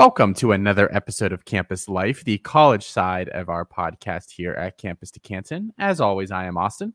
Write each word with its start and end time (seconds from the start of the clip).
Welcome 0.00 0.32
to 0.36 0.52
another 0.52 0.90
episode 0.96 1.30
of 1.30 1.44
Campus 1.44 1.86
Life, 1.86 2.24
the 2.24 2.38
college 2.38 2.86
side 2.86 3.28
of 3.28 3.50
our 3.50 3.66
podcast 3.66 4.30
here 4.30 4.54
at 4.54 4.78
Campus 4.78 5.10
to 5.10 5.20
Canton. 5.20 5.74
As 5.78 6.00
always, 6.00 6.30
I 6.30 6.46
am 6.46 6.56
Austin. 6.56 6.94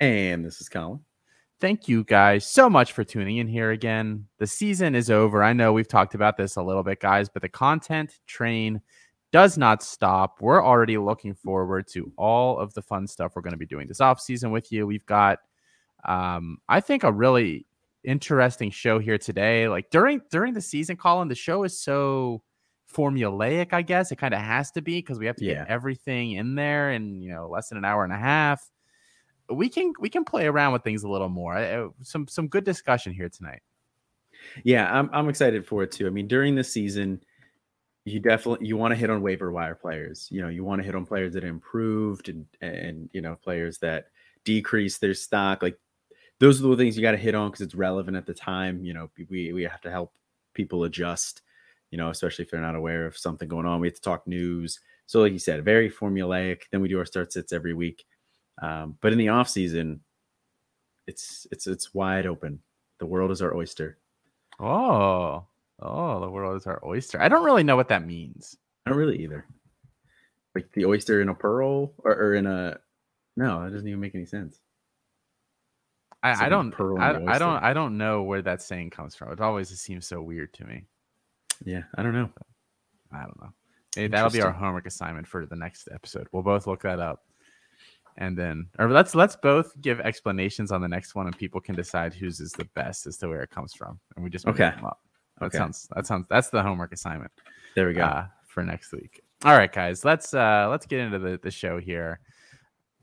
And 0.00 0.44
this 0.44 0.60
is 0.60 0.68
Colin. 0.68 1.00
Thank 1.60 1.88
you 1.88 2.04
guys 2.04 2.44
so 2.44 2.68
much 2.68 2.92
for 2.92 3.04
tuning 3.04 3.38
in 3.38 3.48
here 3.48 3.70
again. 3.70 4.26
The 4.36 4.46
season 4.46 4.94
is 4.94 5.08
over. 5.08 5.42
I 5.42 5.54
know 5.54 5.72
we've 5.72 5.88
talked 5.88 6.14
about 6.14 6.36
this 6.36 6.56
a 6.56 6.62
little 6.62 6.82
bit, 6.82 7.00
guys, 7.00 7.30
but 7.30 7.40
the 7.40 7.48
content 7.48 8.18
train 8.26 8.82
does 9.30 9.56
not 9.56 9.82
stop. 9.82 10.42
We're 10.42 10.62
already 10.62 10.98
looking 10.98 11.32
forward 11.32 11.86
to 11.92 12.12
all 12.18 12.58
of 12.58 12.74
the 12.74 12.82
fun 12.82 13.06
stuff 13.06 13.32
we're 13.34 13.40
going 13.40 13.52
to 13.52 13.56
be 13.56 13.64
doing 13.64 13.88
this 13.88 14.02
off 14.02 14.20
season 14.20 14.50
with 14.50 14.70
you. 14.70 14.86
We've 14.86 15.06
got, 15.06 15.38
um, 16.04 16.58
I 16.68 16.82
think, 16.82 17.02
a 17.02 17.12
really 17.12 17.64
interesting 18.04 18.70
show 18.70 18.98
here 18.98 19.18
today. 19.18 19.68
Like 19.68 19.90
during 19.90 20.20
during 20.30 20.54
the 20.54 20.60
season, 20.60 20.96
Colin, 20.96 21.28
the 21.28 21.34
show 21.34 21.64
is 21.64 21.78
so 21.78 22.42
formulaic. 22.92 23.72
I 23.72 23.82
guess 23.82 24.12
it 24.12 24.16
kind 24.16 24.34
of 24.34 24.40
has 24.40 24.70
to 24.72 24.82
be 24.82 24.98
because 24.98 25.18
we 25.18 25.26
have 25.26 25.36
to 25.36 25.44
Yeah. 25.44 25.54
get 25.54 25.68
everything 25.68 26.32
in 26.32 26.54
there 26.54 26.92
in 26.92 27.20
you 27.22 27.30
know 27.30 27.48
less 27.48 27.68
than 27.68 27.78
an 27.78 27.84
hour 27.84 28.04
and 28.04 28.12
a 28.12 28.18
half. 28.18 28.68
We 29.48 29.68
can 29.68 29.92
we 30.00 30.08
can 30.08 30.24
play 30.24 30.46
around 30.46 30.72
with 30.72 30.82
things 30.84 31.02
a 31.02 31.08
little 31.08 31.28
more. 31.28 31.56
Uh, 31.56 31.88
Some 32.02 32.26
some 32.28 32.48
good 32.48 32.64
discussion 32.64 33.12
here 33.12 33.28
tonight. 33.28 33.60
Yeah, 34.64 34.92
I'm 34.92 35.08
I'm 35.12 35.28
excited 35.28 35.66
for 35.66 35.82
it 35.82 35.92
too. 35.92 36.06
I 36.06 36.10
mean, 36.10 36.26
during 36.28 36.54
the 36.54 36.64
season, 36.64 37.22
you 38.04 38.18
definitely 38.18 38.66
you 38.66 38.76
want 38.76 38.92
to 38.92 38.96
hit 38.96 39.10
on 39.10 39.22
waiver 39.22 39.52
wire 39.52 39.74
players. 39.74 40.28
You 40.30 40.42
know, 40.42 40.48
you 40.48 40.64
want 40.64 40.80
to 40.80 40.86
hit 40.86 40.94
on 40.94 41.06
players 41.06 41.34
that 41.34 41.44
improved 41.44 42.28
and 42.28 42.46
and 42.60 43.08
you 43.12 43.20
know 43.20 43.36
players 43.36 43.78
that 43.78 44.06
decrease 44.44 44.98
their 44.98 45.14
stock. 45.14 45.62
Like 45.62 45.78
those 46.42 46.60
are 46.60 46.66
the 46.66 46.76
things 46.76 46.96
you 46.96 47.02
got 47.02 47.12
to 47.12 47.16
hit 47.16 47.36
on 47.36 47.50
because 47.50 47.60
it's 47.60 47.74
relevant 47.76 48.16
at 48.16 48.26
the 48.26 48.34
time. 48.34 48.84
You 48.84 48.94
know, 48.94 49.08
we 49.30 49.52
we 49.52 49.62
have 49.62 49.80
to 49.82 49.90
help 49.90 50.12
people 50.54 50.82
adjust. 50.82 51.42
You 51.92 51.98
know, 51.98 52.10
especially 52.10 52.44
if 52.44 52.50
they're 52.50 52.60
not 52.60 52.74
aware 52.74 53.06
of 53.06 53.16
something 53.16 53.48
going 53.48 53.64
on. 53.64 53.78
We 53.78 53.86
have 53.86 53.94
to 53.94 54.00
talk 54.00 54.26
news. 54.26 54.80
So, 55.06 55.20
like 55.20 55.32
you 55.32 55.38
said, 55.38 55.64
very 55.64 55.88
formulaic. 55.88 56.62
Then 56.72 56.80
we 56.80 56.88
do 56.88 56.98
our 56.98 57.04
start 57.04 57.32
sits 57.32 57.52
every 57.52 57.74
week. 57.74 58.04
Um, 58.60 58.96
but 59.00 59.12
in 59.12 59.18
the 59.18 59.28
off 59.28 59.48
season, 59.48 60.00
it's 61.06 61.46
it's 61.52 61.68
it's 61.68 61.94
wide 61.94 62.26
open. 62.26 62.58
The 62.98 63.06
world 63.06 63.30
is 63.30 63.40
our 63.40 63.54
oyster. 63.54 63.98
Oh, 64.58 65.46
oh, 65.80 66.20
the 66.20 66.30
world 66.30 66.56
is 66.56 66.66
our 66.66 66.82
oyster. 66.84 67.22
I 67.22 67.28
don't 67.28 67.44
really 67.44 67.62
know 67.62 67.76
what 67.76 67.88
that 67.88 68.04
means. 68.04 68.56
I 68.84 68.90
don't 68.90 68.98
really 68.98 69.22
either. 69.22 69.46
Like 70.56 70.72
the 70.72 70.86
oyster 70.86 71.22
in 71.22 71.28
a 71.28 71.34
pearl 71.34 71.92
or, 71.98 72.12
or 72.12 72.34
in 72.34 72.46
a 72.46 72.78
no, 73.36 73.62
that 73.62 73.70
doesn't 73.70 73.86
even 73.86 74.00
make 74.00 74.16
any 74.16 74.26
sense. 74.26 74.58
I, 76.22 76.46
I 76.46 76.48
don't. 76.48 76.74
I, 77.00 77.10
I 77.34 77.38
don't. 77.38 77.62
I 77.64 77.72
don't 77.72 77.98
know 77.98 78.22
where 78.22 78.42
that 78.42 78.62
saying 78.62 78.90
comes 78.90 79.14
from. 79.14 79.32
It 79.32 79.40
always 79.40 79.68
seems 79.80 80.06
so 80.06 80.22
weird 80.22 80.52
to 80.54 80.64
me. 80.64 80.84
Yeah, 81.64 81.82
I 81.96 82.02
don't 82.02 82.12
know. 82.14 82.30
I 83.12 83.20
don't 83.22 83.40
know. 83.40 83.52
Maybe 83.96 84.08
that'll 84.08 84.30
be 84.30 84.40
our 84.40 84.52
homework 84.52 84.86
assignment 84.86 85.26
for 85.26 85.44
the 85.46 85.56
next 85.56 85.88
episode. 85.92 86.26
We'll 86.32 86.42
both 86.42 86.66
look 86.66 86.82
that 86.82 86.98
up, 87.00 87.24
and 88.16 88.36
then 88.38 88.68
or 88.78 88.88
let's 88.90 89.14
let's 89.14 89.36
both 89.36 89.72
give 89.82 90.00
explanations 90.00 90.72
on 90.72 90.80
the 90.80 90.88
next 90.88 91.14
one, 91.14 91.26
and 91.26 91.36
people 91.36 91.60
can 91.60 91.74
decide 91.74 92.14
whose 92.14 92.40
is 92.40 92.52
the 92.52 92.64
best 92.74 93.06
as 93.06 93.16
to 93.18 93.28
where 93.28 93.42
it 93.42 93.50
comes 93.50 93.74
from, 93.74 93.98
and 94.16 94.24
we 94.24 94.30
just 94.30 94.46
Okay. 94.46 94.70
them 94.70 94.84
up. 94.84 95.00
That 95.40 95.46
Okay. 95.46 95.58
sounds 95.58 95.88
that 95.94 96.06
sounds 96.06 96.26
that's 96.30 96.50
the 96.50 96.62
homework 96.62 96.92
assignment 96.92 97.32
There 97.74 97.88
we 97.88 97.94
go. 97.94 98.04
uh, 98.04 98.26
for 98.46 98.62
next 98.62 98.92
week. 98.92 99.22
All 99.44 99.56
right, 99.56 99.72
guys, 99.72 100.04
let's 100.04 100.32
uh 100.32 100.68
let's 100.70 100.86
get 100.86 101.00
into 101.00 101.18
the 101.18 101.38
the 101.42 101.50
show 101.50 101.78
here. 101.78 102.20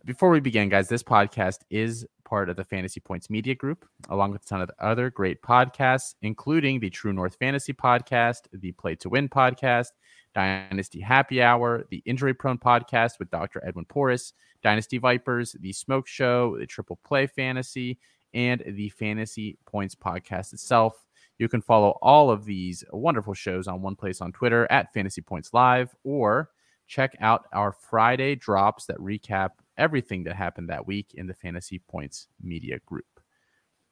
Before 0.06 0.30
we 0.30 0.40
begin, 0.40 0.70
guys, 0.70 0.88
this 0.88 1.04
podcast 1.04 1.60
is 1.70 2.08
part 2.30 2.48
of 2.48 2.56
the 2.56 2.64
Fantasy 2.64 3.00
Points 3.00 3.28
Media 3.28 3.56
Group, 3.56 3.86
along 4.10 4.32
with 4.32 4.44
a 4.44 4.46
ton 4.46 4.62
of 4.62 4.70
other 4.78 5.10
great 5.10 5.42
podcasts, 5.42 6.14
including 6.22 6.80
the 6.80 6.92
True 6.92 7.12
North 7.12 7.36
Fantasy 7.40 7.74
Podcast, 7.74 8.42
the 8.54 8.72
Play 8.74 8.94
to 8.98 9.10
Win 9.10 9.28
Podcast, 9.28 9.88
Dynasty 10.36 11.00
Happy 11.00 11.42
Hour, 11.42 11.88
the 11.90 12.04
Injury 12.06 12.36
Prone 12.36 12.60
Podcast 12.60 13.18
with 13.18 13.32
Dr. 13.32 13.66
Edwin 13.66 13.86
Porras, 13.86 14.34
Dynasty 14.62 15.00
Vipers, 15.00 15.56
the 15.60 15.74
Smoke 15.74 16.06
Show, 16.08 16.56
the 16.60 16.68
Triple 16.68 17.00
Play 17.04 17.26
Fantasy, 17.26 17.98
and 18.36 18.64
the 18.64 18.90
Fantasy 18.90 19.58
Points 19.66 19.96
Podcast 19.96 20.54
itself. 20.54 21.04
You 21.40 21.50
can 21.50 21.62
follow 21.62 21.98
all 22.04 22.30
of 22.30 22.46
these 22.46 22.84
wonderful 22.92 23.34
shows 23.34 23.68
on 23.68 23.82
one 23.82 23.96
place 23.96 24.22
on 24.22 24.34
Twitter 24.34 24.68
at 24.70 24.94
Fantasy 24.94 25.22
Points 25.22 25.52
Live, 25.52 25.96
or 26.04 26.52
check 26.86 27.16
out 27.22 27.46
our 27.54 27.72
Friday 27.72 28.36
drops 28.36 28.86
that 28.86 28.98
recap 28.98 29.50
everything 29.80 30.24
that 30.26 30.36
happened 30.36 30.70
that 30.70 30.86
week 30.86 31.14
in 31.16 31.26
the 31.26 31.34
Fantasy 31.34 31.80
Points 31.80 32.28
Media 32.42 32.80
Group. 32.86 33.06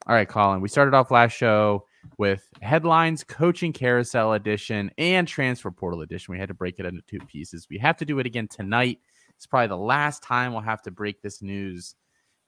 All 0.05 0.15
right, 0.15 0.27
Colin, 0.27 0.61
we 0.61 0.69
started 0.69 0.93
off 0.93 1.11
last 1.11 1.33
show 1.33 1.85
with 2.17 2.47
headlines, 2.61 3.23
coaching 3.23 3.73
carousel 3.73 4.33
edition, 4.33 4.91
and 4.97 5.27
transfer 5.27 5.71
portal 5.71 6.01
edition. 6.01 6.31
We 6.31 6.39
had 6.39 6.49
to 6.49 6.53
break 6.53 6.79
it 6.79 6.85
into 6.85 7.01
two 7.07 7.19
pieces. 7.25 7.67
We 7.69 7.77
have 7.79 7.97
to 7.97 8.05
do 8.05 8.19
it 8.19 8.25
again 8.25 8.47
tonight. 8.47 8.99
It's 9.35 9.45
probably 9.45 9.67
the 9.67 9.77
last 9.77 10.23
time 10.23 10.53
we'll 10.53 10.61
have 10.61 10.81
to 10.83 10.91
break 10.91 11.21
this 11.21 11.41
news 11.41 11.95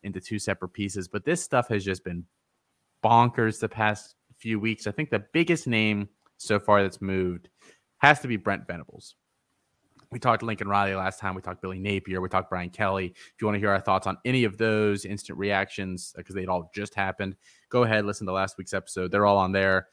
into 0.03 0.21
two 0.21 0.39
separate 0.39 0.69
pieces, 0.69 1.07
but 1.07 1.25
this 1.25 1.44
stuff 1.44 1.67
has 1.69 1.83
just 1.83 2.03
been 2.03 2.25
bonkers 3.03 3.59
the 3.59 3.67
past 3.67 4.16
few 4.38 4.59
weeks. 4.59 4.88
I 4.88 4.91
think 4.91 5.09
the 5.09 5.25
biggest 5.33 5.67
name 5.67 6.09
so 6.38 6.59
far 6.59 6.81
that's 6.81 7.01
moved 7.01 7.50
has 7.97 8.21
to 8.21 8.27
be 8.27 8.38
Brent 8.38 8.67
Venables. 8.67 9.16
We 10.12 10.18
talked 10.18 10.40
to 10.40 10.47
Lincoln 10.47 10.68
Riley 10.68 10.96
last 10.96 11.20
time. 11.20 11.36
We 11.36 11.42
talked 11.42 11.62
Billy 11.62 11.78
Napier. 11.78 12.20
We 12.20 12.30
talked 12.30 12.50
Brian 12.50 12.72
Kelly. 12.72 13.14
If 13.16 13.34
you 13.40 13.46
want 13.46 13.56
to 13.56 13.59
hear 13.59 13.70
our 13.70 13.80
thoughts 13.80 14.08
on 14.08 14.18
any 14.25 14.44
of 14.44 14.58
those 14.58 15.06
instant 15.06 15.38
reactions, 15.38 16.14
because 16.18 16.34
they'd 16.34 16.50
all 16.50 16.72
just 16.74 16.96
happened, 16.96 17.36
go 17.70 17.84
ahead, 17.84 18.06
listen 18.06 18.25
to 18.25 18.34
last 18.34 18.58
week's 18.58 18.74
episode. 18.74 19.12
They're 19.12 19.28
all 19.28 19.38
on 19.38 19.52
there. 19.52 19.88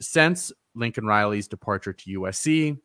Since 0.00 0.52
Lincoln 0.74 1.04
Riley's 1.04 1.48
departure 1.48 1.92
to 1.92 2.20
USC, 2.20 2.78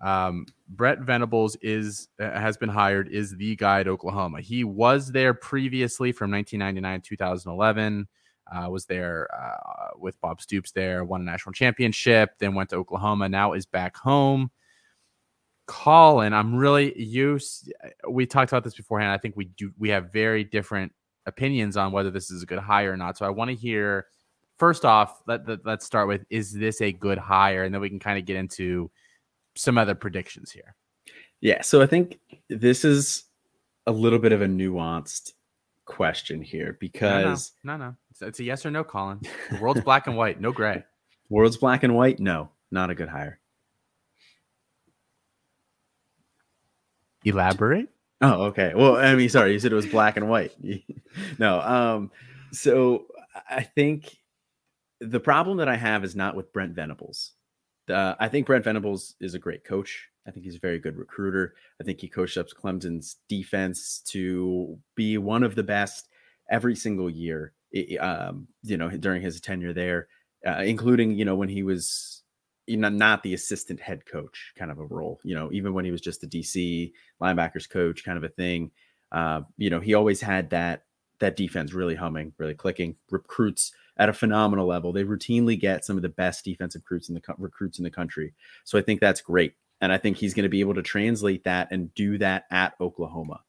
um, 0.00 0.46
Brett 0.68 1.00
Venables 1.00 1.56
is 1.62 2.08
uh, 2.20 2.32
has 2.32 2.56
been 2.56 2.68
hired 2.68 3.08
is 3.08 3.36
the 3.36 3.54
guy 3.54 3.80
at 3.80 3.88
Oklahoma. 3.88 4.40
He 4.40 4.64
was 4.64 5.12
there 5.12 5.34
previously 5.34 6.10
from 6.10 6.32
1999 6.32 7.02
2011. 7.02 8.08
Uh, 8.52 8.68
was 8.68 8.86
there 8.86 9.28
uh, 9.32 9.90
with 9.96 10.20
Bob 10.20 10.40
Stoops 10.40 10.72
there, 10.72 11.04
won 11.04 11.20
a 11.20 11.24
national 11.24 11.52
championship, 11.52 12.30
then 12.40 12.54
went 12.54 12.70
to 12.70 12.76
Oklahoma. 12.76 13.28
Now 13.28 13.52
is 13.52 13.66
back 13.66 13.96
home. 13.96 14.50
Colin, 15.72 16.34
I'm 16.34 16.54
really 16.54 16.92
used. 17.02 17.72
We 18.08 18.26
talked 18.26 18.52
about 18.52 18.62
this 18.62 18.74
beforehand. 18.74 19.10
I 19.10 19.16
think 19.16 19.36
we 19.36 19.46
do. 19.46 19.72
We 19.78 19.88
have 19.88 20.12
very 20.12 20.44
different 20.44 20.92
opinions 21.24 21.78
on 21.78 21.92
whether 21.92 22.10
this 22.10 22.30
is 22.30 22.42
a 22.42 22.46
good 22.46 22.58
hire 22.58 22.92
or 22.92 22.96
not. 22.98 23.16
So 23.16 23.24
I 23.24 23.30
want 23.30 23.48
to 23.50 23.56
hear. 23.56 24.06
First 24.58 24.84
off, 24.84 25.22
let, 25.26 25.48
let 25.48 25.64
let's 25.64 25.86
start 25.86 26.08
with: 26.08 26.26
Is 26.28 26.52
this 26.52 26.82
a 26.82 26.92
good 26.92 27.16
hire? 27.16 27.64
And 27.64 27.74
then 27.74 27.80
we 27.80 27.88
can 27.88 27.98
kind 27.98 28.18
of 28.18 28.26
get 28.26 28.36
into 28.36 28.90
some 29.56 29.78
other 29.78 29.94
predictions 29.94 30.50
here. 30.50 30.74
yeah, 31.40 31.62
so 31.62 31.80
I 31.80 31.86
think 31.86 32.18
this 32.50 32.84
is 32.84 33.24
a 33.86 33.92
little 33.92 34.18
bit 34.18 34.32
of 34.32 34.42
a 34.42 34.46
nuanced 34.46 35.32
question 35.86 36.42
here 36.42 36.66
No, 36.66 36.68
no, 36.70 36.76
because 36.80 37.52
no, 37.64 37.76
no, 37.78 37.96
It's, 38.10 38.22
it's 38.22 38.40
a 38.40 38.44
yes 38.44 38.64
or 38.66 38.70
no, 38.70 38.84
Colin. 38.84 39.20
The 39.50 39.58
world's 39.60 39.80
black 39.80 40.06
and 40.06 40.16
white, 40.18 40.38
no 40.40 40.52
gray. 40.52 40.84
world's 41.30 41.56
black 41.56 41.82
and 41.82 41.94
white. 41.94 42.20
No, 42.20 42.50
not 42.70 42.90
a 42.90 42.94
good 42.94 43.08
hire. 43.08 43.40
Elaborate. 47.24 47.88
Oh, 48.20 48.44
okay. 48.44 48.72
Well, 48.74 48.96
I 48.96 49.14
mean, 49.14 49.28
sorry, 49.28 49.52
you 49.52 49.58
said 49.58 49.72
it 49.72 49.76
was 49.76 49.86
black 49.86 50.16
and 50.16 50.28
white. 50.28 50.52
no, 51.38 51.60
um, 51.60 52.10
so 52.52 53.06
I 53.48 53.62
think 53.62 54.16
the 55.00 55.20
problem 55.20 55.56
that 55.58 55.68
I 55.68 55.76
have 55.76 56.04
is 56.04 56.14
not 56.14 56.36
with 56.36 56.52
Brent 56.52 56.74
Venables. 56.74 57.32
Uh, 57.90 58.14
I 58.20 58.28
think 58.28 58.46
Brent 58.46 58.64
Venables 58.64 59.16
is 59.20 59.34
a 59.34 59.40
great 59.40 59.64
coach. 59.64 60.08
I 60.26 60.30
think 60.30 60.44
he's 60.44 60.54
a 60.54 60.60
very 60.60 60.78
good 60.78 60.96
recruiter. 60.96 61.54
I 61.80 61.84
think 61.84 62.00
he 62.00 62.08
coached 62.08 62.38
up 62.38 62.46
Clemson's 62.50 63.16
defense 63.28 64.00
to 64.08 64.78
be 64.94 65.18
one 65.18 65.42
of 65.42 65.56
the 65.56 65.64
best 65.64 66.08
every 66.48 66.76
single 66.76 67.10
year. 67.10 67.54
Um, 67.98 68.46
you 68.62 68.76
know, 68.76 68.88
during 68.90 69.22
his 69.22 69.40
tenure 69.40 69.72
there, 69.72 70.08
uh, 70.46 70.62
including 70.62 71.18
you 71.18 71.24
know 71.24 71.34
when 71.34 71.48
he 71.48 71.62
was 71.62 72.21
you 72.66 72.76
know 72.76 72.88
not 72.88 73.22
the 73.22 73.34
assistant 73.34 73.80
head 73.80 74.06
coach 74.06 74.52
kind 74.56 74.70
of 74.70 74.78
a 74.78 74.84
role. 74.84 75.20
You 75.24 75.34
know, 75.34 75.50
even 75.52 75.74
when 75.74 75.84
he 75.84 75.90
was 75.90 76.00
just 76.00 76.24
a 76.24 76.26
DC 76.26 76.92
linebackers 77.20 77.68
coach 77.68 78.04
kind 78.04 78.18
of 78.18 78.24
a 78.24 78.28
thing. 78.28 78.70
Uh, 79.10 79.42
you 79.58 79.68
know, 79.68 79.80
he 79.80 79.94
always 79.94 80.20
had 80.20 80.50
that 80.50 80.84
that 81.20 81.36
defense 81.36 81.72
really 81.72 81.94
humming, 81.94 82.32
really 82.38 82.54
clicking. 82.54 82.96
Recruits 83.10 83.72
at 83.98 84.08
a 84.08 84.12
phenomenal 84.12 84.66
level. 84.66 84.92
They 84.92 85.04
routinely 85.04 85.58
get 85.58 85.84
some 85.84 85.96
of 85.96 86.02
the 86.02 86.08
best 86.08 86.44
defensive 86.44 86.82
recruits 86.82 87.08
in 87.08 87.14
the 87.14 87.20
co- 87.20 87.34
recruits 87.38 87.78
in 87.78 87.84
the 87.84 87.90
country. 87.90 88.34
So 88.64 88.78
I 88.78 88.82
think 88.82 89.00
that's 89.00 89.20
great, 89.20 89.54
and 89.80 89.92
I 89.92 89.98
think 89.98 90.16
he's 90.16 90.34
going 90.34 90.44
to 90.44 90.48
be 90.48 90.60
able 90.60 90.74
to 90.74 90.82
translate 90.82 91.44
that 91.44 91.68
and 91.70 91.92
do 91.94 92.18
that 92.18 92.44
at 92.50 92.74
Oklahoma 92.80 93.40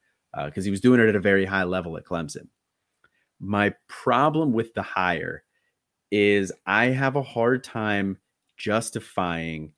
because 0.46 0.66
he 0.66 0.72
was 0.72 0.82
doing 0.82 1.00
it 1.00 1.10
at 1.10 1.16
a 1.16 1.20
very 1.20 1.46
high 1.46 1.64
level 1.64 1.96
at 1.96 2.06
Clemson. 2.06 2.48
My 3.40 3.74
problem 3.88 4.52
with 4.52 4.74
the 4.74 4.82
hire 4.82 5.44
is 6.12 6.52
I 6.66 6.86
have 6.86 7.16
a 7.16 7.24
hard 7.24 7.64
time 7.64 8.18
justifying 8.64 9.74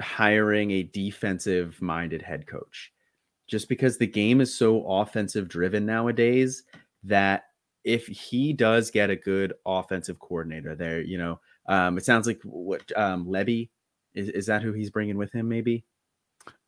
hiring 0.00 0.70
a 0.72 0.82
defensive 0.82 1.80
minded 1.80 2.20
head 2.20 2.46
coach 2.46 2.92
just 3.48 3.70
because 3.70 3.96
the 3.96 4.06
game 4.06 4.42
is 4.42 4.54
so 4.54 4.86
offensive 4.86 5.48
driven 5.48 5.86
nowadays 5.86 6.64
that 7.04 7.44
if 7.84 8.06
he 8.06 8.52
does 8.52 8.90
get 8.90 9.08
a 9.08 9.16
good 9.16 9.54
offensive 9.64 10.18
coordinator 10.18 10.74
there, 10.74 11.00
you 11.00 11.16
know, 11.16 11.40
um, 11.68 11.96
it 11.96 12.04
sounds 12.04 12.26
like 12.26 12.40
what 12.42 12.82
um, 12.96 13.26
Lebby 13.26 13.70
Is, 14.14 14.28
is 14.28 14.46
that 14.46 14.62
who 14.62 14.72
he's 14.72 14.90
bringing 14.90 15.16
with 15.16 15.32
him? 15.32 15.48
Maybe. 15.48 15.84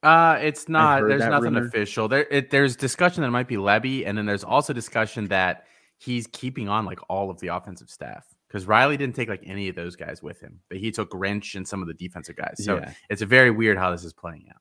Uh, 0.03 0.39
it's 0.41 0.67
not. 0.67 1.07
There's 1.07 1.21
nothing 1.21 1.55
rumor. 1.55 1.67
official. 1.67 2.09
There, 2.09 2.27
it, 2.31 2.51
there's 2.51 2.75
discussion 2.75 3.21
that 3.21 3.29
it 3.29 3.33
might 3.33 3.49
be 3.49 3.57
Lebby, 3.57 4.07
and 4.07 4.17
then 4.17 4.25
there's 4.25 4.45
also 4.45 4.73
discussion 4.73 5.27
that 5.29 5.67
he's 5.99 6.27
keeping 6.29 6.69
on 6.69 6.87
like 6.87 7.01
all 7.11 7.31
of 7.31 7.39
the 7.41 7.49
offensive 7.49 7.91
staff 7.91 8.25
because 8.49 8.67
Riley 8.67 8.97
didn't 8.97 9.15
take 9.15 9.29
like 9.29 9.43
any 9.45 9.69
of 9.69 9.77
those 9.77 9.95
guys 9.95 10.23
with 10.23 10.41
him, 10.41 10.61
but 10.69 10.79
he 10.79 10.91
took 10.91 11.11
Grinch 11.11 11.55
and 11.55 11.69
some 11.69 11.83
of 11.83 11.89
the 11.89 11.95
defensive 11.95 12.37
guys. 12.37 12.57
So 12.65 12.77
yeah. 12.77 12.93
it's 13.11 13.23
very 13.23 13.51
weird 13.51 13.77
how 13.77 13.91
this 13.91 14.05
is 14.05 14.13
playing 14.13 14.47
out. 14.51 14.61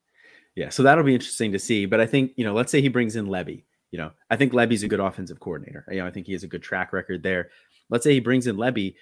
Yeah. 0.55 0.69
So 0.69 0.83
that'll 0.83 1.03
be 1.03 1.13
interesting 1.13 1.51
to 1.53 1.59
see. 1.59 1.85
But 1.85 2.01
I 2.01 2.05
think, 2.05 2.33
you 2.35 2.43
know, 2.43 2.53
let's 2.53 2.71
say 2.71 2.81
he 2.81 2.89
brings 2.89 3.15
in 3.15 3.27
Lebby. 3.27 3.63
You 3.91 3.99
know, 3.99 4.11
I 4.29 4.35
think 4.35 4.51
Lebby's 4.51 4.83
a 4.83 4.87
good 4.87 4.99
offensive 4.99 5.39
coordinator. 5.39 5.85
You 5.89 5.99
know, 5.99 6.07
I 6.07 6.11
think 6.11 6.25
he 6.25 6.33
has 6.33 6.43
a 6.43 6.47
good 6.47 6.61
track 6.61 6.91
record 6.91 7.23
there. 7.23 7.49
Let's 7.89 8.03
say 8.03 8.13
he 8.13 8.19
brings 8.19 8.47
in 8.47 8.57
Lebby. 8.57 8.95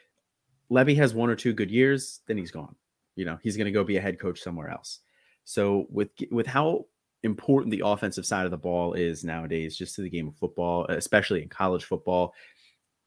Lebby 0.69 0.95
has 0.97 1.13
one 1.13 1.29
or 1.29 1.35
two 1.35 1.53
good 1.53 1.71
years, 1.71 2.21
then 2.27 2.37
he's 2.37 2.51
gone. 2.51 2.75
You 3.15 3.25
know, 3.25 3.39
he's 3.41 3.57
going 3.57 3.65
to 3.65 3.71
go 3.71 3.83
be 3.83 3.97
a 3.97 4.01
head 4.01 4.19
coach 4.19 4.41
somewhere 4.41 4.69
else. 4.69 4.99
So 5.45 5.87
with 5.89 6.09
with 6.31 6.47
how 6.47 6.85
important 7.23 7.71
the 7.71 7.83
offensive 7.85 8.25
side 8.25 8.45
of 8.45 8.51
the 8.51 8.57
ball 8.57 8.93
is 8.93 9.23
nowadays, 9.23 9.77
just 9.77 9.95
to 9.95 10.01
the 10.01 10.09
game 10.09 10.27
of 10.27 10.35
football, 10.35 10.85
especially 10.89 11.41
in 11.41 11.49
college 11.49 11.85
football, 11.85 12.33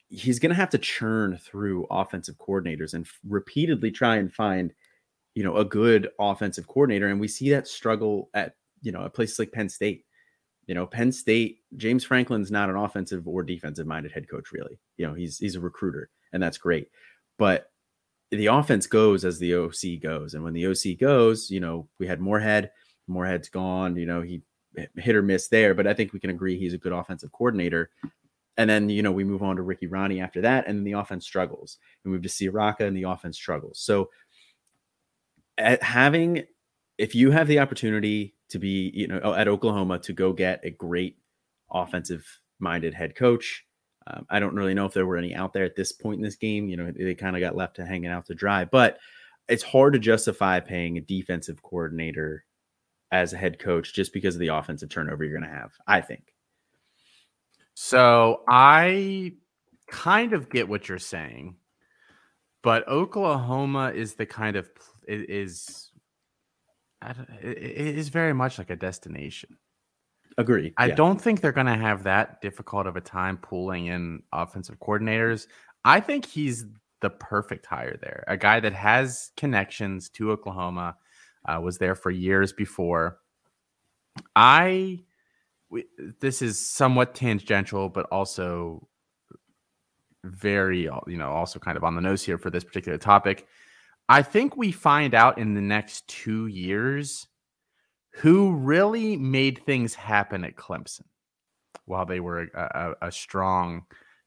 he's 0.09 0.39
going 0.39 0.51
to 0.51 0.57
have 0.57 0.71
to 0.71 0.79
churn 0.79 1.39
through 1.39 1.87
offensive 1.91 2.37
coordinators 2.39 2.95
and 2.95 3.05
f- 3.05 3.19
repeatedly 3.27 3.91
try 3.91 4.17
and 4.17 4.33
find, 4.33 4.73
you 5.35 5.43
know, 5.43 5.57
a 5.57 5.65
good 5.65 6.09
offensive 6.19 6.67
coordinator. 6.67 7.09
And 7.09 7.21
we 7.21 7.29
see 7.29 7.51
that 7.51 7.69
struggle 7.69 8.31
at 8.35 8.55
you 8.83 8.93
know 8.93 9.05
at 9.05 9.15
places 9.15 9.39
like 9.39 9.53
Penn 9.53 9.69
State. 9.69 10.05
You 10.67 10.75
know, 10.75 10.87
Penn 10.87 11.13
State, 11.13 11.61
James 11.77 12.05
Franklin's 12.05 12.51
not 12.51 12.69
an 12.69 12.77
offensive 12.77 13.27
or 13.27 13.43
defensive 13.43 13.87
minded 13.87 14.13
head 14.13 14.29
coach, 14.29 14.53
really. 14.53 14.79
You 14.99 15.07
know, 15.07 15.15
he's 15.15 15.39
he's 15.39 15.57
a 15.57 15.61
recruiter, 15.61 16.11
and 16.33 16.43
that's 16.43 16.59
great. 16.59 16.89
But 17.39 17.71
the 18.31 18.47
offense 18.47 18.87
goes 18.87 19.25
as 19.25 19.39
the 19.39 19.55
OC 19.55 20.03
goes. 20.03 20.35
And 20.35 20.45
when 20.45 20.53
the 20.53 20.67
OC 20.67 20.99
goes, 21.01 21.51
you 21.51 21.61
know, 21.61 21.89
we 21.99 22.07
had 22.07 22.21
Moorhead, 22.21 22.71
Moorhead's 23.07 23.49
gone, 23.49 23.97
you 23.97 24.05
know, 24.05 24.21
he 24.21 24.43
hit 24.97 25.17
or 25.17 25.23
miss 25.23 25.49
there, 25.49 25.75
but 25.75 25.87
I 25.87 25.95
think 25.95 26.13
we 26.13 26.21
can 26.21 26.31
agree 26.31 26.59
he's 26.59 26.75
a 26.75 26.79
good 26.79 26.93
offensive 26.93 27.33
coordinator. 27.33 27.91
And 28.59 28.69
then, 28.69 28.89
you 28.89 29.03
know, 29.03 29.13
we 29.13 29.23
move 29.23 29.43
on 29.43 29.57
to 29.57 29.63
Ricky 29.63 29.87
Rahne 29.87 30.21
after 30.23 30.41
that, 30.41 30.67
and 30.67 30.79
then 30.79 30.85
the 30.85 30.99
offense 30.99 31.25
struggles. 31.25 31.79
We 32.05 32.11
move 32.11 32.23
to 32.23 32.29
Ciarrocca, 32.29 32.81
and 32.81 32.97
the 32.97 33.05
offense 33.05 33.37
struggles. 33.37 33.79
So, 33.79 34.11
having, 35.57 36.45
if 36.99 37.15
you 37.15 37.31
have 37.31 37.47
the 37.47 37.61
opportunity 37.61 38.35
to 38.51 38.59
be, 38.59 38.91
you 38.93 39.07
know, 39.07 39.33
at 39.33 39.47
Oklahoma 39.47 40.01
to 40.01 40.13
go 40.13 40.33
get 40.33 40.61
a 40.65 40.71
great 40.71 41.19
offensive 41.73 42.27
minded 42.59 42.95
head 42.95 43.15
coach, 43.15 43.65
um, 44.09 44.27
I 44.29 44.41
don't 44.41 44.55
really 44.57 44.75
know 44.75 44.87
if 44.87 44.93
there 44.93 45.07
were 45.07 45.17
any 45.17 45.35
out 45.35 45.53
there 45.53 45.65
at 45.65 45.77
this 45.77 45.93
point 45.93 46.19
in 46.19 46.25
this 46.25 46.37
game. 46.37 46.69
You 46.69 46.79
know, 46.79 46.91
they 46.91 47.15
kind 47.15 47.37
of 47.37 47.41
got 47.41 47.57
left 47.57 47.77
to 47.77 47.87
hanging 47.87 48.11
out 48.11 48.27
to 48.27 48.35
dry, 48.35 48.65
but 48.65 48.99
it's 49.49 49.63
hard 49.63 49.93
to 49.93 49.99
justify 49.99 50.59
paying 50.61 50.99
a 50.99 51.01
defensive 51.01 51.63
coordinator 51.63 52.45
as 53.13 53.33
a 53.33 53.39
head 53.39 53.59
coach 53.59 53.95
just 53.95 54.13
because 54.13 54.35
of 54.35 54.41
the 54.41 54.49
offensive 54.49 54.89
turnover 54.89 55.25
you're 55.25 55.39
going 55.39 55.49
to 55.49 55.57
have. 55.57 55.73
I 55.87 56.01
think. 56.01 56.33
So 57.81 58.43
I 58.49 59.35
kind 59.87 60.33
of 60.33 60.51
get 60.51 60.69
what 60.69 60.89
you're 60.89 60.99
saying, 60.99 61.55
but 62.61 62.89
Oklahoma 62.89 63.93
is 63.95 64.15
the 64.15 64.27
kind 64.27 64.57
of 64.57 64.69
it 65.07 65.31
is 65.31 65.93
I 67.01 67.13
don't, 67.13 67.29
it 67.41 67.57
it 67.57 67.97
is 67.97 68.09
very 68.09 68.33
much 68.35 68.59
like 68.59 68.71
a 68.71 68.77
destination. 68.77 69.57
Agree. 70.39 70.75
I 70.77 70.87
Yeah. 70.89 70.97
don't 70.97 71.21
think 71.21 71.41
they're 71.41 71.53
going 71.53 71.69
to 71.69 71.77
have 71.77 72.03
that 72.03 72.41
difficult 72.41 72.89
of 72.89 72.97
a 72.97 73.01
time 73.01 73.37
pulling 73.37 73.87
in 73.87 74.25
offensive 74.33 74.81
coordinators. 74.81 75.47
I 75.85 76.01
think 76.01 76.27
he's 76.27 76.67
the 77.01 77.11
perfect 77.11 77.65
hire 77.65 77.97
there. 78.03 78.25
A 78.27 78.37
guy 78.37 78.59
that 78.59 78.73
has 78.73 79.31
connections 79.37 80.09
to 80.11 80.33
Oklahoma, 80.33 80.97
uh, 81.49 81.61
was 81.63 81.79
there 81.79 81.95
for 81.95 82.11
years 82.11 82.53
before. 82.53 83.21
I, 84.35 85.05
we, 85.71 85.85
this 86.21 86.43
is 86.43 86.65
somewhat 86.65 87.15
tangential, 87.15 87.89
but 87.89 88.07
also 88.07 88.89
very, 90.25 90.89
uh, 90.89 91.01
you 91.07 91.17
know, 91.17 91.31
also 91.31 91.59
kind 91.59 91.77
of 91.77 91.85
on 91.85 91.95
the 91.95 92.01
nose 92.01 92.23
here 92.23 92.39
for 92.39 92.51
this 92.51 92.65
particular 92.65 92.99
topic. 92.99 93.47
I 94.09 94.23
think 94.23 94.57
we 94.57 94.73
find 94.73 95.15
out 95.15 95.39
in 95.39 95.55
the 95.55 95.61
next 95.61 96.09
two 96.09 96.47
years 96.47 97.27
who 98.15 98.55
really 98.55 99.17
made 99.17 99.65
things 99.65 99.95
happen 99.95 100.45
at 100.45 100.57
Clemson 100.57 101.05
while 101.85 102.07
they 102.07 102.21
were 102.21 102.49
a, 102.55 102.95
a, 103.03 103.09
a 103.09 103.13
strong 103.13 103.83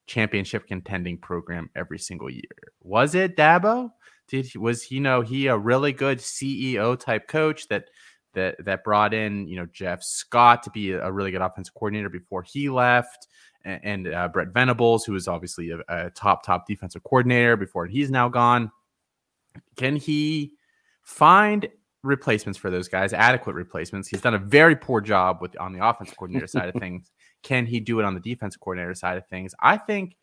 championship 0.08 0.68
contending 0.68 1.18
program 1.18 1.70
every 1.76 2.00
single 2.00 2.30
year. 2.30 2.44
Was 2.82 3.16
it 3.16 3.36
Dabo? 3.36 3.92
Did 4.28 4.46
he, 4.46 4.58
was 4.58 4.84
he 4.84 4.96
you 4.96 5.02
know 5.02 5.22
he 5.22 5.48
a 5.48 5.58
really 5.58 5.92
good 5.92 6.20
CEO 6.20 6.98
type 6.98 7.28
coach 7.28 7.68
that 7.68 7.86
that 8.33 8.63
that 8.66 8.83
brought 8.83 9.13
in 9.13 9.48
you 9.48 9.56
know 9.56 9.68
Jeff 9.72 10.04
Scott 10.04 10.63
to 10.63 10.69
be 10.72 10.92
a, 10.92 11.12
really 11.12 11.31
good 11.31 11.42
offensive 11.42 11.74
coordinator 11.74 12.10
before 12.10 12.44
he 12.44 12.69
left, 12.69 13.28
and, 13.63 13.80
and 13.83 14.13
uh, 14.13 14.28
Brett 14.28 14.50
Venables 14.50 15.06
who 15.06 15.13
was 15.13 15.28
obviously 15.28 15.72
a, 15.72 15.80
a 15.88 16.10
top 16.12 16.45
top 16.45 16.68
defensive 16.68 17.04
coordinator 17.04 17.57
before 17.57 17.86
he's 17.86 18.12
now 18.12 18.30
gone. 18.30 18.72
Can 19.75 19.95
he 19.95 20.54
find 21.04 21.68
replacements 22.04 22.57
for 22.57 22.72
those 22.72 22.88
guys, 22.88 23.13
adequate 23.13 23.54
replacements? 23.54 24.07
He's 24.07 24.22
done 24.22 24.33
a 24.33 24.39
very 24.39 24.75
poor 24.75 25.01
job 25.01 25.39
with 25.42 25.60
on 25.60 25.74
the 25.74 25.86
offensive 25.86 26.18
coordinator 26.18 26.48
side 26.48 26.69
of 26.69 26.75
things. 26.80 27.12
Can 27.44 27.66
he 27.66 27.80
do 27.80 28.00
it 28.00 28.06
on 28.06 28.13
the 28.13 28.19
defensive 28.19 28.62
coordinator 28.62 28.94
side 28.94 29.18
of 29.18 29.28
things? 29.28 29.54
I 29.60 29.78
think, 29.78 30.16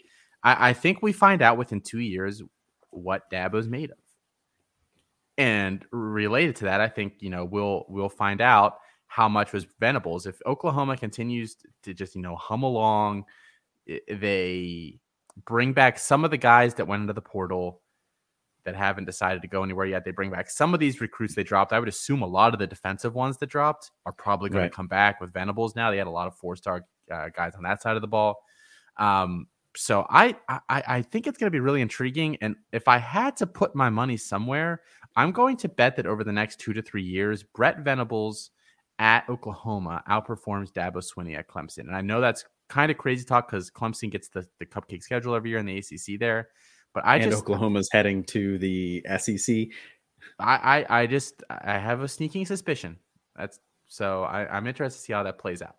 I, 0.42 0.70
I 0.70 0.72
think 0.72 1.02
we 1.02 1.12
find 1.12 1.42
out 1.42 1.58
within 1.58 1.80
two 1.80 1.98
years 1.98 2.42
what 2.90 3.28
Dabo's 3.30 3.68
made 3.68 3.90
of. 3.90 3.98
And 5.38 5.84
related 5.92 6.56
to 6.56 6.64
that, 6.64 6.80
I 6.80 6.88
think 6.88 7.14
you 7.20 7.30
know 7.30 7.44
we'll 7.44 7.86
we'll 7.88 8.08
find 8.10 8.40
out 8.40 8.78
how 9.06 9.28
much 9.28 9.52
was 9.54 9.66
Venables 9.80 10.26
if 10.26 10.38
Oklahoma 10.44 10.96
continues 10.96 11.56
to 11.84 11.94
just 11.94 12.14
you 12.14 12.20
know 12.22 12.36
hum 12.36 12.62
along. 12.64 13.24
They 13.86 14.98
bring 15.44 15.72
back 15.72 15.98
some 15.98 16.24
of 16.24 16.30
the 16.30 16.36
guys 16.36 16.74
that 16.74 16.86
went 16.86 17.02
into 17.02 17.12
the 17.12 17.22
portal 17.22 17.80
that 18.64 18.74
haven't 18.74 19.06
decided 19.06 19.40
to 19.40 19.48
go 19.48 19.62
anywhere 19.62 19.86
yet. 19.86 20.04
They 20.04 20.10
bring 20.10 20.30
back 20.30 20.50
some 20.50 20.74
of 20.74 20.80
these 20.80 21.00
recruits 21.00 21.34
they 21.34 21.44
dropped. 21.44 21.72
I 21.72 21.78
would 21.78 21.88
assume 21.88 22.20
a 22.22 22.26
lot 22.26 22.52
of 22.52 22.58
the 22.58 22.66
defensive 22.66 23.14
ones 23.14 23.38
that 23.38 23.46
dropped 23.48 23.92
are 24.04 24.12
probably 24.12 24.50
going 24.50 24.62
Right. 24.64 24.70
to 24.70 24.76
come 24.76 24.88
back 24.88 25.20
with 25.20 25.32
Venables 25.32 25.74
now. 25.74 25.90
They 25.90 25.96
had 25.96 26.06
a 26.08 26.10
lot 26.10 26.26
of 26.26 26.36
four 26.36 26.56
star 26.56 26.84
uh, 27.10 27.28
guys 27.34 27.54
on 27.54 27.62
that 27.62 27.80
side 27.80 27.96
of 27.96 28.02
the 28.02 28.08
ball. 28.08 28.36
Um, 28.98 29.46
so 29.76 30.04
I, 30.10 30.34
I 30.48 30.60
I 30.68 31.02
think 31.02 31.26
it's 31.26 31.38
going 31.38 31.46
to 31.46 31.52
be 31.54 31.60
really 31.60 31.80
intriguing. 31.80 32.36
And 32.40 32.56
if 32.72 32.88
I 32.88 32.98
had 32.98 33.36
to 33.36 33.46
put 33.46 33.74
my 33.76 33.88
money 33.88 34.16
somewhere, 34.16 34.82
I'm 35.18 35.32
going 35.32 35.56
to 35.56 35.68
bet 35.68 35.96
that 35.96 36.06
over 36.06 36.22
the 36.22 36.32
next 36.32 36.60
two 36.60 36.72
to 36.74 36.80
three 36.80 37.02
years, 37.02 37.42
Brett 37.42 37.80
Venables 37.80 38.50
at 39.00 39.28
Oklahoma 39.28 40.00
outperforms 40.08 40.70
Dabo 40.70 41.02
Swinney 41.02 41.36
at 41.36 41.48
Clemson. 41.48 41.88
And 41.88 41.96
I 41.96 42.02
know 42.02 42.20
that's 42.20 42.44
kind 42.68 42.88
of 42.88 42.98
crazy 42.98 43.24
talk 43.24 43.50
because 43.50 43.68
Clemson 43.68 44.12
gets 44.12 44.28
the, 44.28 44.46
the 44.60 44.66
cupcake 44.66 45.02
schedule 45.02 45.34
every 45.34 45.50
year 45.50 45.58
in 45.58 45.66
the 45.66 45.76
ACC 45.76 46.20
there. 46.20 46.50
But 46.94 47.04
I 47.04 47.16
and 47.16 47.32
just 47.32 47.42
Oklahoma's 47.42 47.88
heading 47.90 48.22
to 48.26 48.58
the 48.58 49.04
SEC. 49.18 49.66
I, 50.38 50.84
I 50.88 51.00
I 51.00 51.06
just 51.08 51.42
I 51.50 51.78
have 51.78 52.00
a 52.00 52.08
sneaking 52.08 52.46
suspicion. 52.46 52.96
That's 53.34 53.58
so 53.88 54.22
I, 54.22 54.46
I'm 54.46 54.68
interested 54.68 55.00
to 55.00 55.04
see 55.04 55.12
how 55.14 55.24
that 55.24 55.38
plays 55.38 55.62
out. 55.62 55.74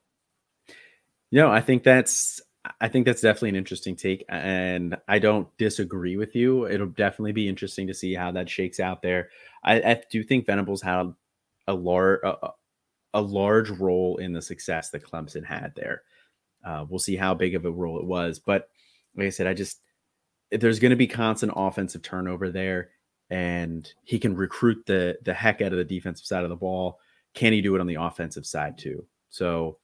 You 1.32 1.40
know, 1.40 1.50
I 1.50 1.62
think 1.62 1.84
that's 1.84 2.42
I 2.82 2.90
think 2.90 3.06
that's 3.06 3.22
definitely 3.22 3.50
an 3.50 3.56
interesting 3.56 3.96
take, 3.96 4.26
and 4.28 4.98
I 5.08 5.20
don't 5.20 5.48
disagree 5.58 6.18
with 6.18 6.36
you. 6.36 6.68
It'll 6.68 6.88
definitely 6.88 7.32
be 7.32 7.48
interesting 7.48 7.88
to 7.88 7.94
see 7.94 8.14
how 8.14 8.32
that 8.32 8.50
shakes 8.50 8.80
out 8.80 9.02
there. 9.02 9.30
I, 9.64 9.76
I 9.76 10.02
do 10.12 10.24
think 10.24 10.46
Venables 10.46 10.82
had 10.82 11.14
a 11.68 11.74
large 11.74 12.20
a, 12.24 12.50
a 13.14 13.22
large 13.22 13.70
role 13.70 14.18
in 14.18 14.34
the 14.34 14.42
success 14.42 14.90
that 14.90 15.04
Clemson 15.04 15.46
had 15.46 15.74
there. 15.76 16.04
Uh, 16.64 16.86
we'll 16.90 17.00
see 17.00 17.16
how 17.16 17.34
big 17.34 17.56
of 17.56 17.64
a 17.64 17.72
role 17.72 17.98
it 18.00 18.06
was, 18.06 18.40
but 18.40 18.70
like 19.16 19.28
I 19.28 19.30
said, 19.30 19.48
I 19.48 19.54
just 19.54 19.82
there's 20.52 20.80
going 20.80 20.92
to 20.92 20.98
be 20.98 21.08
constant 21.08 21.54
offensive 21.56 22.02
turnover 22.02 22.50
there, 22.50 22.90
and 23.30 23.92
he 24.04 24.20
can 24.20 24.36
recruit 24.36 24.86
the 24.86 25.18
the 25.24 25.34
heck 25.34 25.62
out 25.62 25.72
of 25.72 25.78
the 25.78 25.86
defensive 25.86 26.26
side 26.26 26.44
of 26.44 26.50
the 26.50 26.56
ball. 26.56 27.00
Can 27.34 27.54
he 27.54 27.62
do 27.62 27.76
it 27.76 27.82
on 27.82 27.88
the 27.88 27.96
offensive 27.96 28.46
side 28.46 28.78
too? 28.78 29.06
So 29.30 29.78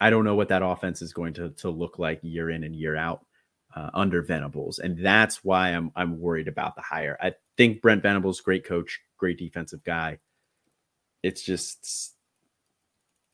I 0.00 0.10
don't 0.10 0.24
know 0.24 0.34
what 0.36 0.48
that 0.48 0.62
offense 0.62 1.02
is 1.02 1.12
going 1.12 1.34
to 1.34 1.50
to 1.58 1.70
look 1.70 1.98
like 1.98 2.20
year 2.22 2.50
in 2.50 2.62
and 2.64 2.74
year 2.74 2.96
out 2.96 3.24
uh, 3.74 3.90
under 3.94 4.22
Venables, 4.22 4.78
and 4.78 4.98
that's 5.04 5.44
why 5.44 5.70
I'm 5.70 5.90
I'm 5.96 6.20
worried 6.20 6.48
about 6.48 6.76
the 6.76 6.82
hire. 6.82 7.16
I 7.20 7.34
think 7.56 7.82
Brent 7.82 8.02
Venables, 8.02 8.40
great 8.40 8.64
coach, 8.64 9.00
great 9.16 9.38
defensive 9.38 9.82
guy. 9.84 10.18
It's 11.22 11.42
just 11.42 12.14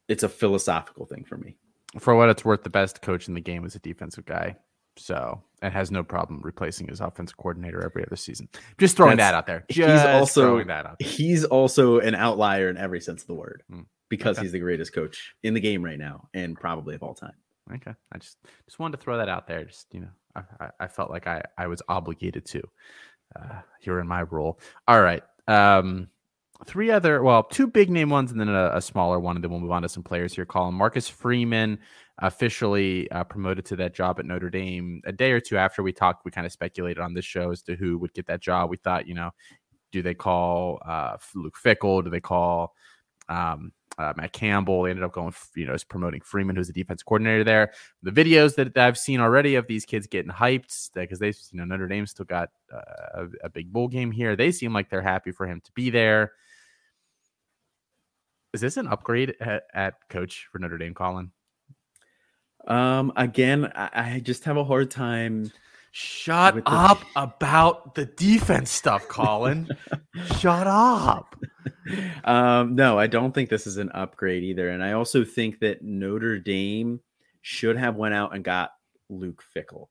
it's 0.08 0.22
a 0.22 0.28
philosophical 0.28 1.06
thing 1.06 1.24
for 1.24 1.36
me. 1.36 1.56
For 1.98 2.14
what 2.14 2.28
it's 2.28 2.44
worth, 2.44 2.62
the 2.64 2.70
best 2.70 3.02
coach 3.02 3.28
in 3.28 3.34
the 3.34 3.40
game 3.40 3.64
is 3.64 3.74
a 3.74 3.78
defensive 3.78 4.24
guy. 4.24 4.56
So 4.96 5.42
and 5.60 5.72
has 5.72 5.90
no 5.90 6.02
problem 6.04 6.40
replacing 6.42 6.88
his 6.88 7.00
offensive 7.00 7.36
coordinator 7.36 7.84
every 7.84 8.04
other 8.06 8.16
season. 8.16 8.48
Just 8.78 8.96
throwing 8.96 9.16
That's- 9.16 9.32
that 9.32 9.36
out 9.36 9.46
there. 9.46 9.64
he's 9.68 10.04
also- 10.04 10.62
that 10.64 10.86
out. 10.86 10.98
There. 10.98 11.08
He's 11.08 11.44
also 11.44 11.98
an 11.98 12.14
outlier 12.14 12.68
in 12.68 12.76
every 12.76 13.00
sense 13.00 13.22
of 13.22 13.26
the 13.28 13.34
word 13.34 13.62
Hmm. 13.70 13.80
Because 14.08 14.36
Okay. 14.38 14.44
he's 14.44 14.52
the 14.52 14.60
greatest 14.60 14.92
coach 14.92 15.34
in 15.42 15.54
the 15.54 15.60
game 15.60 15.84
right 15.84 15.98
now 15.98 16.28
and 16.34 16.58
probably 16.58 16.94
of 16.94 17.02
all 17.02 17.14
time. 17.14 17.34
Okay, 17.72 17.94
I 18.12 18.18
just 18.18 18.36
just 18.66 18.78
wanted 18.78 18.98
to 18.98 19.02
throw 19.02 19.16
that 19.16 19.28
out 19.28 19.46
there. 19.46 19.64
Just 19.64 19.86
you 19.94 20.00
know, 20.00 20.10
I, 20.36 20.42
I, 20.60 20.70
I 20.80 20.86
felt 20.86 21.10
like 21.10 21.26
I 21.26 21.42
I 21.56 21.66
was 21.66 21.80
obligated 21.88 22.44
to 22.46 22.62
uh, 23.36 23.60
here 23.80 24.00
in 24.00 24.06
my 24.06 24.22
role. 24.22 24.60
All 24.86 25.00
right. 25.00 25.22
Um, 25.48 26.08
three 26.66 26.90
other, 26.90 27.22
well, 27.22 27.42
two 27.42 27.66
big 27.66 27.90
name 27.90 28.10
ones 28.10 28.30
and 28.30 28.40
then 28.40 28.48
a, 28.48 28.70
a, 28.74 28.80
smaller 28.80 29.18
one, 29.18 29.36
and 29.36 29.44
then 29.44 29.50
we'll 29.50 29.60
move 29.60 29.70
on 29.70 29.82
to 29.82 29.88
some 29.88 30.02
players 30.02 30.34
here. 30.34 30.46
Colin 30.46 30.74
Marcus 30.74 31.08
Freeman 31.08 31.78
officially 32.18 33.10
uh, 33.10 33.24
promoted 33.24 33.64
to 33.66 33.76
that 33.76 33.94
job 33.94 34.18
at 34.18 34.26
Notre 34.26 34.50
Dame 34.50 35.02
a 35.04 35.12
day 35.12 35.32
or 35.32 35.40
two 35.40 35.56
after 35.56 35.82
we 35.82 35.92
talked. 35.92 36.24
We 36.24 36.30
kind 36.30 36.46
of 36.46 36.52
speculated 36.52 37.00
on 37.00 37.12
this 37.12 37.24
show 37.24 37.50
as 37.50 37.62
to 37.62 37.74
who 37.74 37.98
would 37.98 38.14
get 38.14 38.26
that 38.26 38.40
job. 38.40 38.70
We 38.70 38.76
thought, 38.76 39.08
you 39.08 39.14
know, 39.14 39.30
do 39.92 40.02
they 40.02 40.14
call 40.14 40.80
uh, 40.86 41.16
Luke 41.34 41.56
Fickell? 41.62 42.04
Do 42.04 42.10
they 42.10 42.20
call 42.20 42.74
um, 43.28 43.72
uh, 43.98 44.12
Matt 44.16 44.32
Campbell. 44.32 44.82
They 44.82 44.90
ended 44.90 45.04
up 45.04 45.12
going, 45.12 45.34
you 45.54 45.66
know, 45.66 45.76
promoting 45.88 46.20
Freeman, 46.20 46.56
who's 46.56 46.66
the 46.66 46.72
defense 46.72 47.02
coordinator 47.02 47.44
there. 47.44 47.72
The 48.02 48.10
videos 48.10 48.54
that, 48.56 48.74
that 48.74 48.86
I've 48.86 48.98
seen 48.98 49.20
already 49.20 49.54
of 49.54 49.66
these 49.66 49.84
kids 49.84 50.06
getting 50.06 50.30
hyped 50.30 50.90
because 50.94 51.18
they, 51.18 51.28
you 51.28 51.58
know, 51.58 51.64
Notre 51.64 51.88
Dame 51.88 52.06
still 52.06 52.24
got 52.24 52.50
uh, 52.72 52.80
a, 53.14 53.26
a, 53.44 53.50
big 53.50 53.72
bowl 53.72 53.88
game 53.88 54.10
here. 54.10 54.36
They 54.36 54.52
seem 54.52 54.72
like 54.72 54.90
they're 54.90 55.02
happy 55.02 55.32
for 55.32 55.46
him 55.46 55.60
to 55.64 55.72
be 55.72 55.90
there. 55.90 56.32
Is 58.52 58.60
this 58.60 58.76
an 58.76 58.86
upgrade 58.86 59.34
at, 59.40 59.64
at 59.74 59.94
coach 60.08 60.48
for 60.50 60.58
Notre 60.58 60.78
Dame, 60.78 60.94
Colin? 60.94 61.32
Um, 62.66 63.12
again, 63.16 63.70
I, 63.74 63.90
I 64.14 64.20
just 64.20 64.44
have 64.44 64.56
a 64.56 64.64
hard 64.64 64.90
time 64.90 65.50
Shut 65.96 66.60
up 66.66 66.98
the... 67.14 67.22
about 67.22 67.94
the 67.94 68.04
defense 68.04 68.72
stuff, 68.72 69.06
Colin. 69.06 69.68
Shut 70.40 70.66
up. 70.66 71.36
Um, 72.24 72.74
no, 72.74 72.98
I 72.98 73.06
don't 73.06 73.34
think 73.34 73.50
this 73.50 73.66
is 73.66 73.76
an 73.76 73.90
upgrade 73.90 74.42
either. 74.42 74.70
And 74.70 74.82
I 74.82 74.92
also 74.92 75.24
think 75.24 75.60
that 75.60 75.82
Notre 75.82 76.38
Dame 76.38 77.00
should 77.42 77.76
have 77.76 77.96
went 77.96 78.14
out 78.14 78.34
and 78.34 78.42
got 78.42 78.70
Luke 79.10 79.44
Fickell. 79.54 79.88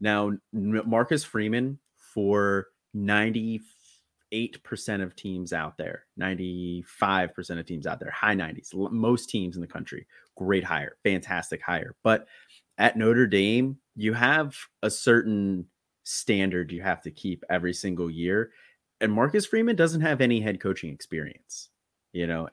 Now, 0.00 0.32
Marcus 0.52 1.24
Freeman 1.24 1.78
for 1.96 2.68
98% 2.96 3.60
of 5.02 5.14
teams 5.16 5.52
out 5.52 5.76
there, 5.76 6.06
95% 6.20 7.58
of 7.58 7.66
teams 7.66 7.86
out 7.86 8.00
there, 8.00 8.10
high 8.10 8.34
90s, 8.34 8.74
most 8.90 9.28
teams 9.28 9.56
in 9.56 9.60
the 9.60 9.66
country, 9.66 10.06
great 10.36 10.64
hire, 10.64 10.96
fantastic 11.02 11.62
hire. 11.62 11.94
But 12.02 12.26
at 12.78 12.96
Notre 12.96 13.26
Dame, 13.26 13.78
you 13.94 14.12
have 14.12 14.56
a 14.82 14.90
certain 14.90 15.66
standard 16.04 16.70
you 16.72 16.82
have 16.82 17.02
to 17.02 17.10
keep 17.10 17.44
every 17.50 17.72
single 17.72 18.10
year. 18.10 18.50
And 19.00 19.12
Marcus 19.12 19.46
Freeman 19.46 19.76
doesn't 19.76 20.00
have 20.00 20.20
any 20.20 20.40
head 20.40 20.60
coaching 20.60 20.92
experience. 20.92 21.68
You 22.12 22.26
know, 22.26 22.48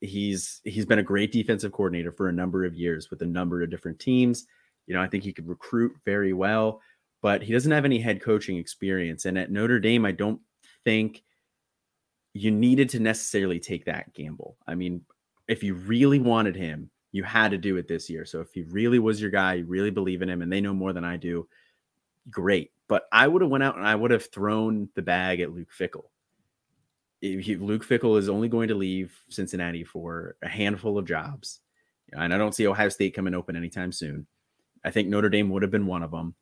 he's 0.00 0.60
he's 0.64 0.86
been 0.86 0.98
a 0.98 1.04
great 1.04 1.32
defensive 1.32 1.72
coordinator 1.72 2.12
for 2.12 2.28
a 2.28 2.32
number 2.32 2.64
of 2.64 2.74
years 2.74 3.10
with 3.10 3.22
a 3.22 3.26
number 3.26 3.62
of 3.62 3.70
different 3.70 3.98
teams. 3.98 4.46
You 4.86 4.94
know, 4.94 5.00
I 5.00 5.06
think 5.06 5.24
he 5.24 5.32
could 5.32 5.48
recruit 5.48 5.92
very 6.04 6.32
well, 6.32 6.80
but 7.22 7.42
he 7.42 7.52
doesn't 7.52 7.72
have 7.72 7.84
any 7.84 8.00
head 8.00 8.20
coaching 8.20 8.56
experience. 8.56 9.24
And 9.24 9.38
at 9.38 9.50
Notre 9.50 9.80
Dame, 9.80 10.04
I 10.04 10.12
don't 10.12 10.40
think 10.84 11.22
you 12.34 12.50
needed 12.50 12.88
to 12.90 13.00
necessarily 13.00 13.60
take 13.60 13.84
that 13.84 14.12
gamble. 14.12 14.58
I 14.66 14.74
mean, 14.74 15.02
if 15.48 15.62
you 15.62 15.74
really 15.74 16.18
wanted 16.18 16.56
him, 16.56 16.90
you 17.12 17.22
had 17.22 17.52
to 17.52 17.58
do 17.58 17.76
it 17.76 17.86
this 17.86 18.10
year. 18.10 18.24
So 18.24 18.40
if 18.40 18.52
he 18.52 18.64
really 18.64 18.98
was 18.98 19.20
your 19.20 19.30
guy, 19.30 19.54
you 19.54 19.64
really 19.64 19.90
believe 19.90 20.20
in 20.20 20.28
him, 20.28 20.42
and 20.42 20.52
they 20.52 20.60
know 20.60 20.74
more 20.74 20.92
than 20.92 21.04
I 21.04 21.16
do, 21.16 21.46
great. 22.30 22.70
But 22.88 23.04
I 23.12 23.26
would 23.26 23.42
have 23.42 23.50
went 23.50 23.64
out 23.64 23.76
and 23.76 23.86
I 23.86 23.94
would 23.94 24.10
have 24.10 24.30
thrown 24.30 24.88
the 24.94 25.02
bag 25.02 25.40
at 25.40 25.52
Luke 25.52 25.70
Fickell. 25.78 26.04
Luke 27.22 27.86
Fickell 27.86 28.18
is 28.18 28.28
only 28.28 28.48
going 28.48 28.68
to 28.68 28.74
leave 28.74 29.18
Cincinnati 29.30 29.82
for 29.82 30.36
a 30.42 30.48
handful 30.48 30.98
of 30.98 31.06
jobs, 31.06 31.60
and 32.12 32.34
I 32.34 32.36
don't 32.36 32.54
see 32.54 32.66
Ohio 32.66 32.90
State 32.90 33.14
coming 33.14 33.32
open 33.32 33.56
anytime 33.56 33.92
soon. 33.92 34.26
I 34.84 34.90
think 34.90 35.08
Notre 35.08 35.30
Dame 35.30 35.48
would 35.48 35.62
have 35.62 35.70
been 35.70 35.86
one 35.86 36.02
of 36.02 36.10
them, 36.10 36.34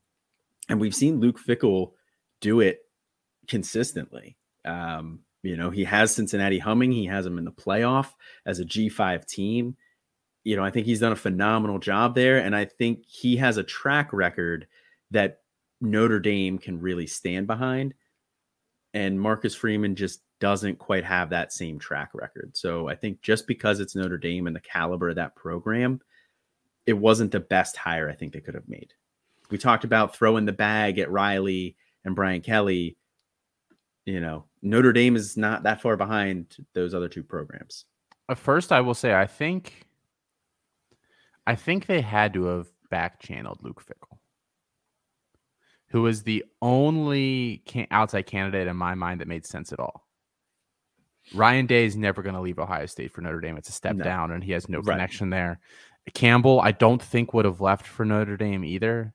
and 0.68 0.80
we've 0.80 0.94
seen 0.94 1.20
Luke 1.20 1.38
Fickell 1.38 1.92
do 2.40 2.58
it 2.58 2.80
consistently. 3.46 4.36
Um, 4.64 5.20
you 5.44 5.56
know, 5.56 5.70
he 5.70 5.84
has 5.84 6.12
Cincinnati 6.12 6.58
humming. 6.58 6.90
He 6.90 7.06
has 7.06 7.24
them 7.24 7.38
in 7.38 7.44
the 7.44 7.52
playoff 7.52 8.08
as 8.44 8.58
a 8.58 8.64
G5 8.64 9.24
team 9.24 9.76
you 10.44 10.56
know, 10.56 10.64
I 10.64 10.70
think 10.70 10.86
he's 10.86 11.00
done 11.00 11.12
a 11.12 11.16
phenomenal 11.16 11.78
job 11.78 12.14
there. 12.14 12.38
And 12.38 12.54
I 12.54 12.64
think 12.64 13.04
he 13.06 13.36
has 13.36 13.56
a 13.56 13.62
track 13.62 14.12
record 14.12 14.66
that 15.10 15.41
Notre 15.82 16.20
Dame 16.20 16.58
can 16.58 16.80
really 16.80 17.06
stand 17.06 17.46
behind. 17.46 17.94
And 18.94 19.20
Marcus 19.20 19.54
Freeman 19.54 19.96
just 19.96 20.22
doesn't 20.38 20.78
quite 20.78 21.04
have 21.04 21.30
that 21.30 21.52
same 21.52 21.78
track 21.78 22.10
record. 22.14 22.56
So 22.56 22.88
I 22.88 22.94
think 22.94 23.20
just 23.22 23.46
because 23.46 23.80
it's 23.80 23.94
Notre 23.94 24.18
Dame 24.18 24.46
and 24.46 24.56
the 24.56 24.60
caliber 24.60 25.10
of 25.10 25.16
that 25.16 25.36
program, 25.36 26.00
it 26.86 26.94
wasn't 26.94 27.32
the 27.32 27.40
best 27.40 27.76
hire 27.76 28.08
I 28.08 28.14
think 28.14 28.32
they 28.32 28.40
could 28.40 28.54
have 28.54 28.68
made. 28.68 28.92
We 29.50 29.58
talked 29.58 29.84
about 29.84 30.16
throwing 30.16 30.46
the 30.46 30.52
bag 30.52 30.98
at 30.98 31.10
Riley 31.10 31.76
and 32.04 32.14
Brian 32.14 32.40
Kelly. 32.40 32.96
You 34.04 34.20
know, 34.20 34.46
Notre 34.62 34.92
Dame 34.92 35.16
is 35.16 35.36
not 35.36 35.62
that 35.62 35.80
far 35.80 35.96
behind 35.96 36.56
those 36.74 36.94
other 36.94 37.08
two 37.08 37.22
programs. 37.22 37.84
First, 38.34 38.72
I 38.72 38.80
will 38.80 38.94
say, 38.94 39.14
I 39.14 39.26
think 39.26 39.86
I 41.46 41.54
think 41.54 41.86
they 41.86 42.00
had 42.00 42.34
to 42.34 42.44
have 42.44 42.68
back 42.90 43.20
channeled 43.20 43.60
Luke 43.62 43.84
Fickell, 43.84 44.11
who 45.92 46.02
was 46.02 46.22
the 46.22 46.42
only 46.62 47.62
can- 47.66 47.86
outside 47.90 48.22
candidate 48.22 48.66
in 48.66 48.76
my 48.76 48.94
mind 48.94 49.20
that 49.20 49.28
made 49.28 49.44
sense 49.44 49.72
at 49.74 49.78
all. 49.78 50.06
Ryan 51.34 51.66
Day 51.66 51.84
is 51.84 51.96
never 51.96 52.22
going 52.22 52.34
to 52.34 52.40
leave 52.40 52.58
Ohio 52.58 52.86
State 52.86 53.12
for 53.12 53.20
Notre 53.20 53.40
Dame. 53.40 53.58
It's 53.58 53.68
a 53.68 53.72
step 53.72 53.96
no. 53.96 54.02
down, 54.02 54.32
and 54.32 54.42
he 54.42 54.52
has 54.52 54.68
no 54.70 54.78
right. 54.78 54.94
connection 54.94 55.28
there. 55.28 55.60
Campbell, 56.14 56.60
I 56.60 56.72
don't 56.72 57.00
think 57.00 57.34
would 57.34 57.44
have 57.44 57.60
left 57.60 57.86
for 57.86 58.06
Notre 58.06 58.38
Dame 58.38 58.64
either. 58.64 59.12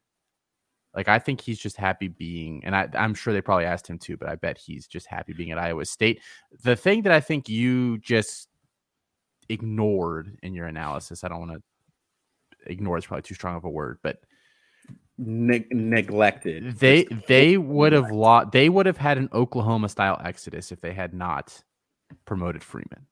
Like 0.95 1.09
I 1.09 1.17
think 1.17 1.41
he's 1.41 1.59
just 1.59 1.77
happy 1.77 2.07
being, 2.07 2.63
and 2.63 2.75
I, 2.75 2.87
I'm 2.93 3.15
sure 3.15 3.33
they 3.33 3.41
probably 3.41 3.65
asked 3.65 3.87
him 3.87 3.97
too, 3.97 4.15
but 4.15 4.29
I 4.29 4.35
bet 4.35 4.57
he's 4.57 4.87
just 4.87 5.07
happy 5.07 5.33
being 5.33 5.51
at 5.51 5.57
Iowa 5.57 5.83
State. 5.85 6.21
The 6.63 6.75
thing 6.75 7.01
that 7.03 7.11
I 7.11 7.19
think 7.19 7.49
you 7.49 7.97
just 7.97 8.49
ignored 9.49 10.37
in 10.43 10.53
your 10.53 10.67
analysis, 10.67 11.23
I 11.23 11.27
don't 11.27 11.39
want 11.39 11.51
to 11.53 12.71
ignore 12.71 12.97
is 12.97 13.05
probably 13.05 13.23
too 13.23 13.35
strong 13.35 13.55
of 13.55 13.65
a 13.65 13.69
word, 13.69 13.97
but 14.03 14.17
ne- 15.17 15.67
neglected. 15.71 16.77
They 16.79 17.05
they 17.27 17.57
would 17.57 17.93
have 17.93 18.11
lost. 18.11 18.51
They 18.51 18.69
would 18.69 18.85
have 18.85 18.97
had 18.97 19.17
an 19.17 19.29
Oklahoma 19.33 19.89
style 19.89 20.19
exodus 20.23 20.71
if 20.71 20.81
they 20.81 20.93
had 20.93 21.13
not 21.13 21.63
promoted 22.25 22.63
Freeman. 22.63 23.05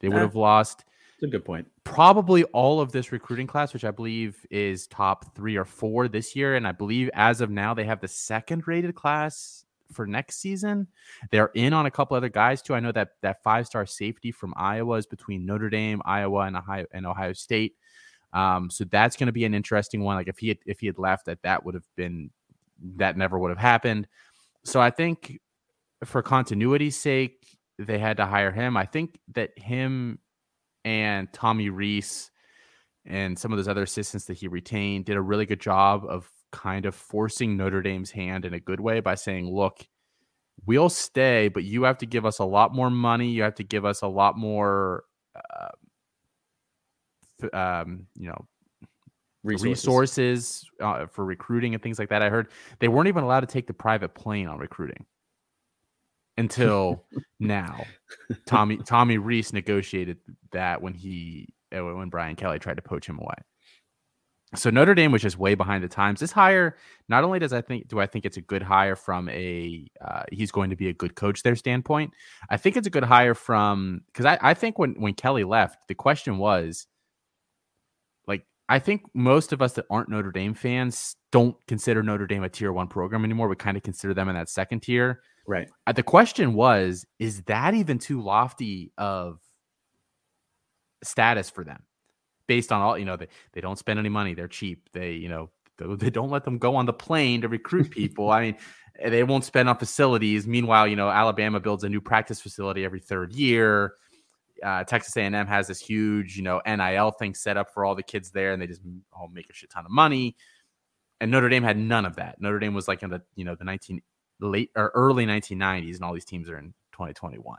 They 0.00 0.08
would 0.08 0.18
uh, 0.18 0.26
have 0.26 0.36
lost. 0.36 0.84
That's 1.20 1.28
a 1.28 1.32
good 1.32 1.44
point. 1.44 1.66
Probably 1.84 2.44
all 2.44 2.80
of 2.80 2.92
this 2.92 3.12
recruiting 3.12 3.46
class, 3.46 3.72
which 3.72 3.84
I 3.84 3.90
believe 3.90 4.44
is 4.50 4.86
top 4.86 5.34
three 5.34 5.56
or 5.56 5.64
four 5.64 6.08
this 6.08 6.34
year, 6.34 6.56
and 6.56 6.66
I 6.66 6.72
believe 6.72 7.10
as 7.14 7.40
of 7.40 7.50
now 7.50 7.74
they 7.74 7.84
have 7.84 8.00
the 8.00 8.08
second 8.08 8.66
rated 8.66 8.94
class 8.94 9.64
for 9.92 10.06
next 10.06 10.40
season. 10.40 10.88
They're 11.30 11.50
in 11.54 11.72
on 11.72 11.86
a 11.86 11.90
couple 11.90 12.16
other 12.16 12.28
guys 12.28 12.62
too. 12.62 12.74
I 12.74 12.80
know 12.80 12.92
that 12.92 13.10
that 13.22 13.42
five 13.42 13.66
star 13.66 13.86
safety 13.86 14.32
from 14.32 14.54
Iowa 14.56 14.96
is 14.96 15.06
between 15.06 15.46
Notre 15.46 15.70
Dame, 15.70 16.02
Iowa, 16.04 16.40
and 16.40 16.56
Ohio 16.56 16.86
and 16.92 17.06
Ohio 17.06 17.32
State. 17.32 17.76
Um, 18.34 18.68
so 18.68 18.84
that's 18.84 19.16
going 19.16 19.28
to 19.28 19.32
be 19.32 19.44
an 19.44 19.54
interesting 19.54 20.02
one. 20.02 20.16
Like 20.16 20.28
if 20.28 20.38
he 20.38 20.48
had, 20.48 20.58
if 20.66 20.80
he 20.80 20.86
had 20.86 20.98
left, 20.98 21.26
that 21.26 21.42
that 21.42 21.64
would 21.64 21.74
have 21.74 21.88
been 21.96 22.30
that 22.96 23.16
never 23.16 23.38
would 23.38 23.50
have 23.50 23.58
happened. 23.58 24.08
So 24.64 24.80
I 24.80 24.90
think 24.90 25.40
for 26.04 26.20
continuity's 26.20 26.96
sake, 26.96 27.46
they 27.78 27.98
had 27.98 28.16
to 28.18 28.26
hire 28.26 28.50
him. 28.50 28.76
I 28.76 28.86
think 28.86 29.18
that 29.34 29.56
him 29.58 30.18
and 30.84 31.32
Tommy 31.32 31.70
Rees 31.70 32.30
and 33.06 33.38
some 33.38 33.52
of 33.52 33.58
those 33.58 33.68
other 33.68 33.82
assistants 33.82 34.26
that 34.26 34.34
he 34.38 34.48
retained 34.48 35.04
did 35.04 35.16
a 35.16 35.22
really 35.22 35.46
good 35.46 35.60
job 35.60 36.04
of 36.08 36.28
kind 36.52 36.86
of 36.86 36.94
forcing 36.94 37.56
Notre 37.56 37.82
Dame's 37.82 38.10
hand 38.10 38.44
in 38.44 38.54
a 38.54 38.60
good 38.60 38.80
way 38.80 39.00
by 39.00 39.14
saying, 39.14 39.48
look, 39.48 39.86
we'll 40.66 40.88
stay, 40.88 41.48
but 41.48 41.64
you 41.64 41.82
have 41.82 41.98
to 41.98 42.06
give 42.06 42.24
us 42.24 42.38
a 42.38 42.44
lot 42.44 42.74
more 42.74 42.90
money. 42.90 43.28
You 43.28 43.42
have 43.42 43.56
to 43.56 43.64
give 43.64 43.84
us 43.84 44.02
a 44.02 44.08
lot 44.08 44.38
more 44.38 45.04
uh, 45.36 45.68
um, 47.52 48.06
you 48.16 48.28
know, 48.28 48.46
resources, 49.42 49.64
resources 49.64 50.70
uh, 50.80 51.06
for 51.06 51.24
recruiting 51.24 51.74
and 51.74 51.82
things 51.82 51.98
like 51.98 52.08
that. 52.08 52.22
I 52.22 52.30
heard 52.30 52.48
they 52.80 52.88
weren't 52.88 53.08
even 53.08 53.24
allowed 53.24 53.40
to 53.40 53.46
take 53.46 53.66
the 53.66 53.74
private 53.74 54.14
plane 54.14 54.48
on 54.48 54.58
recruiting 54.58 55.04
until 56.36 57.04
now. 57.40 57.84
Tommy 58.46 58.78
Tommy 58.78 59.18
Rees 59.18 59.52
negotiated 59.52 60.18
that 60.52 60.80
when 60.80 60.94
he 60.94 61.48
uh, 61.76 61.84
when 61.84 62.08
Brian 62.08 62.36
Kelly 62.36 62.58
tried 62.58 62.76
to 62.76 62.82
poach 62.82 63.06
him 63.06 63.18
away. 63.18 63.36
So 64.56 64.70
Notre 64.70 64.94
Dame 64.94 65.10
was 65.10 65.22
just 65.22 65.36
way 65.36 65.56
behind 65.56 65.82
the 65.82 65.88
times. 65.88 66.20
This 66.20 66.30
hire, 66.30 66.76
not 67.08 67.24
only 67.24 67.40
does 67.40 67.52
I 67.52 67.60
think 67.60 67.88
do 67.88 68.00
I 68.00 68.06
think 68.06 68.24
it's 68.24 68.36
a 68.36 68.40
good 68.40 68.62
hire 68.62 68.96
from 68.96 69.28
a 69.28 69.86
uh, 70.00 70.22
he's 70.30 70.52
going 70.52 70.70
to 70.70 70.76
be 70.76 70.88
a 70.88 70.92
good 70.92 71.16
coach 71.16 71.42
their 71.42 71.56
standpoint. 71.56 72.12
I 72.50 72.56
think 72.56 72.76
it's 72.76 72.86
a 72.86 72.90
good 72.90 73.04
hire 73.04 73.34
from 73.34 74.02
because 74.06 74.26
I, 74.26 74.38
I 74.40 74.54
think 74.54 74.78
when 74.78 74.94
when 74.94 75.14
Kelly 75.14 75.44
left, 75.44 75.88
the 75.88 75.94
question 75.94 76.38
was 76.38 76.86
I 78.68 78.78
think 78.78 79.02
most 79.14 79.52
of 79.52 79.60
us 79.60 79.74
that 79.74 79.86
aren't 79.90 80.08
Notre 80.08 80.32
Dame 80.32 80.54
fans 80.54 81.16
don't 81.32 81.56
consider 81.66 82.02
Notre 82.02 82.26
Dame 82.26 82.44
a 82.44 82.48
tier 82.48 82.72
one 82.72 82.88
program 82.88 83.24
anymore. 83.24 83.48
We 83.48 83.56
kind 83.56 83.76
of 83.76 83.82
consider 83.82 84.14
them 84.14 84.28
in 84.28 84.34
that 84.36 84.48
second 84.48 84.80
tier. 84.80 85.20
Right. 85.46 85.68
Uh, 85.86 85.92
the 85.92 86.02
question 86.02 86.54
was, 86.54 87.04
is 87.18 87.42
that 87.42 87.74
even 87.74 87.98
too 87.98 88.22
lofty 88.22 88.92
of 88.96 89.38
status 91.02 91.50
for 91.50 91.64
them? 91.64 91.82
Based 92.46 92.72
on 92.72 92.80
all, 92.80 92.98
you 92.98 93.04
know, 93.04 93.16
they, 93.16 93.28
they 93.52 93.60
don't 93.60 93.78
spend 93.78 93.98
any 93.98 94.08
money. 94.08 94.34
They're 94.34 94.48
cheap. 94.48 94.88
They, 94.92 95.12
you 95.12 95.28
know, 95.28 95.50
they 95.78 96.10
don't 96.10 96.30
let 96.30 96.44
them 96.44 96.58
go 96.58 96.76
on 96.76 96.86
the 96.86 96.92
plane 96.92 97.42
to 97.42 97.48
recruit 97.48 97.90
people. 97.90 98.30
I 98.30 98.40
mean, 98.40 98.56
they 99.04 99.24
won't 99.24 99.44
spend 99.44 99.68
on 99.68 99.76
facilities. 99.76 100.46
Meanwhile, 100.46 100.88
you 100.88 100.96
know, 100.96 101.10
Alabama 101.10 101.60
builds 101.60 101.84
a 101.84 101.88
new 101.88 102.00
practice 102.00 102.40
facility 102.40 102.84
every 102.84 103.00
third 103.00 103.32
year. 103.32 103.94
Uh, 104.64 104.82
Texas 104.84 105.16
A&M 105.16 105.46
has 105.46 105.68
this 105.68 105.80
huge, 105.80 106.36
you 106.36 106.42
know, 106.42 106.60
NIL 106.66 107.10
thing 107.10 107.34
set 107.34 107.56
up 107.56 107.72
for 107.72 107.84
all 107.84 107.94
the 107.94 108.02
kids 108.02 108.30
there, 108.30 108.52
and 108.52 108.62
they 108.62 108.66
just 108.66 108.80
all 109.12 109.28
make 109.32 109.50
a 109.50 109.52
shit 109.52 109.70
ton 109.70 109.84
of 109.84 109.90
money. 109.90 110.36
And 111.20 111.30
Notre 111.30 111.48
Dame 111.48 111.62
had 111.62 111.76
none 111.76 112.06
of 112.06 112.16
that. 112.16 112.40
Notre 112.40 112.58
Dame 112.58 112.74
was 112.74 112.88
like 112.88 113.02
in 113.02 113.10
the, 113.10 113.22
you 113.34 113.44
know, 113.44 113.54
the 113.54 113.64
19 113.64 114.00
late 114.40 114.70
or 114.74 114.90
early 114.94 115.26
1990s, 115.26 115.96
and 115.96 116.04
all 116.04 116.14
these 116.14 116.24
teams 116.24 116.48
are 116.48 116.58
in 116.58 116.74
2021. 116.92 117.58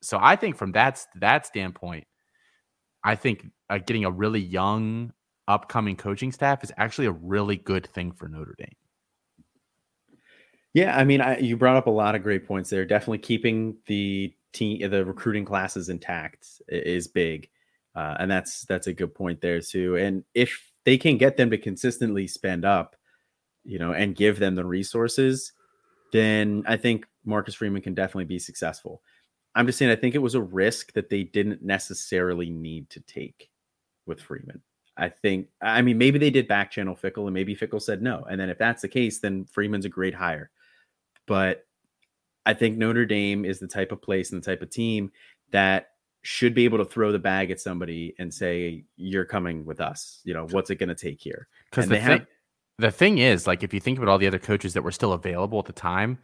So 0.00 0.18
I 0.20 0.36
think 0.36 0.56
from 0.56 0.72
that 0.72 1.04
that 1.16 1.46
standpoint, 1.46 2.06
I 3.02 3.16
think 3.16 3.46
uh, 3.68 3.78
getting 3.78 4.04
a 4.04 4.10
really 4.10 4.40
young 4.40 5.12
upcoming 5.48 5.96
coaching 5.96 6.32
staff 6.32 6.62
is 6.62 6.72
actually 6.76 7.06
a 7.06 7.12
really 7.12 7.56
good 7.56 7.86
thing 7.86 8.12
for 8.12 8.28
Notre 8.28 8.54
Dame. 8.58 8.76
Yeah, 10.72 10.96
I 10.96 11.04
mean, 11.04 11.20
I, 11.20 11.38
you 11.38 11.56
brought 11.56 11.76
up 11.76 11.86
a 11.86 11.90
lot 11.90 12.14
of 12.14 12.22
great 12.22 12.46
points 12.46 12.68
there. 12.68 12.84
Definitely 12.84 13.18
keeping 13.18 13.76
the 13.86 14.34
team, 14.54 14.90
the 14.90 15.04
recruiting 15.04 15.44
classes 15.44 15.90
intact 15.90 16.46
is 16.68 17.08
big, 17.08 17.50
uh, 17.94 18.16
and 18.18 18.30
that's 18.30 18.62
that's 18.62 18.86
a 18.86 18.94
good 18.94 19.14
point 19.14 19.40
there 19.40 19.60
too. 19.60 19.96
And 19.96 20.24
if 20.34 20.72
they 20.84 20.96
can 20.96 21.18
get 21.18 21.36
them 21.36 21.50
to 21.50 21.58
consistently 21.58 22.26
spend 22.26 22.64
up, 22.64 22.96
you 23.64 23.78
know, 23.78 23.92
and 23.92 24.16
give 24.16 24.38
them 24.38 24.54
the 24.54 24.64
resources, 24.64 25.52
then 26.12 26.64
I 26.66 26.76
think 26.76 27.06
Marcus 27.24 27.54
Freeman 27.54 27.82
can 27.82 27.94
definitely 27.94 28.24
be 28.24 28.38
successful. 28.38 29.02
I'm 29.54 29.66
just 29.66 29.78
saying, 29.78 29.90
I 29.90 29.96
think 29.96 30.14
it 30.14 30.18
was 30.18 30.34
a 30.34 30.42
risk 30.42 30.92
that 30.94 31.10
they 31.10 31.24
didn't 31.24 31.62
necessarily 31.62 32.50
need 32.50 32.90
to 32.90 33.00
take 33.00 33.50
with 34.06 34.20
Freeman. 34.20 34.62
I 34.96 35.08
think, 35.08 35.48
I 35.60 35.82
mean, 35.82 35.98
maybe 35.98 36.18
they 36.18 36.30
did 36.30 36.46
back 36.46 36.70
channel 36.70 36.96
Fickell 36.96 37.24
and 37.24 37.34
maybe 37.34 37.56
Fickell 37.56 37.82
said 37.82 38.02
no. 38.02 38.24
And 38.28 38.40
then 38.40 38.48
if 38.48 38.58
that's 38.58 38.82
the 38.82 38.88
case, 38.88 39.18
then 39.20 39.44
Freeman's 39.44 39.84
a 39.84 39.88
great 39.88 40.14
hire. 40.14 40.50
But 41.26 41.66
I 42.46 42.54
think 42.54 42.76
Notre 42.76 43.06
Dame 43.06 43.44
is 43.44 43.58
the 43.58 43.66
type 43.66 43.92
of 43.92 44.02
place 44.02 44.32
and 44.32 44.42
the 44.42 44.46
type 44.46 44.62
of 44.62 44.70
team 44.70 45.10
that 45.50 45.90
should 46.22 46.54
be 46.54 46.64
able 46.64 46.78
to 46.78 46.84
throw 46.84 47.12
the 47.12 47.18
bag 47.18 47.50
at 47.50 47.60
somebody 47.60 48.14
and 48.18 48.32
say, 48.32 48.84
"You're 48.96 49.24
coming 49.24 49.64
with 49.64 49.80
us." 49.80 50.20
You 50.24 50.34
know, 50.34 50.46
what's 50.50 50.70
it 50.70 50.76
going 50.76 50.88
to 50.88 50.94
take 50.94 51.20
here? 51.20 51.48
Because 51.70 51.88
the, 51.88 52.00
thing, 52.00 52.26
the 52.78 52.90
thing 52.90 53.18
is, 53.18 53.46
like, 53.46 53.62
if 53.62 53.74
you 53.74 53.80
think 53.80 53.98
about 53.98 54.10
all 54.10 54.18
the 54.18 54.26
other 54.26 54.38
coaches 54.38 54.74
that 54.74 54.82
were 54.82 54.92
still 54.92 55.12
available 55.12 55.58
at 55.58 55.66
the 55.66 55.72
time, 55.72 56.18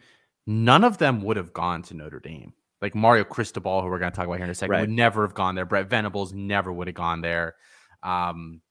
none 0.47 0.85
of 0.85 0.99
them 0.99 1.23
would 1.23 1.37
have 1.37 1.53
gone 1.53 1.83
to 1.83 1.95
Notre 1.95 2.21
Dame. 2.21 2.53
Like 2.83 2.95
Mario 2.95 3.25
Cristobal, 3.25 3.83
who 3.83 3.89
we're 3.89 3.99
going 3.99 4.11
to 4.11 4.17
talk 4.17 4.27
about 4.27 4.37
here 4.39 4.45
in 4.45 4.51
a 4.51 4.55
second, 4.55 4.73
right. 4.73 4.81
would 4.81 4.91
never 4.91 5.23
have 5.23 5.35
gone 5.35 5.55
there. 5.55 5.67
Brett 5.67 5.91
Venables 5.91 6.33
never 6.33 6.73
would 6.73 6.87
have 6.87 6.95
gone 6.95 7.21
there. 7.21 7.57
Um, 8.03 8.63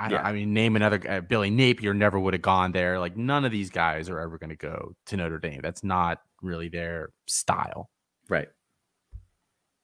I, 0.00 0.08
yeah. 0.08 0.22
I 0.22 0.32
mean, 0.32 0.54
name 0.54 0.76
another 0.76 1.00
uh, 1.06 1.20
Billy 1.20 1.50
Napier 1.50 1.92
never 1.92 2.18
would 2.18 2.32
have 2.32 2.40
gone 2.40 2.72
there. 2.72 2.98
Like 2.98 3.18
none 3.18 3.44
of 3.44 3.52
these 3.52 3.68
guys 3.68 4.08
are 4.08 4.18
ever 4.18 4.38
going 4.38 4.48
to 4.48 4.56
go 4.56 4.94
to 5.06 5.16
Notre 5.16 5.38
Dame. 5.38 5.60
That's 5.62 5.84
not 5.84 6.22
really 6.40 6.70
their 6.70 7.10
style. 7.26 7.90
Right. 8.26 8.48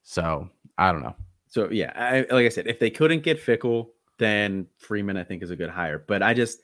So 0.01 0.49
I 0.75 0.91
don't 0.91 1.03
know. 1.03 1.15
So 1.49 1.69
yeah, 1.69 1.91
I, 1.95 2.33
like 2.33 2.47
I 2.47 2.49
said, 2.49 2.65
if 2.65 2.79
they 2.79 2.89
couldn't 2.89 3.21
get 3.21 3.39
Fickell, 3.39 3.89
then 4.17 4.65
Freeman 4.79 5.17
I 5.17 5.23
think 5.23 5.43
is 5.43 5.51
a 5.51 5.55
good 5.55 5.69
hire. 5.69 6.03
But 6.05 6.23
I 6.23 6.33
just, 6.33 6.61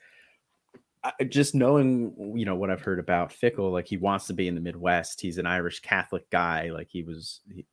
I, 1.04 1.12
just 1.24 1.54
knowing 1.54 2.34
you 2.36 2.46
know 2.46 2.56
what 2.56 2.72
I've 2.72 2.82
heard 2.82 3.00
about 3.00 3.32
Fickell, 3.32 3.72
like 3.72 3.88
he 3.88 3.98
wants 3.98 4.26
to 4.28 4.34
be 4.34 4.48
in 4.48 4.56
the 4.56 4.62
Midwest. 4.62 5.22
He's 5.22 5.38
an 5.38 5.46
Irish 5.46 5.80
Catholic 5.82 6.28
guy. 6.32 6.72
Like 6.72 6.88
he 6.90 7.04
was, 7.04 7.42
he 7.54 7.68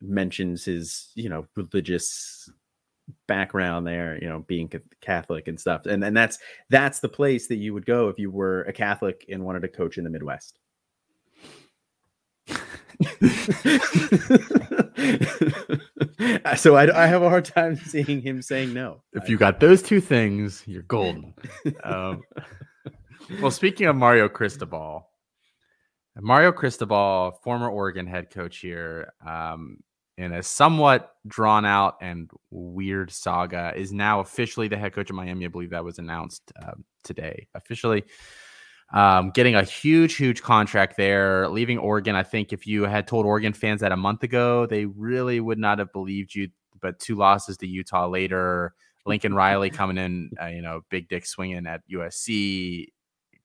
mentions 0.00 0.64
his 0.64 1.10
you 1.14 1.28
know 1.28 1.46
religious 1.56 2.50
background 3.26 3.86
there, 3.86 4.18
you 4.20 4.28
know, 4.28 4.44
being 4.46 4.70
Catholic 5.00 5.48
and 5.48 5.58
stuff. 5.58 5.86
And 5.86 6.04
and 6.04 6.16
that's 6.16 6.38
that's 6.70 7.00
the 7.00 7.08
place 7.08 7.48
that 7.48 7.56
you 7.56 7.74
would 7.74 7.86
go 7.86 8.08
if 8.08 8.18
you 8.18 8.30
were 8.30 8.62
a 8.62 8.72
Catholic 8.72 9.24
and 9.28 9.44
wanted 9.44 9.62
to 9.62 9.68
coach 9.68 9.98
in 9.98 10.04
the 10.04 10.10
Midwest. 10.10 10.58
so 16.56 16.76
I, 16.76 17.04
I 17.04 17.06
have 17.06 17.22
a 17.22 17.28
hard 17.28 17.44
time 17.44 17.76
seeing 17.76 18.22
him 18.22 18.40
saying 18.40 18.72
no. 18.72 19.02
If 19.12 19.28
you 19.28 19.36
got 19.36 19.60
those 19.60 19.82
two 19.82 20.00
things, 20.00 20.62
you're 20.66 20.82
golden. 20.82 21.34
um, 21.84 22.22
well, 23.40 23.50
speaking 23.50 23.86
of 23.86 23.96
Mario 23.96 24.28
Cristobal, 24.28 25.06
Mario 26.18 26.52
Cristobal, 26.52 27.38
former 27.42 27.68
Oregon 27.68 28.06
head 28.06 28.30
coach 28.30 28.58
here, 28.58 29.12
um, 29.26 29.78
in 30.18 30.32
a 30.32 30.42
somewhat 30.42 31.14
drawn 31.26 31.64
out 31.64 31.96
and 32.00 32.30
weird 32.50 33.10
saga, 33.10 33.72
is 33.76 33.92
now 33.92 34.20
officially 34.20 34.68
the 34.68 34.76
head 34.76 34.94
coach 34.94 35.10
of 35.10 35.16
Miami. 35.16 35.44
I 35.44 35.48
believe 35.48 35.70
that 35.70 35.84
was 35.84 35.98
announced 35.98 36.52
uh, 36.62 36.72
today 37.04 37.48
officially. 37.54 38.04
Um, 38.94 39.30
getting 39.30 39.56
a 39.56 39.64
huge, 39.64 40.14
huge 40.14 40.42
contract 40.42 40.96
there, 40.96 41.48
leaving 41.48 41.78
Oregon. 41.78 42.14
I 42.14 42.22
think 42.22 42.52
if 42.52 42.66
you 42.66 42.84
had 42.84 43.06
told 43.08 43.26
Oregon 43.26 43.52
fans 43.52 43.80
that 43.80 43.92
a 43.92 43.96
month 43.96 44.22
ago, 44.22 44.66
they 44.66 44.86
really 44.86 45.40
would 45.40 45.58
not 45.58 45.78
have 45.78 45.92
believed 45.92 46.34
you. 46.34 46.48
But 46.80 46.98
two 47.00 47.16
losses 47.16 47.56
to 47.58 47.66
Utah 47.66 48.06
later, 48.06 48.74
Lincoln 49.04 49.34
Riley 49.34 49.70
coming 49.70 49.98
in, 49.98 50.30
uh, 50.40 50.46
you 50.46 50.62
know, 50.62 50.82
big 50.88 51.08
dick 51.08 51.26
swinging 51.26 51.66
at 51.66 51.82
USC, 51.92 52.86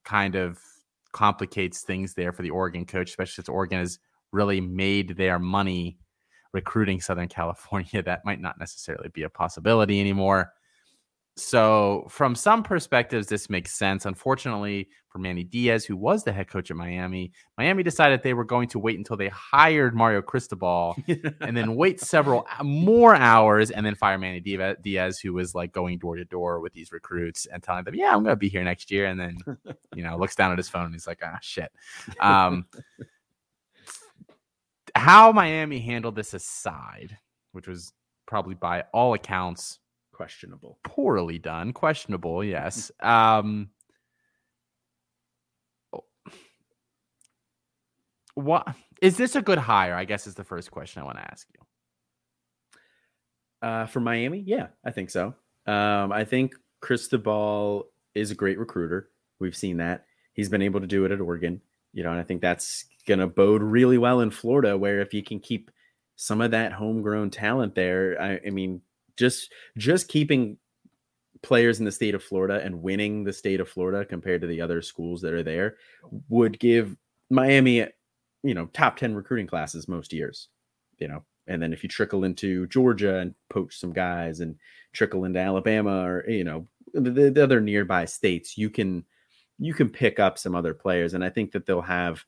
kind 0.06 0.36
of 0.36 0.60
complicates 1.12 1.82
things 1.82 2.14
there 2.14 2.32
for 2.32 2.44
the 2.44 2.52
Oregon 2.52 2.86
coach, 2.86 3.10
especially 3.10 3.34
since 3.34 3.50
Oregon 3.50 3.80
has 3.80 4.00
really 4.32 4.62
made 4.62 5.18
their 5.18 5.40
money 5.40 5.98
recruiting 6.54 7.02
Southern 7.02 7.28
California, 7.28 8.02
that 8.04 8.26
might 8.26 8.42
not 8.42 8.60
necessarily 8.60 9.10
be 9.10 9.24
a 9.24 9.30
possibility 9.30 10.00
anymore. 10.00 10.52
So, 11.38 12.06
from 12.10 12.36
some 12.36 12.62
perspectives, 12.62 13.28
this 13.28 13.50
makes 13.50 13.74
sense. 13.74 14.06
Unfortunately, 14.06 14.90
for 15.08 15.20
Manny 15.20 15.46
Diaz, 15.46 15.86
who 15.86 15.96
was 15.96 16.24
the 16.24 16.32
head 16.32 16.50
coach 16.50 16.70
at 16.72 16.78
Miami, 16.78 17.32
Miami 17.58 17.84
decided 17.84 18.22
they 18.22 18.34
were 18.34 18.44
going 18.44 18.68
to 18.70 18.80
wait 18.80 18.98
until 18.98 19.16
they 19.16 19.30
hired 19.30 19.96
Mario 19.96 20.22
Cristobal 20.22 20.96
and 21.42 21.56
then 21.56 21.76
wait 21.76 22.02
several 22.02 22.46
more 22.64 23.16
hours 23.16 23.72
and 23.72 23.86
then 23.86 23.96
fire 23.96 24.18
Manny 24.18 24.42
Diaz, 24.42 25.20
who 25.20 25.34
was 25.34 25.56
like 25.56 25.72
going 25.72 26.00
door 26.00 26.18
to 26.18 26.26
door 26.26 26.60
with 26.60 26.74
these 26.74 26.92
recruits 26.92 27.46
and 27.46 27.64
telling 27.64 27.86
them, 27.86 27.96
Yeah, 27.96 28.14
I'm 28.14 28.24
going 28.24 28.34
to 28.34 28.36
be 28.36 28.50
here 28.50 28.64
next 28.64 28.92
year. 28.92 29.06
And 29.06 29.20
then, 29.20 29.38
you 29.96 30.04
know, 30.04 30.18
looks 30.18 30.36
down 30.36 30.52
at 30.52 30.58
his 30.58 30.70
phone 30.70 30.86
and 30.86 30.94
he's 30.94 31.08
like, 31.08 31.22
Ah, 31.24 31.40
shit. 31.42 31.72
Um, 32.20 32.66
how 35.02 35.32
Miami 35.32 35.80
handled 35.80 36.16
this 36.16 36.36
aside, 36.36 37.18
which 37.54 37.68
was 37.68 37.92
probably 38.28 38.54
by 38.54 38.84
all 38.94 39.16
accounts 39.16 39.80
questionable, 40.14 40.78
poorly 40.84 41.40
done, 41.40 41.74
questionable. 41.74 42.44
Yes. 42.44 42.92
um, 43.00 43.72
what 48.36 48.68
is 49.02 49.18
this 49.18 49.36
a 49.36 49.42
good 49.42 49.58
hire? 49.58 49.96
I 49.96 50.06
guess 50.06 50.28
is 50.28 50.36
the 50.36 50.44
first 50.44 50.70
question 50.70 51.02
I 51.02 51.06
want 51.06 51.18
to 51.18 51.32
ask 51.32 51.48
you. 51.52 53.68
Uh, 53.68 53.88
for 53.88 54.02
Miami, 54.02 54.44
yeah, 54.46 54.68
I 54.86 54.92
think 54.92 55.10
so. 55.10 55.34
Um, 55.66 56.12
I 56.12 56.26
think 56.26 56.54
Cristobal 56.80 57.88
is 58.14 58.30
a 58.30 58.36
great 58.36 58.60
recruiter. 58.60 59.10
We've 59.40 59.58
seen 59.58 59.78
that. 59.78 60.06
He's 60.34 60.50
been 60.50 60.62
able 60.62 60.80
to 60.80 60.88
do 60.88 61.06
it 61.06 61.12
at 61.12 61.22
Oregon, 61.22 61.60
you 61.92 62.04
know, 62.04 62.12
and 62.12 62.20
I 62.20 62.24
think 62.24 62.42
that's 62.42 62.86
going 63.02 63.20
to 63.20 63.28
bode 63.28 63.64
really 63.64 63.98
well 63.98 64.22
in 64.22 64.32
Florida, 64.32 64.78
where 64.78 65.02
if 65.02 65.14
you 65.14 65.24
can 65.24 65.40
keep 65.40 65.72
some 66.16 66.42
of 66.42 66.52
that 66.52 66.74
homegrown 66.74 67.32
talent 67.32 67.76
there, 67.76 68.22
I, 68.22 68.40
I 68.48 68.50
mean, 68.50 68.82
just 69.18 69.52
just 69.78 70.08
keeping 70.08 70.58
players 71.44 71.80
in 71.80 71.86
the 71.86 71.92
state 71.92 72.16
of 72.16 72.24
Florida 72.24 72.62
and 72.64 72.82
winning 72.82 73.24
the 73.24 73.34
state 73.34 73.60
of 73.60 73.70
Florida 73.70 74.06
compared 74.06 74.42
to 74.42 74.48
the 74.48 74.62
other 74.62 74.82
schools 74.82 75.22
that 75.22 75.34
are 75.34 75.44
there 75.44 75.78
would 76.30 76.60
give 76.60 76.96
Miami, 77.30 77.88
you 78.44 78.54
know, 78.54 78.68
top 78.68 78.98
10 78.98 79.16
recruiting 79.16 79.48
classes 79.48 79.88
most 79.88 80.14
years, 80.14 80.50
you 81.00 81.08
know. 81.08 81.24
And 81.48 81.62
then 81.62 81.74
if 81.74 81.82
you 81.82 81.90
trickle 81.90 82.24
into 82.24 82.68
Georgia 82.68 83.18
and 83.18 83.34
poach 83.50 83.80
some 83.80 83.92
guys 83.92 84.40
and 84.40 84.56
trickle 84.94 85.26
into 85.26 85.40
Alabama 85.40 86.06
or, 86.06 86.30
you 86.30 86.44
know, 86.44 86.68
the, 86.94 87.32
the 87.32 87.44
other 87.44 87.60
nearby 87.60 88.06
states, 88.06 88.58
you 88.58 88.70
can 88.70 89.04
you 89.58 89.74
can 89.74 89.90
pick 89.90 90.20
up 90.20 90.38
some 90.38 90.56
other 90.56 90.74
players. 90.74 91.14
And 91.14 91.24
I 91.24 91.30
think 91.30 91.52
that 91.52 91.66
they'll 91.66 91.82
have 91.82 92.24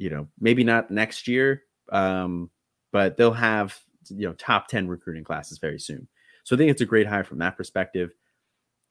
you 0.00 0.08
know, 0.08 0.26
maybe 0.40 0.64
not 0.64 0.90
next 0.90 1.28
year, 1.28 1.62
um, 1.92 2.50
but 2.90 3.18
they'll 3.18 3.34
have 3.34 3.78
you 4.08 4.26
know 4.26 4.32
top 4.32 4.66
10 4.66 4.88
recruiting 4.88 5.24
classes 5.24 5.58
very 5.58 5.78
soon. 5.78 6.08
So 6.42 6.56
I 6.56 6.58
think 6.58 6.70
it's 6.70 6.80
a 6.80 6.86
great 6.86 7.06
hire 7.06 7.22
from 7.22 7.38
that 7.40 7.58
perspective. 7.58 8.10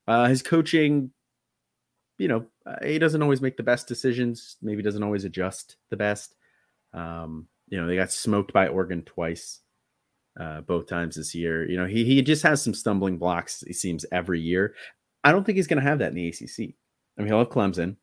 Uh, 0.07 0.27
his 0.27 0.43
coaching, 0.43 1.09
you 2.19 2.27
know, 2.27 2.45
uh, 2.63 2.75
he 2.85 2.99
doesn't 2.99 3.23
always 3.23 3.41
make 3.41 3.57
the 3.57 3.63
best 3.63 3.87
decisions. 3.87 4.57
Maybe 4.61 4.83
doesn't 4.83 5.01
always 5.01 5.25
adjust 5.25 5.77
the 5.89 5.97
best. 5.97 6.35
Um, 6.93 7.47
you 7.69 7.81
know, 7.81 7.87
they 7.87 7.95
got 7.95 8.11
smoked 8.11 8.53
by 8.53 8.67
Oregon 8.67 9.01
twice, 9.01 9.61
uh, 10.39 10.61
both 10.61 10.85
times 10.85 11.15
this 11.15 11.33
year. 11.33 11.67
You 11.67 11.77
know, 11.77 11.87
he 11.87 12.05
he 12.05 12.21
just 12.21 12.43
has 12.43 12.61
some 12.61 12.75
stumbling 12.75 13.17
blocks. 13.17 13.63
It 13.63 13.77
seems 13.77 14.05
every 14.11 14.41
year. 14.41 14.75
I 15.23 15.31
don't 15.31 15.43
think 15.43 15.55
he's 15.55 15.67
going 15.67 15.81
to 15.81 15.89
have 15.89 15.99
that 15.99 16.09
in 16.09 16.15
the 16.15 16.27
ACC. 16.27 16.75
I 17.17 17.21
mean, 17.21 17.29
he'll 17.29 17.39
have 17.39 17.49
Clemson. 17.49 17.95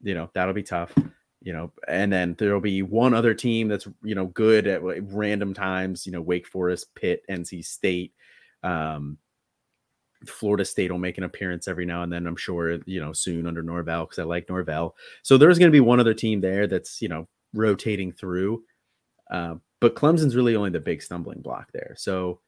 You 0.00 0.14
know, 0.14 0.30
that'll 0.32 0.54
be 0.54 0.62
tough 0.62 0.94
you 1.44 1.52
know, 1.52 1.70
and 1.86 2.10
then 2.10 2.34
there'll 2.38 2.58
be 2.58 2.82
one 2.82 3.12
other 3.12 3.34
team 3.34 3.68
that's 3.68 3.86
you 4.02 4.14
know 4.14 4.26
good 4.26 4.66
at 4.66 4.80
random 4.82 5.52
times, 5.52 6.06
you 6.06 6.12
know, 6.12 6.22
Wake 6.22 6.48
Forest, 6.48 6.94
Pitt, 6.94 7.22
NC 7.30 7.64
State, 7.64 8.14
um, 8.62 9.18
Florida 10.26 10.64
State 10.64 10.90
will 10.90 10.98
make 10.98 11.18
an 11.18 11.24
appearance 11.24 11.68
every 11.68 11.84
now 11.84 12.02
and 12.02 12.10
then. 12.10 12.26
I'm 12.26 12.34
sure 12.34 12.78
you 12.86 12.98
know 12.98 13.12
soon 13.12 13.46
under 13.46 13.62
Norvell 13.62 14.06
because 14.06 14.18
I 14.18 14.24
like 14.24 14.48
Norvell. 14.48 14.96
So 15.22 15.36
there's 15.36 15.58
going 15.58 15.70
to 15.70 15.76
be 15.76 15.80
one 15.80 16.00
other 16.00 16.14
team 16.14 16.40
there 16.40 16.66
that's 16.66 17.02
you 17.02 17.08
know 17.08 17.28
rotating 17.52 18.10
through. 18.10 18.64
Uh, 19.30 19.56
but 19.80 19.96
Clemson's 19.96 20.36
really 20.36 20.56
only 20.56 20.70
the 20.70 20.80
big 20.80 21.02
stumbling 21.02 21.42
block 21.42 21.70
there. 21.72 21.94
So 21.98 22.40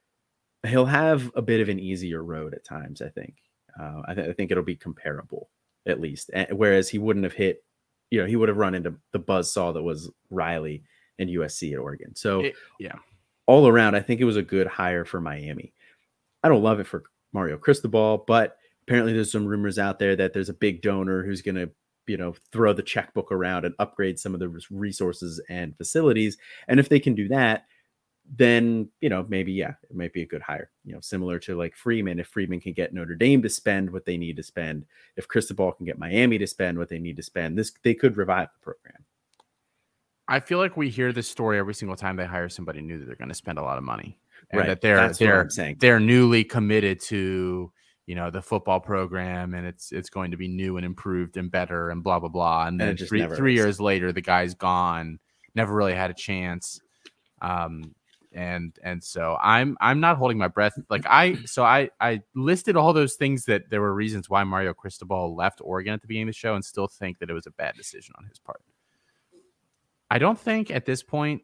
he'll 0.66 0.87
have 0.87 1.30
a 1.37 1.42
bit 1.42 1.61
of 1.61 1.68
an 1.68 1.78
easier 1.78 2.24
road 2.24 2.54
at 2.54 2.64
times. 2.64 3.02
I 3.02 3.11
think. 3.11 3.35
Uh, 3.78 4.00
I, 4.09 4.14
th- 4.14 4.30
I, 4.30 4.32
think 4.32 4.50
it'll 4.50 4.62
be 4.62 4.74
comparable 4.74 5.50
at 5.87 6.00
least. 6.00 6.30
And, 6.32 6.48
whereas 6.52 6.88
he 6.88 6.96
wouldn't 6.96 7.24
have 7.24 7.35
hit, 7.35 7.62
you 8.11 8.21
know, 8.21 8.27
he 8.27 8.37
would 8.37 8.49
have 8.49 8.59
run 8.59 8.75
into 8.75 8.95
the 9.12 9.19
buzz 9.19 9.53
saw 9.53 9.73
that 9.73 9.83
was 9.83 10.11
Riley 10.31 10.85
and 11.19 11.31
USC 11.31 11.73
at 11.73 11.79
Oregon. 11.79 12.14
So 12.14 12.40
it, 12.40 12.55
yeah, 12.79 12.97
all 13.47 13.69
around, 13.69 13.95
I 13.95 14.01
think 14.01 14.21
it 14.21 14.25
was 14.25 14.37
a 14.37 14.42
good 14.42 14.66
hire 14.66 15.05
for 15.05 15.21
Miami. 15.21 15.73
I 16.42 16.49
don't 16.49 16.62
love 16.62 16.81
it 16.81 16.87
for 16.87 17.05
Mario 17.33 17.57
Cristobal, 17.57 18.25
but 18.27 18.59
apparently 18.87 19.12
there's 19.12 19.33
some 19.33 19.47
rumors 19.47 19.79
out 19.79 19.99
there 19.99 20.16
that 20.16 20.33
there's 20.33 20.49
a 20.49 20.55
big 20.55 20.83
donor 20.83 21.23
who's 21.25 21.42
going 21.42 21.57
to 21.57 21.71
you 22.07 22.16
know 22.16 22.35
throw 22.53 22.73
the 22.73 22.83
checkbook 22.83 23.33
around 23.33 23.64
and 23.64 23.75
upgrade 23.79 24.19
some 24.19 24.33
of 24.33 24.40
the 24.40 24.49
resources 24.71 25.40
and 25.49 25.77
facilities 25.77 26.37
and 26.69 26.79
if 26.79 26.88
they 26.88 27.01
can 27.01 27.14
do 27.14 27.27
that 27.27 27.66
then 28.35 28.89
you 29.01 29.09
know 29.09 29.25
maybe 29.29 29.53
yeah 29.53 29.75
it 29.89 29.95
might 29.95 30.12
be 30.12 30.23
a 30.23 30.27
good 30.27 30.43
hire 30.43 30.71
you 30.85 30.93
know 30.93 31.01
similar 31.01 31.39
to 31.39 31.57
like 31.57 31.77
freeman 31.77 32.19
if 32.19 32.27
freeman 32.27 32.61
can 32.61 32.73
get 32.73 32.93
notre 32.93 33.15
dame 33.15 33.41
to 33.41 33.49
spend 33.49 33.91
what 33.91 34.05
they 34.05 34.17
need 34.17 34.37
to 34.37 34.43
spend 34.43 34.85
if 35.17 35.29
cristobal 35.29 35.73
can 35.73 35.87
get 35.87 35.99
miami 35.99 36.37
to 36.39 36.47
spend 36.47 36.77
what 36.77 36.89
they 36.89 36.99
need 36.99 37.17
to 37.17 37.23
spend 37.23 37.57
this 37.57 37.73
they 37.83 37.95
could 37.95 38.17
revive 38.17 38.49
the 38.53 38.65
program 38.65 39.05
i 40.29 40.41
feel 40.41 40.59
like 40.59 40.77
we 40.77 40.89
hear 40.89 41.12
this 41.12 41.29
story 41.29 41.59
every 41.59 41.75
single 41.75 41.97
time 41.97 42.17
they 42.17 42.27
hire 42.27 42.49
somebody 42.49 42.81
new 42.81 42.99
that 42.99 43.07
they're 43.07 43.15
going 43.15 43.29
to 43.29 43.35
spend 43.35 43.59
a 43.59 43.62
lot 43.62 43.79
of 43.79 43.85
money 43.85 44.19
and 44.51 44.61
right. 44.61 44.67
that 44.69 44.81
they're 44.81 44.97
That's 44.97 45.19
they're 45.19 45.49
saying. 45.51 45.77
they're 45.79 46.01
newly 46.01 46.43
committed 46.45 47.01
to 47.03 47.73
you 48.07 48.15
know 48.15 48.31
the 48.31 48.43
football 48.43 48.81
program 48.81 49.55
and 49.55 49.67
it's 49.67 49.93
it's 49.93 50.11
going 50.11 50.31
to 50.31 50.37
be 50.37 50.49
new 50.49 50.77
and 50.77 50.87
improved 50.87 51.37
and 51.37 51.51
better 51.51 51.91
and 51.91 52.03
blah 52.03 52.19
blah 52.19 52.29
blah 52.29 52.67
and 52.67 52.81
then 52.81 52.91
and 52.91 52.99
three, 53.01 53.27
three 53.27 53.55
years 53.55 53.81
later 53.81 54.12
the 54.12 54.21
guy's 54.21 54.55
gone 54.55 55.19
never 55.55 55.75
really 55.75 55.95
had 55.95 56.11
a 56.11 56.15
chance 56.15 56.81
um 57.43 57.95
and 58.37 58.79
and 58.85 59.03
so 59.03 59.37
i'm 59.40 59.77
i'm 59.81 59.99
not 59.99 60.16
holding 60.16 60.38
my 60.38 60.46
breath 60.46 60.79
like 60.90 61.05
i 61.07 61.35
so 61.46 61.64
i 61.64 61.88
i 62.01 62.20
listed 62.35 62.77
all 62.77 62.92
those 62.92 63.14
things 63.14 63.46
that 63.46 63.68
there 63.70 63.81
were 63.81 63.94
reasons 63.94 64.29
why 64.29 64.44
mario 64.44 64.75
cristobal 64.75 65.35
left 65.35 65.61
oregon 65.64 65.94
at 65.94 66.03
the 66.03 66.07
beginning 66.07 66.29
of 66.29 66.35
the 66.35 66.38
show 66.38 66.55
and 66.55 66.64
still 66.64 66.87
think 66.87 67.18
that 67.18 67.31
it 67.31 67.33
was 67.33 67.46
a 67.46 67.51
bad 67.53 67.75
decision 67.77 68.14
on 68.18 68.27
his 68.27 68.38
part 68.38 68.61
i 70.11 70.18
don't 70.18 70.38
think 70.38 70.70
at 70.70 70.85
this 70.85 71.03
point 71.03 71.42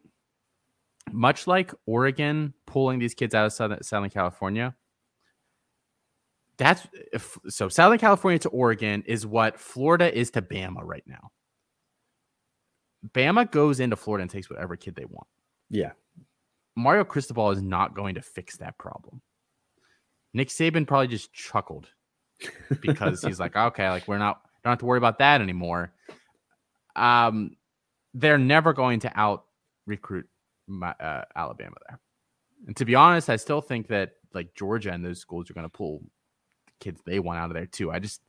much 1.11 1.46
like 1.46 1.72
oregon 1.87 2.52
pulling 2.66 2.98
these 2.98 3.14
kids 3.14 3.35
out 3.35 3.46
of 3.46 3.52
southern, 3.52 3.83
southern 3.83 4.11
california 4.11 4.74
that's 6.59 6.87
if, 7.12 7.38
so 7.48 7.68
Southern 7.68 7.98
California 7.98 8.38
to 8.40 8.48
Oregon 8.50 9.02
is 9.07 9.26
what 9.26 9.59
Florida 9.59 10.16
is 10.16 10.31
to 10.33 10.42
Bama 10.42 10.81
right 10.83 11.02
now. 11.07 11.31
Bama 13.14 13.50
goes 13.50 13.81
into 13.81 13.96
Florida 13.96 14.22
and 14.22 14.31
takes 14.31 14.48
whatever 14.48 14.76
kid 14.76 14.94
they 14.94 15.07
want. 15.07 15.26
Yeah. 15.70 15.92
Mario 16.76 17.04
Cristobal 17.04 17.50
is 17.50 17.62
not 17.62 17.94
going 17.94 18.14
to 18.14 18.22
fix 18.22 18.56
that 18.58 18.78
problem. 18.78 19.20
Nick 20.35 20.48
Saban 20.48 20.87
probably 20.87 21.08
just 21.08 21.32
chuckled 21.32 21.88
because 22.80 23.22
he's 23.22 23.38
like, 23.38 23.56
okay, 23.56 23.90
like 23.90 24.08
we're 24.08 24.18
not 24.18 24.42
don't 24.64 24.72
have 24.72 24.78
to 24.78 24.87
worry 24.87 24.98
about 24.98 25.18
that 25.18 25.40
anymore. 25.40 25.92
Um, 26.94 27.56
they're 28.14 28.38
never 28.38 28.72
going 28.72 29.00
to 29.00 29.18
out 29.18 29.44
recruit 29.87 30.28
uh, 30.82 31.22
Alabama 31.35 31.76
there. 31.88 32.00
And 32.66 32.76
to 32.76 32.85
be 32.85 32.94
honest, 32.94 33.28
I 33.28 33.37
still 33.37 33.61
think 33.61 33.88
that 33.88 34.12
like 34.32 34.54
Georgia 34.54 34.92
and 34.92 35.04
those 35.04 35.20
schools 35.20 35.50
are 35.50 35.54
going 35.54 35.66
to 35.66 35.70
pull 35.70 36.02
kids 36.80 37.00
they 37.04 37.18
want 37.18 37.38
out 37.38 37.50
of 37.50 37.54
there 37.54 37.66
too. 37.66 37.90
I 37.90 37.98
just 37.98 38.20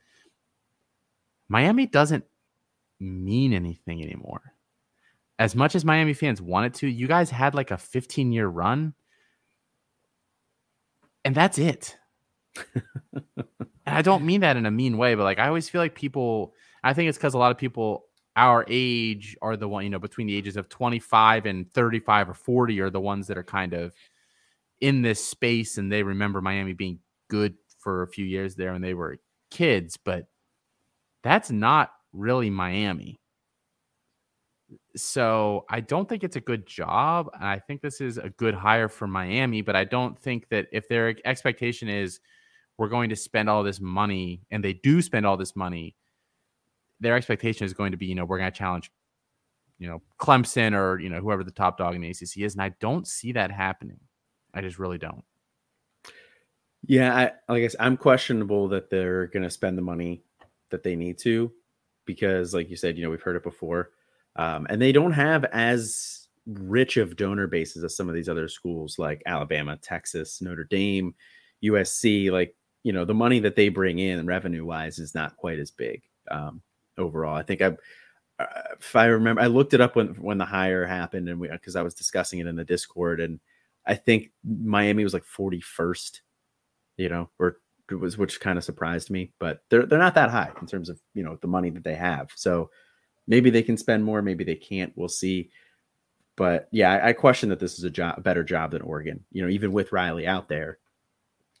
Miami 1.48 1.86
doesn't 1.86 2.24
mean 2.98 3.52
anything 3.52 4.02
anymore. 4.02 4.54
As 5.38 5.54
much 5.54 5.74
as 5.74 5.84
Miami 5.84 6.12
fans 6.12 6.40
wanted 6.40 6.74
to, 6.74 6.86
you 6.86 7.08
guys 7.08 7.30
had 7.30 7.54
like 7.54 7.70
a 7.70 7.78
15 7.78 8.32
year 8.32 8.46
run, 8.46 8.94
and 11.24 11.34
that's 11.34 11.58
it. 11.58 11.96
and 12.76 13.44
I 13.86 14.02
don't 14.02 14.24
mean 14.24 14.42
that 14.42 14.56
in 14.56 14.66
a 14.66 14.70
mean 14.70 14.96
way, 14.96 15.14
but 15.14 15.24
like 15.24 15.38
I 15.38 15.48
always 15.48 15.68
feel 15.68 15.80
like 15.80 15.94
people, 15.94 16.54
I 16.82 16.92
think 16.92 17.08
it's 17.08 17.18
because 17.18 17.34
a 17.34 17.38
lot 17.38 17.50
of 17.50 17.58
people 17.58 18.04
our 18.36 18.64
age 18.68 19.36
are 19.42 19.56
the 19.56 19.68
one, 19.68 19.84
you 19.84 19.90
know, 19.90 19.98
between 19.98 20.26
the 20.26 20.36
ages 20.36 20.56
of 20.56 20.68
25 20.68 21.46
and 21.46 21.70
35 21.72 22.30
or 22.30 22.34
40 22.34 22.80
are 22.80 22.90
the 22.90 23.00
ones 23.00 23.28
that 23.28 23.38
are 23.38 23.44
kind 23.44 23.72
of 23.72 23.94
in 24.80 25.02
this 25.02 25.24
space 25.24 25.78
and 25.78 25.90
they 25.90 26.02
remember 26.02 26.40
Miami 26.40 26.72
being 26.72 26.98
good 27.28 27.54
for 27.78 28.02
a 28.02 28.08
few 28.08 28.24
years 28.24 28.56
there 28.56 28.72
when 28.72 28.82
they 28.82 28.94
were 28.94 29.18
kids, 29.50 29.96
but 29.96 30.26
that's 31.22 31.50
not 31.50 31.92
really 32.12 32.50
Miami. 32.50 33.20
So 34.96 35.64
I 35.68 35.80
don't 35.80 36.08
think 36.08 36.22
it's 36.22 36.36
a 36.36 36.40
good 36.40 36.66
job. 36.66 37.28
And 37.34 37.44
I 37.44 37.58
think 37.58 37.82
this 37.82 38.00
is 38.00 38.18
a 38.18 38.30
good 38.30 38.54
hire 38.54 38.88
for 38.88 39.06
Miami, 39.06 39.60
but 39.60 39.74
I 39.74 39.84
don't 39.84 40.18
think 40.18 40.48
that 40.50 40.66
if 40.72 40.88
their 40.88 41.16
expectation 41.24 41.88
is 41.88 42.20
we're 42.78 42.88
going 42.88 43.10
to 43.10 43.16
spend 43.16 43.48
all 43.48 43.62
this 43.62 43.80
money 43.80 44.42
and 44.50 44.62
they 44.62 44.72
do 44.72 45.02
spend 45.02 45.26
all 45.26 45.36
this 45.36 45.56
money, 45.56 45.96
their 47.00 47.16
expectation 47.16 47.64
is 47.64 47.72
going 47.72 47.90
to 47.90 47.96
be, 47.96 48.06
you 48.06 48.14
know, 48.14 48.24
we're 48.24 48.38
going 48.38 48.50
to 48.50 48.56
challenge, 48.56 48.90
you 49.78 49.88
know, 49.88 50.00
Clemson 50.20 50.74
or, 50.74 51.00
you 51.00 51.08
know, 51.08 51.20
whoever 51.20 51.42
the 51.42 51.50
top 51.50 51.76
dog 51.76 51.96
in 51.96 52.00
the 52.00 52.10
ACC 52.10 52.38
is. 52.38 52.54
And 52.54 52.62
I 52.62 52.70
don't 52.80 53.06
see 53.06 53.32
that 53.32 53.50
happening. 53.50 53.98
I 54.54 54.60
just 54.60 54.78
really 54.78 54.98
don't. 54.98 55.24
Yeah, 56.86 57.32
I, 57.48 57.52
I 57.52 57.60
guess 57.60 57.74
I'm 57.80 57.96
questionable 57.96 58.68
that 58.68 58.90
they're 58.90 59.26
going 59.28 59.42
to 59.42 59.50
spend 59.50 59.76
the 59.76 59.82
money 59.82 60.22
that 60.70 60.82
they 60.82 60.94
need 60.94 61.18
to, 61.18 61.50
because, 62.04 62.54
like 62.54 62.68
you 62.68 62.76
said, 62.76 62.96
you 62.96 63.04
know, 63.04 63.10
we've 63.10 63.22
heard 63.22 63.36
it 63.36 63.42
before, 63.42 63.90
um, 64.36 64.66
and 64.70 64.80
they 64.80 64.92
don't 64.92 65.12
have 65.12 65.44
as 65.46 66.28
rich 66.46 66.96
of 66.96 67.16
donor 67.16 67.46
bases 67.46 67.84
as 67.84 67.96
some 67.96 68.08
of 68.08 68.14
these 68.14 68.28
other 68.28 68.48
schools 68.48 68.98
like 68.98 69.22
Alabama, 69.26 69.76
Texas, 69.76 70.42
Notre 70.42 70.64
Dame, 70.64 71.14
USC. 71.62 72.30
Like, 72.30 72.54
you 72.82 72.92
know, 72.92 73.04
the 73.04 73.14
money 73.14 73.40
that 73.40 73.56
they 73.56 73.68
bring 73.68 73.98
in 73.98 74.26
revenue 74.26 74.64
wise 74.64 74.98
is 74.98 75.14
not 75.14 75.36
quite 75.36 75.58
as 75.58 75.70
big 75.70 76.02
um, 76.30 76.60
overall. 76.98 77.36
I 77.36 77.42
think 77.42 77.62
I, 77.62 77.76
uh, 78.38 78.46
if 78.78 78.94
I 78.96 79.06
remember, 79.06 79.40
I 79.40 79.46
looked 79.46 79.74
it 79.74 79.80
up 79.80 79.96
when 79.96 80.08
when 80.16 80.38
the 80.38 80.44
hire 80.44 80.86
happened, 80.86 81.28
and 81.28 81.38
we 81.38 81.48
because 81.48 81.76
I 81.76 81.82
was 81.82 81.94
discussing 81.94 82.40
it 82.40 82.46
in 82.46 82.56
the 82.56 82.64
Discord, 82.64 83.20
and 83.20 83.40
I 83.86 83.94
think 83.94 84.32
Miami 84.44 85.04
was 85.04 85.14
like 85.14 85.24
41st 85.24 86.20
you 86.96 87.08
know, 87.08 87.28
or 87.38 87.58
was 87.90 88.16
which 88.16 88.40
kind 88.40 88.56
of 88.56 88.64
surprised 88.64 89.10
me, 89.10 89.32
but 89.38 89.62
they're 89.68 89.86
they're 89.86 89.98
not 89.98 90.14
that 90.14 90.30
high 90.30 90.50
in 90.60 90.66
terms 90.66 90.88
of 90.88 91.00
you 91.14 91.22
know 91.22 91.38
the 91.40 91.48
money 91.48 91.70
that 91.70 91.84
they 91.84 91.94
have. 91.94 92.30
So 92.34 92.70
maybe 93.26 93.50
they 93.50 93.62
can 93.62 93.76
spend 93.76 94.04
more, 94.04 94.22
maybe 94.22 94.44
they 94.44 94.54
can't. 94.54 94.92
We'll 94.96 95.08
see. 95.08 95.50
But 96.36 96.68
yeah, 96.72 96.92
I, 96.92 97.08
I 97.08 97.12
question 97.12 97.48
that 97.50 97.60
this 97.60 97.78
is 97.78 97.84
a 97.84 97.90
job, 97.90 98.18
a 98.18 98.20
better 98.20 98.42
job 98.42 98.72
than 98.72 98.82
Oregon. 98.82 99.24
You 99.32 99.42
know, 99.42 99.48
even 99.48 99.72
with 99.72 99.92
Riley 99.92 100.26
out 100.26 100.48
there, 100.48 100.78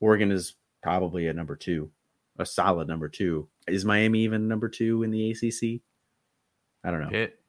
Oregon 0.00 0.32
is 0.32 0.54
probably 0.82 1.28
a 1.28 1.32
number 1.32 1.56
two, 1.56 1.90
a 2.38 2.46
solid 2.46 2.88
number 2.88 3.08
two. 3.08 3.48
Is 3.68 3.84
Miami 3.84 4.20
even 4.20 4.48
number 4.48 4.68
two 4.68 5.02
in 5.02 5.10
the 5.10 5.30
ACC? 5.30 5.80
I 6.82 6.90
don't 6.90 7.00
know. 7.00 7.08
Pitt. 7.08 7.40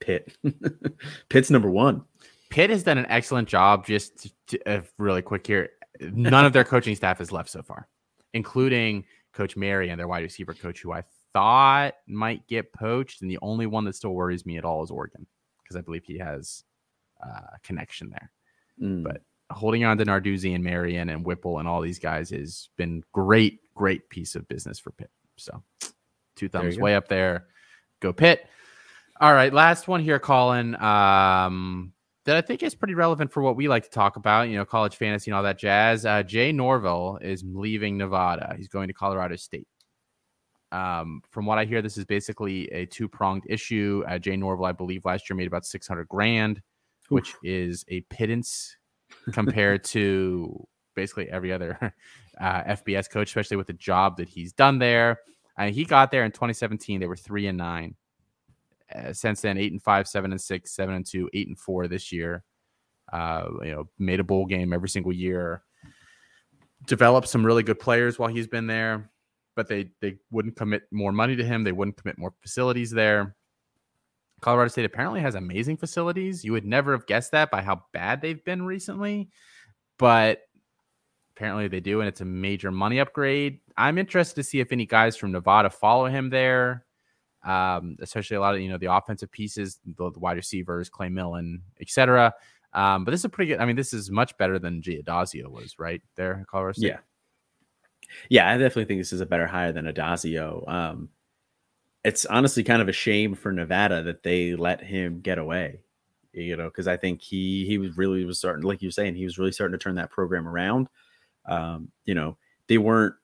Pitt. 0.00 0.36
Pitt's 1.28 1.50
number 1.50 1.70
one. 1.70 2.04
Pitt 2.50 2.70
has 2.70 2.82
done 2.82 2.98
an 2.98 3.06
excellent 3.08 3.48
job. 3.48 3.86
Just 3.86 4.30
to, 4.48 4.68
uh, 4.68 4.82
really 4.98 5.22
quick 5.22 5.46
here, 5.46 5.70
none 6.00 6.44
of 6.44 6.52
their 6.52 6.64
coaching 6.64 6.96
staff 6.96 7.18
has 7.18 7.30
left 7.30 7.50
so 7.50 7.62
far, 7.62 7.88
including 8.32 9.04
Coach 9.32 9.56
Mary 9.56 9.90
and 9.90 9.98
their 9.98 10.08
wide 10.08 10.22
receiver 10.22 10.54
coach, 10.54 10.80
who 10.80 10.92
I 10.92 11.04
thought 11.34 11.94
might 12.06 12.46
get 12.46 12.72
poached. 12.72 13.20
And 13.20 13.30
the 13.30 13.38
only 13.42 13.66
one 13.66 13.84
that 13.84 13.94
still 13.94 14.14
worries 14.14 14.46
me 14.46 14.56
at 14.56 14.64
all 14.64 14.82
is 14.82 14.90
Oregon, 14.90 15.26
because 15.62 15.76
I 15.76 15.82
believe 15.82 16.04
he 16.04 16.18
has 16.18 16.64
uh, 17.22 17.40
a 17.54 17.58
connection 17.62 18.08
there. 18.08 18.30
Mm. 18.80 19.04
But 19.04 19.20
holding 19.50 19.84
on 19.84 19.98
to 19.98 20.06
Narduzzi 20.06 20.54
and 20.54 20.64
Marion 20.64 21.10
and 21.10 21.26
Whipple 21.26 21.58
and 21.58 21.68
all 21.68 21.82
these 21.82 21.98
guys 21.98 22.30
has 22.30 22.70
been 22.76 23.02
great, 23.12 23.60
great 23.74 24.08
piece 24.08 24.34
of 24.34 24.48
business 24.48 24.78
for 24.78 24.90
Pitt. 24.92 25.10
So 25.36 25.62
two 26.36 26.48
thumbs 26.48 26.78
way 26.78 26.94
up 26.94 27.08
there. 27.08 27.48
Go 28.00 28.12
Pitt. 28.12 28.46
All 29.20 29.32
right, 29.32 29.52
last 29.52 29.86
one 29.86 30.00
here, 30.00 30.18
Colin. 30.18 30.74
Um, 30.76 31.92
that 32.24 32.36
I 32.36 32.40
think 32.40 32.62
is 32.62 32.74
pretty 32.74 32.94
relevant 32.94 33.32
for 33.32 33.42
what 33.42 33.54
we 33.54 33.68
like 33.68 33.84
to 33.84 33.90
talk 33.90 34.16
about, 34.16 34.48
you 34.48 34.56
know, 34.56 34.64
college 34.64 34.96
fantasy 34.96 35.30
and 35.30 35.36
all 35.36 35.42
that 35.42 35.58
jazz. 35.58 36.06
Uh, 36.06 36.22
Jay 36.22 36.52
Norvell 36.52 37.18
is 37.20 37.44
leaving 37.46 37.98
Nevada. 37.98 38.54
He's 38.56 38.68
going 38.68 38.88
to 38.88 38.94
Colorado 38.94 39.36
State. 39.36 39.68
Um, 40.74 41.22
from 41.30 41.46
what 41.46 41.58
I 41.58 41.64
hear, 41.64 41.82
this 41.82 41.96
is 41.96 42.04
basically 42.04 42.66
a 42.72 42.84
two 42.86 43.08
pronged 43.08 43.44
issue. 43.48 44.02
Uh, 44.08 44.18
Jay 44.18 44.36
Norvell, 44.36 44.66
I 44.66 44.72
believe, 44.72 45.04
last 45.04 45.30
year 45.30 45.36
made 45.36 45.46
about 45.46 45.64
600 45.64 46.08
grand, 46.08 46.56
Oof. 46.58 47.10
which 47.10 47.34
is 47.44 47.84
a 47.88 48.00
pittance 48.02 48.76
compared 49.32 49.84
to 49.84 50.66
basically 50.96 51.30
every 51.30 51.52
other 51.52 51.78
uh, 52.40 52.62
FBS 52.64 53.08
coach, 53.08 53.28
especially 53.28 53.56
with 53.56 53.68
the 53.68 53.72
job 53.74 54.16
that 54.16 54.28
he's 54.28 54.52
done 54.52 54.78
there. 54.78 55.20
He 55.68 55.84
got 55.84 56.10
there 56.10 56.24
in 56.24 56.32
2017. 56.32 56.98
They 56.98 57.06
were 57.06 57.14
three 57.14 57.46
and 57.46 57.56
nine. 57.56 57.94
Uh, 58.92 59.12
since 59.12 59.40
then, 59.40 59.56
eight 59.56 59.70
and 59.70 59.80
five, 59.80 60.08
seven 60.08 60.32
and 60.32 60.40
six, 60.40 60.74
seven 60.74 60.96
and 60.96 61.06
two, 61.06 61.30
eight 61.32 61.46
and 61.46 61.56
four 61.58 61.86
this 61.86 62.10
year. 62.10 62.42
Uh, 63.12 63.44
you 63.62 63.70
know, 63.70 63.88
made 63.98 64.18
a 64.18 64.24
bowl 64.24 64.46
game 64.46 64.72
every 64.72 64.88
single 64.88 65.12
year. 65.12 65.62
developed 66.86 67.28
some 67.28 67.46
really 67.46 67.62
good 67.62 67.78
players 67.78 68.18
while 68.18 68.28
he's 68.28 68.48
been 68.48 68.66
there, 68.66 69.10
but 69.54 69.68
they 69.68 69.90
they 70.00 70.16
wouldn't 70.30 70.56
commit 70.56 70.82
more 70.90 71.12
money 71.12 71.36
to 71.36 71.44
him. 71.44 71.64
They 71.64 71.72
wouldn't 71.72 71.96
commit 71.96 72.18
more 72.18 72.32
facilities 72.40 72.90
there. 72.90 73.36
Colorado 74.40 74.68
State 74.68 74.84
apparently 74.84 75.20
has 75.20 75.34
amazing 75.34 75.76
facilities. 75.76 76.44
You 76.44 76.52
would 76.52 76.66
never 76.66 76.92
have 76.92 77.06
guessed 77.06 77.32
that 77.32 77.50
by 77.50 77.62
how 77.62 77.84
bad 77.92 78.20
they've 78.20 78.44
been 78.44 78.62
recently, 78.62 79.30
but 79.98 80.42
apparently 81.34 81.68
they 81.68 81.80
do, 81.80 82.00
and 82.00 82.08
it's 82.08 82.20
a 82.20 82.26
major 82.26 82.70
money 82.70 82.98
upgrade. 82.98 83.60
I'm 83.76 83.98
interested 83.98 84.36
to 84.36 84.42
see 84.42 84.60
if 84.60 84.70
any 84.70 84.86
guys 84.86 85.16
from 85.16 85.32
Nevada 85.32 85.70
follow 85.70 86.06
him 86.06 86.30
there. 86.30 86.84
Um, 87.42 87.96
especially 88.00 88.38
a 88.38 88.40
lot 88.40 88.54
of 88.54 88.60
you 88.62 88.70
know 88.70 88.78
the 88.78 88.92
offensive 88.92 89.30
pieces, 89.30 89.78
the, 89.84 90.10
the 90.10 90.18
wide 90.18 90.36
receivers, 90.36 90.88
Clay 90.88 91.10
Millen, 91.10 91.62
etc. 91.80 92.32
Um, 92.72 93.04
but 93.04 93.10
this 93.10 93.20
is 93.20 93.26
a 93.26 93.28
pretty 93.28 93.50
good. 93.50 93.60
I 93.60 93.66
mean, 93.66 93.76
this 93.76 93.92
is 93.92 94.10
much 94.10 94.36
better 94.38 94.58
than 94.58 94.80
Addazio 94.82 95.48
was, 95.48 95.78
right 95.78 96.00
there, 96.16 96.44
Colorado 96.50 96.72
State. 96.72 96.88
Yeah, 96.88 96.98
yeah, 98.28 98.48
I 98.48 98.52
definitely 98.56 98.86
think 98.86 99.00
this 99.00 99.12
is 99.12 99.20
a 99.20 99.26
better 99.26 99.46
hire 99.46 99.72
than 99.72 99.86
Addazio. 99.86 100.68
Um, 100.68 101.08
it's 102.04 102.26
honestly 102.26 102.62
kind 102.62 102.82
of 102.82 102.88
a 102.88 102.92
shame 102.92 103.34
for 103.34 103.52
Nevada 103.52 104.02
that 104.02 104.22
they 104.22 104.54
let 104.54 104.82
him 104.82 105.20
get 105.20 105.38
away. 105.38 105.80
You 106.32 106.56
know, 106.56 106.64
because 106.64 106.88
I 106.88 106.96
think 106.96 107.22
he 107.22 107.64
he 107.64 107.78
was 107.78 107.96
really 107.96 108.24
was 108.24 108.38
starting, 108.38 108.64
like 108.64 108.82
you 108.82 108.88
were 108.88 108.92
saying, 108.92 109.14
he 109.14 109.24
was 109.24 109.38
really 109.38 109.52
starting 109.52 109.78
to 109.78 109.82
turn 109.82 109.94
that 109.96 110.10
program 110.10 110.48
around. 110.48 110.88
Um, 111.46 111.92
you 112.04 112.14
know, 112.14 112.36
they 112.66 112.78
weren't 112.78 113.14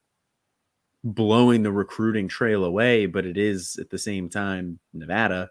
blowing 1.03 1.63
the 1.63 1.71
recruiting 1.71 2.27
trail 2.27 2.63
away, 2.63 3.07
but 3.07 3.25
it 3.25 3.37
is 3.37 3.77
at 3.79 3.89
the 3.89 3.97
same 3.97 4.29
time 4.29 4.79
Nevada, 4.93 5.49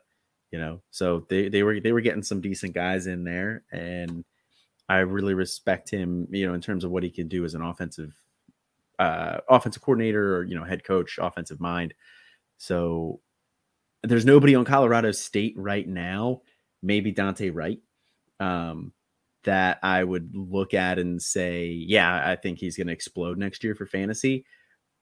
you 0.50 0.58
know. 0.58 0.80
So 0.90 1.26
they 1.28 1.48
they 1.48 1.62
were 1.62 1.80
they 1.80 1.92
were 1.92 2.00
getting 2.00 2.22
some 2.22 2.40
decent 2.40 2.74
guys 2.74 3.06
in 3.06 3.24
there, 3.24 3.64
and 3.70 4.24
I 4.88 4.98
really 5.00 5.34
respect 5.34 5.90
him, 5.90 6.28
you 6.30 6.46
know, 6.46 6.54
in 6.54 6.60
terms 6.60 6.82
of 6.82 6.90
what 6.90 7.02
he 7.02 7.10
can 7.10 7.28
do 7.28 7.44
as 7.44 7.54
an 7.54 7.62
offensive 7.62 8.12
uh 9.00 9.40
offensive 9.48 9.82
coordinator 9.82 10.36
or 10.36 10.44
you 10.44 10.54
know 10.54 10.64
head 10.64 10.84
coach, 10.84 11.18
offensive 11.20 11.60
mind. 11.60 11.94
So 12.58 13.20
there's 14.02 14.24
nobody 14.24 14.54
on 14.54 14.64
Colorado 14.64 15.12
State 15.12 15.54
right 15.56 15.86
now, 15.88 16.42
maybe 16.82 17.10
Dante 17.10 17.50
Wright. 17.50 17.80
Um, 18.38 18.92
that 19.44 19.78
I 19.82 20.04
would 20.04 20.34
look 20.34 20.74
at 20.74 20.98
and 20.98 21.20
say, 21.20 21.66
yeah, 21.66 22.30
I 22.30 22.36
think 22.36 22.58
he's 22.58 22.76
going 22.76 22.88
to 22.88 22.92
explode 22.92 23.38
next 23.38 23.64
year 23.64 23.74
for 23.74 23.86
fantasy. 23.86 24.44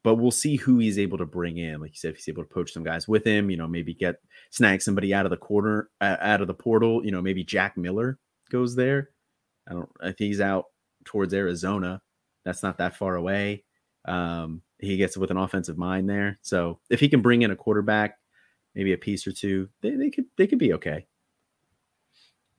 But 0.04 0.14
we'll 0.14 0.30
see 0.30 0.56
who 0.56 0.78
he's 0.78 0.98
able 0.98 1.18
to 1.18 1.26
bring 1.26 1.58
in. 1.58 1.80
Like 1.80 1.90
you 1.90 1.96
said, 1.96 2.12
if 2.12 2.18
he's 2.18 2.28
able 2.28 2.44
to 2.44 2.48
poach 2.48 2.72
some 2.72 2.84
guys 2.84 3.08
with 3.08 3.24
him, 3.24 3.50
you 3.50 3.56
know, 3.56 3.66
maybe 3.66 3.94
get 3.94 4.16
snag 4.50 4.80
somebody 4.80 5.12
out 5.12 5.26
of 5.26 5.30
the 5.30 5.36
corner, 5.36 5.90
uh, 6.00 6.16
out 6.20 6.40
of 6.40 6.46
the 6.46 6.54
portal. 6.54 7.04
You 7.04 7.10
know, 7.10 7.20
maybe 7.20 7.42
Jack 7.42 7.76
Miller 7.76 8.18
goes 8.48 8.76
there. 8.76 9.10
I 9.68 9.74
don't. 9.74 9.88
I 10.00 10.06
think 10.06 10.18
he's 10.18 10.40
out 10.40 10.66
towards 11.04 11.34
Arizona. 11.34 12.00
That's 12.44 12.62
not 12.62 12.78
that 12.78 12.96
far 12.96 13.16
away. 13.16 13.64
Um, 14.04 14.62
he 14.78 14.96
gets 14.96 15.16
with 15.16 15.30
an 15.30 15.36
offensive 15.36 15.76
mind 15.76 16.08
there. 16.08 16.38
So 16.42 16.78
if 16.90 17.00
he 17.00 17.08
can 17.08 17.20
bring 17.20 17.42
in 17.42 17.50
a 17.50 17.56
quarterback, 17.56 18.18
maybe 18.74 18.92
a 18.92 18.98
piece 18.98 19.26
or 19.26 19.32
two, 19.32 19.68
they, 19.80 19.90
they 19.90 20.10
could 20.10 20.26
they 20.36 20.46
could 20.46 20.58
be 20.58 20.74
okay. 20.74 21.06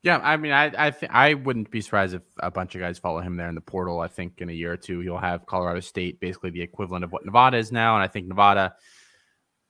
Yeah, 0.01 0.17
I 0.23 0.37
mean, 0.37 0.53
I 0.53 0.71
I 0.77 0.91
th- 0.91 1.11
I 1.11 1.33
wouldn't 1.33 1.71
be 1.71 1.81
surprised 1.81 2.13
if 2.13 2.21
a 2.39 2.49
bunch 2.49 2.75
of 2.75 2.81
guys 2.81 2.97
follow 2.97 3.19
him 3.19 3.35
there 3.35 3.49
in 3.49 3.55
the 3.55 3.61
portal. 3.61 3.99
I 3.99 4.07
think 4.07 4.39
in 4.39 4.49
a 4.49 4.53
year 4.53 4.71
or 4.71 4.77
two, 4.77 5.01
he'll 5.01 5.17
have 5.17 5.45
Colorado 5.45 5.81
State 5.81 6.19
basically 6.19 6.51
the 6.51 6.61
equivalent 6.61 7.03
of 7.03 7.11
what 7.11 7.25
Nevada 7.25 7.57
is 7.57 7.71
now, 7.71 7.95
and 7.95 8.03
I 8.03 8.07
think 8.07 8.27
Nevada 8.27 8.75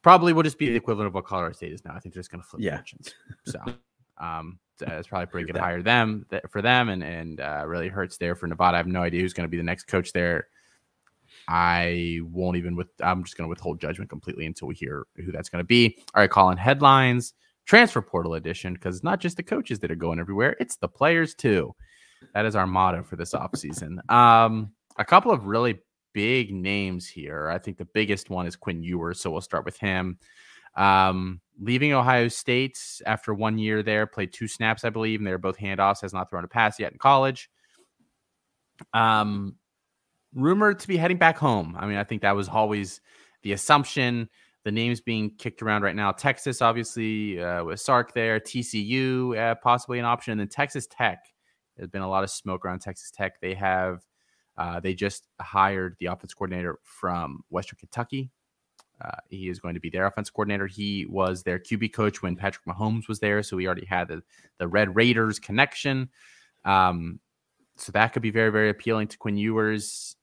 probably 0.03 0.34
will 0.34 0.43
just 0.43 0.60
be 0.60 0.69
the 0.69 0.75
equivalent 0.75 1.08
of 1.08 1.13
what 1.15 1.25
Colorado 1.25 1.53
State 1.53 1.73
is 1.73 1.84
now. 1.84 1.93
I 1.95 1.99
think 1.99 2.13
they're 2.13 2.21
just 2.21 2.32
going 2.32 2.43
to 2.43 2.47
flip 2.47 2.62
yeah. 2.62 2.77
fortunes. 2.77 3.13
So, 3.45 3.60
um, 4.23 4.60
it's 4.79 5.08
probably 5.08 5.25
pretty 5.25 5.47
good 5.47 5.55
to 5.55 5.62
hire 5.62 5.82
them 5.82 6.25
for 6.49 6.62
them, 6.62 6.89
and 6.89 7.03
and 7.03 7.39
uh, 7.41 7.63
really 7.65 7.88
hurts 7.88 8.17
there 8.17 8.36
for 8.36 8.45
Nevada. 8.45 8.75
I 8.75 8.77
have 8.77 8.88
no 8.88 9.01
idea 9.01 9.21
who's 9.21 9.34
going 9.34 9.45
to 9.45 9.51
be 9.51 9.58
the 9.58 9.63
next 9.63 9.86
coach 9.86 10.13
there. 10.13 10.47
I 11.49 12.19
won't 12.23 12.57
even 12.57 12.75
with. 12.75 12.89
I'm 13.01 13.23
just 13.23 13.35
going 13.35 13.47
to 13.47 13.49
withhold 13.49 13.81
judgment 13.81 14.09
completely 14.09 14.45
until 14.45 14.67
we 14.67 14.75
hear 14.75 15.07
who 15.15 15.31
that's 15.31 15.49
going 15.49 15.63
to 15.63 15.67
be. 15.67 15.97
All 16.13 16.21
right, 16.21 16.29
Colin. 16.29 16.57
Headlines 16.57 17.33
transfer 17.69 18.01
portal 18.01 18.33
edition 18.33 18.73
because 18.73 18.95
it's 18.95 19.03
not 19.03 19.19
just 19.19 19.38
the 19.38 19.43
coaches 19.43 19.77
that 19.77 19.91
are 19.91 19.95
going 19.95 20.19
everywhere, 20.19 20.55
it's 20.59 20.77
the 20.77 20.88
players 20.88 21.35
too. 21.35 21.71
That 22.33 22.45
is 22.45 22.55
our 22.55 22.65
motto 22.65 23.03
for 23.03 23.15
this 23.15 23.33
offseason. 23.33 23.97
Um, 24.09 24.71
a 24.97 25.05
couple 25.05 25.31
of 25.31 25.45
really 25.45 25.79
big 26.13 26.53
names 26.53 27.07
here. 27.07 27.47
I 27.47 27.57
think 27.59 27.77
the 27.77 27.85
biggest 27.85 28.29
one 28.29 28.47
is 28.47 28.55
Quinn 28.55 28.83
Ewers, 28.83 29.21
so 29.21 29.29
we'll 29.29 29.41
start 29.41 29.65
with 29.65 29.77
him. 29.77 30.17
Um, 30.75 31.41
leaving 31.62 31.93
Ohio 31.93 32.27
State 32.27 32.77
after 33.05 33.33
one 33.33 33.57
year 33.57 33.83
there, 33.83 34.07
played 34.07 34.33
two 34.33 34.47
snaps, 34.47 34.83
I 34.83 34.89
believe, 34.89 35.19
and 35.19 35.27
they're 35.27 35.38
both 35.38 35.57
handoffs, 35.57 36.01
has 36.01 36.12
not 36.12 36.29
thrown 36.29 36.43
a 36.43 36.47
pass 36.47 36.79
yet 36.79 36.91
in 36.91 36.97
college. 36.97 37.49
Um, 38.93 39.55
rumored 40.33 40.79
to 40.79 40.87
be 40.87 40.97
heading 40.97 41.17
back 41.17 41.37
home. 41.37 41.75
I 41.79 41.87
mean, 41.87 41.97
I 41.97 42.03
think 42.03 42.21
that 42.21 42.35
was 42.35 42.49
always 42.49 43.01
the 43.43 43.53
assumption 43.53 44.29
the 44.65 44.71
names 44.71 44.99
being 44.99 45.31
kicked 45.37 45.61
around 45.61 45.83
right 45.83 45.95
now. 45.95 46.11
Texas, 46.11 46.61
obviously, 46.61 47.41
uh, 47.41 47.63
with 47.63 47.79
Sark 47.79 48.13
there. 48.13 48.39
TCU, 48.39 49.37
uh, 49.37 49.55
possibly 49.55 49.99
an 49.99 50.05
option. 50.05 50.33
And 50.33 50.41
then 50.41 50.47
Texas 50.47 50.87
Tech. 50.89 51.19
There's 51.77 51.89
been 51.89 52.01
a 52.01 52.09
lot 52.09 52.23
of 52.23 52.29
smoke 52.29 52.65
around 52.65 52.79
Texas 52.79 53.09
Tech. 53.09 53.39
They 53.39 53.53
have, 53.53 54.01
uh, 54.57 54.81
they 54.81 54.93
just 54.93 55.27
hired 55.39 55.95
the 55.99 56.07
offense 56.07 56.33
coordinator 56.33 56.77
from 56.83 57.41
Western 57.49 57.77
Kentucky. 57.79 58.31
Uh, 59.01 59.15
he 59.29 59.47
is 59.47 59.59
going 59.59 59.75
to 59.75 59.79
be 59.79 59.89
their 59.89 60.05
offense 60.05 60.29
coordinator. 60.29 60.67
He 60.67 61.05
was 61.05 61.43
their 61.43 61.57
QB 61.57 61.93
coach 61.93 62.21
when 62.21 62.35
Patrick 62.35 62.65
Mahomes 62.65 63.07
was 63.07 63.19
there, 63.19 63.41
so 63.41 63.57
he 63.57 63.65
already 63.65 63.85
had 63.85 64.09
the, 64.09 64.21
the 64.57 64.67
Red 64.67 64.93
Raiders 64.93 65.39
connection. 65.39 66.09
Um, 66.65 67.21
so 67.77 67.93
that 67.93 68.11
could 68.11 68.21
be 68.21 68.31
very, 68.31 68.51
very 68.51 68.69
appealing 68.69 69.07
to 69.07 69.17
Quinn 69.17 69.37
Ewers. 69.37 70.17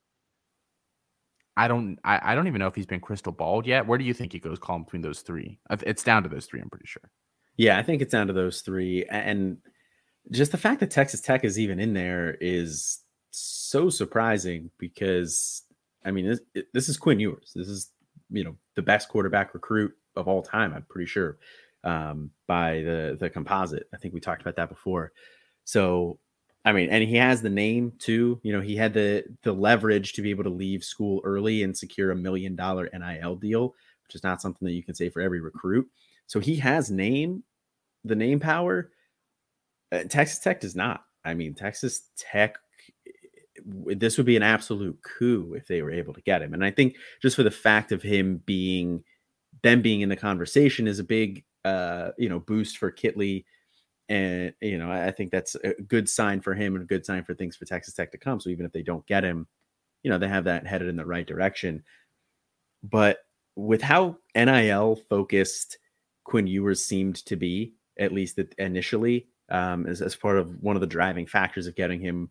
I 1.56 1.68
don't 1.68 1.98
I, 2.04 2.20
I 2.22 2.34
don't 2.34 2.46
even 2.46 2.58
know 2.58 2.66
if 2.66 2.74
he's 2.74 2.86
been 2.86 3.00
crystal 3.00 3.32
balled 3.32 3.66
yet. 3.66 3.86
Where 3.86 3.98
do 3.98 4.04
you 4.04 4.14
think 4.14 4.32
he 4.32 4.38
goes 4.38 4.58
calm 4.58 4.84
between 4.84 5.02
those 5.02 5.20
three? 5.20 5.58
It's 5.70 6.02
down 6.02 6.22
to 6.22 6.28
those 6.28 6.46
three, 6.46 6.60
I'm 6.60 6.70
pretty 6.70 6.86
sure. 6.86 7.10
Yeah, 7.56 7.78
I 7.78 7.82
think 7.82 8.02
it's 8.02 8.12
down 8.12 8.26
to 8.26 8.32
those 8.32 8.60
three. 8.60 9.06
And 9.10 9.58
just 10.30 10.52
the 10.52 10.58
fact 10.58 10.80
that 10.80 10.90
Texas 10.90 11.20
Tech 11.20 11.44
is 11.44 11.58
even 11.58 11.80
in 11.80 11.94
there 11.94 12.36
is 12.40 13.00
so 13.30 13.88
surprising 13.88 14.70
because 14.78 15.62
I 16.04 16.10
mean 16.10 16.26
this, 16.26 16.64
this 16.74 16.88
is 16.88 16.96
Quinn 16.96 17.20
Ewers. 17.20 17.52
This 17.54 17.68
is 17.68 17.90
you 18.30 18.44
know 18.44 18.56
the 18.74 18.82
best 18.82 19.08
quarterback 19.08 19.54
recruit 19.54 19.92
of 20.16 20.28
all 20.28 20.42
time. 20.42 20.74
I'm 20.74 20.86
pretty 20.88 21.06
sure 21.06 21.38
um, 21.84 22.30
by 22.46 22.82
the 22.82 23.16
the 23.18 23.30
composite. 23.30 23.88
I 23.94 23.96
think 23.96 24.12
we 24.12 24.20
talked 24.20 24.42
about 24.42 24.56
that 24.56 24.68
before. 24.68 25.12
So 25.64 26.18
I 26.66 26.72
mean, 26.72 26.90
and 26.90 27.04
he 27.04 27.14
has 27.14 27.40
the 27.40 27.48
name 27.48 27.92
too. 28.00 28.40
You 28.42 28.52
know, 28.52 28.60
he 28.60 28.74
had 28.74 28.92
the 28.92 29.24
the 29.44 29.52
leverage 29.52 30.12
to 30.14 30.22
be 30.22 30.30
able 30.30 30.42
to 30.44 30.50
leave 30.50 30.82
school 30.82 31.20
early 31.24 31.62
and 31.62 31.76
secure 31.76 32.10
a 32.10 32.16
million 32.16 32.56
dollar 32.56 32.90
NIL 32.92 33.36
deal, 33.36 33.68
which 34.02 34.16
is 34.16 34.24
not 34.24 34.42
something 34.42 34.66
that 34.66 34.74
you 34.74 34.82
can 34.82 34.96
say 34.96 35.08
for 35.08 35.22
every 35.22 35.40
recruit. 35.40 35.88
So 36.26 36.40
he 36.40 36.56
has 36.56 36.90
name, 36.90 37.44
the 38.04 38.16
name 38.16 38.40
power. 38.40 38.90
Uh, 39.92 40.02
Texas 40.08 40.40
Tech 40.40 40.60
does 40.60 40.74
not. 40.74 41.04
I 41.24 41.34
mean, 41.34 41.54
Texas 41.54 42.10
Tech. 42.18 42.56
This 43.64 44.16
would 44.16 44.26
be 44.26 44.36
an 44.36 44.42
absolute 44.42 44.98
coup 45.02 45.54
if 45.56 45.68
they 45.68 45.82
were 45.82 45.92
able 45.92 46.14
to 46.14 46.20
get 46.22 46.42
him. 46.42 46.52
And 46.52 46.64
I 46.64 46.72
think 46.72 46.96
just 47.22 47.36
for 47.36 47.44
the 47.44 47.50
fact 47.50 47.92
of 47.92 48.02
him 48.02 48.42
being, 48.44 49.02
them 49.62 49.82
being 49.82 50.00
in 50.00 50.08
the 50.08 50.16
conversation 50.16 50.86
is 50.86 50.98
a 50.98 51.04
big, 51.04 51.44
uh, 51.64 52.10
you 52.18 52.28
know, 52.28 52.40
boost 52.40 52.76
for 52.76 52.92
Kittley 52.92 53.44
and 54.08 54.52
you 54.60 54.78
know 54.78 54.90
I 54.90 55.10
think 55.10 55.30
that's 55.30 55.56
a 55.56 55.74
good 55.82 56.08
sign 56.08 56.40
for 56.40 56.54
him 56.54 56.74
and 56.74 56.84
a 56.84 56.86
good 56.86 57.04
sign 57.04 57.24
for 57.24 57.34
things 57.34 57.56
for 57.56 57.64
Texas 57.64 57.94
Tech 57.94 58.12
to 58.12 58.18
come. 58.18 58.40
So 58.40 58.50
even 58.50 58.66
if 58.66 58.72
they 58.72 58.82
don't 58.82 59.06
get 59.06 59.24
him, 59.24 59.46
you 60.02 60.10
know 60.10 60.18
they 60.18 60.28
have 60.28 60.44
that 60.44 60.66
headed 60.66 60.88
in 60.88 60.96
the 60.96 61.06
right 61.06 61.26
direction. 61.26 61.82
But 62.82 63.18
with 63.56 63.82
how 63.82 64.18
NIL 64.34 64.96
focused 65.08 65.78
Quinn 66.24 66.46
Ewers 66.46 66.84
seemed 66.84 67.16
to 67.26 67.36
be, 67.36 67.74
at 67.98 68.12
least 68.12 68.38
initially, 68.58 69.28
um, 69.48 69.86
as, 69.86 70.02
as 70.02 70.14
part 70.14 70.38
of 70.38 70.62
one 70.62 70.76
of 70.76 70.80
the 70.80 70.86
driving 70.86 71.26
factors 71.26 71.66
of 71.66 71.76
getting 71.76 72.00
him 72.00 72.30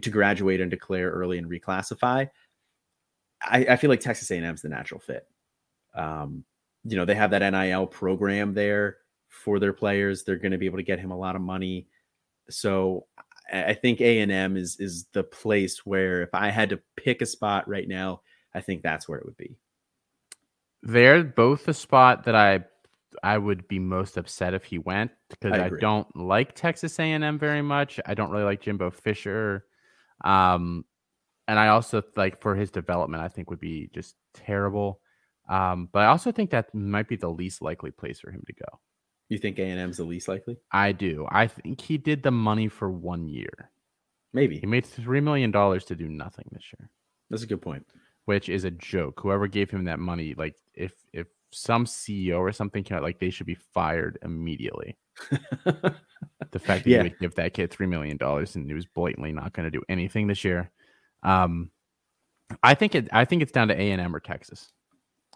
to 0.00 0.10
graduate 0.10 0.60
and 0.60 0.70
declare 0.70 1.10
early 1.10 1.38
and 1.38 1.50
reclassify, 1.50 2.28
I, 3.42 3.66
I 3.70 3.76
feel 3.76 3.90
like 3.90 4.00
Texas 4.00 4.30
A&M 4.30 4.44
is 4.54 4.62
the 4.62 4.68
natural 4.68 5.00
fit. 5.00 5.26
Um, 5.94 6.44
you 6.84 6.96
know 6.96 7.04
they 7.04 7.14
have 7.14 7.30
that 7.30 7.48
NIL 7.50 7.86
program 7.86 8.54
there 8.54 8.98
for 9.30 9.58
their 9.58 9.72
players. 9.72 10.24
They're 10.24 10.36
going 10.36 10.52
to 10.52 10.58
be 10.58 10.66
able 10.66 10.78
to 10.78 10.84
get 10.84 11.00
him 11.00 11.10
a 11.10 11.18
lot 11.18 11.36
of 11.36 11.42
money. 11.42 11.86
So 12.50 13.06
I 13.52 13.74
think 13.74 14.00
A 14.00 14.20
and 14.20 14.30
M 14.30 14.56
is 14.56 14.76
is 14.78 15.06
the 15.12 15.22
place 15.22 15.86
where 15.86 16.22
if 16.22 16.30
I 16.34 16.50
had 16.50 16.70
to 16.70 16.80
pick 16.96 17.22
a 17.22 17.26
spot 17.26 17.68
right 17.68 17.88
now, 17.88 18.22
I 18.54 18.60
think 18.60 18.82
that's 18.82 19.08
where 19.08 19.18
it 19.18 19.24
would 19.24 19.36
be. 19.36 19.56
They're 20.82 21.24
both 21.24 21.64
the 21.64 21.74
spot 21.74 22.24
that 22.24 22.34
I 22.34 22.64
I 23.22 23.38
would 23.38 23.66
be 23.68 23.78
most 23.78 24.16
upset 24.16 24.54
if 24.54 24.64
he 24.64 24.78
went 24.78 25.10
because 25.28 25.52
I, 25.52 25.66
I 25.66 25.70
don't 25.80 26.14
like 26.16 26.54
Texas 26.54 26.98
A 26.98 27.02
and 27.02 27.24
M 27.24 27.38
very 27.38 27.62
much. 27.62 27.98
I 28.06 28.14
don't 28.14 28.30
really 28.30 28.44
like 28.44 28.62
Jimbo 28.62 28.90
Fisher, 28.90 29.64
um, 30.24 30.84
and 31.48 31.58
I 31.58 31.68
also 31.68 32.02
like 32.16 32.40
for 32.40 32.54
his 32.54 32.70
development, 32.70 33.22
I 33.22 33.28
think 33.28 33.50
would 33.50 33.60
be 33.60 33.90
just 33.92 34.14
terrible. 34.34 35.00
Um, 35.48 35.88
but 35.92 36.02
I 36.02 36.06
also 36.06 36.30
think 36.30 36.50
that 36.50 36.72
might 36.72 37.08
be 37.08 37.16
the 37.16 37.28
least 37.28 37.60
likely 37.60 37.90
place 37.90 38.20
for 38.20 38.30
him 38.30 38.44
to 38.46 38.52
go. 38.52 38.80
You 39.30 39.38
think 39.38 39.58
A 39.58 39.62
and 39.62 39.80
M's 39.80 39.96
the 39.96 40.04
least 40.04 40.26
likely? 40.26 40.58
I 40.72 40.90
do. 40.90 41.26
I 41.30 41.46
think 41.46 41.80
he 41.80 41.96
did 41.96 42.22
the 42.22 42.32
money 42.32 42.68
for 42.68 42.90
one 42.90 43.28
year. 43.28 43.70
Maybe 44.32 44.58
he 44.58 44.66
made 44.66 44.84
three 44.84 45.20
million 45.20 45.52
dollars 45.52 45.84
to 45.86 45.94
do 45.94 46.08
nothing 46.08 46.46
this 46.52 46.64
year. 46.78 46.90
That's 47.30 47.44
a 47.44 47.46
good 47.46 47.62
point. 47.62 47.86
Which 48.24 48.48
is 48.48 48.64
a 48.64 48.72
joke. 48.72 49.20
Whoever 49.20 49.46
gave 49.46 49.70
him 49.70 49.84
that 49.84 50.00
money, 50.00 50.34
like 50.36 50.56
if 50.74 50.92
if 51.12 51.28
some 51.52 51.84
CEO 51.84 52.40
or 52.40 52.50
something 52.52 52.82
came 52.82 52.96
out, 52.96 53.04
like 53.04 53.20
they 53.20 53.30
should 53.30 53.46
be 53.46 53.54
fired 53.54 54.18
immediately. 54.22 54.96
the 55.30 56.58
fact 56.58 56.84
that 56.84 56.86
yeah. 56.86 56.98
you 56.98 57.02
would 57.04 57.18
give 57.20 57.34
that 57.36 57.54
kid 57.54 57.70
three 57.70 57.86
million 57.86 58.16
dollars 58.16 58.56
and 58.56 58.66
he 58.66 58.74
was 58.74 58.86
blatantly 58.86 59.32
not 59.32 59.52
going 59.52 59.64
to 59.64 59.70
do 59.70 59.82
anything 59.88 60.26
this 60.26 60.44
year. 60.44 60.72
Um, 61.22 61.70
I 62.64 62.74
think 62.74 62.96
it. 62.96 63.08
I 63.12 63.24
think 63.24 63.42
it's 63.42 63.52
down 63.52 63.68
to 63.68 63.80
A 63.80 63.92
and 63.92 64.00
M 64.00 64.14
or 64.14 64.20
Texas. 64.20 64.72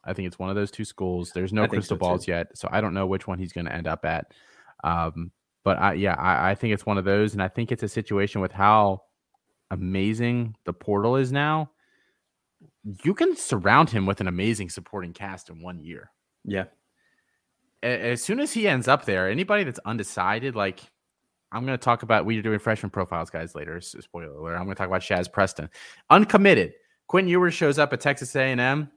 I 0.06 0.12
think 0.12 0.26
it's 0.26 0.38
one 0.38 0.50
of 0.50 0.56
those 0.56 0.70
two 0.70 0.84
schools. 0.84 1.32
There's 1.34 1.52
no 1.52 1.66
crystal 1.66 1.96
so 1.96 1.98
balls 1.98 2.24
too. 2.26 2.32
yet, 2.32 2.56
so 2.56 2.68
I 2.70 2.80
don't 2.80 2.94
know 2.94 3.06
which 3.06 3.26
one 3.26 3.38
he's 3.38 3.52
going 3.52 3.66
to 3.66 3.74
end 3.74 3.86
up 3.86 4.04
at. 4.04 4.32
Um, 4.82 5.30
but 5.64 5.78
I, 5.78 5.94
yeah, 5.94 6.14
I, 6.14 6.50
I 6.50 6.54
think 6.54 6.74
it's 6.74 6.86
one 6.86 6.98
of 6.98 7.04
those, 7.04 7.32
and 7.32 7.42
I 7.42 7.48
think 7.48 7.72
it's 7.72 7.82
a 7.82 7.88
situation 7.88 8.40
with 8.40 8.52
how 8.52 9.02
amazing 9.70 10.56
the 10.64 10.72
portal 10.72 11.16
is 11.16 11.32
now. 11.32 11.70
You 13.02 13.14
can 13.14 13.34
surround 13.34 13.90
him 13.90 14.04
with 14.04 14.20
an 14.20 14.28
amazing 14.28 14.68
supporting 14.68 15.12
cast 15.12 15.48
in 15.48 15.62
one 15.62 15.80
year. 15.80 16.10
Yeah. 16.44 16.64
As 17.82 18.22
soon 18.22 18.40
as 18.40 18.52
he 18.52 18.68
ends 18.68 18.88
up 18.88 19.04
there, 19.04 19.28
anybody 19.28 19.64
that's 19.64 19.80
undecided, 19.84 20.54
like 20.54 20.80
I'm 21.50 21.64
going 21.64 21.78
to 21.78 21.82
talk 21.82 22.02
about, 22.02 22.26
we 22.26 22.38
are 22.38 22.42
doing 22.42 22.58
freshman 22.58 22.90
profiles, 22.90 23.30
guys, 23.30 23.54
later. 23.54 23.80
Spoiler 23.80 24.34
alert. 24.34 24.56
I'm 24.56 24.64
going 24.64 24.74
to 24.74 24.78
talk 24.78 24.88
about 24.88 25.02
Shaz 25.02 25.30
Preston. 25.32 25.70
Uncommitted. 26.10 26.74
Quinn 27.06 27.28
Ewers 27.28 27.54
shows 27.54 27.78
up 27.78 27.92
at 27.92 28.00
Texas 28.00 28.34
A&M 28.34 28.90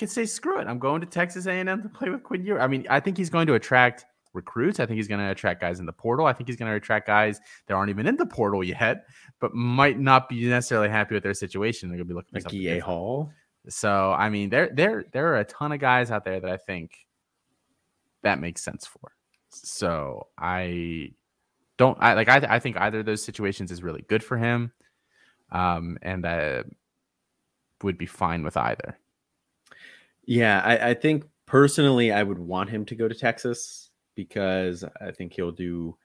can 0.00 0.08
say 0.08 0.26
screw 0.26 0.58
it. 0.60 0.66
I'm 0.66 0.78
going 0.78 1.00
to 1.02 1.06
Texas 1.06 1.46
A&M 1.46 1.82
to 1.82 1.88
play 1.88 2.08
with 2.08 2.24
Quinn 2.24 2.44
Ewers. 2.44 2.62
I 2.62 2.66
mean, 2.66 2.86
I 2.90 2.98
think 2.98 3.16
he's 3.16 3.30
going 3.30 3.46
to 3.46 3.54
attract 3.54 4.06
recruits. 4.32 4.80
I 4.80 4.86
think 4.86 4.96
he's 4.96 5.08
going 5.08 5.20
to 5.20 5.30
attract 5.30 5.60
guys 5.60 5.78
in 5.78 5.86
the 5.86 5.92
portal. 5.92 6.26
I 6.26 6.32
think 6.32 6.48
he's 6.48 6.56
going 6.56 6.70
to 6.70 6.76
attract 6.76 7.06
guys 7.06 7.40
that 7.66 7.74
aren't 7.74 7.90
even 7.90 8.06
in 8.06 8.16
the 8.16 8.26
portal 8.26 8.64
yet, 8.64 9.06
but 9.40 9.54
might 9.54 9.98
not 10.00 10.28
be 10.28 10.46
necessarily 10.46 10.88
happy 10.88 11.14
with 11.14 11.22
their 11.22 11.34
situation. 11.34 11.88
They're 11.88 11.98
going 11.98 12.08
to 12.08 12.12
be 12.12 12.16
looking 12.16 12.40
for 12.40 12.48
like 12.48 12.54
EA 12.54 12.78
Hall. 12.78 13.30
So 13.68 14.12
I 14.12 14.30
mean, 14.30 14.48
there 14.48 14.70
there 14.72 15.04
there 15.12 15.34
are 15.34 15.40
a 15.40 15.44
ton 15.44 15.72
of 15.72 15.80
guys 15.80 16.10
out 16.10 16.24
there 16.24 16.40
that 16.40 16.50
I 16.50 16.56
think 16.56 17.06
that 18.22 18.40
makes 18.40 18.62
sense 18.62 18.86
for. 18.86 19.12
So 19.50 20.28
I 20.38 21.12
don't 21.76 21.98
I 22.00 22.14
like 22.14 22.28
I 22.28 22.36
I 22.48 22.58
think 22.58 22.78
either 22.78 23.00
of 23.00 23.06
those 23.06 23.22
situations 23.22 23.70
is 23.70 23.82
really 23.82 24.02
good 24.08 24.24
for 24.24 24.38
him, 24.38 24.72
um, 25.52 25.98
and 26.00 26.26
I 26.26 26.62
would 27.82 27.98
be 27.98 28.06
fine 28.06 28.42
with 28.44 28.56
either. 28.56 28.96
Yeah, 30.30 30.60
I, 30.64 30.90
I 30.90 30.94
think 30.94 31.24
personally, 31.46 32.12
I 32.12 32.22
would 32.22 32.38
want 32.38 32.70
him 32.70 32.84
to 32.84 32.94
go 32.94 33.08
to 33.08 33.14
Texas 33.16 33.90
because 34.14 34.84
I 35.00 35.10
think 35.10 35.32
he'll 35.32 35.50
do, 35.50 35.96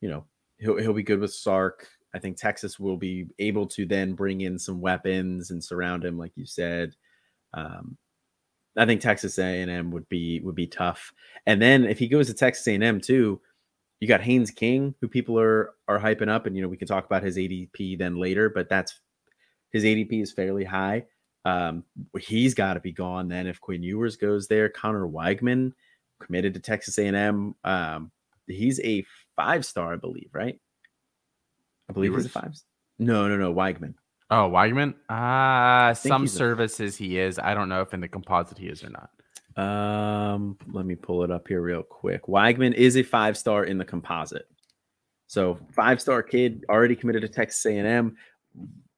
you 0.00 0.08
know, 0.08 0.26
he'll 0.58 0.76
he'll 0.78 0.92
be 0.92 1.02
good 1.02 1.18
with 1.18 1.32
Sark. 1.34 1.88
I 2.14 2.20
think 2.20 2.36
Texas 2.36 2.78
will 2.78 2.96
be 2.96 3.26
able 3.40 3.66
to 3.66 3.84
then 3.84 4.12
bring 4.14 4.42
in 4.42 4.60
some 4.60 4.80
weapons 4.80 5.50
and 5.50 5.62
surround 5.62 6.04
him, 6.04 6.16
like 6.16 6.30
you 6.36 6.46
said. 6.46 6.94
Um, 7.52 7.96
I 8.76 8.86
think 8.86 9.00
Texas 9.00 9.40
A&M 9.40 9.90
would 9.90 10.08
be 10.08 10.38
would 10.44 10.54
be 10.54 10.68
tough. 10.68 11.12
And 11.46 11.60
then 11.60 11.82
if 11.82 11.98
he 11.98 12.06
goes 12.06 12.28
to 12.28 12.34
Texas 12.34 12.68
A&M 12.68 13.00
too, 13.00 13.40
you 13.98 14.06
got 14.06 14.20
Haynes 14.20 14.52
King, 14.52 14.94
who 15.00 15.08
people 15.08 15.36
are 15.36 15.74
are 15.88 15.98
hyping 15.98 16.28
up, 16.28 16.46
and 16.46 16.54
you 16.54 16.62
know 16.62 16.68
we 16.68 16.76
can 16.76 16.86
talk 16.86 17.06
about 17.06 17.24
his 17.24 17.38
ADP 17.38 17.98
then 17.98 18.18
later, 18.18 18.48
but 18.50 18.68
that's 18.68 19.00
his 19.72 19.82
ADP 19.82 20.22
is 20.22 20.32
fairly 20.32 20.62
high. 20.62 21.06
Um, 21.44 21.84
he's 22.18 22.54
got 22.54 22.74
to 22.74 22.80
be 22.80 22.92
gone 22.92 23.28
then 23.28 23.46
if 23.46 23.60
Quinn 23.60 23.82
Ewers 23.82 24.16
goes 24.16 24.48
there. 24.48 24.68
Connor 24.68 25.06
Weigman 25.06 25.72
committed 26.20 26.54
to 26.54 26.60
Texas 26.60 26.98
A&M. 26.98 27.54
Um, 27.64 28.10
he's 28.46 28.80
a 28.80 29.04
five 29.36 29.64
star, 29.64 29.92
I 29.92 29.96
believe, 29.96 30.30
right? 30.32 30.58
I 31.88 31.92
believe 31.92 32.12
Ewers? 32.12 32.24
he's 32.24 32.34
a 32.34 32.40
five. 32.40 32.54
No, 32.98 33.28
no, 33.28 33.36
no, 33.36 33.52
Weigman. 33.52 33.94
Oh, 34.30 34.48
Weigman. 34.50 34.94
Ah, 35.08 35.88
uh, 35.88 35.94
some 35.94 36.26
services 36.26 36.96
he 36.96 37.18
is. 37.18 37.38
I 37.38 37.54
don't 37.54 37.68
know 37.68 37.82
if 37.82 37.92
in 37.92 38.00
the 38.00 38.08
composite 38.08 38.58
he 38.58 38.68
is 38.68 38.82
or 38.82 38.90
not. 38.90 39.10
Um, 39.56 40.56
let 40.72 40.86
me 40.86 40.94
pull 40.96 41.22
it 41.22 41.30
up 41.30 41.46
here 41.46 41.60
real 41.60 41.82
quick. 41.82 42.22
Weigman 42.22 42.74
is 42.74 42.96
a 42.96 43.02
five 43.02 43.36
star 43.36 43.64
in 43.64 43.78
the 43.78 43.84
composite. 43.84 44.48
So 45.26 45.58
five 45.72 46.00
star 46.00 46.22
kid 46.22 46.64
already 46.68 46.96
committed 46.96 47.22
to 47.22 47.28
Texas 47.28 47.64
A&M. 47.66 48.16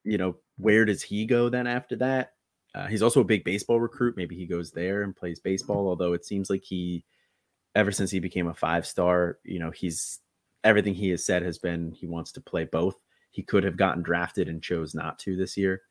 You 0.04 0.18
know, 0.18 0.36
where 0.56 0.84
does 0.84 1.02
he 1.02 1.26
go 1.26 1.48
then 1.48 1.66
after 1.66 1.96
that? 1.96 2.32
Uh, 2.76 2.86
he's 2.86 3.02
also 3.02 3.20
a 3.20 3.24
big 3.24 3.42
baseball 3.42 3.80
recruit. 3.80 4.16
Maybe 4.16 4.36
he 4.36 4.46
goes 4.46 4.70
there 4.70 5.02
and 5.02 5.16
plays 5.16 5.40
baseball. 5.40 5.88
Although 5.88 6.12
it 6.12 6.26
seems 6.26 6.50
like 6.50 6.62
he, 6.62 7.04
ever 7.74 7.90
since 7.90 8.10
he 8.10 8.18
became 8.18 8.48
a 8.48 8.54
five 8.54 8.86
star, 8.86 9.38
you 9.44 9.58
know, 9.58 9.70
he's 9.70 10.20
everything 10.62 10.94
he 10.94 11.08
has 11.10 11.24
said 11.24 11.42
has 11.42 11.58
been 11.58 11.92
he 11.92 12.06
wants 12.06 12.32
to 12.32 12.40
play 12.40 12.64
both. 12.64 12.96
He 13.30 13.42
could 13.42 13.64
have 13.64 13.78
gotten 13.78 14.02
drafted 14.02 14.48
and 14.48 14.62
chose 14.62 14.94
not 14.94 15.18
to 15.20 15.36
this 15.36 15.56
year. 15.56 15.82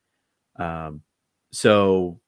Um, 0.58 1.02
so 1.52 2.20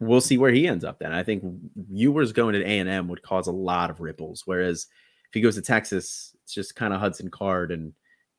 we'll 0.00 0.20
see 0.20 0.38
where 0.38 0.50
he 0.50 0.66
ends 0.66 0.84
up. 0.84 0.98
Then 0.98 1.12
I 1.12 1.22
think 1.22 1.44
Ewers 1.90 2.32
going 2.32 2.54
to 2.54 2.64
A 2.64 2.78
and 2.78 2.88
M 2.88 3.06
would 3.08 3.22
cause 3.22 3.46
a 3.46 3.52
lot 3.52 3.90
of 3.90 4.00
ripples. 4.00 4.42
Whereas 4.44 4.86
if 5.28 5.34
he 5.34 5.40
goes 5.40 5.54
to 5.54 5.62
Texas, 5.62 6.34
it's 6.42 6.54
just 6.54 6.74
kind 6.74 6.92
of 6.92 7.00
Hudson 7.00 7.30
Card, 7.30 7.70
and 7.70 7.92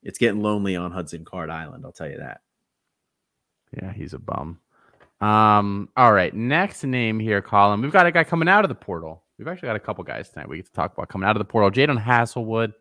it's 0.03 0.17
getting 0.17 0.41
lonely 0.41 0.75
on 0.75 0.91
Hudson 0.91 1.23
Card 1.23 1.49
Island. 1.49 1.85
I'll 1.85 1.93
tell 1.93 2.09
you 2.09 2.17
that. 2.17 2.41
Yeah, 3.81 3.93
he's 3.93 4.13
a 4.13 4.19
bum. 4.19 4.59
Um, 5.21 5.89
all 5.95 6.11
right, 6.11 6.33
next 6.33 6.83
name 6.83 7.19
here, 7.19 7.41
Colin. 7.41 7.81
We've 7.81 7.91
got 7.91 8.07
a 8.07 8.11
guy 8.11 8.23
coming 8.23 8.49
out 8.49 8.65
of 8.65 8.69
the 8.69 8.75
portal. 8.75 9.23
We've 9.37 9.47
actually 9.47 9.67
got 9.67 9.75
a 9.75 9.79
couple 9.79 10.03
guys 10.03 10.29
tonight 10.29 10.49
we 10.49 10.57
get 10.57 10.65
to 10.67 10.71
talk 10.71 10.93
about 10.93 11.09
coming 11.09 11.27
out 11.27 11.35
of 11.35 11.39
the 11.39 11.45
portal. 11.45 11.71
Jadon 11.71 12.03
Haselwood, 12.03 12.73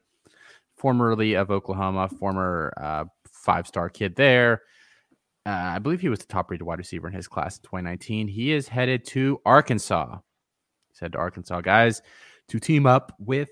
formerly 0.77 1.35
of 1.35 1.51
Oklahoma, 1.51 2.09
former 2.09 2.73
uh, 2.79 3.05
five 3.31 3.67
star 3.67 3.91
kid 3.91 4.17
there. 4.17 4.63
Uh, 5.47 5.73
I 5.75 5.79
believe 5.79 6.01
he 6.01 6.09
was 6.09 6.19
the 6.19 6.27
top 6.27 6.51
rated 6.51 6.67
wide 6.67 6.79
receiver 6.79 7.09
in 7.09 7.15
his 7.15 7.29
class 7.29 7.57
in 7.57 7.63
2019. 7.63 8.29
He 8.29 8.53
is 8.53 8.69
headed 8.69 9.05
to 9.07 9.41
Arkansas. 9.45 10.19
He's 10.89 11.01
headed 11.01 11.13
to 11.13 11.19
Arkansas, 11.19 11.61
guys, 11.61 12.03
to 12.49 12.59
team 12.59 12.87
up 12.87 13.15
with 13.19 13.51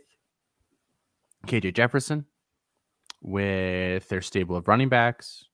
KJ 1.46 1.74
Jefferson, 1.74 2.26
with 3.22 4.08
their 4.08 4.22
stable 4.22 4.56
of 4.56 4.68
running 4.68 4.88
backs, 4.88 5.44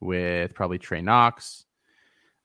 with 0.00 0.54
probably 0.54 0.78
Trey 0.78 1.00
Knox, 1.00 1.64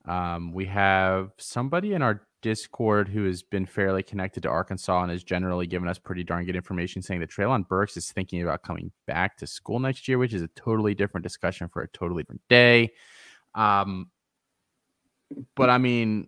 um, 0.08 0.54
we 0.54 0.65
have 0.65 1.32
somebody 1.38 1.93
in 1.93 2.02
our 2.02 2.28
Discord 2.41 3.10
who 3.10 3.26
has 3.26 3.41
been 3.41 3.65
fairly 3.65 4.04
connected 4.04 4.43
to 4.43 4.50
Arkansas 4.50 5.02
and 5.02 5.12
has 5.12 5.24
generally 5.24 5.67
given 5.67 5.89
us 5.89 5.98
pretty 5.98 6.24
darn 6.24 6.46
good 6.46 6.56
information 6.56 7.02
saying 7.02 7.20
that 7.20 7.32
Treylon 7.32 7.67
Burks 7.67 7.98
is 7.98 8.12
thinking 8.12 8.41
about 8.41 8.63
coming 8.63 8.91
back 9.06 9.38
to 9.38 9.48
school 9.48 9.80
next 9.80 10.08
year, 10.08 10.17
which 10.17 10.34
is 10.34 10.41
a 10.41 10.48
totally 10.50 10.93
different 10.93 11.24
discussion 11.24 11.67
for 11.67 11.82
a 11.82 11.88
totally 11.89 12.24
different 12.24 12.41
day. 12.48 12.91
Um, 13.56 14.12
but 15.56 15.70
I 15.70 15.78
mean, 15.78 16.28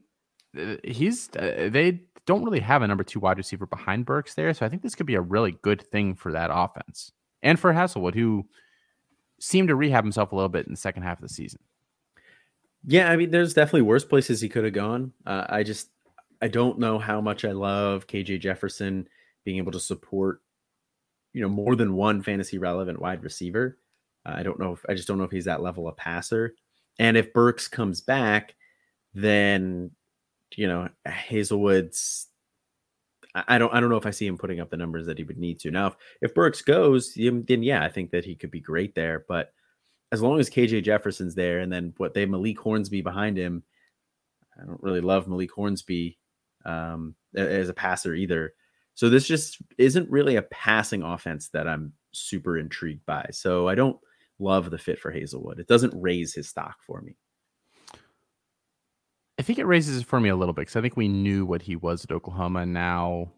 uh, 0.57 0.75
he's 0.83 1.29
uh, 1.35 1.69
they 1.71 2.01
don't 2.25 2.43
really 2.43 2.59
have 2.59 2.81
a 2.81 2.87
number 2.87 3.03
two 3.03 3.19
wide 3.19 3.37
receiver 3.37 3.65
behind 3.65 4.05
Burks 4.05 4.33
there, 4.33 4.53
so 4.53 4.65
I 4.65 4.69
think 4.69 4.81
this 4.81 4.95
could 4.95 5.05
be 5.05 5.15
a 5.15 5.21
really 5.21 5.53
good 5.61 5.81
thing 5.81 6.15
for 6.15 6.31
that 6.31 6.49
offense 6.51 7.11
and 7.43 7.59
for 7.59 7.71
Haselwood, 7.71 8.15
who 8.15 8.45
seemed 9.39 9.69
to 9.69 9.75
rehab 9.75 10.03
himself 10.03 10.31
a 10.31 10.35
little 10.35 10.49
bit 10.49 10.65
in 10.65 10.73
the 10.73 10.77
second 10.77 11.03
half 11.03 11.19
of 11.19 11.21
the 11.21 11.33
season. 11.33 11.61
Yeah, 12.85 13.09
I 13.09 13.15
mean, 13.17 13.31
there's 13.31 13.53
definitely 13.53 13.81
worse 13.83 14.05
places 14.05 14.39
he 14.41 14.49
could 14.49 14.63
have 14.63 14.73
gone. 14.73 15.11
Uh, 15.25 15.45
I 15.49 15.63
just, 15.63 15.89
I 16.41 16.47
don't 16.47 16.79
know 16.79 16.97
how 16.97 17.19
much 17.19 17.43
I 17.43 17.51
love 17.51 18.07
KJ 18.07 18.39
Jefferson 18.39 19.07
being 19.43 19.57
able 19.57 19.73
to 19.73 19.79
support, 19.79 20.41
you 21.33 21.41
know, 21.41 21.49
more 21.49 21.75
than 21.75 21.93
one 21.95 22.21
fantasy 22.21 22.57
relevant 22.57 23.01
wide 23.01 23.23
receiver. 23.23 23.77
Uh, 24.25 24.33
I 24.37 24.43
don't 24.43 24.59
know 24.59 24.73
if 24.73 24.85
I 24.87 24.93
just 24.93 25.07
don't 25.07 25.17
know 25.17 25.23
if 25.25 25.31
he's 25.31 25.45
that 25.45 25.61
level 25.61 25.87
of 25.87 25.97
passer. 25.97 26.53
And 26.97 27.17
if 27.17 27.33
Burks 27.33 27.67
comes 27.67 28.01
back, 28.01 28.55
then 29.13 29.91
you 30.55 30.67
know 30.67 30.89
Haselwood's. 31.07 32.27
I 33.35 33.57
don't. 33.57 33.73
I 33.73 33.79
don't 33.79 33.89
know 33.89 33.97
if 33.97 34.05
I 34.05 34.11
see 34.11 34.25
him 34.25 34.37
putting 34.37 34.59
up 34.59 34.69
the 34.69 34.77
numbers 34.77 35.05
that 35.05 35.17
he 35.17 35.23
would 35.23 35.37
need 35.37 35.59
to. 35.59 35.71
Now, 35.71 35.87
if, 35.87 35.95
if 36.21 36.33
Burks 36.33 36.61
goes, 36.61 37.13
then 37.13 37.63
yeah, 37.63 37.83
I 37.83 37.89
think 37.89 38.11
that 38.11 38.25
he 38.25 38.35
could 38.35 38.51
be 38.51 38.59
great 38.59 38.95
there. 38.95 39.23
But 39.27 39.53
as 40.11 40.21
long 40.21 40.39
as 40.39 40.49
KJ 40.49 40.83
Jefferson's 40.83 41.35
there, 41.35 41.59
and 41.59 41.71
then 41.71 41.93
what 41.97 42.13
they 42.13 42.25
Malik 42.25 42.59
Hornsby 42.59 43.01
behind 43.01 43.37
him. 43.37 43.63
I 44.61 44.65
don't 44.65 44.81
really 44.83 45.01
love 45.01 45.27
Malik 45.27 45.51
Hornsby 45.51 46.17
um, 46.65 47.15
as 47.35 47.69
a 47.69 47.73
passer 47.73 48.13
either. 48.13 48.53
So 48.95 49.09
this 49.09 49.27
just 49.27 49.57
isn't 49.77 50.09
really 50.09 50.35
a 50.35 50.41
passing 50.41 51.03
offense 51.03 51.49
that 51.49 51.67
I'm 51.67 51.93
super 52.11 52.57
intrigued 52.57 53.05
by. 53.05 53.27
So 53.31 53.67
I 53.69 53.75
don't 53.75 53.97
love 54.39 54.69
the 54.69 54.77
fit 54.77 54.99
for 54.99 55.13
Haselwood. 55.13 55.59
It 55.59 55.67
doesn't 55.67 55.93
raise 55.95 56.33
his 56.33 56.49
stock 56.49 56.77
for 56.81 57.01
me. 57.01 57.15
I 59.37 59.41
think 59.41 59.57
it 59.57 59.65
raises 59.65 60.01
it 60.01 60.05
for 60.05 60.19
me 60.19 60.27
a 60.27 60.35
little 60.35 60.53
bit 60.53 60.63
because 60.63 60.75
I 60.75 60.81
think 60.81 60.97
we 60.97 61.07
knew 61.07 61.45
what 61.45 61.61
he 61.61 61.77
was 61.77 62.03
at 62.03 62.11
Oklahoma. 62.11 62.65
Now 62.65 63.31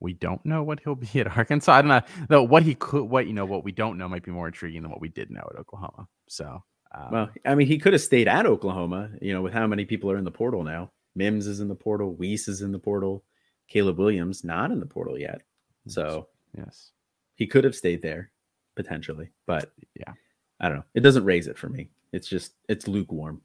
we 0.00 0.14
don't 0.14 0.44
know 0.44 0.62
what 0.62 0.80
he'll 0.80 0.94
be 0.94 1.08
at 1.20 1.36
Arkansas. 1.36 1.72
I 1.72 1.82
don't 1.82 1.88
know 1.88 2.02
though 2.28 2.42
what 2.42 2.62
he 2.62 2.74
could 2.74 3.04
what 3.04 3.26
you 3.26 3.32
know 3.32 3.46
what 3.46 3.64
we 3.64 3.72
don't 3.72 3.98
know 3.98 4.08
might 4.08 4.24
be 4.24 4.30
more 4.30 4.46
intriguing 4.46 4.82
than 4.82 4.90
what 4.90 5.00
we 5.00 5.08
did 5.08 5.30
know 5.30 5.48
at 5.52 5.58
Oklahoma. 5.58 6.08
So 6.28 6.62
um, 6.94 7.08
well, 7.10 7.30
I 7.44 7.54
mean, 7.54 7.66
he 7.66 7.78
could 7.78 7.92
have 7.92 8.02
stayed 8.02 8.28
at 8.28 8.46
Oklahoma. 8.46 9.10
You 9.20 9.32
know, 9.32 9.42
with 9.42 9.52
how 9.52 9.66
many 9.66 9.84
people 9.84 10.10
are 10.10 10.16
in 10.16 10.24
the 10.24 10.30
portal 10.30 10.62
now. 10.62 10.90
Mims 11.14 11.46
is 11.46 11.60
in 11.60 11.68
the 11.68 11.74
portal. 11.74 12.14
Wease 12.14 12.48
is 12.48 12.62
in 12.62 12.70
the 12.72 12.78
portal. 12.78 13.24
Caleb 13.66 13.98
Williams 13.98 14.44
not 14.44 14.70
in 14.70 14.80
the 14.80 14.86
portal 14.86 15.18
yet. 15.18 15.42
So 15.86 16.28
yes, 16.56 16.92
he 17.34 17.46
could 17.46 17.64
have 17.64 17.74
stayed 17.74 18.02
there 18.02 18.30
potentially, 18.76 19.30
but 19.46 19.72
yeah, 19.94 20.12
I 20.60 20.68
don't 20.68 20.78
know. 20.78 20.84
It 20.94 21.00
doesn't 21.00 21.24
raise 21.24 21.48
it 21.48 21.58
for 21.58 21.68
me. 21.68 21.90
It's 22.12 22.28
just 22.28 22.52
it's 22.68 22.88
lukewarm. 22.88 23.42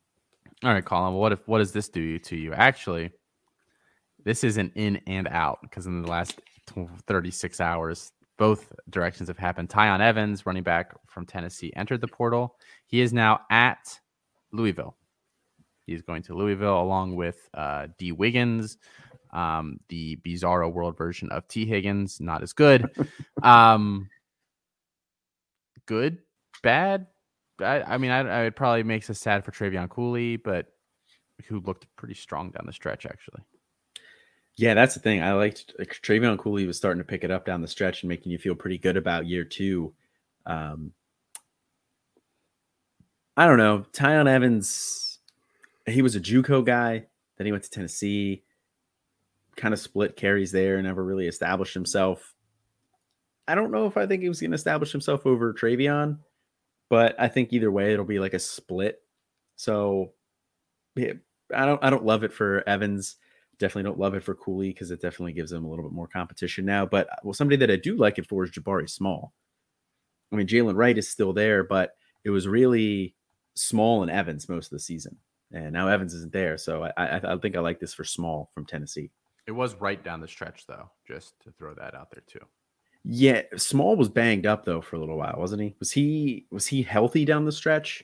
All 0.64 0.72
right, 0.72 0.86
Colin. 0.86 1.16
What 1.16 1.32
if 1.32 1.46
what 1.48 1.58
does 1.58 1.72
this 1.74 1.90
do 1.90 2.20
to 2.20 2.38
you? 2.38 2.54
Actually, 2.54 3.12
this 4.24 4.44
is 4.44 4.58
an 4.58 4.72
in 4.76 5.02
and 5.08 5.28
out 5.28 5.60
because 5.62 5.86
in 5.86 6.02
the 6.02 6.10
last 6.10 6.40
36 7.08 7.60
hours, 7.60 8.12
both 8.38 8.72
directions 8.90 9.28
have 9.28 9.38
happened. 9.38 9.70
Tiyon 9.70 10.00
Evans, 10.00 10.46
running 10.46 10.64
back 10.64 10.94
from 11.08 11.26
Tennessee, 11.26 11.72
entered 11.76 12.02
the 12.02 12.08
portal. 12.08 12.56
He 12.88 13.02
is 13.02 13.14
now 13.14 13.42
at 13.50 14.00
Louisville. 14.52 14.96
He's 15.86 16.02
going 16.02 16.24
to 16.24 16.34
Louisville 16.34 16.82
along 16.82 17.16
with 17.16 17.50
uh, 17.54 17.88
Dee 17.98 18.14
Wiggins, 18.14 18.78
um, 19.34 19.80
the 19.90 20.18
bizarro 20.26 20.72
world 20.72 20.98
version 20.98 21.30
of 21.30 21.48
T. 21.48 21.66
Higgins. 21.66 22.20
Not 22.22 22.42
as 22.42 22.54
good. 22.54 22.90
um, 23.44 24.10
good, 25.86 26.20
bad. 26.62 27.08
I, 27.60 27.82
I 27.82 27.98
mean, 27.98 28.12
I, 28.12 28.20
I, 28.20 28.44
it 28.46 28.56
probably 28.56 28.84
makes 28.84 29.10
us 29.10 29.20
sad 29.20 29.44
for 29.44 29.52
Trevion 29.52 29.90
Cooley, 29.90 30.38
but 30.38 30.68
who 31.48 31.60
looked 31.60 31.86
pretty 31.98 32.16
strong 32.16 32.52
down 32.52 32.66
the 32.66 32.74
stretch, 32.74 33.06
actually. 33.06 33.42
Yeah, 34.56 34.76
that's 34.76 34.94
the 34.94 35.00
thing. 35.00 35.22
I 35.22 35.34
liked 35.34 35.74
like, 35.80 36.00
Cooley 36.04 36.66
was 36.68 36.78
starting 36.78 37.00
to 37.00 37.08
pick 37.08 37.24
it 37.24 37.32
up 37.32 37.46
down 37.46 37.62
the 37.62 37.68
stretch 37.68 38.04
and 38.04 38.10
making 38.10 38.32
you 38.32 38.38
feel 38.38 38.56
pretty 38.56 38.78
good 38.78 38.98
about 38.98 39.26
year 39.26 39.44
two. 39.44 39.94
Um, 40.46 40.94
I 43.36 43.48
don't 43.48 43.58
know. 43.58 43.86
Tiyon 43.94 44.28
Evans, 44.28 45.18
he 45.88 46.04
was 46.04 46.16
a 46.16 46.20
JUCO 46.20 46.64
guy. 46.64 47.08
Then 47.38 47.46
he 47.46 47.52
went 47.52 47.64
to 47.64 47.70
Tennessee, 47.72 48.44
kind 49.56 49.74
of 49.74 49.80
split 49.80 50.16
carries 50.16 50.52
there, 50.52 50.76
and 50.76 50.86
never 50.86 51.04
really 51.04 51.28
established 51.28 51.74
himself. 51.74 52.36
I 53.48 53.56
don't 53.56 53.72
know 53.72 53.88
if 53.88 53.98
I 53.98 54.06
think 54.06 54.22
he 54.22 54.30
was 54.30 54.40
going 54.40 54.52
to 54.52 54.56
establish 54.56 54.92
himself 54.92 55.26
over 55.26 55.52
Trevion, 55.54 56.20
but 56.90 57.16
I 57.20 57.28
think 57.28 57.52
either 57.52 57.72
way 57.72 57.92
it'll 57.92 58.06
be 58.06 58.20
like 58.20 58.36
a 58.36 58.40
split. 58.40 59.02
So 59.56 60.14
yeah, 60.96 61.14
I 61.54 61.66
don't 61.66 61.84
I 61.84 61.90
don't 61.90 62.06
love 62.06 62.24
it 62.24 62.32
for 62.32 62.64
Evans. 62.70 63.16
Definitely 63.60 63.84
don't 63.84 64.00
love 64.00 64.16
it 64.16 64.24
for 64.24 64.36
Cooley 64.36 64.70
because 64.70 64.92
it 64.92 65.02
definitely 65.02 65.34
gives 65.34 65.52
him 65.52 65.64
a 65.64 65.70
little 65.70 65.86
bit 65.86 65.94
more 65.94 66.08
competition 66.08 66.66
now. 66.66 66.86
But 66.86 67.10
uh, 67.12 67.16
well, 67.24 67.34
somebody 67.34 67.58
that 67.58 67.72
I 67.72 67.76
do 67.76 67.96
like 67.96 68.18
it 68.18 68.28
for 68.28 68.44
is 68.44 68.52
Jabari 68.52 68.90
Small. 68.90 69.34
I 70.32 70.36
mean, 70.36 70.48
Jaylen 70.48 70.76
Wright 70.76 70.98
is 70.98 71.10
still 71.10 71.34
there, 71.34 71.64
but 71.64 71.92
it 72.24 72.32
was 72.32 72.48
really 72.48 73.16
Small 73.56 74.02
and 74.02 74.12
Evans 74.12 74.50
most 74.50 74.68
of 74.68 74.72
the 74.72 74.80
season, 74.80 75.18
and 75.52 75.72
now 75.72 75.88
Evans 75.88 76.14
isn't 76.14 76.34
there. 76.34 76.58
So 76.58 76.84
I, 76.84 76.92
I, 76.98 77.34
I 77.34 77.38
think 77.38 77.56
I 77.56 77.60
like 77.60 77.80
this 77.80 77.94
for 77.94 78.04
Small 78.04 78.50
from 78.54 78.66
Tennessee. 78.66 79.12
It 79.46 79.52
was 79.52 79.76
right 79.76 80.04
down 80.04 80.22
the 80.22 80.28
stretch, 80.28 80.66
though. 80.68 80.90
Just 81.08 81.40
to 81.44 81.52
throw 81.52 81.74
that 81.76 81.94
out 81.94 82.10
there 82.12 82.24
too. 82.28 82.46
Yeah, 83.06 83.42
Small 83.58 83.96
was 83.96 84.10
banged 84.10 84.46
up 84.46 84.66
though 84.66 84.82
for 84.82 84.96
a 84.96 85.00
little 85.00 85.18
while, 85.18 85.36
wasn't 85.38 85.62
he? 85.62 85.76
Was 85.80 85.92
he 85.92 86.48
was 86.50 86.68
he 86.68 86.82
healthy 86.82 87.26
down 87.26 87.46
the 87.46 87.52
stretch? 87.52 88.04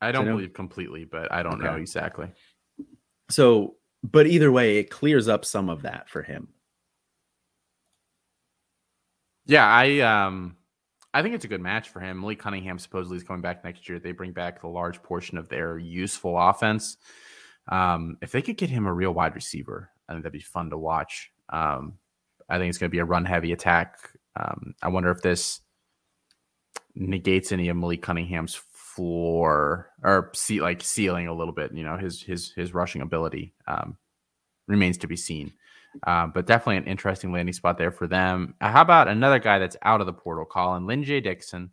I 0.00 0.10
don't 0.10 0.26
I 0.26 0.32
believe 0.32 0.52
completely, 0.52 1.04
but 1.04 1.30
I 1.32 1.44
don't 1.44 1.54
okay. 1.54 1.64
know 1.64 1.76
exactly. 1.76 2.28
So, 3.30 3.76
but 4.02 4.26
either 4.26 4.50
way, 4.50 4.78
it 4.78 4.90
clears 4.90 5.28
up 5.28 5.44
some 5.44 5.68
of 5.68 5.82
that 5.82 6.08
for 6.08 6.22
him. 6.22 6.48
Yeah, 9.46 9.66
I 9.66 10.00
um 10.00 10.56
I 11.14 11.22
think 11.22 11.34
it's 11.34 11.44
a 11.44 11.48
good 11.48 11.60
match 11.60 11.90
for 11.90 12.00
him. 12.00 12.20
Malik 12.20 12.38
Cunningham 12.38 12.78
supposedly 12.78 13.18
is 13.18 13.24
coming 13.24 13.42
back 13.42 13.64
next 13.64 13.88
year. 13.88 13.98
They 13.98 14.12
bring 14.12 14.32
back 14.32 14.60
the 14.60 14.68
large 14.68 15.02
portion 15.02 15.36
of 15.36 15.48
their 15.48 15.78
useful 15.78 16.38
offense. 16.38 16.96
Um, 17.68 18.16
if 18.22 18.32
they 18.32 18.42
could 18.42 18.56
get 18.56 18.70
him 18.70 18.86
a 18.86 18.92
real 18.92 19.12
wide 19.12 19.34
receiver, 19.34 19.90
I 20.08 20.12
think 20.12 20.24
that'd 20.24 20.32
be 20.32 20.40
fun 20.40 20.70
to 20.70 20.78
watch. 20.78 21.30
Um, 21.50 21.98
I 22.48 22.58
think 22.58 22.70
it's 22.70 22.78
going 22.78 22.90
to 22.90 22.94
be 22.94 22.98
a 22.98 23.04
run 23.04 23.24
heavy 23.24 23.52
attack. 23.52 23.98
Um, 24.36 24.74
I 24.82 24.88
wonder 24.88 25.10
if 25.10 25.20
this 25.20 25.60
negates 26.94 27.52
any 27.52 27.68
of 27.68 27.76
Malik 27.76 28.02
Cunningham's 28.02 28.54
floor 28.94 29.90
or 30.02 30.30
see 30.34 30.60
like 30.60 30.82
ceiling 30.82 31.28
a 31.28 31.34
little 31.34 31.54
bit. 31.54 31.72
You 31.72 31.84
know, 31.84 31.96
his 31.96 32.22
his 32.22 32.52
his 32.52 32.74
rushing 32.74 33.02
ability 33.02 33.54
um, 33.66 33.96
remains 34.66 34.98
to 34.98 35.06
be 35.06 35.16
seen. 35.16 35.52
Uh, 36.06 36.26
but 36.26 36.46
definitely 36.46 36.78
an 36.78 36.84
interesting 36.84 37.32
landing 37.32 37.52
spot 37.52 37.76
there 37.76 37.92
for 37.92 38.06
them. 38.06 38.54
Uh, 38.60 38.70
how 38.70 38.80
about 38.80 39.08
another 39.08 39.38
guy 39.38 39.58
that's 39.58 39.76
out 39.82 40.00
of 40.00 40.06
the 40.06 40.12
portal, 40.12 40.46
Colin 40.46 40.86
Lyn-J 40.86 41.20
Dixon, 41.20 41.70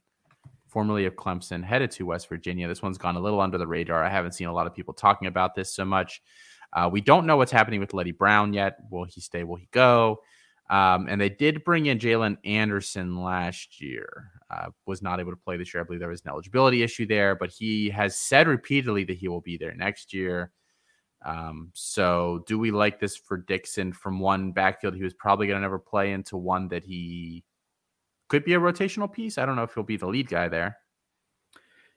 formerly 0.68 1.06
of 1.06 1.16
Clemson, 1.16 1.64
headed 1.64 1.90
to 1.92 2.06
West 2.06 2.28
Virginia. 2.28 2.68
This 2.68 2.82
one's 2.82 2.98
gone 2.98 3.16
a 3.16 3.20
little 3.20 3.40
under 3.40 3.58
the 3.58 3.66
radar. 3.68 4.04
I 4.04 4.10
haven't 4.10 4.34
seen 4.34 4.48
a 4.48 4.54
lot 4.54 4.68
of 4.68 4.76
people 4.76 4.94
talking 4.94 5.28
about 5.30 5.56
this 5.56 5.74
so 5.74 5.86
much. 5.86 6.22
Uh, 6.74 6.90
we 6.92 7.02
don't 7.02 7.26
know 7.26 7.38
what's 7.38 7.52
happening 7.52 7.80
with 7.80 7.94
Leddie 7.94 8.12
Brown 8.12 8.54
yet. 8.54 8.78
Will 8.92 9.06
he 9.06 9.22
stay? 9.22 9.44
Will 9.44 9.56
he 9.56 9.70
go? 9.72 10.20
Um, 10.70 11.08
and 11.10 11.20
they 11.20 11.30
did 11.30 11.64
bring 11.64 11.88
in 11.88 11.98
Jalen 11.98 12.38
Anderson 12.46 13.22
last 13.22 13.82
year. 13.82 14.32
Uh, 14.52 14.70
was 14.86 15.02
not 15.02 15.20
able 15.20 15.32
to 15.32 15.38
play 15.38 15.58
this 15.58 15.74
year. 15.74 15.82
I 15.82 15.86
believe 15.86 16.00
there 16.00 16.10
was 16.10 16.22
an 16.22 16.30
eligibility 16.30 16.84
issue 16.84 17.06
there, 17.06 17.36
but 17.36 17.52
he 17.52 17.90
has 17.90 18.18
said 18.18 18.48
repeatedly 18.48 19.04
that 19.06 19.18
he 19.18 19.28
will 19.28 19.42
be 19.42 19.58
there 19.58 19.76
next 19.76 20.14
year. 20.14 20.52
Um, 21.26 21.72
so 21.74 22.44
do 22.48 22.58
we 22.58 22.72
like 22.72 23.00
this 23.00 23.18
for 23.18 23.38
Dixon 23.38 23.94
from 23.94 24.20
one 24.20 24.52
backfield 24.52 24.96
he 24.96 25.04
was 25.04 25.14
probably 25.14 25.48
going 25.48 25.58
to 25.58 25.62
never 25.62 25.80
play 25.80 26.14
into 26.14 26.38
one 26.38 26.68
that 26.70 26.84
he 26.84 27.44
could 28.28 28.44
be 28.44 28.54
a 28.54 28.60
rotational 28.60 29.12
piece? 29.12 29.38
I 29.38 29.46
don't 29.46 29.56
know 29.56 29.64
if 29.64 29.74
he'll 29.74 29.84
be 29.84 29.98
the 29.98 30.08
lead 30.08 30.30
guy 30.30 30.48
there. 30.48 30.78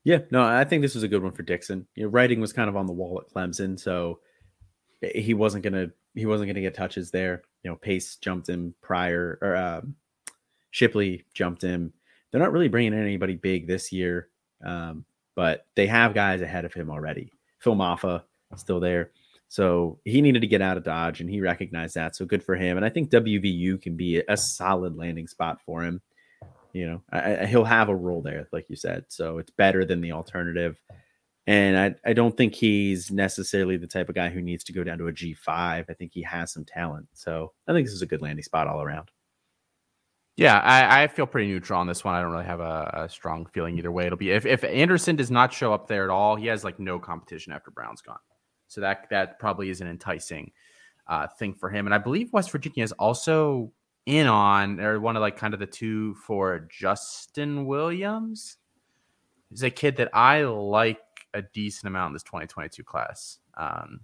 Yeah, 0.05 0.19
no, 0.31 0.43
I 0.43 0.65
think 0.65 0.83
this 0.83 0.95
was 0.95 1.05
a 1.05 1.09
good 1.09 1.23
one 1.23 1.33
for 1.33 1.45
Dixon. 1.45 1.87
You 1.95 2.05
know, 2.05 2.09
writing 2.11 2.41
was 2.41 2.53
kind 2.53 2.69
of 2.69 2.77
on 2.77 2.87
the 2.87 2.93
wall 2.93 3.23
at 3.25 3.33
Clemson, 3.33 3.79
so 3.79 4.19
he 5.15 5.33
wasn't 5.33 5.63
gonna 5.63 5.91
he 6.15 6.27
wasn't 6.27 6.49
gonna 6.49 6.61
get 6.61 6.75
touches 6.75 7.11
there. 7.11 7.43
You 7.63 7.71
know, 7.71 7.77
Pace 7.77 8.17
jumped 8.17 8.49
him 8.49 8.75
prior, 8.83 9.39
or 9.41 9.57
um, 9.57 9.97
Shipley 10.71 11.25
jumped 11.35 11.63
him. 11.63 11.93
They're 12.31 12.41
not 12.41 12.53
really 12.53 12.69
bringing 12.69 12.93
in 12.95 13.03
anybody 13.03 13.37
big 13.37 13.67
this 13.67 13.93
year, 13.93 14.29
um, 14.65 15.05
but 15.35 15.67
they 15.77 15.87
have 15.87 16.15
guys 16.15 16.41
ahead 16.41 16.65
of 16.65 16.75
him 16.75 16.91
already. 16.91 17.33
Phil 17.59 17.77
Mafah 17.77 18.23
still 18.57 18.81
there. 18.81 19.11
So 19.49 19.99
he 20.05 20.23
needed 20.23 20.41
to 20.41 20.47
get 20.47 20.63
out 20.63 20.79
of 20.79 20.83
Dodge 20.83 21.21
and 21.21 21.29
he 21.29 21.43
recognized 21.43 21.95
that. 21.95 22.17
So 22.17 22.25
good 22.25 22.43
for 22.43 22.57
him. 22.57 22.79
And 22.79 22.87
I 22.87 22.89
think 22.89 23.11
WVU 23.11 23.83
can 23.83 23.97
be 23.97 24.23
a 24.27 24.37
solid 24.37 24.97
landing 24.97 25.27
spot 25.27 25.61
for 25.67 25.83
him. 25.83 26.01
You 26.73 26.87
know, 26.87 27.03
I, 27.13 27.41
I, 27.41 27.47
he'll 27.47 27.65
have 27.65 27.91
a 27.91 27.95
role 27.95 28.23
there, 28.23 28.49
like 28.51 28.71
you 28.71 28.77
said. 28.77 29.05
So 29.09 29.37
it's 29.37 29.51
better 29.51 29.85
than 29.85 30.01
the 30.01 30.13
alternative. 30.13 30.81
And 31.47 31.77
I, 31.77 32.11
I 32.11 32.13
don't 32.13 32.37
think 32.37 32.55
he's 32.55 33.11
necessarily 33.11 33.77
the 33.77 33.87
type 33.87 34.09
of 34.09 34.15
guy 34.15 34.29
who 34.29 34.41
needs 34.41 34.63
to 34.65 34.73
go 34.73 34.85
down 34.85 34.99
to 34.99 35.09
a 35.09 35.13
G5. 35.13 35.49
I 35.49 35.95
think 35.99 36.13
he 36.13 36.23
has 36.23 36.53
some 36.53 36.65
talent. 36.65 37.09
So 37.15 37.53
I 37.67 37.73
think 37.73 37.87
this 37.87 37.95
is 37.95 38.03
a 38.03 38.07
good 38.07 38.23
landing 38.23 38.45
spot 38.45 38.69
all 38.69 38.81
around. 38.81 39.11
Yeah, 40.37 40.61
I, 40.61 41.03
I 41.03 41.07
feel 41.09 41.27
pretty 41.27 41.49
neutral 41.49 41.79
on 41.79 41.87
this 41.87 42.05
one. 42.05 42.15
I 42.15 42.23
don't 42.23 42.33
really 42.33 42.45
have 42.45 42.61
a, 42.61 43.03
a, 43.05 43.09
strong 43.09 43.45
feeling 43.53 43.77
either 43.77 43.93
way. 43.93 44.07
It'll 44.07 44.17
be 44.17 44.31
if, 44.31 44.47
if 44.47 44.65
Anderson 44.65 45.15
does 45.15 45.31
not 45.31 45.53
show 45.53 45.75
up 45.75 45.89
there 45.89 46.05
at 46.05 46.11
all, 46.11 46.37
he 46.37 46.47
has 46.47 46.65
like 46.65 46.79
no 46.79 46.99
competition 46.99 47.53
after 47.53 47.71
Brown's 47.71 48.01
gone. 48.01 48.19
So 48.69 48.81
that 48.81 49.09
that 49.11 49.39
probably 49.39 49.69
is 49.69 49.83
an 49.83 49.89
enticing 49.89 50.51
uh, 51.07 51.27
thing 51.39 51.53
for 51.53 51.69
him. 51.69 51.87
And 51.87 51.95
I 51.95 51.99
believe 51.99 52.33
West 52.33 52.51
Virginia 52.51 52.83
is 52.83 52.93
also 52.93 53.71
in 54.07 54.27
on 54.27 54.81
or 54.81 54.99
one 55.01 55.17
of 55.17 55.21
like 55.21 55.37
kind 55.37 55.53
of 55.53 55.61
the 55.61 55.67
two 55.67 56.15
for 56.15 56.67
Justin 56.71 57.67
Williams. 57.67 58.57
He's 59.51 59.63
a 59.63 59.71
kid 59.71 59.97
that 59.97 60.09
I 60.15 60.45
like 60.45 61.01
a 61.35 61.43
decent 61.43 61.89
amount 61.89 62.11
in 62.11 62.13
this 62.15 62.23
2022 62.23 62.83
class. 62.85 63.39
Um, 63.57 64.01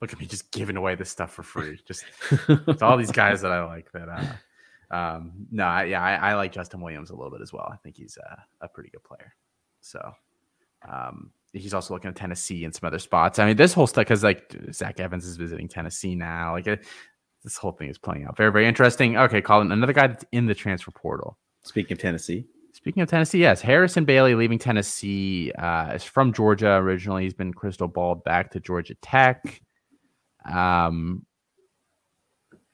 look 0.00 0.12
at 0.12 0.20
me 0.20 0.26
just 0.26 0.50
giving 0.50 0.76
away 0.76 0.94
this 0.94 1.10
stuff 1.10 1.32
for 1.32 1.42
free. 1.42 1.78
Just 1.86 2.04
it's 2.48 2.82
all 2.82 2.96
these 2.96 3.12
guys 3.12 3.40
that 3.42 3.52
I 3.52 3.64
like 3.64 3.90
that. 3.92 4.08
Uh, 4.08 4.94
um, 4.94 5.32
no, 5.50 5.64
I, 5.64 5.84
yeah, 5.84 6.02
I, 6.02 6.30
I, 6.30 6.34
like 6.34 6.52
Justin 6.52 6.80
Williams 6.80 7.10
a 7.10 7.14
little 7.14 7.30
bit 7.30 7.42
as 7.42 7.52
well. 7.52 7.68
I 7.70 7.76
think 7.76 7.96
he's 7.96 8.16
a, 8.16 8.42
a 8.62 8.68
pretty 8.68 8.90
good 8.90 9.04
player. 9.04 9.34
So, 9.80 10.12
um, 10.90 11.30
he's 11.52 11.74
also 11.74 11.94
looking 11.94 12.08
at 12.08 12.16
Tennessee 12.16 12.64
and 12.64 12.74
some 12.74 12.86
other 12.86 12.98
spots. 12.98 13.38
I 13.38 13.46
mean, 13.46 13.56
this 13.56 13.72
whole 13.74 13.86
stuff 13.86 14.06
because 14.06 14.24
like 14.24 14.56
Zach 14.72 14.98
Evans 14.98 15.26
is 15.26 15.36
visiting 15.36 15.68
Tennessee 15.68 16.14
now. 16.14 16.52
Like 16.52 16.66
it, 16.66 16.86
this 17.44 17.56
whole 17.56 17.72
thing 17.72 17.88
is 17.88 17.98
playing 17.98 18.24
out 18.24 18.36
very, 18.36 18.50
very 18.50 18.66
interesting. 18.66 19.16
Okay, 19.16 19.42
Colin, 19.42 19.72
another 19.72 19.92
guy 19.92 20.06
that's 20.06 20.24
in 20.32 20.46
the 20.46 20.54
transfer 20.54 20.90
portal. 20.90 21.38
Speaking 21.64 21.92
of 21.94 21.98
Tennessee. 21.98 22.46
Speaking 22.78 23.02
of 23.02 23.08
Tennessee, 23.08 23.40
yes, 23.40 23.60
Harrison 23.60 24.04
Bailey 24.04 24.36
leaving 24.36 24.56
Tennessee 24.60 25.50
uh, 25.58 25.94
is 25.94 26.04
from 26.04 26.32
Georgia 26.32 26.74
originally. 26.74 27.24
He's 27.24 27.34
been 27.34 27.52
crystal 27.52 27.88
balled 27.88 28.22
back 28.22 28.52
to 28.52 28.60
Georgia 28.60 28.94
Tech. 29.02 29.60
Um, 30.48 31.26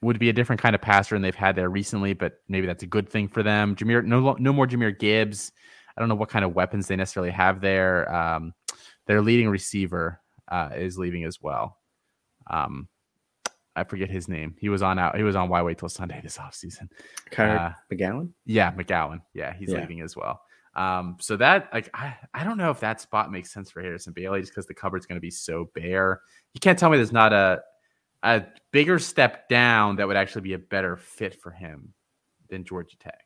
would 0.03 0.19
be 0.19 0.29
a 0.29 0.33
different 0.35 0.61
kind 0.61 0.75
of 0.75 0.83
passer 0.83 1.15
than 1.15 1.23
they've 1.23 1.35
had 1.35 1.57
there 1.57 1.71
recently, 1.71 2.13
but 2.13 2.35
maybe 2.51 2.67
that's 2.67 2.83
a 2.83 2.87
good 2.87 3.09
thing 3.09 3.29
for 3.29 3.43
them. 3.43 3.75
Jahmyr, 3.75 4.05
no, 4.05 4.37
no 4.39 4.53
more 4.53 4.67
Jahmyr 4.67 4.99
Gibbs. 4.99 5.53
I 5.97 6.03
don't 6.03 6.11
know 6.11 6.17
what 6.17 6.29
kind 6.29 6.45
of 6.45 6.55
weapons 6.55 6.87
they 6.87 6.97
necessarily 6.97 7.33
have 7.33 7.63
there. 7.63 8.15
Um, 8.15 8.53
their 9.07 9.23
leading 9.23 9.49
receiver 9.49 10.21
uh, 10.49 10.69
is 10.77 10.99
leaving 10.99 11.25
as 11.25 11.41
well. 11.41 11.79
Um, 12.51 12.89
I 13.77 13.85
forget 13.85 14.11
his 14.11 14.29
name. 14.29 14.55
He 14.59 14.69
was 14.69 14.83
on 14.83 14.99
out. 14.99 15.17
He 15.17 15.23
was 15.23 15.37
on 15.37 15.49
Why 15.49 15.63
Wait 15.63 15.79
Till 15.79 15.89
Sunday 15.89 16.21
this 16.23 16.39
offseason. 16.39 16.89
Kyric 17.31 17.61
uh, 17.61 17.73
McGowan. 17.93 18.31
Yeah, 18.47 18.73
McGowan. 18.73 19.21
Yeah, 19.33 19.55
he's 19.55 19.71
yeah. 19.71 19.81
leaving 19.81 20.01
as 20.01 20.17
well. 20.17 20.41
Um, 20.77 21.17
so 21.21 21.37
that 21.37 21.69
like 21.73 21.89
I, 21.95 22.17
I 22.33 22.45
don't 22.45 22.59
know 22.59 22.71
if 22.71 22.81
that 22.81 23.01
spot 23.01 23.31
makes 23.31 23.53
sense 23.53 23.71
for 23.71 23.81
Harrison 23.81 24.13
Bailey 24.13 24.41
just 24.41 24.53
because 24.53 24.67
the 24.67 24.75
cupboard's 24.75 25.07
going 25.07 25.17
to 25.17 25.21
be 25.21 25.31
so 25.31 25.71
bare. 25.75 26.21
You 26.53 26.61
can't 26.61 26.79
tell 26.79 26.91
me 26.91 26.97
there's 26.97 27.13
not 27.13 27.33
a 27.33 27.61
a 28.23 28.45
bigger 28.73 28.99
step 28.99 29.49
down 29.49 29.97
that 29.97 30.09
would 30.09 30.17
actually 30.17 30.43
be 30.43 30.55
a 30.55 30.59
better 30.59 30.97
fit 30.97 31.41
for 31.41 31.51
him 31.51 31.93
than 32.49 32.65
Georgia 32.65 32.97
Tech. 32.99 33.25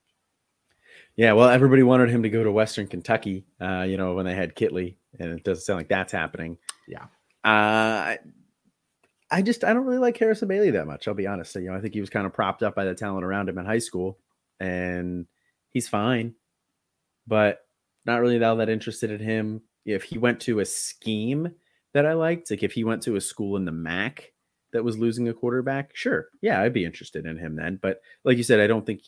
Yeah, 1.16 1.32
well, 1.32 1.48
everybody 1.48 1.82
wanted 1.82 2.10
him 2.10 2.22
to 2.22 2.30
go 2.30 2.44
to 2.44 2.50
Western 2.52 2.86
Kentucky, 2.86 3.44
uh, 3.60 3.82
you 3.82 3.96
know, 3.96 4.14
when 4.14 4.24
they 4.24 4.34
had 4.34 4.54
Kitley, 4.54 4.96
and 5.18 5.32
it 5.32 5.44
doesn't 5.44 5.64
sound 5.64 5.78
like 5.78 5.88
that's 5.88 6.12
happening. 6.12 6.58
Yeah. 6.86 7.06
Uh, 7.44 8.16
I 9.30 9.42
just 9.42 9.64
I 9.64 9.72
don't 9.72 9.84
really 9.84 9.98
like 9.98 10.16
Harrison 10.16 10.48
Bailey 10.48 10.70
that 10.70 10.86
much. 10.86 11.06
I'll 11.06 11.14
be 11.14 11.26
honest. 11.26 11.54
You 11.54 11.70
know, 11.70 11.74
I 11.74 11.80
think 11.80 11.94
he 11.94 12.00
was 12.00 12.10
kind 12.10 12.26
of 12.26 12.32
propped 12.32 12.62
up 12.62 12.74
by 12.74 12.84
the 12.84 12.94
talent 12.94 13.24
around 13.24 13.48
him 13.48 13.58
in 13.58 13.66
high 13.66 13.78
school, 13.78 14.18
and 14.60 15.26
he's 15.70 15.88
fine, 15.88 16.34
but 17.26 17.60
not 18.06 18.20
really 18.20 18.42
all 18.42 18.56
that 18.56 18.70
interested 18.70 19.10
in 19.10 19.20
him. 19.20 19.62
If 19.84 20.04
he 20.04 20.18
went 20.18 20.40
to 20.40 20.60
a 20.60 20.64
scheme 20.64 21.54
that 21.92 22.06
I 22.06 22.14
liked, 22.14 22.50
like 22.50 22.62
if 22.62 22.72
he 22.72 22.84
went 22.84 23.02
to 23.02 23.16
a 23.16 23.20
school 23.20 23.56
in 23.56 23.64
the 23.64 23.72
MAC 23.72 24.32
that 24.72 24.84
was 24.84 24.98
losing 24.98 25.28
a 25.28 25.34
quarterback, 25.34 25.94
sure, 25.94 26.28
yeah, 26.40 26.60
I'd 26.60 26.72
be 26.72 26.84
interested 26.84 27.26
in 27.26 27.38
him 27.38 27.56
then. 27.56 27.78
But 27.80 28.00
like 28.24 28.36
you 28.36 28.42
said, 28.42 28.60
I 28.60 28.66
don't 28.66 28.86
think 28.86 29.02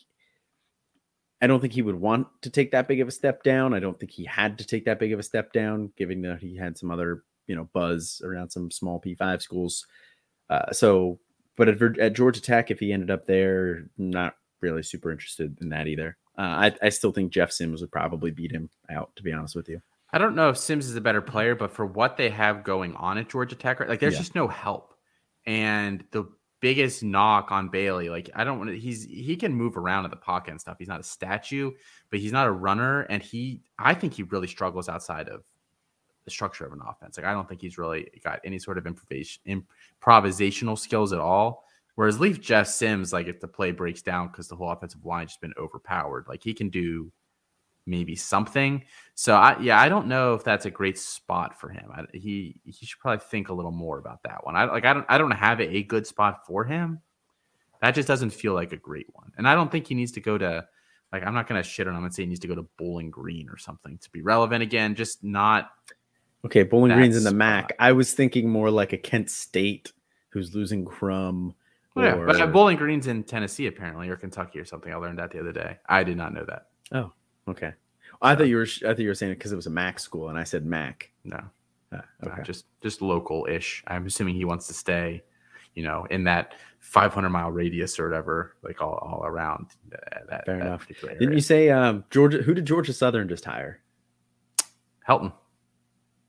I 1.41 1.47
don't 1.47 1.59
think 1.59 1.73
he 1.73 1.81
would 1.81 1.99
want 1.99 2.27
to 2.43 2.51
take 2.51 2.71
that 2.71 2.87
big 2.87 2.99
of 3.01 3.07
a 3.07 3.11
step 3.11 3.41
down. 3.41 3.73
I 3.73 3.79
don't 3.79 3.99
think 3.99 4.11
he 4.11 4.25
had 4.25 4.59
to 4.59 4.67
take 4.67 4.85
that 4.85 4.99
big 4.99 5.11
of 5.11 5.19
a 5.19 5.23
step 5.23 5.51
down, 5.51 5.91
given 5.97 6.21
that 6.21 6.39
he 6.39 6.55
had 6.55 6.77
some 6.77 6.91
other, 6.91 7.23
you 7.47 7.55
know, 7.55 7.67
buzz 7.73 8.21
around 8.23 8.51
some 8.51 8.69
small 8.69 9.01
P5 9.01 9.41
schools. 9.41 9.87
Uh, 10.51 10.71
so, 10.71 11.17
but 11.55 11.69
at, 11.69 11.81
at, 11.97 12.13
Georgia 12.13 12.41
Tech, 12.41 12.69
if 12.69 12.79
he 12.79 12.91
ended 12.91 13.09
up 13.09 13.25
there, 13.25 13.85
not 13.97 14.35
really 14.61 14.83
super 14.83 15.11
interested 15.11 15.57
in 15.61 15.69
that 15.69 15.87
either. 15.87 16.17
Uh, 16.37 16.41
I, 16.41 16.75
I 16.81 16.89
still 16.89 17.11
think 17.11 17.31
Jeff 17.31 17.51
Sims 17.51 17.81
would 17.81 17.91
probably 17.91 18.31
beat 18.31 18.51
him 18.51 18.69
out, 18.89 19.15
to 19.15 19.23
be 19.23 19.31
honest 19.31 19.55
with 19.55 19.69
you. 19.69 19.81
I 20.13 20.17
don't 20.17 20.35
know 20.35 20.49
if 20.49 20.57
Sims 20.57 20.87
is 20.87 20.95
a 20.95 21.01
better 21.01 21.21
player, 21.21 21.55
but 21.55 21.71
for 21.71 21.85
what 21.85 22.17
they 22.17 22.29
have 22.29 22.65
going 22.65 22.95
on 22.95 23.17
at 23.17 23.29
Georgia 23.29 23.55
Tech, 23.55 23.79
like 23.79 24.01
there's 24.01 24.15
yeah. 24.15 24.19
just 24.19 24.35
no 24.35 24.47
help. 24.47 24.93
And 25.45 26.03
the 26.11 26.27
biggest 26.61 27.01
knock 27.01 27.51
on 27.51 27.69
Bailey. 27.69 28.09
Like 28.09 28.29
I 28.35 28.43
don't 28.43 28.59
want 28.59 28.69
to. 28.69 28.79
He's 28.79 29.03
he 29.03 29.35
can 29.35 29.53
move 29.53 29.75
around 29.75 30.05
in 30.05 30.11
the 30.11 30.17
pocket 30.17 30.51
and 30.51 30.61
stuff. 30.61 30.77
He's 30.79 30.87
not 30.87 30.99
a 30.99 31.03
statue, 31.03 31.71
but 32.09 32.19
he's 32.19 32.31
not 32.31 32.47
a 32.47 32.51
runner. 32.51 33.01
And 33.01 33.21
he, 33.21 33.61
I 33.77 33.93
think 33.93 34.13
he 34.13 34.23
really 34.23 34.47
struggles 34.47 34.87
outside 34.87 35.27
of 35.27 35.43
the 36.25 36.31
structure 36.31 36.65
of 36.65 36.73
an 36.73 36.81
offense. 36.87 37.17
Like 37.17 37.25
I 37.25 37.33
don't 37.33 37.47
think 37.47 37.61
he's 37.61 37.77
really 37.77 38.09
got 38.23 38.39
any 38.43 38.59
sort 38.59 38.77
of 38.77 38.87
improvisation, 38.87 39.65
improvisational 40.01 40.77
skills 40.77 41.13
at 41.13 41.19
all. 41.19 41.65
Whereas 41.95 42.19
leave 42.19 42.39
Jeff 42.39 42.67
Sims, 42.67 43.11
like 43.11 43.27
if 43.27 43.39
the 43.39 43.47
play 43.47 43.71
breaks 43.71 44.01
down 44.01 44.27
because 44.27 44.47
the 44.47 44.55
whole 44.55 44.71
offensive 44.71 45.05
line 45.05 45.27
just 45.27 45.41
been 45.41 45.53
overpowered, 45.57 46.25
like 46.27 46.43
he 46.43 46.53
can 46.53 46.69
do 46.69 47.11
maybe 47.85 48.15
something. 48.15 48.83
So 49.15 49.35
I 49.35 49.59
yeah, 49.59 49.79
I 49.79 49.89
don't 49.89 50.07
know 50.07 50.33
if 50.33 50.43
that's 50.43 50.65
a 50.65 50.71
great 50.71 50.97
spot 50.97 51.59
for 51.59 51.69
him. 51.69 51.89
I, 51.93 52.05
he 52.13 52.55
he 52.63 52.85
should 52.85 52.99
probably 52.99 53.23
think 53.29 53.49
a 53.49 53.53
little 53.53 53.71
more 53.71 53.97
about 53.97 54.23
that 54.23 54.45
one. 54.45 54.55
I 54.55 54.65
like 54.65 54.85
I 54.85 54.93
don't 54.93 55.05
I 55.09 55.17
don't 55.17 55.31
have 55.31 55.59
a 55.59 55.83
good 55.83 56.07
spot 56.07 56.45
for 56.45 56.63
him. 56.63 57.01
That 57.81 57.95
just 57.95 58.07
doesn't 58.07 58.29
feel 58.29 58.53
like 58.53 58.71
a 58.71 58.77
great 58.77 59.07
one. 59.13 59.31
And 59.37 59.47
I 59.47 59.55
don't 59.55 59.71
think 59.71 59.87
he 59.87 59.95
needs 59.95 60.11
to 60.13 60.21
go 60.21 60.37
to 60.37 60.65
like 61.11 61.25
I'm 61.25 61.33
not 61.33 61.47
gonna 61.47 61.63
shit 61.63 61.87
on 61.87 61.95
him 61.95 62.03
and 62.03 62.13
say 62.13 62.23
he 62.23 62.29
needs 62.29 62.39
to 62.41 62.47
go 62.47 62.55
to 62.55 62.67
Bowling 62.77 63.09
Green 63.09 63.49
or 63.49 63.57
something 63.57 63.97
to 63.99 64.09
be 64.11 64.21
relevant 64.21 64.63
again. 64.63 64.95
Just 64.95 65.23
not 65.23 65.71
okay. 66.45 66.63
Bowling 66.63 66.93
Green's 66.93 67.17
in 67.17 67.23
the 67.23 67.29
spot. 67.29 67.37
MAC. 67.37 67.75
I 67.79 67.91
was 67.91 68.13
thinking 68.13 68.49
more 68.49 68.69
like 68.69 68.93
a 68.93 68.97
Kent 68.97 69.29
State 69.29 69.91
who's 70.29 70.53
losing 70.55 70.85
Crum. 70.85 71.53
Or... 71.95 72.03
Yeah, 72.03 72.15
but 72.15 72.39
uh, 72.39 72.47
Bowling 72.47 72.77
Green's 72.77 73.07
in 73.07 73.23
Tennessee 73.23 73.67
apparently 73.67 74.09
or 74.09 74.15
Kentucky 74.15 74.59
or 74.59 74.65
something. 74.65 74.93
I 74.93 74.95
learned 74.95 75.19
that 75.19 75.31
the 75.31 75.39
other 75.39 75.51
day. 75.51 75.77
I 75.87 76.03
did 76.03 76.17
not 76.17 76.33
know 76.33 76.45
that. 76.45 76.67
Oh, 76.93 77.11
Okay. 77.47 77.73
I 78.21 78.35
thought 78.35 78.47
you 78.47 78.57
were. 78.57 78.67
I 78.85 78.89
thought 78.89 78.99
you 78.99 79.07
were 79.07 79.15
saying 79.15 79.31
it 79.31 79.35
because 79.35 79.51
it 79.51 79.55
was 79.55 79.67
a 79.67 79.71
Mac 79.71 79.99
school, 79.99 80.29
and 80.29 80.37
I 80.37 80.43
said 80.43 80.65
Mac. 80.65 81.11
No, 81.23 81.41
uh, 81.91 82.01
okay. 82.23 82.43
just 82.43 82.65
just 82.81 83.01
local 83.01 83.47
ish. 83.49 83.83
I'm 83.87 84.05
assuming 84.05 84.35
he 84.35 84.45
wants 84.45 84.67
to 84.67 84.73
stay, 84.73 85.23
you 85.73 85.83
know, 85.83 86.05
in 86.11 86.23
that 86.25 86.53
500 86.79 87.29
mile 87.29 87.49
radius 87.49 87.99
or 87.99 88.07
whatever, 88.07 88.55
like 88.63 88.81
all, 88.81 88.93
all 88.95 89.25
around 89.25 89.67
that. 89.89 90.45
Fair 90.45 90.57
that 90.57 90.65
enough. 90.67 90.87
Didn't 91.01 91.33
you 91.33 91.41
say 91.41 91.69
um, 91.69 92.03
Georgia? 92.11 92.43
Who 92.43 92.53
did 92.53 92.65
Georgia 92.65 92.93
Southern 92.93 93.27
just 93.27 93.45
hire? 93.45 93.81
Helton. 95.07 95.33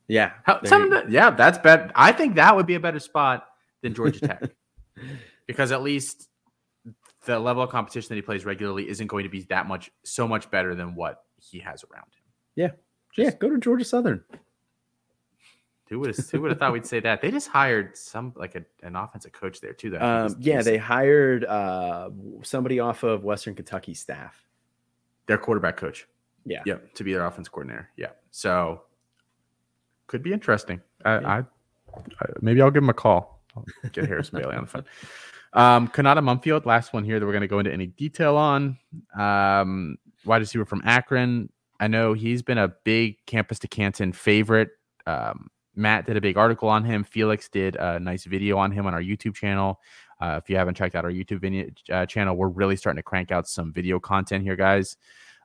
Yeah. 0.07 0.33
That, 0.45 1.09
yeah, 1.09 1.29
that's 1.31 1.57
bad. 1.57 1.91
I 1.95 2.11
think 2.11 2.35
that 2.35 2.55
would 2.55 2.65
be 2.65 2.75
a 2.75 2.79
better 2.79 2.99
spot 2.99 3.47
than 3.81 3.93
Georgia 3.93 4.19
Tech 4.19 4.43
because 5.47 5.71
at 5.71 5.81
least 5.81 6.29
the 7.25 7.39
level 7.39 7.63
of 7.63 7.69
competition 7.69 8.09
that 8.09 8.15
he 8.15 8.21
plays 8.21 8.45
regularly 8.45 8.89
isn't 8.89 9.07
going 9.07 9.23
to 9.23 9.29
be 9.29 9.41
that 9.43 9.67
much 9.67 9.91
so 10.03 10.27
much 10.27 10.51
better 10.51 10.75
than 10.75 10.95
what 10.95 11.23
he 11.41 11.59
has 11.59 11.83
around 11.91 12.03
him. 12.03 12.23
Yeah. 12.55 12.69
Just, 13.15 13.33
yeah, 13.33 13.37
go 13.37 13.49
to 13.49 13.57
Georgia 13.57 13.85
Southern. 13.85 14.23
Who 15.89 15.99
would 15.99 16.15
have 16.15 16.29
who 16.29 16.41
would 16.41 16.51
have 16.51 16.59
thought 16.59 16.73
we'd 16.73 16.85
say 16.85 16.99
that? 17.01 17.21
They 17.21 17.29
just 17.29 17.49
hired 17.49 17.95
some 17.95 18.33
like 18.35 18.55
a, 18.55 18.63
an 18.81 18.95
offensive 18.95 19.31
coach 19.31 19.61
there 19.61 19.73
too. 19.73 19.91
Though. 19.91 19.99
Um, 19.99 20.35
yeah, 20.39 20.61
they 20.63 20.77
hired 20.77 21.45
uh, 21.45 22.09
somebody 22.41 22.79
off 22.79 23.03
of 23.03 23.23
Western 23.23 23.53
Kentucky 23.53 23.93
staff. 23.93 24.43
Their 25.27 25.37
quarterback 25.37 25.77
coach. 25.77 26.07
Yeah. 26.45 26.63
Yep. 26.65 26.95
To 26.95 27.03
be 27.03 27.13
their 27.13 27.25
offense 27.25 27.47
coordinator. 27.47 27.89
Yeah. 27.95 28.07
So 28.31 28.81
could 30.13 30.21
be 30.21 30.31
interesting. 30.31 30.79
I, 31.03 31.19
yeah. 31.19 31.27
I, 31.27 31.37
I 31.97 32.25
maybe 32.39 32.61
I'll 32.61 32.69
give 32.69 32.83
him 32.83 32.89
a 32.89 32.93
call. 32.93 33.41
I'll 33.57 33.65
get 33.91 34.05
Harris 34.05 34.29
Bailey 34.29 34.55
on 34.55 34.65
the 34.65 34.69
phone. 34.69 34.85
Um, 35.53 35.87
Konata 35.87 36.19
Mumpfield, 36.19 36.67
last 36.67 36.93
one 36.93 37.03
here 37.03 37.19
that 37.19 37.25
we're 37.25 37.31
going 37.31 37.41
to 37.41 37.47
go 37.47 37.57
into 37.57 37.73
any 37.73 37.87
detail 37.87 38.37
on. 38.37 38.77
Um, 39.17 39.97
wide 40.23 40.41
receiver 40.41 40.65
from 40.65 40.83
Akron. 40.85 41.51
I 41.79 41.87
know 41.87 42.13
he's 42.13 42.43
been 42.43 42.59
a 42.59 42.67
big 42.67 43.25
campus 43.25 43.57
to 43.59 43.67
Canton 43.67 44.13
favorite. 44.13 44.69
Um, 45.07 45.49
Matt 45.75 46.05
did 46.05 46.15
a 46.15 46.21
big 46.21 46.37
article 46.37 46.69
on 46.69 46.83
him. 46.83 47.03
Felix 47.03 47.49
did 47.49 47.75
a 47.75 47.99
nice 47.99 48.25
video 48.25 48.59
on 48.59 48.71
him 48.71 48.85
on 48.85 48.93
our 48.93 49.01
YouTube 49.01 49.33
channel. 49.33 49.79
Uh, 50.21 50.39
if 50.41 50.47
you 50.47 50.57
haven't 50.57 50.75
checked 50.75 50.93
out 50.93 51.05
our 51.05 51.11
YouTube 51.11 51.41
video, 51.41 51.69
uh, 51.91 52.05
channel, 52.05 52.35
we're 52.35 52.49
really 52.49 52.75
starting 52.75 52.99
to 52.99 53.03
crank 53.03 53.31
out 53.31 53.47
some 53.47 53.73
video 53.73 53.99
content 53.99 54.43
here, 54.43 54.55
guys. 54.55 54.95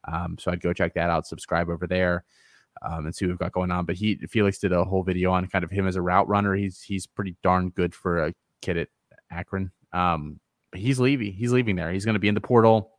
Um, 0.06 0.36
so 0.38 0.52
I'd 0.52 0.60
go 0.60 0.74
check 0.74 0.92
that 0.92 1.08
out. 1.08 1.26
Subscribe 1.26 1.70
over 1.70 1.86
there 1.86 2.26
um, 2.82 3.06
and 3.06 3.14
see 3.14 3.24
what 3.26 3.30
we've 3.30 3.38
got 3.38 3.52
going 3.52 3.70
on. 3.70 3.84
But 3.84 3.96
he 3.96 4.16
Felix 4.28 4.58
did 4.58 4.72
a 4.72 4.84
whole 4.84 5.02
video 5.02 5.32
on 5.32 5.46
kind 5.48 5.64
of 5.64 5.70
him 5.70 5.86
as 5.86 5.96
a 5.96 6.02
route 6.02 6.28
runner. 6.28 6.54
He's 6.54 6.82
he's 6.82 7.06
pretty 7.06 7.36
darn 7.42 7.70
good 7.70 7.94
for 7.94 8.26
a 8.26 8.34
kid 8.62 8.76
at 8.76 8.88
Akron. 9.30 9.70
Um, 9.92 10.40
but 10.70 10.80
he's 10.80 11.00
leaving. 11.00 11.32
He's 11.32 11.52
leaving 11.52 11.76
there. 11.76 11.92
He's 11.92 12.04
going 12.04 12.14
to 12.14 12.20
be 12.20 12.28
in 12.28 12.34
the 12.34 12.40
portal. 12.40 12.92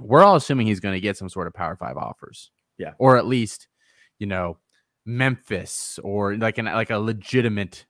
We're 0.00 0.22
all 0.22 0.36
assuming 0.36 0.66
he's 0.66 0.80
going 0.80 0.94
to 0.94 1.00
get 1.00 1.16
some 1.16 1.28
sort 1.28 1.46
of 1.46 1.54
Power 1.54 1.76
Five 1.76 1.96
offers. 1.96 2.50
Yeah, 2.78 2.92
or 2.98 3.16
at 3.16 3.26
least, 3.26 3.68
you 4.18 4.26
know, 4.26 4.58
Memphis 5.04 5.98
or 6.02 6.36
like 6.36 6.58
an 6.58 6.66
like 6.66 6.90
a 6.90 6.98
legitimate 6.98 7.86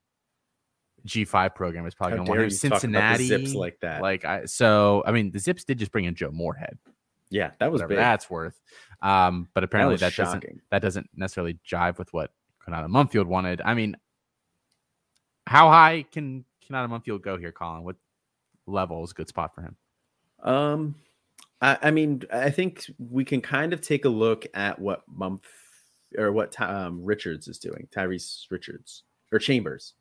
G 1.05 1.25
five 1.25 1.55
program 1.55 1.85
is 1.87 1.95
probably 1.95 2.17
going 2.17 2.25
to 2.25 2.29
want 2.29 2.41
him. 2.41 2.49
Cincinnati, 2.51 3.27
zips 3.27 3.53
like 3.55 3.79
that. 3.81 4.01
Like 4.01 4.25
I, 4.25 4.45
so, 4.45 5.03
I 5.05 5.11
mean, 5.11 5.31
the 5.31 5.39
Zips 5.39 5.63
did 5.63 5.79
just 5.79 5.91
bring 5.91 6.05
in 6.05 6.13
Joe 6.15 6.31
Moorhead. 6.31 6.77
Yeah, 7.31 7.51
that 7.59 7.71
was. 7.71 7.81
That's 7.81 8.29
worth. 8.29 8.59
Um, 9.01 9.47
but 9.53 9.63
apparently 9.63 9.95
that, 9.95 10.15
that 10.15 10.23
doesn't 10.23 10.45
that 10.69 10.81
doesn't 10.81 11.09
necessarily 11.15 11.57
jive 11.67 11.97
with 11.97 12.13
what 12.13 12.31
Konata 12.67 12.87
Mumpfield 12.87 13.25
wanted. 13.25 13.61
I 13.63 13.73
mean, 13.73 13.97
how 15.47 15.69
high 15.69 16.05
can 16.11 16.45
Konata 16.69 16.87
Mumpfield 16.89 17.21
go 17.23 17.37
here, 17.37 17.51
Colin? 17.51 17.83
What 17.83 17.95
level 18.67 19.03
is 19.03 19.11
a 19.11 19.13
good 19.13 19.29
spot 19.29 19.55
for 19.55 19.61
him? 19.61 19.75
Um, 20.43 20.95
I, 21.61 21.77
I, 21.83 21.91
mean, 21.91 22.23
I 22.31 22.49
think 22.49 22.85
we 22.97 23.23
can 23.23 23.41
kind 23.41 23.73
of 23.73 23.81
take 23.81 24.05
a 24.05 24.09
look 24.09 24.45
at 24.53 24.77
what 24.79 25.03
Mumph 25.11 25.43
or 26.17 26.31
what 26.31 26.59
um, 26.61 27.03
Richards 27.03 27.47
is 27.47 27.57
doing, 27.57 27.87
Tyrese 27.95 28.45
Richards 28.49 29.03
or 29.31 29.39
Chambers, 29.39 29.93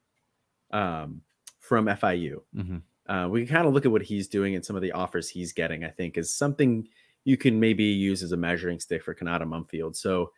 um, 0.72 1.22
from 1.60 1.86
FIU. 1.86 2.40
Mm-hmm. 2.56 2.78
Uh, 3.12 3.28
we 3.28 3.44
can 3.44 3.54
kind 3.54 3.66
of 3.66 3.74
look 3.74 3.86
at 3.86 3.92
what 3.92 4.02
he's 4.02 4.28
doing 4.28 4.54
and 4.54 4.64
some 4.64 4.76
of 4.76 4.82
the 4.82 4.92
offers 4.92 5.28
he's 5.28 5.52
getting. 5.52 5.84
I 5.84 5.90
think 5.90 6.16
is 6.16 6.32
something 6.32 6.88
you 7.24 7.36
can 7.36 7.60
maybe 7.60 7.84
use 7.84 8.22
as 8.22 8.32
a 8.32 8.36
measuring 8.36 8.80
stick 8.80 9.02
for 9.02 9.14
Konata 9.14 9.42
Mumpfield. 9.42 9.96
So 9.96 10.32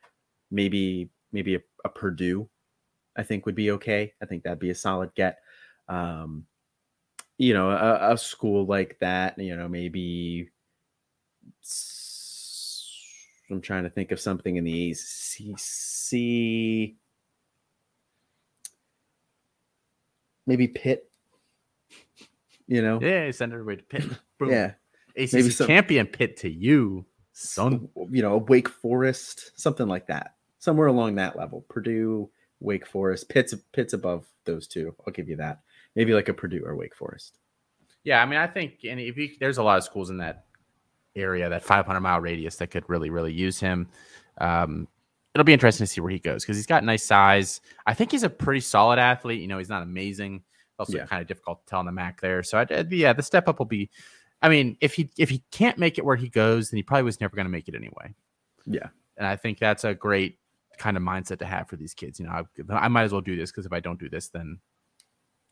maybe 0.50 1.10
maybe 1.32 1.54
a, 1.54 1.60
a 1.84 1.88
Purdue, 1.88 2.48
I 3.16 3.22
think 3.22 3.46
would 3.46 3.54
be 3.54 3.70
okay. 3.72 4.12
I 4.22 4.26
think 4.26 4.42
that'd 4.42 4.58
be 4.58 4.70
a 4.70 4.74
solid 4.74 5.14
get 5.14 5.38
um, 5.88 6.46
you 7.38 7.54
know, 7.54 7.70
a, 7.70 8.12
a 8.12 8.18
school 8.18 8.66
like 8.66 8.98
that, 9.00 9.38
you 9.38 9.56
know, 9.56 9.68
maybe 9.68 10.50
I'm 13.50 13.60
trying 13.60 13.84
to 13.84 13.90
think 13.90 14.12
of 14.12 14.20
something 14.20 14.56
in 14.56 14.64
the 14.64 14.92
ACC. 14.92 16.96
Maybe 20.46 20.68
Pitt. 20.68 21.10
You 22.66 22.82
know? 22.82 23.00
Yeah, 23.00 23.30
send 23.32 23.52
everybody 23.52 23.78
to 23.78 23.84
Pitt. 23.84 24.04
Boom. 24.38 24.50
Yeah. 24.50 24.72
ACC 25.16 25.32
maybe 25.32 25.50
some, 25.50 25.66
champion 25.66 26.06
Pitt 26.06 26.36
to 26.38 26.50
you, 26.50 27.04
son. 27.32 27.88
You 28.10 28.22
know, 28.22 28.38
Wake 28.38 28.68
Forest, 28.68 29.52
something 29.60 29.88
like 29.88 30.06
that. 30.08 30.34
Somewhere 30.58 30.86
along 30.86 31.16
that 31.16 31.36
level. 31.36 31.64
Purdue, 31.68 32.30
Wake 32.60 32.86
Forest, 32.86 33.28
Pitt's 33.28 33.54
Pitt's 33.72 33.92
above 33.92 34.26
those 34.44 34.66
two. 34.66 34.94
I'll 35.06 35.12
give 35.12 35.28
you 35.28 35.36
that 35.36 35.60
maybe 35.94 36.14
like 36.14 36.28
a 36.28 36.34
Purdue 36.34 36.62
or 36.64 36.76
Wake 36.76 36.94
Forest. 36.94 37.38
Yeah, 38.04 38.22
I 38.22 38.26
mean, 38.26 38.38
I 38.38 38.46
think 38.46 38.80
and 38.88 38.98
if 38.98 39.16
you, 39.16 39.30
there's 39.38 39.58
a 39.58 39.62
lot 39.62 39.78
of 39.78 39.84
schools 39.84 40.10
in 40.10 40.18
that 40.18 40.46
area, 41.14 41.48
that 41.48 41.62
500 41.62 42.00
mile 42.00 42.20
radius 42.20 42.56
that 42.56 42.70
could 42.70 42.88
really, 42.88 43.10
really 43.10 43.32
use 43.32 43.60
him. 43.60 43.88
Um, 44.38 44.88
it'll 45.34 45.44
be 45.44 45.52
interesting 45.52 45.86
to 45.86 45.92
see 45.92 46.00
where 46.00 46.10
he 46.10 46.18
goes 46.18 46.42
because 46.42 46.56
he's 46.56 46.66
got 46.66 46.84
nice 46.84 47.04
size. 47.04 47.60
I 47.86 47.94
think 47.94 48.10
he's 48.10 48.22
a 48.22 48.30
pretty 48.30 48.60
solid 48.60 48.98
athlete. 48.98 49.40
You 49.40 49.48
know, 49.48 49.58
he's 49.58 49.68
not 49.68 49.82
amazing. 49.82 50.42
Also, 50.78 50.96
yeah. 50.96 51.06
kind 51.06 51.22
of 51.22 51.28
difficult 51.28 51.64
to 51.64 51.70
tell 51.70 51.78
on 51.78 51.86
the 51.86 51.92
MAC 51.92 52.20
there. 52.20 52.42
So, 52.42 52.58
I'd, 52.58 52.72
I'd 52.72 52.92
yeah, 52.92 53.12
the 53.12 53.22
step 53.22 53.48
up 53.48 53.58
will 53.58 53.66
be. 53.66 53.90
I 54.42 54.48
mean, 54.48 54.76
if 54.80 54.94
he 54.94 55.10
if 55.16 55.28
he 55.30 55.42
can't 55.50 55.78
make 55.78 55.98
it 55.98 56.04
where 56.04 56.16
he 56.16 56.28
goes, 56.28 56.70
then 56.70 56.76
he 56.76 56.82
probably 56.82 57.04
was 57.04 57.20
never 57.20 57.36
going 57.36 57.46
to 57.46 57.50
make 57.50 57.68
it 57.68 57.74
anyway. 57.74 58.14
Yeah, 58.66 58.88
and 59.16 59.26
I 59.26 59.36
think 59.36 59.58
that's 59.58 59.84
a 59.84 59.94
great 59.94 60.38
kind 60.78 60.96
of 60.96 61.02
mindset 61.02 61.38
to 61.38 61.46
have 61.46 61.68
for 61.68 61.76
these 61.76 61.94
kids. 61.94 62.18
You 62.18 62.26
know, 62.26 62.32
I, 62.70 62.74
I 62.74 62.88
might 62.88 63.04
as 63.04 63.12
well 63.12 63.20
do 63.20 63.36
this 63.36 63.50
because 63.50 63.66
if 63.66 63.72
I 63.72 63.80
don't 63.80 64.00
do 64.00 64.08
this, 64.08 64.28
then 64.28 64.58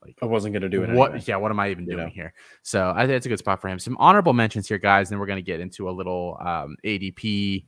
like 0.03 0.17
I 0.23 0.27
wasn't 0.27 0.55
going 0.55 0.63
to 0.63 0.69
do 0.69 0.83
it. 0.83 0.91
What? 0.91 1.11
Anyway. 1.11 1.25
Yeah. 1.27 1.37
What 1.37 1.51
am 1.51 1.61
I 1.61 1.71
even 1.71 1.85
doing 1.85 1.99
know? 1.99 2.07
here? 2.07 2.33
So 2.63 2.93
I 2.95 3.07
think 3.07 3.13
it's 3.13 3.27
a 3.27 3.29
good 3.29 3.39
spot 3.39 3.61
for 3.61 3.69
him. 3.69 3.79
Some 3.79 3.97
honorable 3.99 4.33
mentions 4.33 4.67
here, 4.69 4.79
guys. 4.79 5.09
And 5.09 5.15
then 5.15 5.21
we're 5.21 5.27
going 5.27 5.37
to 5.37 5.43
get 5.43 5.61
into 5.61 5.89
a 5.89 5.93
little 5.93 6.39
um, 6.41 6.77
ADP 6.85 7.65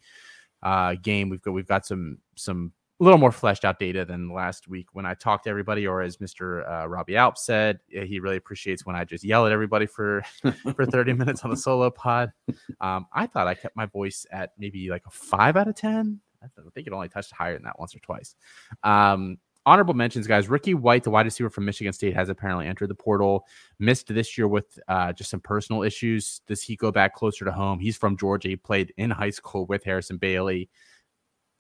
uh, 0.63 0.95
game. 1.03 1.29
We've 1.29 1.43
got 1.43 1.53
we've 1.53 1.67
got 1.69 1.87
some 1.87 2.19
some 2.37 2.73
a 3.03 3.05
little 3.05 3.19
more 3.19 3.33
fleshed 3.33 3.65
out 3.65 3.81
data 3.81 4.05
than 4.05 4.33
last 4.33 4.69
week 4.69 4.87
when 4.93 5.05
I 5.05 5.15
talked 5.15 5.45
to 5.45 5.51
everybody, 5.51 5.89
or 5.89 6.03
as 6.03 6.19
Mr. 6.19 6.71
Uh, 6.71 6.89
Robbie 6.89 7.17
Alp 7.17 7.37
said, 7.37 7.81
he 7.89 8.21
really 8.21 8.37
appreciates 8.37 8.87
when 8.87 8.95
I 8.95 9.05
just 9.05 9.25
yell 9.25 9.45
at 9.45 9.51
everybody 9.51 9.87
for 9.87 10.23
for 10.77 10.87
30 10.87 11.15
minutes 11.15 11.43
on 11.43 11.51
the 11.51 11.57
solo 11.57 11.91
pod. 11.91 12.33
Um, 12.81 13.07
I 13.13 13.27
thought 13.27 13.49
I 13.49 13.55
kept 13.55 13.75
my 13.75 13.87
voice 13.87 14.25
at 14.31 14.53
maybe 14.57 14.89
like 14.89 15.03
a 15.05 15.11
five 15.11 15.57
out 15.57 15.67
of 15.67 15.75
10. 15.75 16.21
I 16.45 16.47
think 16.75 16.87
it 16.87 16.93
only 16.93 17.09
touched 17.09 17.33
higher 17.33 17.55
than 17.55 17.65
that 17.65 17.77
once 17.77 17.93
or 17.93 17.99
twice. 17.99 18.37
Um, 18.85 19.39
honorable 19.67 19.95
mentions, 19.95 20.29
guys. 20.29 20.49
Ricky 20.49 20.75
White, 20.75 21.03
the 21.03 21.11
wide 21.11 21.27
receiver 21.27 21.51
from 21.51 21.65
Michigan 21.65 21.93
State, 21.93 22.15
has 22.15 22.29
apparently 22.29 22.69
entered 22.69 22.89
the 22.89 22.95
portal. 22.95 23.47
Missed 23.81 24.15
this 24.15 24.39
year 24.39 24.47
with 24.47 24.79
uh, 24.87 25.13
just 25.13 25.31
some 25.31 25.41
personal 25.41 25.83
issues. 25.83 26.41
Does 26.47 26.63
he 26.63 26.77
go 26.77 26.93
back 26.93 27.17
closer 27.17 27.45
to 27.45 27.53
home? 27.53 27.81
He's 27.81 27.97
from 27.97 28.17
Georgia. 28.17 28.49
He 28.49 28.57
played 28.57 28.93
in 28.97 29.11
high 29.11 29.31
school 29.31 29.67
with 29.67 29.83
Harrison 29.83 30.19
Bailey. 30.19 30.69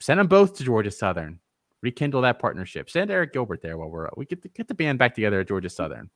Send 0.02 0.18
them 0.18 0.26
both 0.26 0.56
to 0.56 0.64
Georgia 0.64 0.90
Southern. 0.90 1.38
Rekindle 1.80 2.22
that 2.22 2.38
partnership. 2.38 2.90
Send 2.90 3.10
Eric 3.10 3.32
Gilbert 3.32 3.62
there 3.62 3.78
while 3.78 3.88
we're 3.88 4.08
we 4.16 4.24
get 4.24 4.42
the, 4.42 4.48
get 4.48 4.68
the 4.68 4.74
band 4.74 4.98
back 4.98 5.14
together 5.14 5.40
at 5.40 5.48
Georgia 5.48 5.70
Southern. 5.70 6.10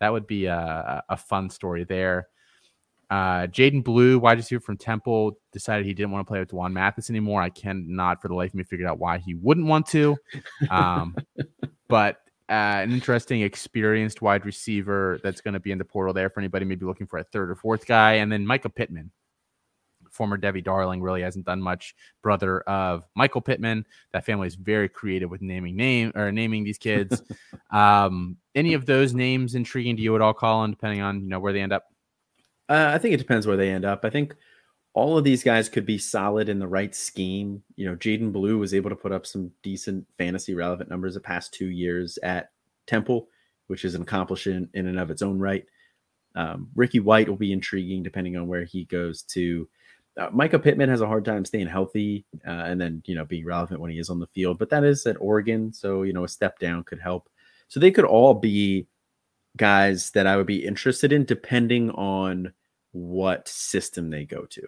That 0.00 0.12
would 0.12 0.26
be 0.26 0.46
a, 0.46 1.02
a 1.08 1.16
fun 1.16 1.50
story 1.50 1.84
there. 1.84 2.28
Uh, 3.10 3.46
Jadan 3.46 3.82
Blue, 3.84 4.18
wide 4.18 4.38
receiver 4.38 4.60
from 4.60 4.76
Temple, 4.76 5.38
decided 5.52 5.84
he 5.84 5.94
didn't 5.94 6.12
want 6.12 6.26
to 6.26 6.30
play 6.30 6.38
with 6.38 6.48
D'Wan 6.48 6.72
Mathis 6.72 7.10
anymore. 7.10 7.42
I 7.42 7.50
cannot, 7.50 8.22
for 8.22 8.28
the 8.28 8.34
life 8.34 8.50
of 8.50 8.54
me, 8.54 8.64
figure 8.64 8.88
out 8.88 8.98
why 8.98 9.18
he 9.18 9.34
wouldn't 9.34 9.66
want 9.66 9.86
to. 9.88 10.16
Um, 10.70 11.16
but 11.88 12.16
uh, 12.48 12.82
an 12.82 12.92
interesting, 12.92 13.42
experienced 13.42 14.22
wide 14.22 14.46
receiver 14.46 15.18
that's 15.22 15.40
going 15.40 15.54
to 15.54 15.60
be 15.60 15.72
in 15.72 15.78
the 15.78 15.84
portal 15.84 16.14
there 16.14 16.30
for 16.30 16.40
anybody 16.40 16.64
maybe 16.64 16.86
looking 16.86 17.06
for 17.06 17.18
a 17.18 17.24
third 17.24 17.50
or 17.50 17.56
fourth 17.56 17.86
guy. 17.86 18.14
And 18.14 18.30
then 18.30 18.46
Mycah 18.46 18.74
Pittman, 18.74 19.10
former 20.14 20.38
devy 20.38 20.62
Darling, 20.62 21.02
really 21.02 21.22
hasn't 21.22 21.44
done 21.44 21.60
much. 21.60 21.94
Brother 22.22 22.60
of 22.62 23.04
Michael 23.14 23.40
Pittman. 23.40 23.84
That 24.12 24.24
family 24.24 24.46
is 24.46 24.54
very 24.54 24.88
creative 24.88 25.30
with 25.30 25.42
naming 25.42 25.76
name 25.76 26.12
or 26.14 26.32
naming 26.32 26.64
these 26.64 26.78
kids. 26.78 27.22
um, 27.70 28.36
any 28.54 28.74
of 28.74 28.86
those 28.86 29.12
names 29.12 29.54
intriguing 29.54 29.96
to 29.96 30.02
you 30.02 30.14
at 30.14 30.22
all, 30.22 30.34
Colin? 30.34 30.70
Depending 30.70 31.02
on 31.02 31.20
you 31.20 31.28
know 31.28 31.40
where 31.40 31.52
they 31.52 31.60
end 31.60 31.72
up. 31.72 31.84
Uh, 32.68 32.92
I 32.94 32.98
think 32.98 33.12
it 33.14 33.18
depends 33.18 33.46
where 33.46 33.56
they 33.56 33.70
end 33.70 33.84
up. 33.84 34.04
I 34.04 34.10
think 34.10 34.34
all 34.94 35.18
of 35.18 35.24
these 35.24 35.42
guys 35.42 35.68
could 35.68 35.84
be 35.84 35.98
solid 35.98 36.48
in 36.48 36.60
the 36.60 36.68
right 36.68 36.94
scheme. 36.94 37.62
You 37.76 37.90
know, 37.90 37.96
Jadan 37.96 38.32
Blue 38.32 38.58
was 38.58 38.72
able 38.72 38.90
to 38.90 38.96
put 38.96 39.12
up 39.12 39.26
some 39.26 39.50
decent 39.62 40.06
fantasy 40.16 40.54
relevant 40.54 40.88
numbers 40.88 41.14
the 41.14 41.20
past 41.20 41.52
two 41.52 41.68
years 41.68 42.16
at 42.22 42.52
Temple, 42.86 43.28
which 43.66 43.84
is 43.84 43.96
an 43.96 44.02
accomplishment 44.02 44.70
in 44.72 44.86
and 44.86 44.98
of 44.98 45.10
its 45.10 45.20
own 45.20 45.40
right. 45.40 45.66
Um, 46.36 46.68
Ricky 46.74 47.00
White 47.00 47.28
will 47.28 47.36
be 47.36 47.52
intriguing 47.52 48.02
depending 48.02 48.36
on 48.36 48.46
where 48.46 48.64
he 48.64 48.84
goes 48.84 49.22
to. 49.22 49.68
Uh, 50.16 50.30
Mycah 50.30 50.62
Pittman 50.62 50.88
has 50.88 51.00
a 51.00 51.06
hard 51.06 51.24
time 51.24 51.44
staying 51.44 51.66
healthy 51.66 52.24
uh, 52.46 52.50
and 52.50 52.80
then, 52.80 53.02
you 53.04 53.16
know, 53.16 53.24
being 53.24 53.44
relevant 53.44 53.80
when 53.80 53.90
he 53.90 53.98
is 53.98 54.10
on 54.10 54.20
the 54.20 54.28
field, 54.28 54.58
but 54.58 54.70
that 54.70 54.84
is 54.84 55.04
at 55.06 55.20
Oregon. 55.20 55.72
So, 55.72 56.02
you 56.02 56.12
know, 56.12 56.24
a 56.24 56.28
step 56.28 56.58
down 56.58 56.84
could 56.84 57.00
help. 57.00 57.28
So 57.68 57.80
they 57.80 57.90
could 57.90 58.04
all 58.04 58.34
be 58.34 58.86
guys 59.56 60.10
that 60.10 60.26
I 60.26 60.36
would 60.36 60.46
be 60.46 60.64
interested 60.64 61.12
in 61.12 61.24
depending 61.24 61.90
on 61.90 62.52
what 62.92 63.48
system 63.48 64.10
they 64.10 64.24
go 64.24 64.44
to. 64.50 64.62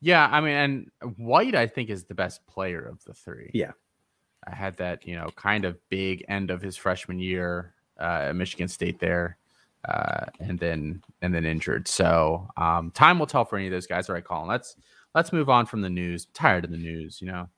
Yeah, 0.00 0.28
I 0.30 0.40
mean, 0.40 0.54
and 0.54 1.16
White, 1.16 1.54
I 1.54 1.66
think, 1.66 1.88
is 1.90 2.04
the 2.04 2.14
best 2.14 2.46
player 2.46 2.82
of 2.86 3.02
the 3.04 3.14
three. 3.14 3.50
Yeah. 3.54 3.72
I 4.46 4.54
had 4.54 4.76
that, 4.76 5.06
you 5.06 5.16
know, 5.16 5.28
kind 5.36 5.64
of 5.64 5.78
big 5.88 6.24
end 6.28 6.50
of 6.50 6.60
his 6.60 6.76
freshman 6.76 7.18
year 7.18 7.74
uh, 7.98 8.26
at 8.28 8.36
Michigan 8.36 8.68
State 8.68 8.98
there, 8.98 9.38
uh, 9.88 10.26
and 10.40 10.58
then 10.58 11.02
and 11.22 11.34
then 11.34 11.44
injured. 11.44 11.88
So 11.88 12.48
um, 12.56 12.90
time 12.92 13.18
will 13.18 13.26
tell 13.26 13.44
for 13.44 13.56
any 13.56 13.66
of 13.66 13.72
those 13.72 13.86
guys. 13.86 14.08
All 14.08 14.14
right, 14.14 14.24
Colin, 14.24 14.48
let's 14.48 14.76
let's 15.14 15.32
move 15.32 15.48
on 15.48 15.66
from 15.66 15.82
the 15.82 15.90
news. 15.90 16.26
I'm 16.26 16.32
tired 16.34 16.64
of 16.64 16.70
the 16.70 16.76
news, 16.76 17.20
you 17.20 17.26
know. 17.26 17.48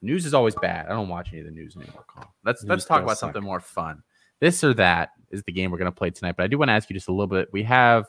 News 0.00 0.24
is 0.24 0.34
always 0.34 0.54
bad. 0.54 0.86
I 0.86 0.90
don't 0.90 1.08
watch 1.08 1.28
any 1.32 1.40
of 1.40 1.46
the 1.46 1.52
news 1.52 1.76
anymore, 1.76 2.04
Colin. 2.08 2.28
Let's 2.44 2.62
news 2.62 2.70
let's 2.70 2.84
talk 2.84 3.02
about 3.02 3.18
suck. 3.18 3.28
something 3.28 3.42
more 3.42 3.60
fun. 3.60 4.02
This 4.40 4.64
or 4.64 4.74
that 4.74 5.10
is 5.30 5.42
the 5.44 5.52
game 5.52 5.70
we're 5.70 5.78
going 5.78 5.90
to 5.90 5.92
play 5.92 6.10
tonight. 6.10 6.36
But 6.36 6.44
I 6.44 6.46
do 6.46 6.58
want 6.58 6.68
to 6.68 6.72
ask 6.72 6.88
you 6.88 6.94
just 6.94 7.08
a 7.08 7.12
little 7.12 7.26
bit. 7.26 7.48
We 7.52 7.62
have 7.64 8.06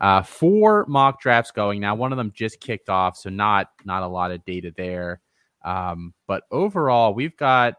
uh, 0.00 0.22
four 0.22 0.84
mock 0.88 1.20
drafts 1.20 1.50
going 1.50 1.80
now. 1.80 1.94
One 1.94 2.12
of 2.12 2.18
them 2.18 2.32
just 2.34 2.60
kicked 2.60 2.88
off, 2.88 3.16
so 3.16 3.30
not 3.30 3.70
not 3.84 4.02
a 4.02 4.08
lot 4.08 4.30
of 4.30 4.44
data 4.44 4.72
there. 4.76 5.20
Um, 5.64 6.14
but 6.26 6.44
overall, 6.50 7.14
we've 7.14 7.36
got. 7.36 7.74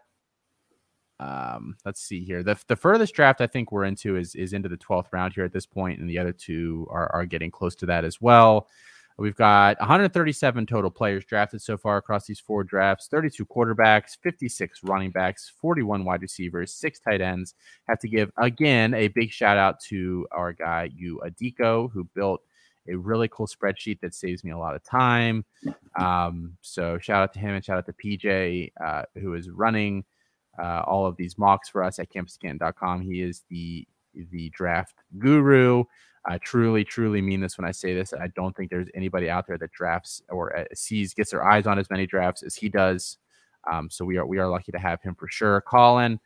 Um, 1.20 1.76
let's 1.84 2.00
see 2.00 2.24
here. 2.24 2.42
The, 2.42 2.58
the 2.66 2.76
furthest 2.76 3.14
draft 3.14 3.40
I 3.40 3.46
think 3.46 3.70
we're 3.70 3.84
into 3.84 4.16
is 4.16 4.34
is 4.34 4.52
into 4.52 4.68
the 4.68 4.76
12th 4.76 5.12
round 5.12 5.34
here 5.34 5.44
at 5.44 5.52
this 5.52 5.66
point, 5.66 6.00
and 6.00 6.08
the 6.08 6.18
other 6.18 6.32
two 6.32 6.86
are, 6.90 7.10
are 7.14 7.26
getting 7.26 7.50
close 7.50 7.74
to 7.76 7.86
that 7.86 8.04
as 8.04 8.20
well. 8.20 8.68
We've 9.18 9.36
got 9.36 9.78
137 9.78 10.66
total 10.66 10.90
players 10.90 11.24
drafted 11.24 11.60
so 11.60 11.76
far 11.76 11.98
across 11.98 12.26
these 12.26 12.40
four 12.40 12.64
drafts 12.64 13.08
32 13.08 13.44
quarterbacks, 13.46 14.16
56 14.22 14.80
running 14.84 15.10
backs, 15.10 15.52
41 15.60 16.04
wide 16.04 16.22
receivers, 16.22 16.72
six 16.72 16.98
tight 16.98 17.20
ends. 17.20 17.54
Have 17.88 17.98
to 18.00 18.08
give 18.08 18.32
again 18.38 18.94
a 18.94 19.08
big 19.08 19.30
shout 19.30 19.58
out 19.58 19.80
to 19.80 20.26
our 20.32 20.52
guy, 20.52 20.90
you 20.94 21.20
Adiko, 21.24 21.90
who 21.92 22.04
built 22.14 22.42
a 22.88 22.96
really 22.96 23.28
cool 23.28 23.46
spreadsheet 23.46 24.00
that 24.00 24.14
saves 24.14 24.42
me 24.42 24.50
a 24.50 24.58
lot 24.58 24.74
of 24.74 24.82
time. 24.82 25.44
Um, 25.98 26.56
so 26.62 26.98
shout 26.98 27.22
out 27.22 27.32
to 27.34 27.38
him 27.38 27.54
and 27.54 27.64
shout 27.64 27.78
out 27.78 27.86
to 27.86 27.92
PJ, 27.92 28.72
uh, 28.84 29.02
who 29.20 29.34
is 29.34 29.50
running 29.50 30.04
uh, 30.58 30.82
all 30.86 31.06
of 31.06 31.16
these 31.16 31.38
mocks 31.38 31.68
for 31.68 31.82
us 31.82 31.98
at 31.98 32.10
campuscan.com. 32.10 33.00
He 33.00 33.22
is 33.22 33.42
the 33.48 33.86
the 34.14 34.50
draft 34.50 34.94
guru. 35.18 35.84
I 36.24 36.38
truly, 36.38 36.84
truly 36.84 37.20
mean 37.20 37.40
this 37.40 37.58
when 37.58 37.66
I 37.66 37.72
say 37.72 37.94
this. 37.94 38.12
I 38.12 38.28
don't 38.28 38.56
think 38.56 38.70
there's 38.70 38.88
anybody 38.94 39.28
out 39.28 39.46
there 39.46 39.58
that 39.58 39.72
drafts 39.72 40.22
or 40.28 40.56
uh, 40.56 40.64
sees 40.74 41.14
gets 41.14 41.30
their 41.30 41.44
eyes 41.44 41.66
on 41.66 41.78
as 41.78 41.90
many 41.90 42.06
drafts 42.06 42.42
as 42.42 42.54
he 42.54 42.68
does. 42.68 43.18
Um, 43.70 43.90
so 43.90 44.04
we 44.04 44.16
are 44.18 44.26
we 44.26 44.38
are 44.38 44.48
lucky 44.48 44.72
to 44.72 44.78
have 44.78 45.02
him 45.02 45.14
for 45.14 45.28
sure. 45.28 45.60
Colin, 45.62 46.20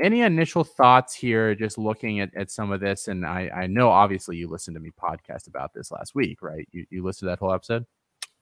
any 0.00 0.22
initial 0.22 0.64
thoughts 0.64 1.14
here? 1.14 1.54
Just 1.54 1.78
looking 1.78 2.20
at, 2.20 2.34
at 2.34 2.50
some 2.50 2.72
of 2.72 2.80
this, 2.80 3.08
and 3.08 3.24
I 3.24 3.50
I 3.54 3.66
know 3.66 3.90
obviously 3.90 4.36
you 4.36 4.48
listened 4.48 4.74
to 4.76 4.80
me 4.80 4.90
podcast 5.00 5.46
about 5.46 5.72
this 5.74 5.90
last 5.90 6.14
week, 6.14 6.42
right? 6.42 6.66
You 6.72 6.86
you 6.90 7.04
listened 7.04 7.26
to 7.26 7.30
that 7.30 7.38
whole 7.38 7.52
episode. 7.52 7.86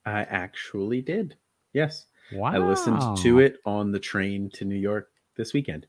I 0.06 0.20
actually 0.22 1.02
did. 1.02 1.36
Yes. 1.72 2.06
Wow. 2.32 2.52
I 2.54 2.58
listened 2.58 3.18
to 3.18 3.38
it 3.40 3.58
on 3.66 3.92
the 3.92 3.98
train 3.98 4.50
to 4.54 4.64
New 4.64 4.76
York 4.76 5.10
this 5.36 5.52
weekend. 5.52 5.86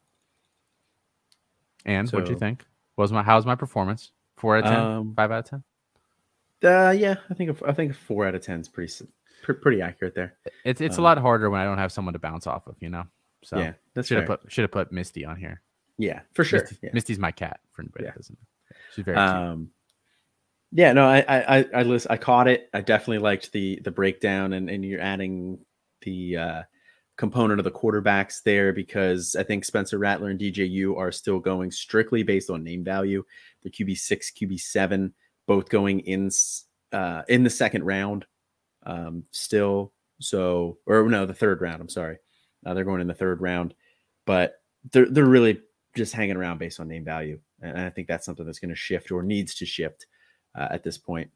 And 1.86 2.10
so, 2.10 2.18
what'd 2.18 2.30
you 2.30 2.38
think? 2.38 2.66
Was 2.98 3.12
my 3.12 3.24
how's 3.24 3.46
my 3.46 3.56
performance? 3.56 4.12
Four 4.38 4.58
out 4.58 4.66
of 4.66 4.70
ten. 4.72 4.80
Um, 4.80 5.14
Five 5.16 5.32
out 5.32 5.40
of 5.40 5.46
ten. 5.50 5.64
Uh, 6.64 6.92
yeah, 6.92 7.16
I 7.30 7.34
think 7.34 7.62
I 7.66 7.74
think 7.74 7.96
four 7.96 8.26
out 8.26 8.36
of 8.36 8.42
ten 8.42 8.60
is 8.60 8.68
pretty 8.68 8.92
pretty 9.44 9.82
accurate 9.82 10.16
there. 10.16 10.36
It's 10.64 10.82
it's 10.82 10.98
um, 10.98 11.04
a 11.04 11.04
lot 11.04 11.18
harder 11.20 11.50
when 11.50 11.62
I 11.62 11.66
don't 11.66 11.78
have 11.78 11.92
someone 11.92 12.14
to 12.14 12.20
bounce 12.20 12.48
off 12.48 12.68
of, 12.68 12.76
you 12.80 12.90
know. 12.90 13.06
So 13.44 13.60
yeah, 13.60 13.74
that's 13.94 14.08
should 14.08 14.18
have 14.18 14.28
put 14.28 14.42
should 14.48 14.64
have 14.64 14.72
put 14.72 14.92
Misty 14.92 15.26
on 15.26 15.36
here. 15.36 15.62
Yeah, 15.98 16.22
for 16.34 16.44
sure. 16.44 16.62
Misty, 16.62 16.78
yeah. 16.82 16.90
Misty's 16.94 17.20
my 17.20 17.32
cat. 17.32 17.60
For 17.72 17.84
anybody 17.84 18.06
yeah. 18.06 18.12
doesn't, 18.16 18.38
she's 18.96 19.06
very 19.06 19.18
um, 19.18 19.70
Yeah, 20.72 20.94
no, 20.94 21.06
I 21.06 21.24
I 21.28 21.66
I 21.74 21.84
list, 21.84 22.08
I 22.10 22.18
caught 22.18 22.48
it. 22.48 22.70
I 22.74 22.82
definitely 22.82 23.20
liked 23.20 23.52
the 23.52 23.80
the 23.84 23.92
breakdown, 23.92 24.54
and 24.54 24.70
and 24.70 24.84
you're 24.84 25.02
adding 25.02 25.60
the 26.02 26.38
uh, 26.38 26.64
component 27.18 27.60
of 27.60 27.64
the 27.64 27.72
quarterbacks 27.72 28.44
there 28.44 28.74
because 28.74 29.36
I 29.36 29.44
think 29.44 29.64
Spencer 29.64 29.98
Rattler 29.98 30.30
and 30.30 30.40
DJU 30.40 30.98
are 30.98 31.12
still 31.12 31.40
going 31.40 31.72
strictly 31.72 32.24
based 32.24 32.50
on 32.50 32.64
name 32.64 32.84
value. 32.84 33.24
The 33.64 33.70
QB 33.70 33.98
six, 33.98 34.32
QB 34.32 34.60
seven, 34.60 35.14
both 35.48 35.70
going 35.70 36.02
in 36.02 36.30
uh, 36.92 37.24
in 37.28 37.44
the 37.44 37.50
second 37.50 37.84
round, 37.84 38.26
um, 38.86 39.24
still. 39.32 39.94
So, 40.20 40.78
or 40.86 41.08
no, 41.10 41.26
the 41.26 41.34
third 41.34 41.62
round. 41.62 41.82
I'm 41.82 41.90
sorry, 41.90 42.18
uh, 42.66 42.74
they're 42.74 42.86
going 42.86 43.02
in 43.02 43.08
the 43.08 43.14
third 43.14 43.42
round, 43.42 43.74
but 44.26 44.62
they're 44.92 45.10
they're 45.10 45.26
really 45.26 45.62
just 45.96 46.14
hanging 46.14 46.36
around 46.36 46.58
based 46.58 46.80
on 46.80 46.88
name 46.88 47.06
value, 47.06 47.40
and 47.62 47.78
I 47.80 47.90
think 47.90 48.08
that's 48.08 48.26
something 48.26 48.46
that's 48.46 48.60
going 48.60 48.70
to 48.70 48.76
shift 48.76 49.12
or 49.12 49.24
needs 49.24 49.56
to 49.56 49.66
shift 49.66 50.08
uh, 50.58 50.68
at 50.72 50.84
this 50.84 50.98
point. 50.98 51.30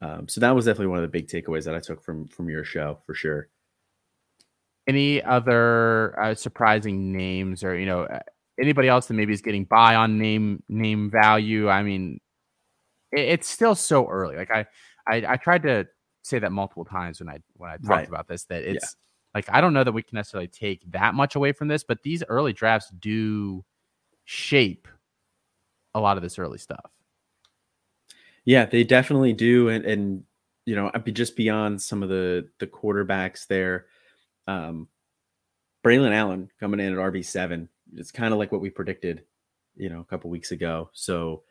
Um, 0.00 0.28
so 0.28 0.40
that 0.40 0.54
was 0.54 0.66
definitely 0.66 0.88
one 0.88 0.98
of 0.98 1.02
the 1.02 1.08
big 1.08 1.28
takeaways 1.28 1.64
that 1.64 1.74
I 1.74 1.80
took 1.80 2.02
from 2.02 2.28
from 2.28 2.48
your 2.48 2.64
show 2.64 2.98
for 3.04 3.14
sure. 3.14 3.48
Any 4.88 5.22
other 5.22 6.18
uh, 6.18 6.34
surprising 6.34 7.12
names, 7.12 7.62
or 7.62 7.78
you 7.78 7.86
know, 7.86 8.08
anybody 8.58 8.88
else 8.88 9.06
that 9.06 9.14
maybe 9.14 9.32
is 9.32 9.42
getting 9.42 9.64
by 9.64 9.94
on 9.94 10.18
name 10.18 10.62
name 10.68 11.10
value? 11.10 11.68
I 11.68 11.82
mean, 11.82 12.20
it, 13.12 13.20
it's 13.20 13.48
still 13.48 13.74
so 13.74 14.08
early. 14.08 14.36
Like 14.36 14.50
I, 14.50 14.66
I, 15.06 15.34
I 15.34 15.36
tried 15.36 15.62
to 15.64 15.86
say 16.22 16.38
that 16.38 16.52
multiple 16.52 16.84
times 16.84 17.20
when 17.20 17.28
I 17.28 17.38
when 17.56 17.70
I 17.70 17.76
talked 17.76 17.88
right. 17.88 18.08
about 18.08 18.28
this 18.28 18.44
that 18.44 18.62
it's 18.62 18.84
yeah. 18.84 19.38
like 19.38 19.46
I 19.50 19.60
don't 19.60 19.74
know 19.74 19.84
that 19.84 19.92
we 19.92 20.02
can 20.02 20.16
necessarily 20.16 20.48
take 20.48 20.90
that 20.92 21.14
much 21.14 21.36
away 21.36 21.52
from 21.52 21.68
this, 21.68 21.84
but 21.84 22.02
these 22.02 22.22
early 22.28 22.52
drafts 22.52 22.90
do 22.98 23.64
shape 24.24 24.88
a 25.94 26.00
lot 26.00 26.16
of 26.16 26.22
this 26.22 26.38
early 26.38 26.58
stuff. 26.58 26.90
Yeah, 28.44 28.64
they 28.64 28.84
definitely 28.84 29.32
do, 29.32 29.68
and 29.68 29.84
and 29.84 30.24
you 30.66 30.76
know, 30.76 30.90
just 31.12 31.36
beyond 31.36 31.80
some 31.80 32.02
of 32.02 32.08
the 32.08 32.48
the 32.58 32.66
quarterbacks 32.66 33.46
there 33.46 33.86
Um, 34.48 34.88
Braylon 35.84 36.12
Allen 36.12 36.50
coming 36.58 36.80
in 36.80 36.92
at 36.92 36.98
RB 36.98 37.24
seven. 37.24 37.68
It's 37.94 38.10
kind 38.10 38.32
of 38.32 38.38
like 38.38 38.50
what 38.50 38.60
we 38.60 38.70
predicted, 38.70 39.22
you 39.76 39.88
know, 39.88 40.00
a 40.00 40.04
couple 40.04 40.30
weeks 40.30 40.50
ago. 40.50 40.90
So, 40.92 41.42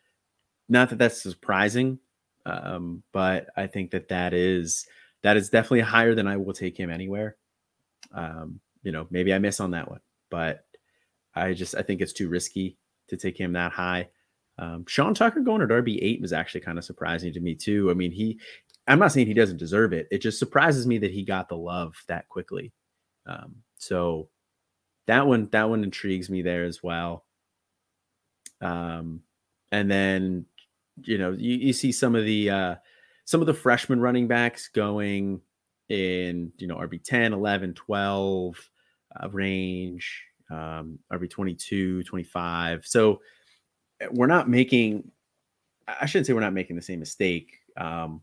not 0.68 0.90
that 0.90 0.98
that's 0.98 1.22
surprising, 1.22 2.00
um, 2.46 3.04
but 3.14 3.48
I 3.56 3.68
think 3.68 3.92
that 3.92 4.10
that 4.10 4.34
is 4.34 4.86
that 5.22 5.38
is 5.38 5.50
definitely 5.50 5.82
higher 5.82 6.16
than 6.16 6.28
I 6.28 6.38
will 6.38 6.54
take 6.54 6.78
him 6.78 6.90
anywhere. 6.90 7.38
Um, 8.12 8.60
you 8.84 8.92
know, 8.92 9.08
maybe 9.10 9.34
I 9.34 9.40
miss 9.40 9.60
on 9.60 9.72
that 9.72 9.90
one, 9.90 10.02
but 10.30 10.66
I 11.36 11.54
just 11.54 11.76
I 11.76 11.84
think 11.84 12.02
it's 12.02 12.14
too 12.14 12.30
risky 12.30 12.78
to 13.10 13.16
take 13.16 13.40
him 13.40 13.54
that 13.54 13.72
high. 13.72 14.10
Um, 14.60 14.86
Sean 14.88 15.14
Tucker 15.14 15.42
going 15.42 15.62
at 15.62 15.70
RB 15.70 16.00
eight 16.02 16.20
was 16.20 16.34
actually 16.34 16.62
kind 16.62 16.80
of 16.80 16.84
surprising 16.84 17.32
to 17.34 17.40
me 17.40 17.54
too. 17.54 17.92
I 17.92 17.94
mean, 17.94 18.12
he 18.12 18.40
I'm 18.88 19.00
not 19.00 19.12
saying 19.12 19.28
he 19.28 19.34
doesn't 19.34 19.58
deserve 19.58 19.94
it. 19.94 20.08
It 20.12 20.20
just 20.20 20.40
surprises 20.40 20.88
me 20.88 20.98
that 21.00 21.12
he 21.12 21.24
got 21.24 21.50
the 21.50 21.58
love 21.58 21.96
that 22.08 22.28
quickly. 22.30 22.72
Um, 23.28 23.58
so 23.78 24.30
that 25.08 25.28
one 25.28 25.50
that 25.52 25.70
one 25.70 25.84
intrigues 25.84 26.30
me 26.30 26.42
there 26.42 26.64
as 26.66 26.82
well. 26.82 27.26
Um, 28.62 29.22
and 29.72 29.90
then 29.90 30.46
you 31.02 31.18
know 31.18 31.32
you, 31.32 31.56
you 31.58 31.74
see 31.74 31.92
some 31.92 32.16
of 32.16 32.26
the 32.26 32.50
uh, 32.50 32.76
some 33.26 33.42
of 33.42 33.48
the 33.48 33.54
freshman 33.54 34.00
running 34.00 34.28
backs 34.28 34.70
going 34.70 35.42
in 35.90 36.52
you 36.58 36.68
know 36.68 36.78
RB 36.78 37.04
10, 37.04 37.34
11, 37.34 37.74
12 37.74 38.70
uh, 39.22 39.30
range, 39.30 40.24
um, 40.52 41.00
RB 41.12 41.30
22, 41.30 42.04
25. 42.04 42.86
So 42.86 43.22
eh, 44.02 44.08
we're 44.12 44.28
not 44.28 44.50
making 44.50 45.12
I 45.88 46.06
shouldn't 46.06 46.28
say 46.28 46.34
we're 46.34 46.42
not 46.42 46.54
making 46.54 46.76
the 46.76 46.82
same 46.82 47.00
mistake 47.00 47.60
um, 47.78 48.22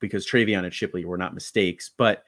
because 0.00 0.26
TreVeyon 0.26 0.64
and 0.64 0.74
Shipley 0.74 1.04
were 1.04 1.16
not 1.16 1.34
mistakes, 1.34 1.90
but 1.96 2.24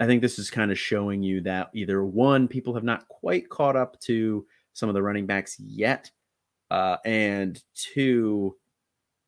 I 0.00 0.06
think 0.06 0.22
this 0.22 0.38
is 0.38 0.50
kind 0.50 0.72
of 0.72 0.78
showing 0.78 1.22
you 1.22 1.40
that 1.42 1.70
either 1.74 2.04
one, 2.04 2.48
people 2.48 2.74
have 2.74 2.84
not 2.84 3.06
quite 3.08 3.48
caught 3.48 3.76
up 3.76 4.00
to 4.00 4.44
some 4.72 4.88
of 4.88 4.94
the 4.94 5.02
running 5.02 5.26
backs 5.26 5.58
yet, 5.60 6.10
uh, 6.70 6.96
and 7.04 7.62
two, 7.74 8.56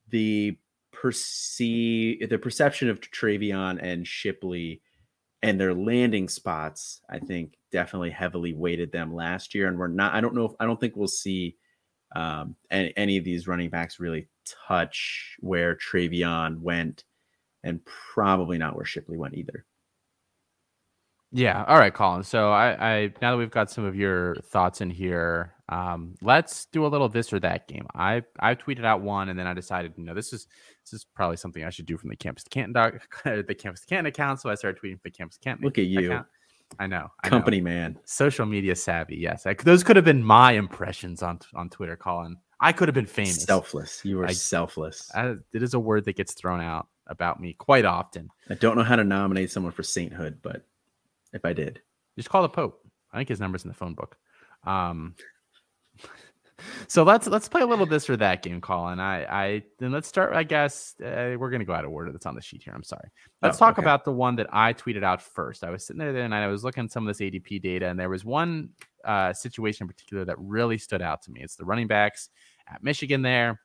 the 0.08 0.58
perceive 0.92 2.28
the 2.28 2.38
perception 2.38 2.88
of 2.88 3.00
TreVeyon 3.00 3.78
and 3.80 4.06
Shipley 4.06 4.80
and 5.42 5.60
their 5.60 5.74
landing 5.74 6.28
spots, 6.28 7.00
I 7.08 7.18
think, 7.18 7.54
definitely 7.70 8.10
heavily 8.10 8.54
weighted 8.54 8.90
them 8.90 9.14
last 9.14 9.54
year. 9.54 9.68
And 9.68 9.78
we're 9.78 9.88
not. 9.88 10.14
I 10.14 10.20
don't 10.20 10.34
know 10.34 10.46
if 10.46 10.52
I 10.58 10.66
don't 10.66 10.80
think 10.80 10.96
we'll 10.96 11.06
see 11.06 11.56
um, 12.14 12.56
any, 12.70 12.92
any 12.96 13.16
of 13.18 13.24
these 13.24 13.46
running 13.46 13.70
backs 13.70 14.00
really 14.00 14.28
touch 14.66 15.36
where 15.40 15.76
TreVeyon 15.76 16.60
went, 16.60 17.04
and 17.62 17.84
probably 17.84 18.58
not 18.58 18.74
where 18.74 18.84
Shipley 18.84 19.16
went 19.16 19.34
either. 19.34 19.64
Yeah. 21.32 21.64
All 21.66 21.78
right, 21.78 21.92
Colin. 21.92 22.22
So 22.22 22.50
I, 22.50 22.94
I 22.94 23.12
now 23.20 23.32
that 23.32 23.36
we've 23.36 23.50
got 23.50 23.70
some 23.70 23.84
of 23.84 23.96
your 23.96 24.36
thoughts 24.36 24.80
in 24.80 24.90
here, 24.90 25.54
um, 25.68 26.14
let's 26.22 26.66
do 26.66 26.86
a 26.86 26.88
little 26.88 27.08
this 27.08 27.32
or 27.32 27.40
that 27.40 27.68
game. 27.68 27.86
I 27.94 28.22
I 28.38 28.54
tweeted 28.54 28.84
out 28.84 29.02
one, 29.02 29.28
and 29.28 29.38
then 29.38 29.46
I 29.46 29.54
decided, 29.54 29.94
you 29.96 30.04
know, 30.04 30.14
this 30.14 30.32
is 30.32 30.46
this 30.84 30.92
is 30.92 31.04
probably 31.04 31.36
something 31.36 31.64
I 31.64 31.70
should 31.70 31.86
do 31.86 31.96
from 31.96 32.10
the 32.10 32.16
Campus 32.16 32.44
to 32.44 32.50
Canton 32.50 32.72
dog, 32.72 33.00
the 33.24 33.54
Campus 33.54 33.80
to 33.80 33.86
Canton 33.86 34.06
account. 34.06 34.40
So 34.40 34.50
I 34.50 34.54
started 34.54 34.80
tweeting 34.80 34.94
from 34.94 35.00
the 35.04 35.10
Campus 35.10 35.36
to 35.36 35.42
Canton. 35.42 35.64
Look 35.64 35.78
at 35.78 35.86
you, 35.86 36.12
account. 36.12 36.26
I 36.78 36.86
know, 36.86 37.08
I 37.22 37.28
company 37.28 37.60
know. 37.60 37.70
man, 37.70 37.98
social 38.04 38.46
media 38.46 38.74
savvy. 38.74 39.16
Yes, 39.16 39.46
I, 39.46 39.54
those 39.54 39.84
could 39.84 39.96
have 39.96 40.04
been 40.04 40.22
my 40.22 40.52
impressions 40.52 41.22
on 41.22 41.40
on 41.54 41.68
Twitter, 41.70 41.96
Colin. 41.96 42.36
I 42.60 42.72
could 42.72 42.88
have 42.88 42.94
been 42.94 43.06
famous. 43.06 43.42
Selfless. 43.42 44.02
You 44.04 44.18
were 44.18 44.26
I, 44.26 44.32
selfless. 44.32 45.10
I, 45.14 45.34
it 45.52 45.62
is 45.62 45.74
a 45.74 45.78
word 45.78 46.04
that 46.06 46.16
gets 46.16 46.32
thrown 46.32 46.60
out 46.60 46.88
about 47.06 47.40
me 47.40 47.52
quite 47.52 47.84
often. 47.84 48.30
I 48.48 48.54
don't 48.54 48.76
know 48.76 48.82
how 48.82 48.96
to 48.96 49.04
nominate 49.04 49.50
someone 49.50 49.72
for 49.72 49.82
sainthood, 49.82 50.38
but 50.42 50.64
if 51.36 51.44
I 51.44 51.52
did. 51.52 51.80
Just 52.16 52.30
call 52.30 52.42
the 52.42 52.48
Pope. 52.48 52.80
I 53.12 53.18
think 53.18 53.28
his 53.28 53.40
number's 53.40 53.64
in 53.64 53.68
the 53.68 53.74
phone 53.74 53.94
book. 53.94 54.16
Um, 54.64 55.14
so 56.88 57.02
let's 57.02 57.26
let's 57.26 57.48
play 57.48 57.60
a 57.60 57.66
little 57.66 57.86
this 57.86 58.10
or 58.10 58.16
that 58.16 58.42
game, 58.42 58.60
Colin. 58.60 58.98
I 58.98 59.24
I 59.24 59.62
then 59.78 59.92
let's 59.92 60.08
start. 60.08 60.34
I 60.34 60.42
guess 60.42 60.94
uh, 61.00 61.36
we're 61.38 61.50
gonna 61.50 61.64
go 61.64 61.72
out 61.72 61.84
of 61.84 61.92
order. 61.92 62.12
That's 62.12 62.26
on 62.26 62.34
the 62.34 62.42
sheet 62.42 62.62
here. 62.64 62.74
I'm 62.74 62.82
sorry. 62.82 63.08
Let's 63.42 63.58
oh, 63.58 63.66
talk 63.66 63.78
okay. 63.78 63.82
about 63.82 64.04
the 64.04 64.12
one 64.12 64.36
that 64.36 64.48
I 64.52 64.72
tweeted 64.72 65.04
out 65.04 65.22
first. 65.22 65.64
I 65.64 65.70
was 65.70 65.86
sitting 65.86 65.98
there 65.98 66.16
and 66.16 66.34
I 66.34 66.46
was 66.48 66.64
looking 66.64 66.84
at 66.84 66.90
some 66.90 67.06
of 67.06 67.16
this 67.16 67.24
ADP 67.24 67.62
data, 67.62 67.86
and 67.86 67.98
there 67.98 68.10
was 68.10 68.24
one 68.24 68.70
uh, 69.04 69.32
situation 69.32 69.84
in 69.84 69.88
particular 69.88 70.24
that 70.24 70.36
really 70.38 70.78
stood 70.78 71.02
out 71.02 71.22
to 71.22 71.30
me. 71.30 71.40
It's 71.42 71.56
the 71.56 71.64
running 71.64 71.86
backs 71.86 72.30
at 72.68 72.82
Michigan. 72.82 73.22
There, 73.22 73.60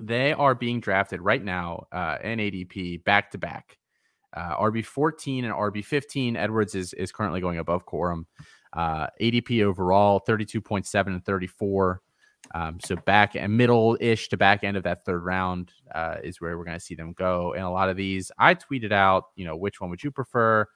they 0.00 0.32
are 0.32 0.54
being 0.54 0.80
drafted 0.80 1.20
right 1.20 1.42
now 1.42 1.86
uh, 1.92 2.18
in 2.22 2.38
ADP 2.38 3.04
back 3.04 3.30
to 3.32 3.38
back. 3.38 3.78
Uh, 4.34 4.56
RB 4.56 4.84
14 4.84 5.44
and 5.44 5.54
RB 5.54 5.84
15. 5.84 6.36
Edwards 6.36 6.74
is 6.74 6.92
is 6.94 7.12
currently 7.12 7.40
going 7.40 7.58
above 7.58 7.86
Corum. 7.86 8.24
Uh, 8.72 9.06
ADP 9.20 9.62
overall 9.64 10.22
32.7 10.26 11.06
and 11.08 11.24
34. 11.24 12.00
Um, 12.54 12.78
so 12.84 12.96
back 12.96 13.34
and 13.34 13.56
middle 13.56 13.96
ish 14.00 14.28
to 14.30 14.36
back 14.36 14.64
end 14.64 14.76
of 14.76 14.82
that 14.82 15.04
third 15.04 15.24
round 15.24 15.72
uh, 15.94 16.16
is 16.22 16.40
where 16.40 16.58
we're 16.58 16.64
going 16.64 16.78
to 16.78 16.84
see 16.84 16.94
them 16.94 17.12
go. 17.12 17.54
And 17.54 17.64
a 17.64 17.70
lot 17.70 17.88
of 17.88 17.96
these, 17.96 18.30
I 18.38 18.54
tweeted 18.54 18.92
out, 18.92 19.24
you 19.36 19.44
know, 19.44 19.56
which 19.56 19.80
one 19.80 19.90
would 19.90 20.02
you 20.02 20.10
prefer? 20.10 20.66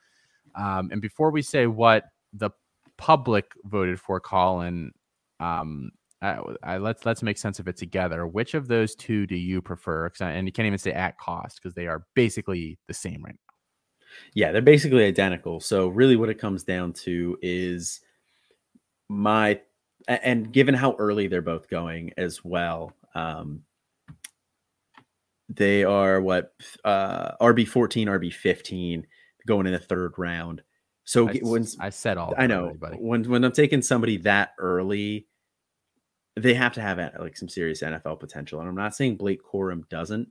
Um, 0.55 0.89
and 0.91 1.01
before 1.01 1.31
we 1.31 1.41
say 1.41 1.67
what 1.67 2.05
the 2.33 2.51
public 2.97 3.51
voted 3.65 3.99
for, 3.99 4.19
Colin, 4.19 4.91
um, 5.39 5.91
I, 6.21 6.39
I, 6.63 6.77
let's 6.77 7.05
let's 7.05 7.21
make 7.21 7.37
sense 7.37 7.59
of 7.59 7.67
it 7.67 7.77
together. 7.77 8.25
Which 8.25 8.55
of 8.55 8.67
those 8.67 8.95
two 8.95 9.27
do 9.27 9.35
you 9.35 9.61
prefer? 9.61 10.09
and 10.19 10.47
you 10.47 10.51
can't 10.51 10.65
even 10.65 10.79
say 10.79 10.91
at 10.91 11.17
cost 11.19 11.59
because 11.61 11.75
they 11.75 11.85
are 11.85 12.05
basically 12.15 12.79
the 12.87 12.93
same 12.93 13.23
right 13.23 13.35
yeah, 14.33 14.51
they're 14.51 14.61
basically 14.61 15.05
identical. 15.05 15.59
So 15.59 15.87
really 15.87 16.15
what 16.15 16.29
it 16.29 16.39
comes 16.39 16.63
down 16.63 16.93
to 16.93 17.37
is 17.41 18.01
my 19.09 19.59
and 20.07 20.51
given 20.51 20.73
how 20.73 20.95
early 20.97 21.27
they're 21.27 21.41
both 21.41 21.69
going 21.69 22.13
as 22.17 22.43
well, 22.43 22.93
um, 23.13 23.63
they 25.49 25.83
are 25.83 26.21
what 26.21 26.53
uh, 26.85 27.31
RB 27.41 27.67
fourteen, 27.67 28.07
RB 28.07 28.33
fifteen, 28.33 29.05
going 29.45 29.67
in 29.67 29.73
the 29.73 29.79
third 29.79 30.13
round. 30.17 30.61
So 31.03 31.29
I, 31.29 31.39
when 31.41 31.65
I 31.79 31.89
said 31.89 32.17
all, 32.17 32.33
I 32.37 32.47
know 32.47 32.75
when 32.97 33.23
when 33.29 33.43
I'm 33.43 33.51
taking 33.51 33.81
somebody 33.81 34.17
that 34.17 34.53
early, 34.59 35.27
they 36.35 36.53
have 36.53 36.73
to 36.73 36.81
have 36.81 36.99
like 37.19 37.37
some 37.37 37.49
serious 37.49 37.81
NFL 37.81 38.19
potential. 38.19 38.59
And 38.59 38.67
I'm 38.67 38.75
not 38.75 38.95
saying 38.95 39.17
Blake 39.17 39.41
Corum 39.43 39.87
doesn't, 39.89 40.29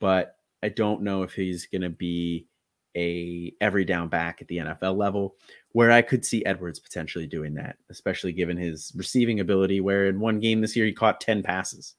but 0.00 0.36
I 0.62 0.70
don't 0.70 1.02
know 1.02 1.22
if 1.22 1.34
he's 1.34 1.66
going 1.66 1.82
to 1.82 1.90
be 1.90 2.46
a 2.96 3.52
every 3.60 3.84
down 3.84 4.08
back 4.08 4.40
at 4.40 4.48
the 4.48 4.58
NFL 4.58 4.96
level, 4.96 5.36
where 5.72 5.92
I 5.92 6.02
could 6.02 6.24
see 6.24 6.44
Edwards 6.44 6.78
potentially 6.78 7.26
doing 7.26 7.54
that, 7.54 7.76
especially 7.90 8.32
given 8.32 8.56
his 8.56 8.92
receiving 8.96 9.40
ability. 9.40 9.80
Where 9.80 10.06
in 10.06 10.20
one 10.20 10.40
game 10.40 10.60
this 10.60 10.74
year 10.74 10.86
he 10.86 10.92
caught 10.92 11.20
ten 11.20 11.42
passes, 11.42 11.94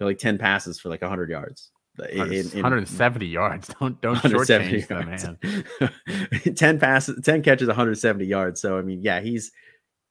like 0.00 0.18
ten 0.18 0.38
passes 0.38 0.78
for 0.78 0.88
like 0.88 1.02
hundred 1.02 1.30
yards. 1.30 1.70
In, 2.10 2.32
in, 2.32 2.62
170 2.62 3.26
yards. 3.26 3.68
Don't 3.80 4.00
don't 4.00 4.16
shortchange 4.16 4.88
man. 4.88 6.54
ten 6.54 6.78
passes, 6.78 7.22
ten 7.22 7.42
catches, 7.42 7.68
170 7.68 8.24
yards. 8.24 8.62
So 8.62 8.78
I 8.78 8.82
mean, 8.82 9.02
yeah, 9.02 9.20
he's 9.20 9.52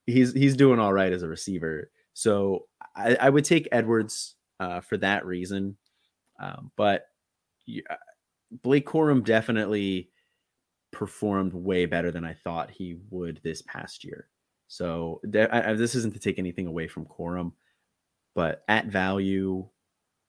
he's 0.05 0.31
he's 0.33 0.55
doing 0.55 0.79
all 0.79 0.93
right 0.93 1.11
as 1.11 1.23
a 1.23 1.27
receiver. 1.27 1.89
So 2.13 2.67
I, 2.95 3.15
I 3.15 3.29
would 3.29 3.45
take 3.45 3.67
Edwards 3.71 4.35
uh, 4.59 4.81
for 4.81 4.97
that 4.97 5.25
reason. 5.25 5.77
Um, 6.39 6.71
but 6.75 7.05
Blake 8.51 8.85
Corum 8.85 9.23
definitely 9.23 10.09
performed 10.91 11.53
way 11.53 11.85
better 11.85 12.11
than 12.11 12.25
I 12.25 12.33
thought 12.33 12.69
he 12.69 12.97
would 13.09 13.39
this 13.43 13.61
past 13.61 14.03
year. 14.03 14.27
So 14.67 15.21
I, 15.33 15.73
this 15.73 15.95
isn't 15.95 16.13
to 16.13 16.19
take 16.19 16.39
anything 16.39 16.67
away 16.67 16.87
from 16.87 17.05
Corum, 17.05 17.53
but 18.35 18.63
at 18.67 18.85
value 18.85 19.67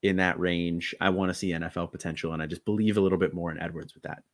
in 0.03 0.16
that 0.16 0.39
range, 0.39 0.95
I 1.01 1.11
want 1.11 1.31
to 1.31 1.35
see 1.35 1.53
NFL 1.53 1.93
potential, 1.93 2.33
and 2.33 2.43
I 2.43 2.47
just 2.47 2.64
believe 2.64 2.97
a 2.97 3.01
little 3.01 3.18
bit 3.18 3.35
more 3.35 3.53
in 3.53 3.61
Edwards 3.61 3.95
with 3.95 4.03
that. 4.03 4.25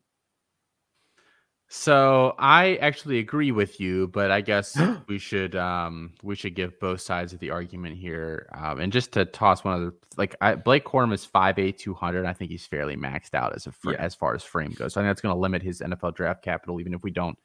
So 1.71 2.33
I 2.39 2.77
actually 2.77 3.19
agree 3.19 3.51
with 3.51 3.79
you, 3.79 4.07
but 4.07 4.31
I 4.31 4.41
guess 4.41 4.75
we 5.07 5.19
should 5.19 5.55
um 5.55 6.13
we 6.23 6.35
should 6.35 6.55
give 6.55 6.79
both 6.79 6.99
sides 6.99 7.31
of 7.31 7.39
the 7.39 7.51
argument 7.51 7.95
here. 7.95 8.49
Um, 8.57 8.79
and 8.79 8.91
just 8.91 9.11
to 9.13 9.25
toss 9.25 9.63
one 9.63 9.75
other 9.75 9.93
like 10.17 10.35
I, 10.41 10.55
Blake 10.55 10.83
Corum 10.83 11.13
is 11.13 11.27
5'8", 11.27 11.77
200. 11.77 12.25
I 12.25 12.33
think 12.33 12.49
he's 12.49 12.65
fairly 12.65 12.97
maxed 12.97 13.35
out 13.35 13.55
as 13.55 13.67
a 13.67 13.71
fr- 13.71 13.91
yeah. 13.91 13.97
as 13.99 14.15
far 14.15 14.33
as 14.33 14.43
frame 14.43 14.71
goes. 14.71 14.93
So 14.93 14.99
I 14.99 15.03
think 15.03 15.11
that's 15.11 15.21
going 15.21 15.35
to 15.35 15.39
limit 15.39 15.61
his 15.61 15.81
NFL 15.81 16.15
draft 16.15 16.43
capital, 16.43 16.79
even 16.79 16.95
if 16.95 17.03
we 17.03 17.11
don't 17.11 17.37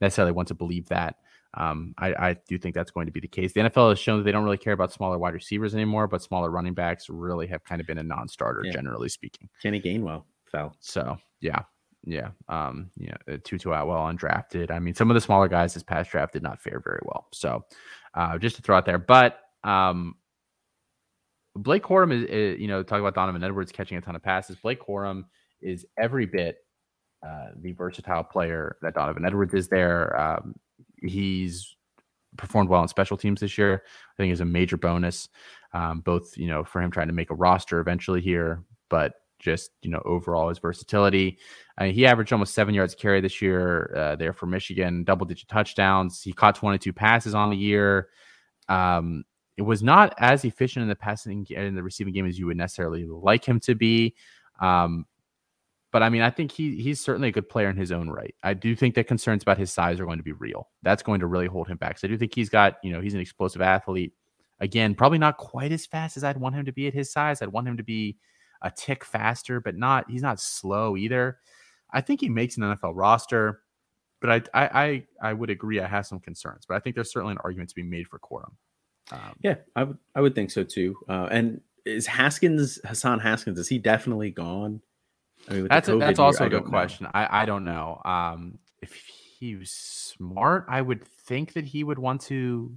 necessarily 0.00 0.32
want 0.32 0.48
to 0.48 0.54
believe 0.54 0.88
that. 0.88 1.16
Um, 1.52 1.94
I, 1.98 2.08
I 2.14 2.36
do 2.48 2.58
think 2.58 2.74
that's 2.74 2.90
going 2.90 3.06
to 3.06 3.12
be 3.12 3.20
the 3.20 3.28
case. 3.28 3.52
The 3.52 3.60
NFL 3.60 3.90
has 3.90 3.98
shown 3.98 4.18
that 4.18 4.24
they 4.24 4.32
don't 4.32 4.44
really 4.44 4.58
care 4.58 4.74
about 4.74 4.92
smaller 4.92 5.18
wide 5.18 5.34
receivers 5.34 5.74
anymore, 5.74 6.06
but 6.06 6.22
smaller 6.22 6.50
running 6.50 6.74
backs 6.74 7.08
really 7.08 7.46
have 7.46 7.64
kind 7.64 7.80
of 7.80 7.86
been 7.86 7.98
a 7.98 8.02
non-starter, 8.02 8.62
yeah. 8.64 8.72
generally 8.72 9.08
speaking. 9.08 9.48
Kenny 9.62 9.80
Gainwell 9.80 10.24
fell. 10.50 10.74
So 10.80 11.16
yeah, 11.40 11.62
yeah, 12.06 12.28
um, 12.48 12.90
yeah, 12.96 13.16
uh, 13.28 13.36
Tutu 13.42 13.70
Atwell 13.70 13.98
undrafted. 13.98 14.70
I 14.70 14.78
mean, 14.78 14.94
some 14.94 15.10
of 15.10 15.14
the 15.14 15.20
smaller 15.20 15.48
guys 15.48 15.74
this 15.74 15.82
past 15.82 16.10
draft 16.10 16.32
did 16.32 16.42
not 16.42 16.60
fare 16.60 16.80
very 16.82 17.00
well. 17.04 17.26
So, 17.32 17.64
uh, 18.14 18.38
just 18.38 18.56
to 18.56 18.62
throw 18.62 18.76
out 18.76 18.86
there, 18.86 18.98
but 18.98 19.40
um, 19.64 20.14
Blake 21.56 21.82
Corum 21.82 22.12
is, 22.12 22.24
is, 22.28 22.60
you 22.60 22.68
know, 22.68 22.82
talk 22.82 23.00
about 23.00 23.14
Donovan 23.14 23.42
Edwards 23.42 23.72
catching 23.72 23.98
a 23.98 24.00
ton 24.00 24.14
of 24.14 24.22
passes. 24.22 24.56
Blake 24.56 24.80
Corum 24.80 25.24
is 25.60 25.84
every 25.98 26.26
bit 26.26 26.58
uh, 27.26 27.48
the 27.56 27.72
versatile 27.72 28.22
player 28.22 28.76
that 28.82 28.94
Donovan 28.94 29.24
Edwards 29.24 29.54
is 29.54 29.68
there. 29.68 30.18
Um, 30.18 30.54
he's 31.02 31.76
performed 32.36 32.68
well 32.70 32.82
in 32.82 32.88
special 32.88 33.16
teams 33.16 33.40
this 33.40 33.58
year. 33.58 33.82
I 33.84 34.14
think 34.16 34.32
is 34.32 34.40
a 34.40 34.44
major 34.44 34.76
bonus, 34.76 35.28
um, 35.72 36.00
both 36.00 36.36
you 36.36 36.46
know 36.46 36.62
for 36.62 36.80
him 36.80 36.90
trying 36.90 37.08
to 37.08 37.14
make 37.14 37.30
a 37.30 37.34
roster 37.34 37.80
eventually 37.80 38.20
here, 38.20 38.62
but 38.90 39.14
just 39.38 39.70
you 39.82 39.90
know 39.90 40.02
overall 40.04 40.48
his 40.48 40.58
versatility. 40.58 41.38
He 41.84 42.06
averaged 42.06 42.32
almost 42.32 42.54
seven 42.54 42.74
yards 42.74 42.94
carry 42.94 43.20
this 43.20 43.42
year 43.42 43.92
uh, 43.94 44.16
there 44.16 44.32
for 44.32 44.46
Michigan, 44.46 45.04
double 45.04 45.26
digit 45.26 45.48
touchdowns. 45.48 46.22
He 46.22 46.32
caught 46.32 46.54
22 46.54 46.92
passes 46.92 47.34
on 47.34 47.50
the 47.50 47.56
year. 47.56 48.08
Um, 48.68 49.24
it 49.56 49.62
was 49.62 49.82
not 49.82 50.14
as 50.18 50.44
efficient 50.44 50.82
in 50.82 50.88
the 50.88 50.96
passing 50.96 51.46
in 51.50 51.74
the 51.74 51.82
receiving 51.82 52.14
game 52.14 52.26
as 52.26 52.38
you 52.38 52.46
would 52.46 52.56
necessarily 52.56 53.04
like 53.06 53.44
him 53.44 53.60
to 53.60 53.74
be. 53.74 54.14
Um, 54.60 55.06
but 55.92 56.02
I 56.02 56.08
mean, 56.08 56.22
I 56.22 56.30
think 56.30 56.52
he 56.52 56.76
he's 56.76 57.00
certainly 57.00 57.28
a 57.28 57.32
good 57.32 57.48
player 57.48 57.70
in 57.70 57.76
his 57.76 57.92
own 57.92 58.10
right. 58.10 58.34
I 58.42 58.54
do 58.54 58.74
think 58.74 58.94
that 58.94 59.06
concerns 59.06 59.42
about 59.42 59.58
his 59.58 59.72
size 59.72 59.98
are 59.98 60.04
going 60.04 60.18
to 60.18 60.24
be 60.24 60.32
real. 60.32 60.68
That's 60.82 61.02
going 61.02 61.20
to 61.20 61.26
really 61.26 61.46
hold 61.46 61.68
him 61.68 61.78
back. 61.78 61.98
So 61.98 62.06
I 62.06 62.10
do 62.10 62.18
think 62.18 62.34
he's 62.34 62.50
got, 62.50 62.76
you 62.82 62.92
know, 62.92 63.00
he's 63.00 63.14
an 63.14 63.20
explosive 63.20 63.62
athlete. 63.62 64.12
Again, 64.60 64.94
probably 64.94 65.18
not 65.18 65.36
quite 65.36 65.72
as 65.72 65.86
fast 65.86 66.16
as 66.16 66.24
I'd 66.24 66.36
want 66.36 66.54
him 66.54 66.64
to 66.66 66.72
be 66.72 66.86
at 66.86 66.94
his 66.94 67.12
size. 67.12 67.40
I'd 67.40 67.48
want 67.48 67.68
him 67.68 67.76
to 67.76 67.82
be 67.82 68.16
a 68.62 68.70
tick 68.70 69.04
faster, 69.04 69.60
but 69.60 69.76
not 69.76 70.10
he's 70.10 70.22
not 70.22 70.40
slow 70.40 70.96
either. 70.96 71.38
I 71.96 72.02
think 72.02 72.20
he 72.20 72.28
makes 72.28 72.58
an 72.58 72.62
NFL 72.62 72.92
roster, 72.94 73.62
but 74.20 74.30
I 74.54 74.66
I 74.66 74.84
I, 74.84 75.06
I 75.30 75.32
would 75.32 75.48
agree 75.48 75.80
I 75.80 75.86
have 75.86 76.06
some 76.06 76.20
concerns, 76.20 76.66
but 76.66 76.74
I 76.74 76.80
think 76.80 76.94
there's 76.94 77.10
certainly 77.10 77.32
an 77.32 77.38
argument 77.42 77.70
to 77.70 77.74
be 77.74 77.82
made 77.82 78.06
for 78.06 78.18
Corum. 78.18 78.52
Um, 79.10 79.34
yeah, 79.40 79.54
I 79.74 79.84
would 79.84 79.98
I 80.14 80.20
would 80.20 80.34
think 80.34 80.50
so 80.50 80.62
too. 80.62 80.94
Uh, 81.08 81.28
and 81.30 81.62
is 81.86 82.06
Haskins 82.06 82.78
Hassan 82.84 83.18
Haskins 83.18 83.58
is 83.58 83.68
he 83.68 83.78
definitely 83.78 84.30
gone? 84.30 84.82
I 85.48 85.54
mean, 85.54 85.68
that's 85.68 85.88
a, 85.88 85.96
that's 85.96 86.18
also 86.18 86.44
year, 86.44 86.58
a 86.58 86.60
good 86.60 86.68
question. 86.68 87.08
I 87.14 87.42
I 87.42 87.44
don't 87.46 87.64
know. 87.64 88.02
Um, 88.04 88.58
if 88.82 88.92
he 88.92 89.56
was 89.56 89.70
smart, 89.70 90.66
I 90.68 90.82
would 90.82 91.02
think 91.02 91.54
that 91.54 91.64
he 91.64 91.82
would 91.82 91.98
want 91.98 92.20
to 92.22 92.76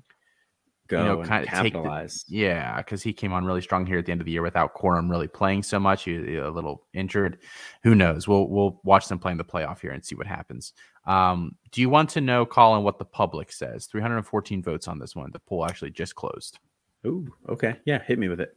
go 0.89 0.99
you 0.99 1.05
know, 1.05 1.23
kind 1.23 1.43
of 1.43 1.49
capitalize. 1.49 2.25
The, 2.27 2.35
yeah, 2.35 2.77
because 2.77 3.01
he 3.01 3.13
came 3.13 3.31
on 3.31 3.45
really 3.45 3.61
strong 3.61 3.85
here 3.85 3.99
at 3.99 4.05
the 4.05 4.11
end 4.11 4.21
of 4.21 4.25
the 4.25 4.31
year 4.31 4.41
without 4.41 4.75
Corum 4.75 5.09
really 5.09 5.27
playing 5.27 5.63
so 5.63 5.79
much. 5.79 6.03
He, 6.03 6.17
he, 6.17 6.35
a 6.35 6.49
little 6.49 6.85
injured. 6.93 7.37
Who 7.83 7.95
knows? 7.95 8.27
We'll 8.27 8.47
we'll 8.49 8.81
watch 8.83 9.07
them 9.07 9.19
playing 9.19 9.37
the 9.37 9.45
playoff 9.45 9.79
here 9.79 9.91
and 9.91 10.03
see 10.03 10.15
what 10.15 10.27
happens. 10.27 10.73
Um, 11.05 11.55
do 11.71 11.81
you 11.81 11.89
want 11.89 12.09
to 12.11 12.21
know, 12.21 12.45
Colin, 12.45 12.83
what 12.83 12.99
the 12.99 13.05
public 13.05 13.51
says? 13.51 13.85
314 13.85 14.61
votes 14.61 14.87
on 14.87 14.99
this 14.99 15.15
one. 15.15 15.31
The 15.31 15.39
poll 15.39 15.65
actually 15.65 15.91
just 15.91 16.15
closed. 16.15 16.59
Ooh, 17.05 17.27
okay. 17.47 17.77
Yeah, 17.85 18.03
hit 18.03 18.19
me 18.19 18.27
with 18.27 18.41
it. 18.41 18.55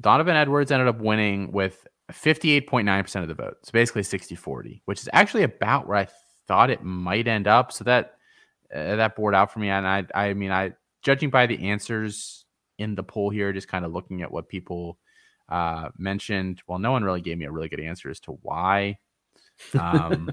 Donovan 0.00 0.36
Edwards 0.36 0.70
ended 0.70 0.88
up 0.88 1.00
winning 1.00 1.50
with 1.52 1.86
58.9% 2.12 3.22
of 3.22 3.28
the 3.28 3.34
vote. 3.34 3.58
So 3.64 3.70
basically 3.72 4.02
60 4.02 4.34
40, 4.34 4.82
which 4.84 5.00
is 5.00 5.08
actually 5.12 5.42
about 5.42 5.86
where 5.86 5.98
I 5.98 6.08
thought 6.46 6.70
it 6.70 6.82
might 6.82 7.28
end 7.28 7.46
up. 7.46 7.72
So 7.72 7.84
that 7.84 8.14
uh, 8.74 8.96
that 8.96 9.16
bored 9.16 9.34
out 9.34 9.52
for 9.52 9.58
me. 9.58 9.68
And 9.68 9.86
I, 9.86 10.06
I 10.14 10.32
mean, 10.34 10.52
I 10.52 10.72
judging 11.02 11.30
by 11.30 11.46
the 11.46 11.70
answers 11.70 12.44
in 12.78 12.94
the 12.94 13.02
poll 13.02 13.30
here, 13.30 13.52
just 13.52 13.68
kind 13.68 13.84
of 13.84 13.92
looking 13.92 14.22
at 14.22 14.30
what 14.30 14.48
people 14.48 14.98
uh, 15.48 15.90
mentioned. 15.98 16.62
Well, 16.66 16.78
no 16.78 16.92
one 16.92 17.04
really 17.04 17.20
gave 17.20 17.38
me 17.38 17.46
a 17.46 17.50
really 17.50 17.68
good 17.68 17.80
answer 17.80 18.10
as 18.10 18.20
to 18.20 18.38
why. 18.42 18.98
Um, 19.78 20.30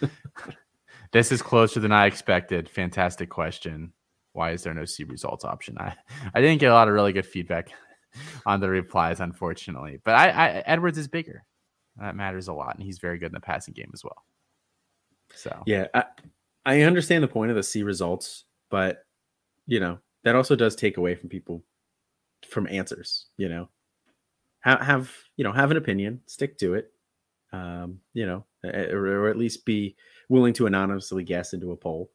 this 1.12 1.32
is 1.32 1.42
closer 1.42 1.80
than 1.80 1.92
I 1.92 2.06
expected. 2.06 2.68
Fantastic 2.68 3.30
question. 3.30 3.92
Why 4.32 4.50
is 4.50 4.62
there 4.62 4.74
no 4.74 4.84
see 4.84 5.04
results 5.04 5.44
option? 5.44 5.76
I, 5.78 5.94
I 6.34 6.40
didn't 6.40 6.60
get 6.60 6.70
a 6.70 6.74
lot 6.74 6.88
of 6.88 6.94
really 6.94 7.12
good 7.12 7.26
feedback 7.26 7.70
on 8.46 8.60
the 8.60 8.68
replies, 8.68 9.20
unfortunately. 9.20 10.00
But 10.04 10.14
I, 10.14 10.28
I 10.28 10.48
Edwards 10.66 10.98
is 10.98 11.08
bigger. 11.08 11.44
That 12.00 12.16
matters 12.16 12.48
a 12.48 12.52
lot, 12.52 12.74
and 12.74 12.84
he's 12.84 12.98
very 12.98 13.18
good 13.18 13.26
in 13.26 13.34
the 13.34 13.40
passing 13.40 13.74
game 13.74 13.90
as 13.94 14.02
well. 14.02 14.24
So 15.34 15.62
yeah, 15.66 15.86
I, 15.94 16.04
I 16.66 16.80
understand 16.82 17.22
the 17.22 17.28
point 17.28 17.50
of 17.50 17.56
the 17.56 17.62
see 17.62 17.82
results, 17.82 18.44
but 18.70 19.03
you 19.66 19.80
know 19.80 19.98
that 20.24 20.36
also 20.36 20.56
does 20.56 20.74
take 20.74 20.96
away 20.96 21.14
from 21.14 21.28
people 21.28 21.62
from 22.48 22.66
answers. 22.68 23.26
You 23.36 23.48
know, 23.48 23.68
have 24.60 24.80
have 24.80 25.10
you 25.36 25.44
know 25.44 25.52
have 25.52 25.70
an 25.70 25.76
opinion, 25.76 26.20
stick 26.26 26.58
to 26.58 26.74
it. 26.74 26.90
Um, 27.52 28.00
you 28.12 28.26
know, 28.26 28.44
or, 28.64 29.06
or 29.06 29.28
at 29.28 29.38
least 29.38 29.64
be 29.64 29.96
willing 30.28 30.54
to 30.54 30.66
anonymously 30.66 31.22
guess 31.22 31.52
into 31.52 31.70
a 31.70 31.76
poll. 31.76 32.10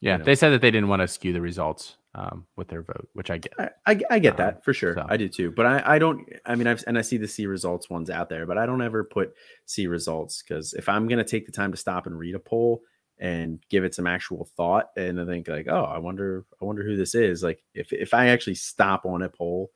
Yeah, 0.00 0.12
you 0.12 0.18
know. 0.18 0.24
they 0.24 0.34
said 0.34 0.50
that 0.50 0.60
they 0.60 0.70
didn't 0.70 0.88
want 0.88 1.00
to 1.00 1.08
skew 1.08 1.32
the 1.32 1.40
results 1.40 1.96
um, 2.14 2.46
with 2.56 2.68
their 2.68 2.82
vote, 2.82 3.08
which 3.14 3.30
I 3.30 3.38
get. 3.38 3.52
I, 3.58 3.70
I, 3.86 4.00
I 4.10 4.18
get 4.18 4.36
that 4.36 4.56
um, 4.56 4.60
for 4.62 4.74
sure. 4.74 4.94
So. 4.94 5.06
I 5.08 5.16
do 5.16 5.28
too. 5.28 5.50
But 5.50 5.66
I, 5.66 5.94
I 5.94 5.98
don't. 5.98 6.28
I 6.44 6.54
mean, 6.54 6.66
I've 6.66 6.84
and 6.86 6.98
I 6.98 7.02
see 7.02 7.16
the 7.16 7.28
see 7.28 7.46
results 7.46 7.88
ones 7.88 8.10
out 8.10 8.28
there, 8.28 8.44
but 8.46 8.58
I 8.58 8.66
don't 8.66 8.82
ever 8.82 9.04
put 9.04 9.32
see 9.64 9.86
results 9.86 10.42
because 10.42 10.74
if 10.74 10.88
I'm 10.88 11.08
gonna 11.08 11.24
take 11.24 11.46
the 11.46 11.52
time 11.52 11.70
to 11.72 11.78
stop 11.78 12.06
and 12.06 12.18
read 12.18 12.34
a 12.34 12.40
poll 12.40 12.82
and 13.18 13.60
give 13.70 13.84
it 13.84 13.94
some 13.94 14.06
actual 14.06 14.48
thought 14.56 14.90
and 14.96 15.20
I 15.20 15.24
think 15.24 15.48
like, 15.48 15.68
oh, 15.68 15.84
I 15.84 15.98
wonder, 15.98 16.44
I 16.60 16.64
wonder 16.64 16.82
who 16.82 16.96
this 16.96 17.14
is. 17.14 17.42
Like, 17.42 17.62
if 17.74 17.92
if 17.92 18.12
I 18.14 18.28
actually 18.28 18.56
stop 18.56 19.06
on 19.06 19.22
a 19.22 19.28
poll, 19.28 19.70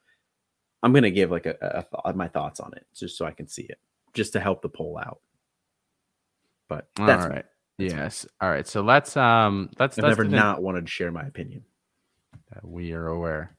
I'm 0.82 0.93
gonna 0.93 1.11
give 1.11 1.30
like 1.30 1.47
a, 1.47 1.57
a 1.61 1.82
thought, 1.82 2.16
my 2.16 2.28
thoughts 2.28 2.61
on 2.61 2.72
it 2.74 2.86
just 2.95 3.16
so 3.16 3.24
I 3.24 3.32
can 3.32 3.49
see 3.49 3.62
it, 3.62 3.78
just 4.14 4.32
to 4.34 4.41
help 4.41 4.62
the 4.62 4.68
poll 4.68 4.99
out. 4.99 5.20
But 6.68 6.89
that's 6.97 7.24
all 7.24 7.30
right. 7.30 7.45
Yes. 7.78 8.26
All 8.41 8.51
right. 8.51 8.66
So 8.66 8.82
let's 8.82 9.16
um 9.16 9.70
let's. 9.78 9.99
I've 9.99 10.05
let's 10.05 10.18
never 10.18 10.28
not 10.28 10.62
wanted 10.62 10.86
to 10.86 10.91
share 10.91 11.12
my 11.12 11.22
opinion 11.22 11.62
That 12.53 12.66
we 12.66 12.93
are 12.93 13.07
aware. 13.07 13.57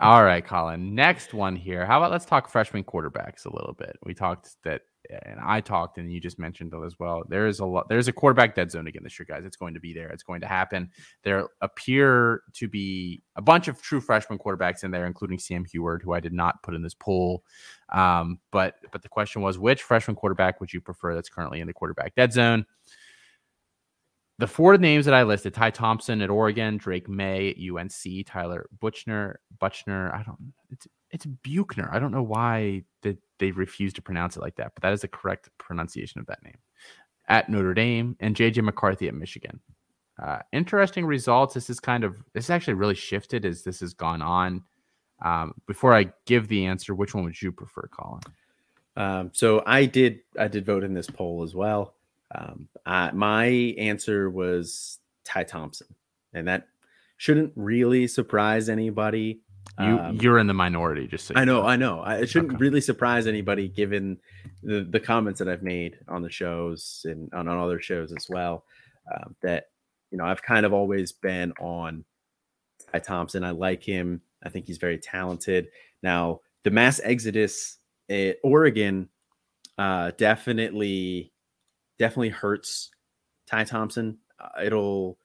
all 0.00 0.24
right, 0.24 0.44
Colin. 0.44 0.94
Next 0.94 1.32
one 1.32 1.56
here. 1.56 1.86
How 1.86 1.98
about 1.98 2.10
let's 2.10 2.24
talk 2.24 2.48
freshman 2.48 2.84
quarterbacks 2.84 3.46
a 3.46 3.54
little 3.54 3.72
bit. 3.72 3.96
We 4.04 4.14
talked 4.14 4.50
that, 4.64 4.82
and 5.10 5.38
I 5.40 5.60
talked, 5.60 5.98
and 5.98 6.12
you 6.12 6.20
just 6.20 6.38
mentioned 6.38 6.72
it 6.72 6.84
as 6.84 6.98
well. 6.98 7.22
There 7.28 7.46
is 7.46 7.60
a 7.60 7.64
lot. 7.64 7.88
There's 7.88 8.08
a 8.08 8.12
quarterback 8.12 8.54
dead 8.54 8.70
zone 8.70 8.86
again 8.86 9.02
this 9.02 9.18
year, 9.18 9.26
guys. 9.28 9.44
It's 9.44 9.56
going 9.56 9.74
to 9.74 9.80
be 9.80 9.92
there. 9.92 10.08
It's 10.08 10.22
going 10.22 10.40
to 10.40 10.46
happen. 10.46 10.90
There 11.22 11.48
appear 11.60 12.42
to 12.54 12.68
be 12.68 13.22
a 13.36 13.42
bunch 13.42 13.68
of 13.68 13.80
true 13.82 14.00
freshman 14.00 14.38
quarterbacks 14.38 14.84
in 14.84 14.90
there, 14.90 15.06
including 15.06 15.38
Sam 15.38 15.64
Huard, 15.64 16.02
who 16.02 16.12
I 16.12 16.20
did 16.20 16.32
not 16.32 16.62
put 16.62 16.74
in 16.74 16.82
this 16.82 16.94
poll. 16.94 17.44
Um, 17.92 18.38
but 18.50 18.76
but 18.92 19.02
the 19.02 19.08
question 19.08 19.42
was, 19.42 19.58
which 19.58 19.82
freshman 19.82 20.16
quarterback 20.16 20.60
would 20.60 20.72
you 20.72 20.80
prefer 20.80 21.14
that's 21.14 21.28
currently 21.28 21.60
in 21.60 21.66
the 21.66 21.74
quarterback 21.74 22.14
dead 22.14 22.32
zone? 22.32 22.66
the 24.38 24.46
four 24.46 24.76
names 24.78 25.04
that 25.04 25.14
I 25.14 25.22
listed: 25.22 25.54
Ty 25.54 25.70
Thompson 25.70 26.20
at 26.20 26.30
Oregon, 26.30 26.76
Drake 26.76 27.08
Maye 27.08 27.50
at 27.50 27.56
UNC, 27.56 28.26
Tyler 28.26 28.66
Butchner, 28.80 29.40
Butchner. 29.60 30.12
I 30.12 30.22
don't. 30.22 30.52
It's 31.14 31.26
Buchner. 31.26 31.88
I 31.92 32.00
don't 32.00 32.10
know 32.10 32.24
why 32.24 32.82
they, 33.02 33.16
they 33.38 33.52
refuse 33.52 33.92
to 33.92 34.02
pronounce 34.02 34.36
it 34.36 34.40
like 34.40 34.56
that, 34.56 34.72
but 34.74 34.82
that 34.82 34.92
is 34.92 35.02
the 35.02 35.08
correct 35.08 35.48
pronunciation 35.58 36.20
of 36.20 36.26
that 36.26 36.42
name. 36.42 36.58
At 37.28 37.48
Notre 37.48 37.72
Dame 37.72 38.16
and 38.18 38.34
JJ 38.34 38.64
McCarthy 38.64 39.06
at 39.06 39.14
Michigan. 39.14 39.60
Uh, 40.20 40.40
interesting 40.52 41.06
results. 41.06 41.54
This 41.54 41.70
is 41.70 41.78
kind 41.78 42.02
of 42.02 42.16
this 42.32 42.46
is 42.46 42.50
actually 42.50 42.74
really 42.74 42.96
shifted 42.96 43.44
as 43.44 43.62
this 43.62 43.78
has 43.78 43.94
gone 43.94 44.22
on. 44.22 44.64
Um, 45.24 45.54
before 45.68 45.94
I 45.94 46.12
give 46.26 46.48
the 46.48 46.66
answer, 46.66 46.96
which 46.96 47.14
one 47.14 47.22
would 47.22 47.40
you 47.40 47.52
prefer, 47.52 47.88
Colin? 47.92 48.20
Um, 48.96 49.30
so 49.32 49.62
I 49.64 49.84
did 49.86 50.18
I 50.36 50.48
did 50.48 50.66
vote 50.66 50.82
in 50.82 50.94
this 50.94 51.08
poll 51.08 51.44
as 51.44 51.54
well. 51.54 51.94
Um, 52.34 52.68
my 52.84 53.46
answer 53.78 54.28
was 54.30 54.98
Ty 55.24 55.44
Thompson, 55.44 55.94
and 56.32 56.48
that 56.48 56.66
shouldn't 57.18 57.52
really 57.54 58.08
surprise 58.08 58.68
anybody. 58.68 59.40
You 59.78 59.98
um, 59.98 60.16
you're 60.16 60.38
in 60.38 60.46
the 60.46 60.54
minority, 60.54 61.08
just 61.08 61.26
so 61.26 61.34
I 61.36 61.44
know, 61.44 61.62
know, 61.62 61.66
I 61.66 61.76
know. 61.76 62.00
I, 62.00 62.16
it 62.18 62.28
shouldn't 62.28 62.54
okay. 62.54 62.60
really 62.60 62.80
surprise 62.80 63.26
anybody 63.26 63.68
given 63.68 64.18
the 64.62 64.86
the 64.88 65.00
comments 65.00 65.38
that 65.40 65.48
I've 65.48 65.62
made 65.62 65.98
on 66.08 66.22
the 66.22 66.30
shows 66.30 67.04
and 67.08 67.32
on, 67.34 67.48
on 67.48 67.58
other 67.58 67.80
shows 67.80 68.12
as 68.12 68.26
well. 68.28 68.64
Um, 69.12 69.34
that 69.42 69.66
you 70.10 70.18
know, 70.18 70.24
I've 70.24 70.42
kind 70.42 70.64
of 70.64 70.72
always 70.72 71.10
been 71.10 71.52
on 71.60 72.04
Ty 72.92 73.00
Thompson. 73.00 73.42
I 73.42 73.50
like 73.50 73.82
him. 73.82 74.20
I 74.44 74.48
think 74.48 74.66
he's 74.66 74.78
very 74.78 74.98
talented. 74.98 75.68
Now, 76.02 76.40
the 76.62 76.70
mass 76.70 77.00
exodus 77.02 77.78
at 78.08 78.36
Oregon 78.44 79.08
uh, 79.76 80.12
definitely 80.16 81.32
definitely 81.98 82.28
hurts 82.28 82.90
Ty 83.48 83.64
Thompson. 83.64 84.18
Uh, 84.38 84.62
it'll 84.62 85.18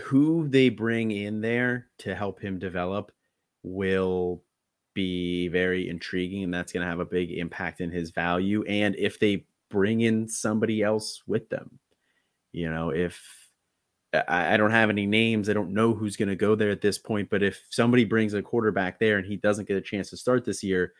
who 0.00 0.48
they 0.48 0.68
bring 0.68 1.12
in 1.12 1.40
there 1.40 1.86
to 1.98 2.14
help 2.14 2.40
him 2.40 2.58
develop 2.58 3.12
will 3.66 4.42
be 4.94 5.48
very 5.48 5.88
intriguing 5.88 6.44
and 6.44 6.54
that's 6.54 6.72
going 6.72 6.82
to 6.82 6.88
have 6.88 7.00
a 7.00 7.04
big 7.04 7.30
impact 7.32 7.80
in 7.80 7.90
his 7.90 8.10
value 8.10 8.64
and 8.64 8.96
if 8.96 9.18
they 9.18 9.44
bring 9.68 10.00
in 10.00 10.26
somebody 10.26 10.82
else 10.82 11.22
with 11.26 11.48
them 11.50 11.78
you 12.52 12.70
know 12.70 12.90
if 12.90 13.22
I, 14.28 14.56
don't 14.56 14.70
have 14.70 14.88
any 14.88 15.04
names 15.04 15.50
i 15.50 15.52
don't 15.52 15.74
know 15.74 15.92
who's 15.92 16.16
going 16.16 16.30
to 16.30 16.36
go 16.36 16.54
there 16.54 16.70
at 16.70 16.80
this 16.80 16.96
point 16.96 17.28
but 17.28 17.42
if 17.42 17.66
somebody 17.68 18.04
brings 18.04 18.32
a 18.32 18.40
quarterback 18.40 18.98
there 18.98 19.18
and 19.18 19.26
he 19.26 19.36
doesn't 19.36 19.68
get 19.68 19.76
a 19.76 19.82
chance 19.82 20.08
to 20.10 20.16
start 20.16 20.46
this 20.46 20.62
year 20.62 20.94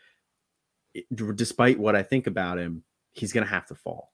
it, 0.93 1.05
despite 1.35 1.79
what 1.79 1.95
i 1.95 2.03
think 2.03 2.27
about 2.27 2.59
him 2.59 2.83
he's 3.13 3.33
going 3.33 3.45
to 3.45 3.51
have 3.51 3.65
to 3.67 3.75
fall 3.75 4.11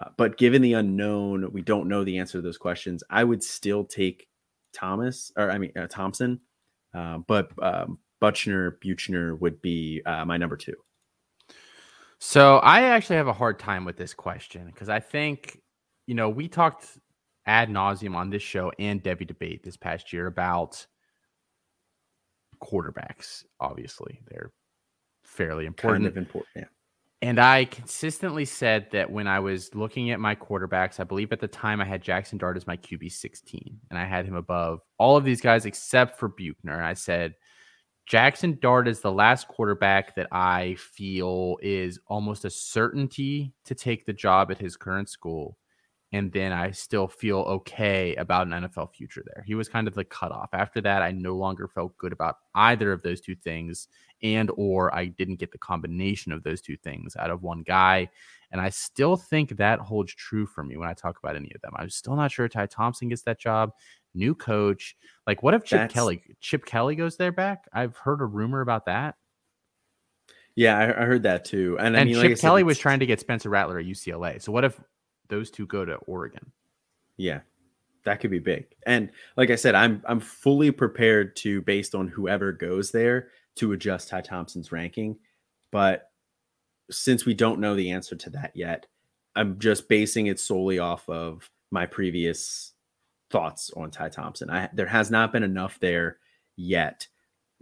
uh, 0.00 0.08
but 0.16 0.38
given 0.38 0.62
the 0.62 0.72
unknown, 0.74 1.52
we 1.52 1.60
don't 1.60 1.88
know 1.88 2.04
the 2.04 2.18
answer 2.18 2.38
to 2.38 2.42
those 2.42 2.56
questions. 2.56 3.04
I 3.10 3.22
would 3.22 3.42
still 3.42 3.84
take 3.84 4.28
Thomas, 4.72 5.30
or 5.36 5.50
I 5.50 5.58
mean 5.58 5.72
uh, 5.76 5.88
Thompson, 5.88 6.40
uh, 6.94 7.18
but 7.26 7.50
um, 7.62 7.98
Butchner 8.20 8.78
Buchner 8.82 9.36
would 9.36 9.60
be 9.62 10.02
uh, 10.06 10.24
my 10.24 10.36
number 10.36 10.56
two. 10.56 10.74
So 12.18 12.58
I 12.58 12.82
actually 12.82 13.16
have 13.16 13.28
a 13.28 13.32
hard 13.32 13.58
time 13.58 13.84
with 13.84 13.96
this 13.96 14.12
question 14.12 14.66
because 14.66 14.90
I 14.90 15.00
think, 15.00 15.58
you 16.06 16.14
know, 16.14 16.28
we 16.28 16.48
talked 16.48 16.86
ad 17.46 17.70
nauseum 17.70 18.14
on 18.14 18.28
this 18.28 18.42
show 18.42 18.70
and 18.78 19.02
devy 19.02 19.26
debate 19.26 19.62
this 19.62 19.78
past 19.78 20.12
year 20.12 20.26
about 20.26 20.86
quarterbacks. 22.62 23.44
Obviously, 23.58 24.20
they're 24.28 24.52
fairly 25.24 25.64
important. 25.64 26.04
Kind 26.04 26.08
of 26.08 26.16
important, 26.18 26.48
yeah. 26.56 26.64
And 27.22 27.38
I 27.38 27.66
consistently 27.66 28.46
said 28.46 28.90
that 28.92 29.10
when 29.10 29.26
I 29.26 29.40
was 29.40 29.74
looking 29.74 30.10
at 30.10 30.20
my 30.20 30.34
quarterbacks, 30.34 31.00
I 31.00 31.04
believe 31.04 31.32
at 31.32 31.40
the 31.40 31.48
time 31.48 31.80
I 31.80 31.84
had 31.84 32.02
Jackson 32.02 32.38
Dart 32.38 32.56
as 32.56 32.66
my 32.66 32.78
QB 32.78 33.12
16, 33.12 33.78
and 33.90 33.98
I 33.98 34.06
had 34.06 34.24
him 34.24 34.36
above 34.36 34.80
all 34.98 35.18
of 35.18 35.24
these 35.24 35.42
guys 35.42 35.66
except 35.66 36.18
for 36.18 36.28
Buchner. 36.28 36.82
I 36.82 36.94
said 36.94 37.34
Jackson 38.06 38.58
Dart 38.60 38.88
is 38.88 39.00
the 39.00 39.12
last 39.12 39.48
quarterback 39.48 40.16
that 40.16 40.28
I 40.32 40.76
feel 40.78 41.58
is 41.62 42.00
almost 42.06 42.46
a 42.46 42.50
certainty 42.50 43.52
to 43.66 43.74
take 43.74 44.06
the 44.06 44.14
job 44.14 44.50
at 44.50 44.58
his 44.58 44.76
current 44.76 45.10
school 45.10 45.58
and 46.12 46.32
then 46.32 46.52
I 46.52 46.72
still 46.72 47.06
feel 47.06 47.38
okay 47.38 48.16
about 48.16 48.48
an 48.48 48.52
NFL 48.52 48.92
future 48.94 49.22
there. 49.24 49.44
He 49.46 49.54
was 49.54 49.68
kind 49.68 49.86
of 49.86 49.94
the 49.94 50.04
cutoff. 50.04 50.50
After 50.52 50.80
that, 50.80 51.02
I 51.02 51.12
no 51.12 51.36
longer 51.36 51.68
felt 51.68 51.96
good 51.98 52.12
about 52.12 52.36
either 52.54 52.92
of 52.92 53.02
those 53.02 53.20
two 53.20 53.36
things, 53.36 53.86
and 54.22 54.50
or 54.56 54.94
I 54.94 55.06
didn't 55.06 55.36
get 55.36 55.52
the 55.52 55.58
combination 55.58 56.32
of 56.32 56.42
those 56.42 56.60
two 56.60 56.76
things 56.76 57.16
out 57.16 57.30
of 57.30 57.42
one 57.42 57.62
guy. 57.62 58.08
And 58.50 58.60
I 58.60 58.70
still 58.70 59.16
think 59.16 59.56
that 59.56 59.78
holds 59.78 60.12
true 60.12 60.46
for 60.46 60.64
me 60.64 60.76
when 60.76 60.88
I 60.88 60.94
talk 60.94 61.18
about 61.22 61.36
any 61.36 61.52
of 61.54 61.60
them. 61.60 61.72
I'm 61.76 61.90
still 61.90 62.16
not 62.16 62.32
sure 62.32 62.48
Ty 62.48 62.66
Thompson 62.66 63.08
gets 63.08 63.22
that 63.22 63.38
job. 63.38 63.70
New 64.12 64.34
coach. 64.34 64.96
Like, 65.28 65.44
what 65.44 65.54
if 65.54 65.62
Chip 65.62 65.78
That's... 65.78 65.94
Kelly 65.94 66.22
Chip 66.40 66.66
Kelly 66.66 66.96
goes 66.96 67.16
there 67.16 67.30
back? 67.30 67.66
I've 67.72 67.96
heard 67.96 68.20
a 68.20 68.26
rumor 68.26 68.62
about 68.62 68.86
that. 68.86 69.14
Yeah, 70.56 70.76
I, 70.76 71.02
I 71.02 71.06
heard 71.06 71.22
that 71.22 71.44
too. 71.44 71.76
And, 71.78 71.94
and 71.94 71.96
I 71.96 72.04
mean, 72.04 72.14
Chip 72.14 72.30
like 72.30 72.40
Kelly 72.40 72.64
was 72.64 72.78
trying 72.78 72.98
to 72.98 73.06
get 73.06 73.20
Spencer 73.20 73.48
Rattler 73.48 73.78
at 73.78 73.86
UCLA. 73.86 74.42
So 74.42 74.50
what 74.50 74.64
if 74.64 74.80
those 75.30 75.50
two 75.50 75.66
go 75.66 75.84
to 75.84 75.94
Oregon. 76.06 76.52
Yeah. 77.16 77.40
That 78.04 78.20
could 78.20 78.30
be 78.30 78.38
big. 78.38 78.66
And 78.86 79.10
like 79.36 79.50
I 79.50 79.56
said, 79.56 79.74
I'm 79.74 80.02
I'm 80.06 80.20
fully 80.20 80.70
prepared 80.70 81.36
to 81.36 81.60
based 81.62 81.94
on 81.94 82.08
whoever 82.08 82.52
goes 82.52 82.90
there 82.90 83.28
to 83.56 83.72
adjust 83.72 84.08
Ty 84.08 84.22
Thompson's 84.22 84.72
ranking, 84.72 85.18
but 85.70 86.10
since 86.90 87.24
we 87.24 87.34
don't 87.34 87.60
know 87.60 87.74
the 87.74 87.90
answer 87.90 88.16
to 88.16 88.30
that 88.30 88.52
yet, 88.54 88.86
I'm 89.36 89.58
just 89.58 89.88
basing 89.88 90.26
it 90.26 90.40
solely 90.40 90.78
off 90.78 91.08
of 91.08 91.50
my 91.70 91.86
previous 91.86 92.72
thoughts 93.30 93.70
on 93.76 93.90
Ty 93.90 94.08
Thompson. 94.08 94.50
I 94.50 94.68
there 94.72 94.86
has 94.86 95.10
not 95.10 95.32
been 95.32 95.42
enough 95.42 95.78
there 95.78 96.18
yet 96.56 97.06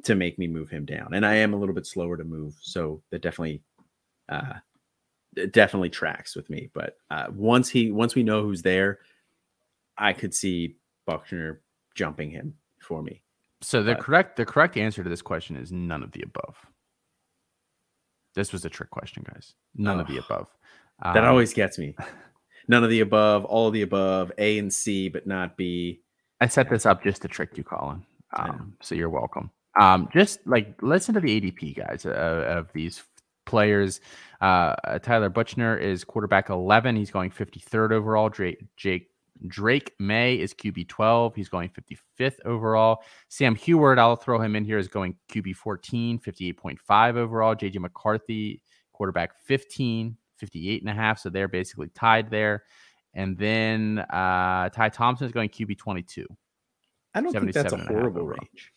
to 0.05 0.15
make 0.15 0.39
me 0.39 0.47
move 0.47 0.71
him 0.71 0.85
down, 0.85 1.15
and 1.15 1.27
I 1.27 1.35
am 1.37 1.53
a 1.53 1.57
little 1.57 1.75
bit 1.75 1.87
slower 1.87 2.17
to 2.17 2.25
move, 2.25 2.55
so 2.61 3.03
that 3.11 3.23
definitely 3.23 3.63
uh, 4.29 4.55
definitely 5.47 5.91
tracks 5.91 6.37
with 6.37 6.49
me. 6.51 6.71
But 6.73 6.97
uh, 7.11 7.27
once 7.33 7.69
he 7.69 7.91
once 7.91 8.15
we 8.15 8.23
know 8.23 8.43
who's 8.43 8.63
there, 8.63 9.01
I 9.97 10.13
could 10.13 10.35
see 10.35 10.77
Buchner 11.07 11.63
jumping 11.95 12.31
him 12.31 12.55
for 12.81 13.03
me. 13.03 13.23
So 13.61 13.83
the 13.83 13.95
but, 13.95 14.05
correct 14.05 14.37
the 14.37 14.47
correct 14.47 14.77
answer 14.77 15.03
to 15.03 15.09
this 15.09 15.23
question 15.23 15.57
is 15.57 15.73
none 15.73 16.03
of 16.03 16.13
the 16.13 16.23
above. 16.23 16.57
This 18.35 18.53
was 18.53 18.65
a 18.65 18.71
trick 18.71 18.91
question, 18.91 19.25
guys. 19.33 19.55
None 19.75 19.99
oh, 19.99 20.01
of 20.01 20.07
the 20.07 20.19
above. 20.19 20.47
Um, 21.03 21.15
that 21.15 21.25
always 21.25 21.53
gets 21.53 21.79
me. 21.79 21.97
None 22.71 22.85
of 22.85 22.91
the 22.91 23.01
above, 23.01 23.47
all 23.47 23.69
of 23.69 23.73
the 23.73 23.81
above, 23.81 24.31
A 24.37 24.59
and 24.59 24.73
C, 24.73 25.09
but 25.09 25.27
not 25.27 25.57
B. 25.57 26.03
I 26.41 26.49
set 26.49 26.69
this 26.69 26.85
up 26.85 27.03
just 27.03 27.23
to 27.23 27.29
trick 27.29 27.57
you, 27.57 27.65
Colin. 27.65 28.05
Um, 28.37 28.77
so 28.83 28.95
you're 28.95 29.09
welcome. 29.09 29.51
Um, 29.81 30.09
just 30.13 30.47
like 30.47 30.81
listen 30.83 31.15
to 31.15 31.21
the 31.21 31.41
ADP 31.41 31.77
guys 31.77 32.05
uh, 32.05 32.45
of 32.47 32.71
these 32.75 33.03
players. 33.49 34.01
Uh, 34.41 34.99
Tyler 35.01 35.29
Buchner 35.29 35.77
is 35.77 36.05
quarterback 36.05 36.51
11. 36.51 36.95
He's 36.95 37.11
going 37.11 37.31
53rd 37.31 37.91
overall. 37.91 38.29
Drake, 38.29 38.65
Jake 38.77 39.11
Drake 39.47 39.95
Maye 39.99 40.41
is 40.41 40.53
QB 40.55 40.89
12. 40.89 41.35
He's 41.35 41.49
going 41.49 41.71
55th 41.71 42.39
overall. 42.45 43.03
Sam 43.29 43.55
Huard, 43.55 43.99
I'll 43.99 44.17
throw 44.17 44.41
him 44.41 44.57
in 44.57 44.65
here, 44.65 44.79
is 44.79 44.89
going 44.89 45.17
QB 45.31 45.57
14, 45.57 46.19
58.5 46.19 47.17
overall. 47.17 47.55
JJ 47.55 47.79
McCarthy, 47.79 48.63
quarterback 48.93 49.41
15, 49.45 50.17
58 50.37 50.83
and 50.83 50.91
a 50.91 50.95
half. 50.95 51.19
So 51.19 51.31
they're 51.31 51.49
basically 51.49 51.89
tied 51.95 52.31
there. 52.31 52.65
And 53.15 53.37
then 53.39 54.05
uh, 54.11 54.69
Ty 54.71 54.91
Thompson 54.91 55.27
is 55.27 55.33
going 55.33 55.49
QB 55.49 55.79
22. 55.79 56.27
I 57.15 57.21
don't 57.21 57.33
think 57.33 57.53
that's 57.53 57.73
a 57.73 57.77
horrible 57.77 58.27
range. 58.27 58.73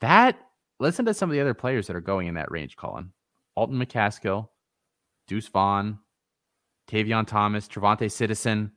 That, 0.00 0.38
listen 0.78 1.04
to 1.06 1.14
some 1.14 1.30
of 1.30 1.34
the 1.34 1.40
other 1.40 1.54
players 1.54 1.86
that 1.86 1.96
are 1.96 2.00
going 2.00 2.26
in 2.26 2.34
that 2.34 2.50
range, 2.50 2.76
Colin. 2.76 3.12
Alton 3.54 3.78
McCaskill, 3.78 4.48
Deuce 5.28 5.48
Vaughn, 5.48 5.98
Tavion 6.90 7.26
Thomas, 7.26 7.68
Travante 7.68 8.10
Citizen, 8.10 8.72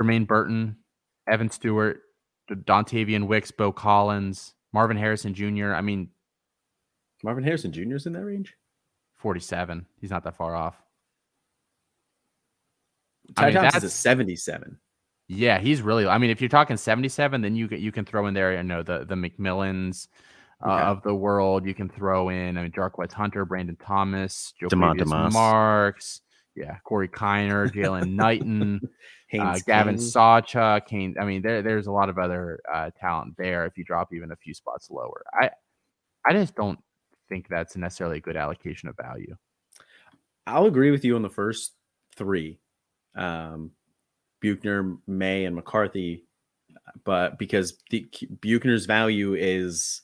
Jermaine 0.00 0.26
Burton, 0.26 0.76
Evan 1.30 1.50
Stewart, 1.50 2.00
Dontayvion 2.50 3.26
Wicks, 3.26 3.50
Beaux 3.50 3.72
Collins, 3.72 4.54
Marvin 4.72 4.96
Harrison 4.96 5.34
Jr. 5.34 5.72
I 5.72 5.80
mean, 5.80 6.10
Marvin 7.22 7.44
Harrison 7.44 7.72
Jr. 7.72 7.96
is 7.96 8.06
in 8.06 8.12
that 8.12 8.24
range. 8.24 8.54
47. 9.16 9.86
He's 10.00 10.10
not 10.10 10.24
that 10.24 10.36
far 10.36 10.54
off. 10.54 10.76
Ty 13.36 13.42
I 13.42 13.46
mean, 13.46 13.54
Thompson's 13.62 13.84
a 13.84 13.90
77. 13.90 14.78
Yeah, 15.28 15.58
he's 15.58 15.82
really. 15.82 16.06
I 16.06 16.16
mean, 16.16 16.30
if 16.30 16.40
you're 16.40 16.48
talking 16.48 16.76
77, 16.76 17.42
then 17.42 17.54
you 17.54 17.68
you 17.68 17.92
can 17.92 18.06
throw 18.06 18.26
in 18.26 18.34
there, 18.34 18.56
you 18.56 18.62
know, 18.62 18.82
the 18.82 19.04
the 19.04 19.14
McMillans, 19.14 20.08
uh, 20.64 20.72
okay. 20.72 20.82
of 20.82 21.02
the 21.02 21.14
world. 21.14 21.66
You 21.66 21.74
can 21.74 21.88
throw 21.88 22.28
in 22.28 22.58
I 22.58 22.62
mean 22.62 22.72
Jarquez 22.72 23.12
Hunter, 23.12 23.44
Brandon 23.44 23.76
Thomas, 23.76 24.52
Joe 24.60 24.68
Marks, 25.32 26.20
yeah, 26.54 26.76
Corey 26.84 27.08
Kiner, 27.08 27.68
Jalen 27.74 28.14
Knighton, 28.14 28.80
uh, 29.38 29.58
Gavin 29.66 29.96
Sawchuk, 29.96 30.86
Kane. 30.86 31.14
I 31.20 31.24
mean, 31.24 31.42
there, 31.42 31.62
there's 31.62 31.86
a 31.86 31.92
lot 31.92 32.08
of 32.08 32.18
other 32.18 32.60
uh, 32.72 32.90
talent 32.98 33.34
there. 33.36 33.66
If 33.66 33.78
you 33.78 33.84
drop 33.84 34.12
even 34.12 34.32
a 34.32 34.36
few 34.36 34.54
spots 34.54 34.90
lower, 34.90 35.24
I 35.40 35.50
I 36.26 36.32
just 36.32 36.54
don't 36.54 36.78
think 37.28 37.48
that's 37.48 37.76
necessarily 37.76 38.18
a 38.18 38.20
good 38.22 38.36
allocation 38.36 38.88
of 38.88 38.96
value. 38.96 39.36
I'll 40.46 40.66
agree 40.66 40.90
with 40.90 41.04
you 41.04 41.14
on 41.14 41.22
the 41.22 41.28
first 41.28 41.74
three, 42.16 42.58
um, 43.14 43.70
Buchner, 44.40 44.96
Maye, 45.06 45.44
and 45.44 45.54
McCarthy, 45.54 46.24
but 47.04 47.38
because 47.38 47.74
the, 47.90 48.08
Buchner's 48.40 48.86
value 48.86 49.34
is 49.34 50.02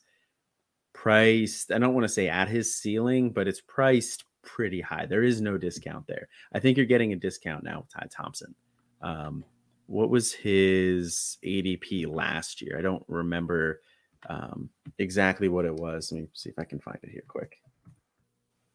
priced, 1.05 1.71
I 1.71 1.77
don't 1.79 1.93
want 1.93 2.05
to 2.05 2.13
say 2.13 2.31
at 2.31 2.49
his 2.49 2.75
ceiling, 2.75 3.31
but 3.31 3.47
it's 3.47 3.61
priced 3.61 4.25
pretty 4.41 4.81
high. 4.81 5.05
There 5.05 5.23
is 5.23 5.43
no 5.43 5.59
discount 5.59 6.07
there. 6.07 6.29
I 6.55 6.61
think 6.61 6.79
you're 6.79 6.87
getting 6.87 7.13
a 7.13 7.17
discount 7.17 7.63
now 7.63 7.81
with 7.81 7.91
Ty 7.91 8.07
Thompson. 8.11 8.55
Um, 9.03 9.45
what 9.87 10.09
was 10.09 10.33
his 10.33 11.37
ADP 11.45 12.11
last 12.11 12.63
year? 12.63 12.79
I 12.79 12.81
don't 12.81 13.05
remember 13.07 13.83
um, 14.31 14.71
exactly 14.99 15.49
what 15.49 15.67
it 15.67 15.75
was. 15.75 16.11
Let 16.11 16.23
me 16.23 16.29
see 16.33 16.49
if 16.49 16.59
I 16.59 16.65
can 16.65 16.81
find 16.81 16.99
it 17.03 17.11
here 17.11 17.25
quick. 17.29 17.59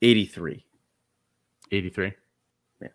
83. 0.04 0.64
83. 1.72 2.14
Yeah. 2.80 2.88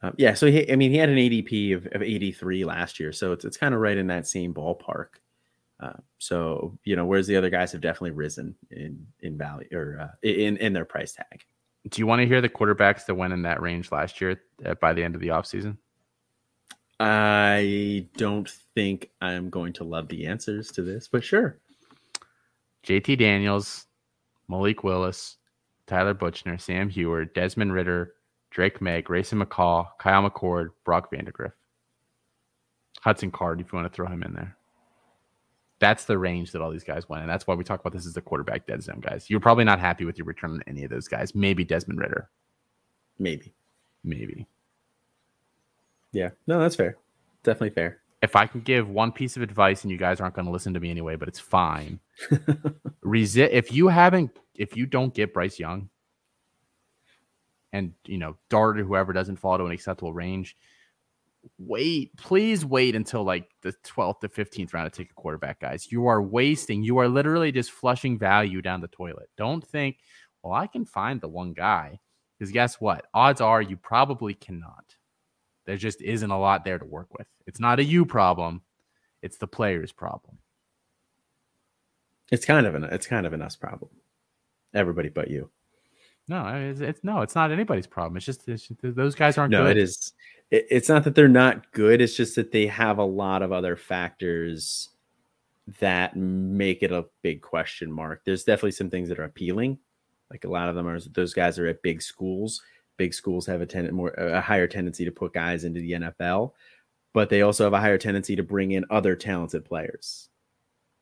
Um, 0.00 0.14
yeah. 0.16 0.32
So 0.32 0.50
he, 0.50 0.72
I 0.72 0.76
mean, 0.76 0.90
he 0.90 0.96
had 0.96 1.10
an 1.10 1.16
ADP 1.16 1.76
of, 1.76 1.86
of 1.92 2.00
83 2.00 2.64
last 2.64 2.98
year. 2.98 3.12
So 3.12 3.32
it's, 3.32 3.44
it's 3.44 3.58
kind 3.58 3.74
of 3.74 3.82
right 3.82 3.98
in 3.98 4.06
that 4.06 4.26
same 4.26 4.54
ballpark. 4.54 5.18
Uh, 5.80 5.92
so 6.18 6.78
you 6.84 6.96
know, 6.96 7.06
whereas 7.06 7.26
the 7.26 7.36
other 7.36 7.50
guys 7.50 7.72
have 7.72 7.80
definitely 7.80 8.10
risen 8.10 8.54
in 8.70 9.06
in 9.20 9.38
value 9.38 9.68
or 9.72 9.98
uh, 10.00 10.08
in 10.22 10.56
in 10.56 10.72
their 10.72 10.84
price 10.84 11.12
tag. 11.12 11.44
Do 11.88 12.00
you 12.00 12.06
want 12.06 12.20
to 12.20 12.26
hear 12.26 12.40
the 12.40 12.48
quarterbacks 12.48 13.06
that 13.06 13.14
went 13.14 13.32
in 13.32 13.42
that 13.42 13.62
range 13.62 13.92
last 13.92 14.20
year 14.20 14.40
uh, 14.64 14.74
by 14.74 14.92
the 14.92 15.02
end 15.02 15.14
of 15.14 15.20
the 15.20 15.28
offseason? 15.28 15.78
I 17.00 18.08
don't 18.16 18.50
think 18.74 19.10
I'm 19.20 19.50
going 19.50 19.72
to 19.74 19.84
love 19.84 20.08
the 20.08 20.26
answers 20.26 20.72
to 20.72 20.82
this, 20.82 21.06
but 21.06 21.22
sure. 21.22 21.58
JT 22.84 23.18
Daniels, 23.18 23.86
Malik 24.48 24.82
Willis, 24.82 25.36
Tyler 25.86 26.14
Buchner, 26.14 26.58
Sam 26.58 26.90
Huard, 26.90 27.32
Desmond 27.34 27.72
Ridder, 27.72 28.14
Drake 28.50 28.80
Maye, 28.80 29.02
Grayson 29.02 29.40
McCall, 29.40 29.86
Kyle 29.98 30.28
McCord, 30.28 30.70
Brock 30.84 31.12
Vandagriff, 31.12 31.52
Hudson 33.00 33.30
Card, 33.30 33.60
if 33.60 33.72
you 33.72 33.76
want 33.76 33.90
to 33.90 33.94
throw 33.94 34.08
him 34.08 34.22
in 34.22 34.32
there. 34.32 34.57
That's 35.80 36.06
the 36.06 36.18
range 36.18 36.52
that 36.52 36.62
all 36.62 36.70
these 36.70 36.84
guys 36.84 37.08
went, 37.08 37.22
and 37.22 37.30
that's 37.30 37.46
why 37.46 37.54
we 37.54 37.62
talk 37.62 37.80
about 37.80 37.92
this 37.92 38.06
as 38.06 38.14
the 38.14 38.20
quarterback 38.20 38.66
dead 38.66 38.82
zone, 38.82 39.00
guys. 39.00 39.30
You're 39.30 39.40
probably 39.40 39.64
not 39.64 39.78
happy 39.78 40.04
with 40.04 40.18
your 40.18 40.26
return 40.26 40.52
on 40.52 40.62
any 40.66 40.82
of 40.82 40.90
those 40.90 41.06
guys. 41.06 41.34
Maybe 41.34 41.64
Desmond 41.64 42.00
Ridder. 42.00 42.28
Maybe. 43.18 43.52
Maybe. 44.02 44.46
Yeah. 46.12 46.30
No, 46.46 46.58
that's 46.58 46.76
fair. 46.76 46.96
Definitely 47.44 47.70
fair. 47.70 48.00
If 48.22 48.34
I 48.34 48.46
can 48.46 48.62
give 48.62 48.88
one 48.88 49.12
piece 49.12 49.36
of 49.36 49.42
advice, 49.42 49.84
and 49.84 49.90
you 49.92 49.98
guys 49.98 50.20
aren't 50.20 50.34
going 50.34 50.46
to 50.46 50.50
listen 50.50 50.74
to 50.74 50.80
me 50.80 50.90
anyway, 50.90 51.14
but 51.14 51.28
it's 51.28 51.38
fine. 51.38 52.00
Resist 53.02 53.52
if 53.52 53.72
you 53.72 53.88
haven't, 53.88 54.36
if 54.56 54.76
you 54.76 54.86
don't 54.86 55.14
get 55.14 55.32
Bryce 55.32 55.60
Young, 55.60 55.88
and 57.72 57.92
you 58.06 58.18
know 58.18 58.36
Dart 58.48 58.80
or 58.80 58.84
whoever 58.84 59.12
doesn't 59.12 59.36
fall 59.36 59.58
to 59.58 59.64
an 59.64 59.72
acceptable 59.72 60.12
range, 60.12 60.56
wait, 61.58 62.16
please 62.16 62.64
wait 62.64 62.94
until 62.94 63.24
like 63.24 63.48
the 63.62 63.72
12th 63.84 64.20
to 64.20 64.28
15th 64.28 64.72
round 64.74 64.92
to 64.92 64.96
take 64.96 65.10
a 65.10 65.14
quarterback, 65.14 65.60
guys. 65.60 65.90
You 65.90 66.06
are 66.06 66.22
wasting, 66.22 66.82
you 66.82 66.98
are 66.98 67.08
literally 67.08 67.52
just 67.52 67.70
flushing 67.70 68.18
value 68.18 68.62
down 68.62 68.80
the 68.80 68.88
toilet. 68.88 69.28
Don't 69.36 69.66
think, 69.66 69.98
Well, 70.42 70.52
I 70.52 70.66
can 70.66 70.84
find 70.84 71.20
the 71.20 71.28
one 71.28 71.52
guy 71.52 72.00
because 72.38 72.52
guess 72.52 72.80
what? 72.80 73.06
Odds 73.14 73.40
are 73.40 73.62
you 73.62 73.76
probably 73.76 74.34
cannot. 74.34 74.96
There 75.66 75.76
just 75.76 76.00
isn't 76.00 76.30
a 76.30 76.38
lot 76.38 76.64
there 76.64 76.78
to 76.78 76.84
work 76.84 77.08
with. 77.16 77.26
It's 77.46 77.60
not 77.60 77.78
a 77.78 77.84
you 77.84 78.04
problem, 78.04 78.62
it's 79.22 79.38
the 79.38 79.46
player's 79.48 79.92
problem. 79.92 80.38
It's 82.30 82.44
kind 82.44 82.66
of 82.66 82.74
an 82.74 82.84
it's 82.84 83.06
kind 83.06 83.26
of 83.26 83.32
an 83.32 83.42
us 83.42 83.56
problem. 83.56 83.90
Everybody 84.74 85.08
but 85.08 85.30
you. 85.30 85.50
No, 86.28 86.46
it's, 86.46 86.80
it's 86.80 87.00
no, 87.02 87.22
it's 87.22 87.34
not 87.34 87.50
anybody's 87.50 87.86
problem. 87.86 88.16
It's 88.18 88.26
just, 88.26 88.46
it's 88.48 88.68
just 88.68 88.96
those 88.96 89.14
guys 89.14 89.38
aren't. 89.38 89.50
No, 89.50 89.64
good. 89.64 89.78
it 89.78 89.82
is. 89.82 90.12
It, 90.50 90.66
it's 90.70 90.88
not 90.88 91.04
that 91.04 91.14
they're 91.14 91.28
not 91.28 91.72
good. 91.72 92.00
It's 92.00 92.16
just 92.16 92.36
that 92.36 92.52
they 92.52 92.66
have 92.66 92.98
a 92.98 93.04
lot 93.04 93.42
of 93.42 93.52
other 93.52 93.76
factors 93.76 94.90
that 95.80 96.16
make 96.16 96.82
it 96.82 96.92
a 96.92 97.04
big 97.22 97.42
question 97.42 97.92
mark. 97.92 98.22
There's 98.24 98.44
definitely 98.44 98.72
some 98.72 98.90
things 98.90 99.08
that 99.08 99.18
are 99.18 99.24
appealing. 99.24 99.78
Like 100.30 100.44
a 100.44 100.50
lot 100.50 100.68
of 100.68 100.74
them 100.74 100.86
are 100.86 101.00
those 101.00 101.34
guys 101.34 101.58
are 101.58 101.66
at 101.66 101.82
big 101.82 102.02
schools. 102.02 102.62
Big 102.96 103.14
schools 103.14 103.46
have 103.46 103.60
a 103.60 103.66
ten, 103.66 103.92
more 103.94 104.10
a 104.10 104.40
higher 104.40 104.66
tendency 104.66 105.04
to 105.04 105.12
put 105.12 105.32
guys 105.32 105.64
into 105.64 105.80
the 105.80 105.92
NFL, 105.92 106.52
but 107.14 107.30
they 107.30 107.42
also 107.42 107.64
have 107.64 107.72
a 107.72 107.80
higher 107.80 107.98
tendency 107.98 108.34
to 108.36 108.42
bring 108.42 108.72
in 108.72 108.84
other 108.90 109.14
talented 109.14 109.64
players. 109.64 110.28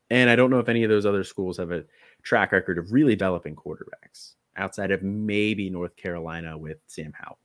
And 0.09 0.29
I 0.29 0.35
don't 0.35 0.49
know 0.49 0.59
if 0.59 0.69
any 0.69 0.83
of 0.83 0.89
those 0.89 1.05
other 1.05 1.23
schools 1.23 1.57
have 1.57 1.71
a 1.71 1.83
track 2.23 2.51
record 2.51 2.77
of 2.77 2.93
really 2.93 3.15
developing 3.15 3.55
quarterbacks 3.55 4.35
outside 4.55 4.91
of 4.91 5.03
maybe 5.03 5.69
North 5.69 5.95
Carolina 5.95 6.57
with 6.57 6.77
Sam 6.87 7.13
Howell. 7.13 7.39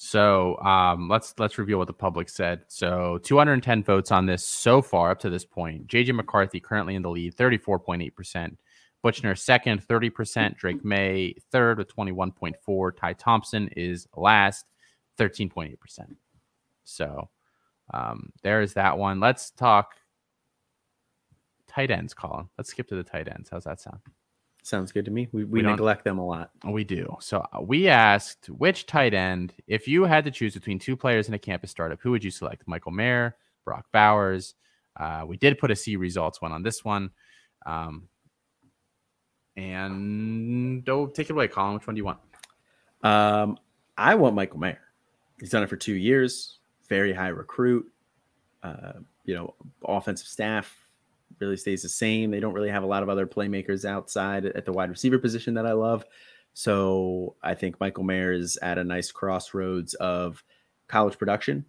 So 0.00 0.56
um, 0.60 1.08
let's 1.08 1.34
let's 1.38 1.58
review 1.58 1.76
what 1.76 1.88
the 1.88 1.92
public 1.92 2.28
said. 2.28 2.62
So 2.68 3.18
210 3.24 3.82
votes 3.82 4.12
on 4.12 4.26
this 4.26 4.46
so 4.46 4.80
far 4.80 5.10
up 5.10 5.18
to 5.20 5.30
this 5.30 5.44
point. 5.44 5.88
JJ 5.88 6.14
McCarthy 6.14 6.60
currently 6.60 6.94
in 6.94 7.02
the 7.02 7.10
lead, 7.10 7.36
34.8 7.36 8.14
percent. 8.14 8.58
Buchner 9.02 9.34
second, 9.34 9.82
30 9.82 10.10
percent. 10.10 10.56
Drake 10.56 10.84
Maye 10.84 11.34
third 11.50 11.78
with 11.78 11.94
21.4. 11.94 12.96
Ty 12.96 13.12
Thompson 13.14 13.68
is 13.76 14.06
last, 14.16 14.70
13.8 15.18 15.78
percent. 15.80 16.16
So 16.84 17.28
um, 17.92 18.30
there 18.44 18.62
is 18.62 18.74
that 18.74 18.96
one. 18.96 19.18
Let's 19.18 19.50
talk 19.50 19.94
tight 21.66 21.90
ends, 21.90 22.14
Colin. 22.14 22.48
Let's 22.56 22.70
skip 22.70 22.86
to 22.88 22.94
the 22.94 23.02
tight 23.02 23.26
ends. 23.26 23.48
How's 23.50 23.64
that 23.64 23.80
sound? 23.80 23.98
Sounds 24.68 24.92
good 24.92 25.06
to 25.06 25.10
me. 25.10 25.28
We, 25.32 25.44
We 25.44 25.62
we, 25.62 25.62
neglect 25.62 26.04
them 26.04 26.18
a 26.18 26.26
lot. 26.26 26.50
We 26.62 26.84
do. 26.84 27.16
So 27.20 27.38
uh, 27.54 27.62
we 27.62 27.88
asked 27.88 28.50
which 28.50 28.84
tight 28.84 29.14
end, 29.14 29.54
if 29.66 29.88
you 29.88 30.04
had 30.04 30.26
to 30.26 30.30
choose 30.30 30.52
between 30.52 30.78
two 30.78 30.94
players 30.94 31.26
in 31.26 31.32
a 31.32 31.38
campus 31.38 31.70
startup, 31.70 32.00
who 32.02 32.10
would 32.10 32.22
you 32.22 32.30
select? 32.30 32.64
Michael 32.66 32.92
Mayer, 32.92 33.34
Brock 33.64 33.86
Bowers. 33.92 34.54
Uh, 34.94 35.24
we 35.26 35.38
did 35.38 35.56
put 35.56 35.70
a 35.70 35.76
see 35.76 35.96
results 35.96 36.42
one 36.42 36.52
on 36.52 36.62
this 36.62 36.84
one. 36.84 37.08
Um, 37.64 38.08
and 39.56 40.84
don't 40.84 41.14
take 41.14 41.30
it 41.30 41.32
away, 41.32 41.48
Colin. 41.48 41.72
Which 41.72 41.86
one 41.86 41.96
do 41.96 42.00
you 42.00 42.04
want? 42.04 42.18
Um, 43.02 43.58
I 43.96 44.16
want 44.16 44.34
Michael 44.34 44.58
Mayer. 44.58 44.82
He's 45.40 45.48
done 45.48 45.62
it 45.62 45.70
for 45.70 45.76
two 45.76 45.94
years. 45.94 46.58
Very 46.90 47.14
high 47.14 47.28
recruit. 47.28 47.90
Uh, 48.62 48.92
you 49.24 49.34
know, 49.34 49.54
offensive 49.82 50.26
staff 50.26 50.87
really 51.38 51.56
stays 51.56 51.82
the 51.82 51.88
same. 51.88 52.30
They 52.30 52.40
don't 52.40 52.54
really 52.54 52.70
have 52.70 52.82
a 52.82 52.86
lot 52.86 53.02
of 53.02 53.08
other 53.08 53.26
playmakers 53.26 53.84
outside 53.84 54.46
at 54.46 54.64
the 54.64 54.72
wide 54.72 54.90
receiver 54.90 55.18
position 55.18 55.54
that 55.54 55.66
I 55.66 55.72
love. 55.72 56.04
So 56.54 57.36
I 57.42 57.54
think 57.54 57.78
Michael 57.78 58.04
Mayer 58.04 58.32
is 58.32 58.58
at 58.62 58.78
a 58.78 58.84
nice 58.84 59.12
crossroads 59.12 59.94
of 59.94 60.42
college 60.88 61.18
production, 61.18 61.64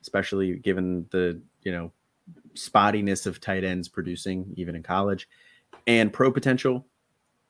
especially 0.00 0.56
given 0.56 1.06
the 1.10 1.40
you 1.62 1.72
know 1.72 1.92
spottiness 2.54 3.26
of 3.26 3.40
tight 3.40 3.64
ends 3.64 3.88
producing 3.88 4.52
even 4.56 4.74
in 4.74 4.82
college, 4.82 5.28
and 5.86 6.12
pro 6.12 6.32
potential. 6.32 6.86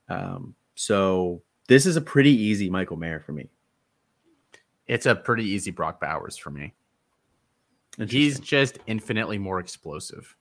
Um, 0.09 0.55
so 0.75 1.43
this 1.69 1.87
is 1.87 1.97
a 1.97 2.01
pretty 2.01 2.33
easy 2.33 2.69
Michael 2.69 2.97
Mayer 2.97 3.21
for 3.21 3.33
me. 3.33 3.49
It's 4.87 5.07
a 5.07 5.15
pretty 5.15 5.45
easy 5.45 5.71
Brock 5.71 6.01
Bowers 6.01 6.37
for 6.37 6.51
me. 6.51 6.75
He's 8.09 8.41
just 8.41 8.79
infinitely 8.87 9.39
more 9.39 9.61
explosive. 9.61 10.35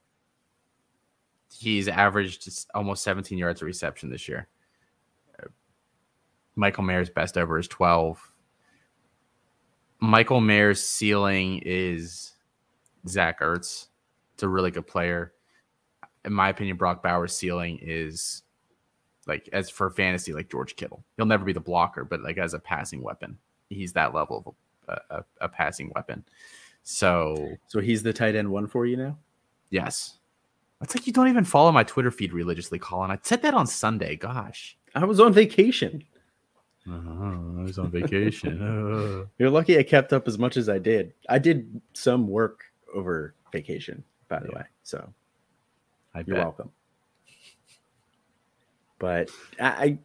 He's 1.54 1.88
averaged 1.88 2.66
almost 2.74 3.04
17 3.04 3.38
yards 3.38 3.62
of 3.62 3.66
reception 3.66 4.10
this 4.10 4.28
year. 4.28 4.47
Uh, 5.39 5.47
Michael 6.56 6.84
Mayer's 6.84 7.10
best 7.10 7.38
ever 7.38 7.60
is 7.60 7.68
12. 7.68 8.20
Michael 9.99 10.41
Mayer's 10.41 10.82
ceiling 10.82 11.62
is 11.64 12.34
Zach 13.08 13.41
Ertz. 13.41 13.88
It's 14.34 14.43
a 14.43 14.47
really 14.47 14.72
good 14.72 14.88
player. 14.88 15.34
In 16.26 16.34
my 16.34 16.49
opinion, 16.49 16.78
Brock 16.78 17.04
Bowers' 17.04 17.36
ceiling 17.36 17.80
is 17.82 18.43
like 19.28 19.47
as 19.54 19.70
for 19.70 19.89
fantasy, 19.89 20.34
like 20.34 20.49
George 20.49 20.76
Kittle. 20.76 21.04
He'll 21.18 21.26
never 21.26 21.45
be 21.45 21.54
the 21.54 21.60
blocker, 21.60 22.04
but 22.04 22.22
like 22.22 22.38
as 22.38 22.54
a 22.54 22.60
passing 22.60 23.04
weapon, 23.04 23.38
he's 23.70 23.93
that 23.93 24.14
level 24.14 24.56
of 24.88 24.97
a, 25.12 25.16
a, 25.18 25.24
a 25.41 25.49
passing 25.49 25.91
weapon. 25.95 26.24
So 26.84 27.56
so 27.68 27.80
he's 27.80 28.02
the 28.02 28.14
tight 28.14 28.36
end 28.36 28.49
one 28.49 28.68
for 28.68 28.86
you 28.86 28.97
now. 28.97 29.18
Yes. 29.70 30.18
It's 30.82 30.95
like 30.95 31.05
you 31.07 31.13
don't 31.13 31.27
even 31.27 31.43
follow 31.45 31.71
my 31.71 31.84
Twitter 31.84 32.11
feed 32.11 32.34
religiously, 32.34 32.79
Colin. 32.79 33.11
I 33.11 33.19
said 33.21 33.41
that 33.43 33.53
on 33.53 33.67
Sunday. 33.67 34.15
Gosh. 34.15 34.77
I 34.95 35.05
was 35.05 35.19
on 35.19 35.32
vacation. 35.34 36.03
I 36.89 37.61
was 37.63 37.77
on 37.77 37.91
vacation. 37.91 39.29
You're 39.38 39.49
lucky 39.51 39.77
I 39.77 39.84
kept 39.84 40.11
up 40.13 40.27
as 40.27 40.38
much 40.39 40.57
as 40.57 40.67
I 40.69 40.79
did. 40.79 41.13
I 41.29 41.38
did 41.39 41.79
some 41.93 42.27
work 42.27 42.63
over 42.93 43.36
vacation, 43.51 44.03
by 44.27 44.39
the 44.39 44.47
Yeah. 44.49 44.55
way. 44.57 44.63
So 44.84 45.13
I 46.15 46.23
you're 46.25 46.36
bet. 46.36 46.45
welcome. 46.45 46.71
But 48.99 49.29
I, 49.59 49.67
I 49.67 49.97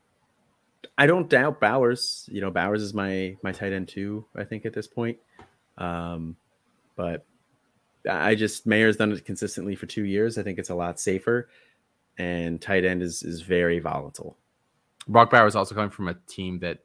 I 0.99 1.07
don't 1.07 1.29
doubt 1.29 1.61
Bowers. 1.61 2.29
You 2.31 2.41
know, 2.41 2.51
Bowers 2.51 2.83
is 2.83 2.95
my 2.95 3.37
my 3.43 3.53
tight 3.53 3.73
end 3.73 3.89
too. 3.89 4.25
I 4.37 4.45
think 4.45 4.65
at 4.67 4.73
this 4.75 4.87
point, 4.87 5.19
um, 5.79 6.37
but 6.95 7.25
I 8.09 8.35
just 8.35 8.67
Mayer's 8.67 8.97
done 8.97 9.13
it 9.13 9.25
consistently 9.25 9.75
for 9.75 9.87
two 9.87 10.05
years. 10.05 10.39
I 10.39 10.43
think 10.43 10.59
it's 10.59 10.71
a 10.71 10.75
lot 10.75 11.01
safer, 11.01 11.49
and 12.19 12.61
tight 12.61 12.85
end 12.85 13.03
is 13.03 13.23
is 13.23 13.41
very 13.43 13.79
volatile. 13.79 14.37
Brock 15.09 15.31
Bowers 15.31 15.53
is 15.53 15.57
also 15.57 15.75
coming 15.75 15.91
from 15.91 16.09
a 16.09 16.15
team 16.27 16.59
that 16.61 16.79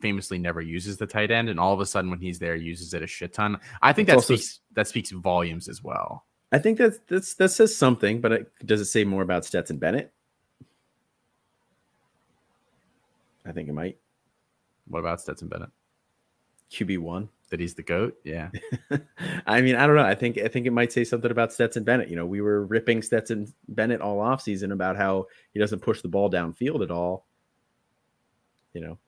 famously 0.00 0.38
never 0.38 0.60
uses 0.60 0.96
the 0.96 1.06
tight 1.06 1.30
end, 1.30 1.48
and 1.48 1.58
all 1.58 1.72
of 1.72 1.80
a 1.80 1.86
sudden 1.86 2.10
when 2.10 2.20
he's 2.20 2.38
there, 2.38 2.54
uses 2.54 2.92
it 2.94 3.02
a 3.02 3.06
shit 3.06 3.32
ton. 3.32 3.58
I 3.82 3.92
think 3.92 4.08
It's 4.08 4.12
that 4.12 4.16
also- 4.16 4.36
speaks 4.36 4.60
that 4.74 4.88
speaks 4.88 5.10
volumes 5.10 5.68
as 5.68 5.82
well. 5.82 6.24
I 6.52 6.58
think 6.58 6.78
that's 6.78 6.98
that's 7.08 7.34
that 7.34 7.48
says 7.50 7.74
something, 7.76 8.20
but 8.20 8.32
it, 8.32 8.52
does 8.64 8.80
it 8.80 8.84
say 8.86 9.04
more 9.04 9.22
about 9.22 9.44
Stetson 9.44 9.78
Bennett? 9.78 10.12
I 13.44 13.52
think 13.52 13.68
it 13.68 13.72
might. 13.72 13.98
What 14.88 15.00
about 15.00 15.20
Stetson 15.20 15.48
Bennett? 15.48 15.70
QB 16.70 16.98
one. 16.98 17.28
That 17.50 17.60
he's 17.60 17.74
the 17.74 17.82
goat? 17.82 18.16
Yeah. 18.24 18.50
I 19.46 19.60
mean, 19.60 19.76
I 19.76 19.86
don't 19.86 19.94
know. 19.94 20.02
I 20.02 20.16
think 20.16 20.36
I 20.38 20.48
think 20.48 20.66
it 20.66 20.72
might 20.72 20.92
say 20.92 21.04
something 21.04 21.30
about 21.30 21.52
Stetson 21.52 21.84
Bennett. 21.84 22.08
You 22.08 22.16
know, 22.16 22.26
we 22.26 22.40
were 22.40 22.66
ripping 22.66 23.02
Stetson 23.02 23.52
Bennett 23.68 24.00
all 24.00 24.20
off 24.20 24.42
season 24.42 24.72
about 24.72 24.96
how 24.96 25.26
he 25.52 25.60
doesn't 25.60 25.78
push 25.78 26.02
the 26.02 26.08
ball 26.08 26.28
downfield 26.28 26.82
at 26.82 26.90
all. 26.90 27.24
You 28.72 28.80
know. 28.80 28.98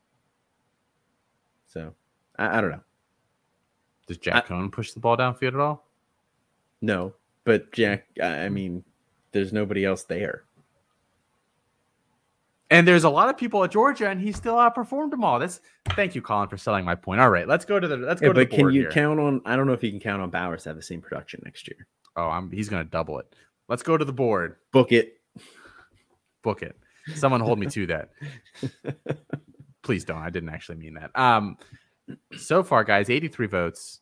So 1.67 1.95
I, 2.39 2.59
I 2.59 2.61
don't 2.61 2.71
know. 2.71 2.85
Does 4.07 4.19
Jack 4.19 4.47
I- 4.51 4.55
Coan 4.55 4.71
push 4.71 4.93
the 4.93 5.01
ball 5.01 5.17
downfield 5.17 5.55
at 5.55 5.61
all? 5.61 5.85
No, 6.81 7.15
but 7.45 7.73
Jack, 7.73 8.07
I 8.23 8.45
I 8.45 8.49
hmm. 8.49 8.55
mean, 8.55 8.85
there's 9.33 9.53
nobody 9.53 9.85
else 9.85 10.05
there. 10.05 10.45
And 12.71 12.87
there's 12.87 13.05
a 13.05 13.11
lot 13.11 13.31
of 13.31 13.39
people 13.39 13.65
at 13.65 13.71
Georgia, 13.71 14.09
and 14.11 14.21
he 14.21 14.31
still 14.31 14.57
outperformed 14.57 15.11
them 15.11 15.25
all. 15.25 15.39
That's 15.39 15.61
thank 15.91 16.15
you, 16.15 16.21
Colin, 16.21 16.49
for 16.49 16.59
selling 16.59 16.85
my 16.85 16.95
point. 16.95 17.21
All 17.21 17.31
right, 17.31 17.49
let's 17.49 17.65
go 17.65 17.81
to 17.81 17.89
the 17.89 17.97
let's 17.97 18.21
Yeah, 18.21 18.29
go 18.29 18.33
to 18.35 18.41
but 18.41 18.51
the 18.51 18.57
can 18.57 18.65
board 18.65 18.75
you 18.75 18.83
here. 18.83 18.91
count 18.91 19.19
on? 19.21 19.41
I 19.47 19.57
don't 19.57 19.67
know 19.67 19.73
if 19.73 19.83
you 19.83 19.91
can 19.91 20.01
count 20.01 20.21
on 20.21 20.29
Bowers 20.31 20.65
to 20.65 20.71
have 20.71 20.77
the 20.77 20.83
same 20.83 21.01
production 21.01 21.41
next 21.45 21.67
year. 21.67 21.87
Oh, 22.17 22.29
I'm 22.29 22.51
he's 22.51 22.69
gonna 22.69 22.85
double 22.85 23.19
it. 23.21 23.35
Let's 23.69 23.83
go 23.83 23.97
to 23.97 24.05
the 24.05 24.13
board. 24.13 24.57
Book 24.73 24.93
it. 24.93 25.15
Book 26.43 26.63
it. 26.63 26.77
Someone 27.15 27.41
hold 27.41 27.59
me 27.59 27.67
to 27.69 27.87
that. 27.87 28.11
Please 29.83 30.05
don't. 30.05 30.19
I 30.19 30.29
didn't 30.29 30.51
actually 30.51 30.77
mean 30.77 30.95
that. 30.95 31.11
Um, 31.19 31.57
so 32.37 32.63
far, 32.63 32.85
guys, 32.85 33.09
83 33.09 33.47
votes. 33.47 34.01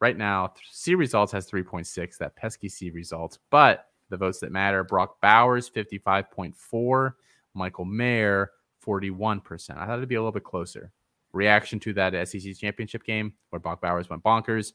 Right 0.00 0.16
now, 0.16 0.52
see 0.70 0.94
results 0.94 1.32
has 1.32 1.50
3.6. 1.50 2.18
That 2.18 2.36
pesky 2.36 2.68
see 2.68 2.90
results, 2.90 3.38
but 3.50 3.86
the 4.10 4.16
votes 4.16 4.40
that 4.40 4.52
matter: 4.52 4.84
Brock 4.84 5.20
Bowers 5.20 5.68
55.4, 5.70 7.12
Michael 7.56 7.84
Mayer 7.84 8.50
41%. 8.86 9.76
I 9.76 9.86
thought 9.86 9.98
it'd 9.98 10.08
be 10.08 10.14
a 10.14 10.20
little 10.20 10.32
bit 10.32 10.44
closer. 10.44 10.92
Reaction 11.32 11.80
to 11.80 11.92
that 11.94 12.28
SEC 12.28 12.56
championship 12.56 13.04
game 13.04 13.34
where 13.50 13.60
Brock 13.60 13.80
Bowers 13.80 14.08
went 14.08 14.22
bonkers, 14.22 14.72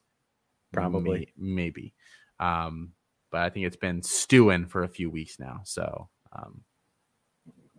Probably. 0.72 1.32
May- 1.38 1.53
maybe. 1.56 1.94
Um, 2.40 2.94
but 3.32 3.41
I 3.41 3.49
think 3.49 3.66
it's 3.66 3.78
been 3.78 4.02
stewing 4.02 4.66
for 4.66 4.84
a 4.84 4.90
few 4.90 5.10
weeks 5.10 5.40
now. 5.40 5.62
So 5.64 6.10
um, 6.34 6.62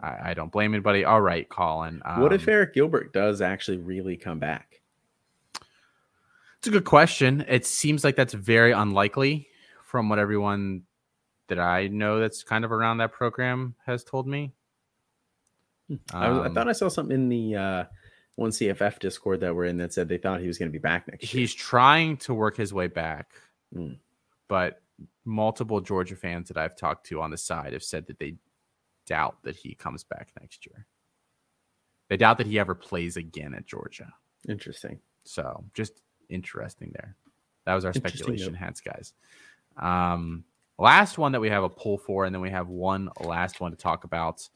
I, 0.01 0.31
I 0.31 0.35
don't 0.35 0.53
blame 0.53 0.75
anybody. 0.75 1.05
All 1.05 1.21
right, 1.21 1.49
Colin. 1.49 2.03
Um, 2.05 2.21
what 2.21 2.33
if 2.33 2.47
Arik 2.47 2.73
Gilbert 2.73 3.13
does 3.13 3.41
actually 3.41 3.79
really 3.79 4.17
come 4.17 4.39
back? 4.39 4.81
It's 6.59 6.69
a 6.69 6.71
good 6.71 6.85
question. 6.85 7.45
It 7.49 7.67
seems 7.67 8.05
like 8.05 8.17
that's 8.17 8.35
very 8.35 8.73
unlikely 8.73 9.49
from 9.85 10.09
what 10.09 10.19
everyone 10.19 10.83
that 11.49 11.59
I 11.59 11.89
know 11.89 12.21
that's 12.21 12.45
kind 12.45 12.65
of 12.65 12.73
around 12.73 12.99
that 12.99 13.13
program 13.13 13.75
has 13.85 14.05
told 14.05 14.27
me. 14.27 14.53
I, 16.13 16.29
was, 16.31 16.39
I 16.41 16.47
Um, 16.47 16.55
thought 16.55 16.69
I 16.69 16.73
saw 16.73 16.89
something 16.89 17.15
in 17.15 17.29
the 17.29 17.57
uh, 17.57 17.85
one 18.37 18.51
CFF 18.51 18.99
Discord 18.99 19.41
that 19.41 19.55
we're 19.55 19.67
in 19.67 19.77
that 19.79 19.93
said 19.93 20.09
they 20.09 20.19
thought 20.19 20.41
he 20.41 20.47
was 20.47 20.59
going 20.59 20.71
to 20.71 20.73
be 20.73 20.79
back 20.83 21.07
next 21.09 21.33
year. 21.33 21.41
he's 21.41 21.55
trying 21.55 22.17
to 22.19 22.35
work 22.35 22.57
his 22.57 22.73
way 22.73 22.87
back, 22.89 23.31
Mm. 23.75 23.97
but 24.49 24.83
multiple 25.25 25.81
Georgia 25.81 26.17
fans 26.17 26.49
that 26.49 26.57
I've 26.59 26.77
talked 26.77 27.07
to 27.07 27.21
on 27.23 27.31
the 27.31 27.39
side 27.39 27.73
have 27.73 27.83
said 27.83 28.07
that 28.09 28.19
they 28.19 28.37
doubt 29.07 29.43
that 29.45 29.57
he 29.57 29.75
comes 29.75 30.05
back 30.05 30.29
next 30.41 30.67
year. 30.67 30.87
They 32.09 32.17
doubt 32.19 32.39
that 32.39 32.47
he 32.47 32.59
ever 32.59 32.75
plays 32.75 33.17
again 33.17 33.55
at 33.55 33.67
Georgia. 33.67 34.13
Interesting. 34.49 35.01
So 35.25 35.65
just 35.75 36.03
interesting 36.29 36.91
there. 36.93 37.17
That 37.65 37.75
was 37.75 37.85
our 37.85 37.93
speculation 37.95 38.55
hats, 38.55 38.81
guys. 38.81 39.15
Um, 39.77 40.45
last 40.79 41.17
one 41.17 41.33
that 41.33 41.41
we 41.41 41.49
have 41.49 41.63
a 41.65 41.69
pull 41.71 41.97
for, 41.97 42.25
and 42.27 42.35
then 42.35 42.43
we 42.43 42.51
have 42.51 42.69
one 42.69 43.09
last 43.21 43.61
one 43.61 43.71
to 43.71 43.77
talk 43.77 44.05
about. 44.05 44.47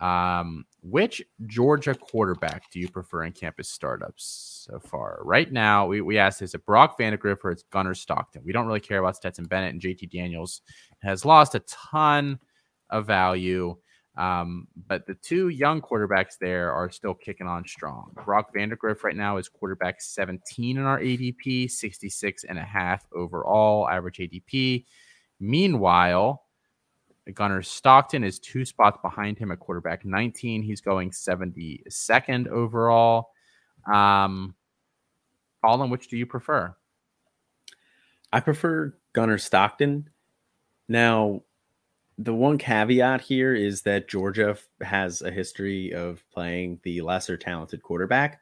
Um, 0.00 0.64
which 0.80 1.22
Georgia 1.46 1.94
quarterback 1.94 2.70
do 2.70 2.78
you 2.78 2.88
prefer 2.88 3.24
in 3.24 3.32
campus 3.32 3.68
startups 3.68 4.66
so 4.70 4.78
far? 4.78 5.18
Right 5.22 5.50
now, 5.52 5.86
we, 5.88 6.00
we 6.00 6.18
asked 6.18 6.40
is 6.40 6.54
it 6.54 6.64
Brock 6.64 6.98
Vandagriff 6.98 7.38
or 7.42 7.50
it's 7.50 7.64
Gunnar 7.64 7.94
Stockton? 7.94 8.42
We 8.44 8.52
don't 8.52 8.66
really 8.66 8.80
care 8.80 9.00
about 9.00 9.16
Stetson 9.16 9.46
Bennett 9.46 9.72
and 9.72 9.82
JT 9.82 10.10
Daniels 10.10 10.62
has 11.00 11.24
lost 11.24 11.54
a 11.54 11.60
ton 11.60 12.38
of 12.90 13.06
value. 13.06 13.76
Um, 14.16 14.66
but 14.88 15.06
the 15.06 15.14
two 15.14 15.48
young 15.48 15.80
quarterbacks 15.80 16.38
there 16.40 16.72
are 16.72 16.90
still 16.90 17.14
kicking 17.14 17.46
on 17.46 17.64
strong. 17.66 18.10
Brock 18.24 18.52
Vandagriff 18.52 19.04
right 19.04 19.16
now 19.16 19.36
is 19.36 19.48
quarterback 19.48 20.00
17 20.00 20.76
in 20.76 20.82
our 20.82 20.98
ADP, 20.98 21.70
66 21.70 22.44
and 22.44 22.58
a 22.58 22.64
half 22.64 23.06
overall 23.12 23.88
average 23.88 24.18
ADP. 24.18 24.84
Meanwhile, 25.38 26.42
Gunnar 27.34 27.62
Stockton 27.62 28.24
is 28.24 28.38
two 28.38 28.64
spots 28.64 28.98
behind 29.02 29.38
him 29.38 29.50
at 29.50 29.60
quarterback 29.60 30.04
19. 30.04 30.62
He's 30.62 30.80
going 30.80 31.10
72nd 31.10 32.48
overall. 32.48 33.30
Um, 33.92 34.54
Colin, 35.64 35.90
which 35.90 36.08
do 36.08 36.16
you 36.16 36.26
prefer? 36.26 36.74
I 38.32 38.40
prefer 38.40 38.94
Gunnar 39.12 39.38
Stockton. 39.38 40.08
Now, 40.88 41.42
the 42.18 42.34
one 42.34 42.58
caveat 42.58 43.20
here 43.20 43.54
is 43.54 43.82
that 43.82 44.08
Georgia 44.08 44.56
has 44.80 45.22
a 45.22 45.30
history 45.30 45.92
of 45.94 46.24
playing 46.32 46.80
the 46.82 47.00
lesser 47.00 47.36
talented 47.36 47.82
quarterback 47.82 48.40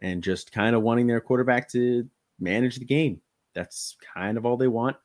and 0.00 0.22
just 0.22 0.52
kind 0.52 0.74
of 0.74 0.82
wanting 0.82 1.06
their 1.06 1.20
quarterback 1.20 1.68
to 1.70 2.08
manage 2.38 2.76
the 2.76 2.84
game. 2.84 3.20
That's 3.54 3.96
kind 4.14 4.38
of 4.38 4.46
all 4.46 4.56
they 4.56 4.68
want. 4.68 4.96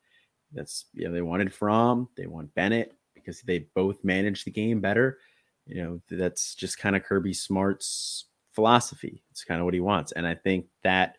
That's 0.53 0.85
you 0.93 1.05
know 1.05 1.11
they 1.11 1.21
wanted 1.21 1.53
Fromm, 1.53 2.07
they 2.15 2.27
want 2.27 2.53
Bennett 2.55 2.95
because 3.25 3.41
they 3.41 3.67
both 3.73 4.03
manage 4.03 4.43
the 4.43 4.51
game 4.51 4.81
better. 4.81 5.17
You 5.65 5.83
know 5.83 6.01
that's 6.09 6.53
just 6.53 6.77
kind 6.77 6.95
of 6.95 7.03
Kirby 7.03 7.33
Smart's 7.33 8.25
philosophy. 8.53 9.23
It's 9.31 9.43
kind 9.43 9.59
of 9.59 9.65
what 9.65 9.73
he 9.73 9.79
wants, 9.79 10.11
and 10.11 10.27
I 10.27 10.35
think 10.35 10.67
that 10.83 11.17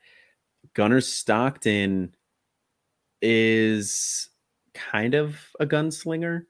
Gunnar 0.74 1.00
Stockton 1.00 2.14
is 3.20 4.28
kind 4.74 5.14
of 5.14 5.36
a 5.58 5.66
gunslinger. 5.66 6.42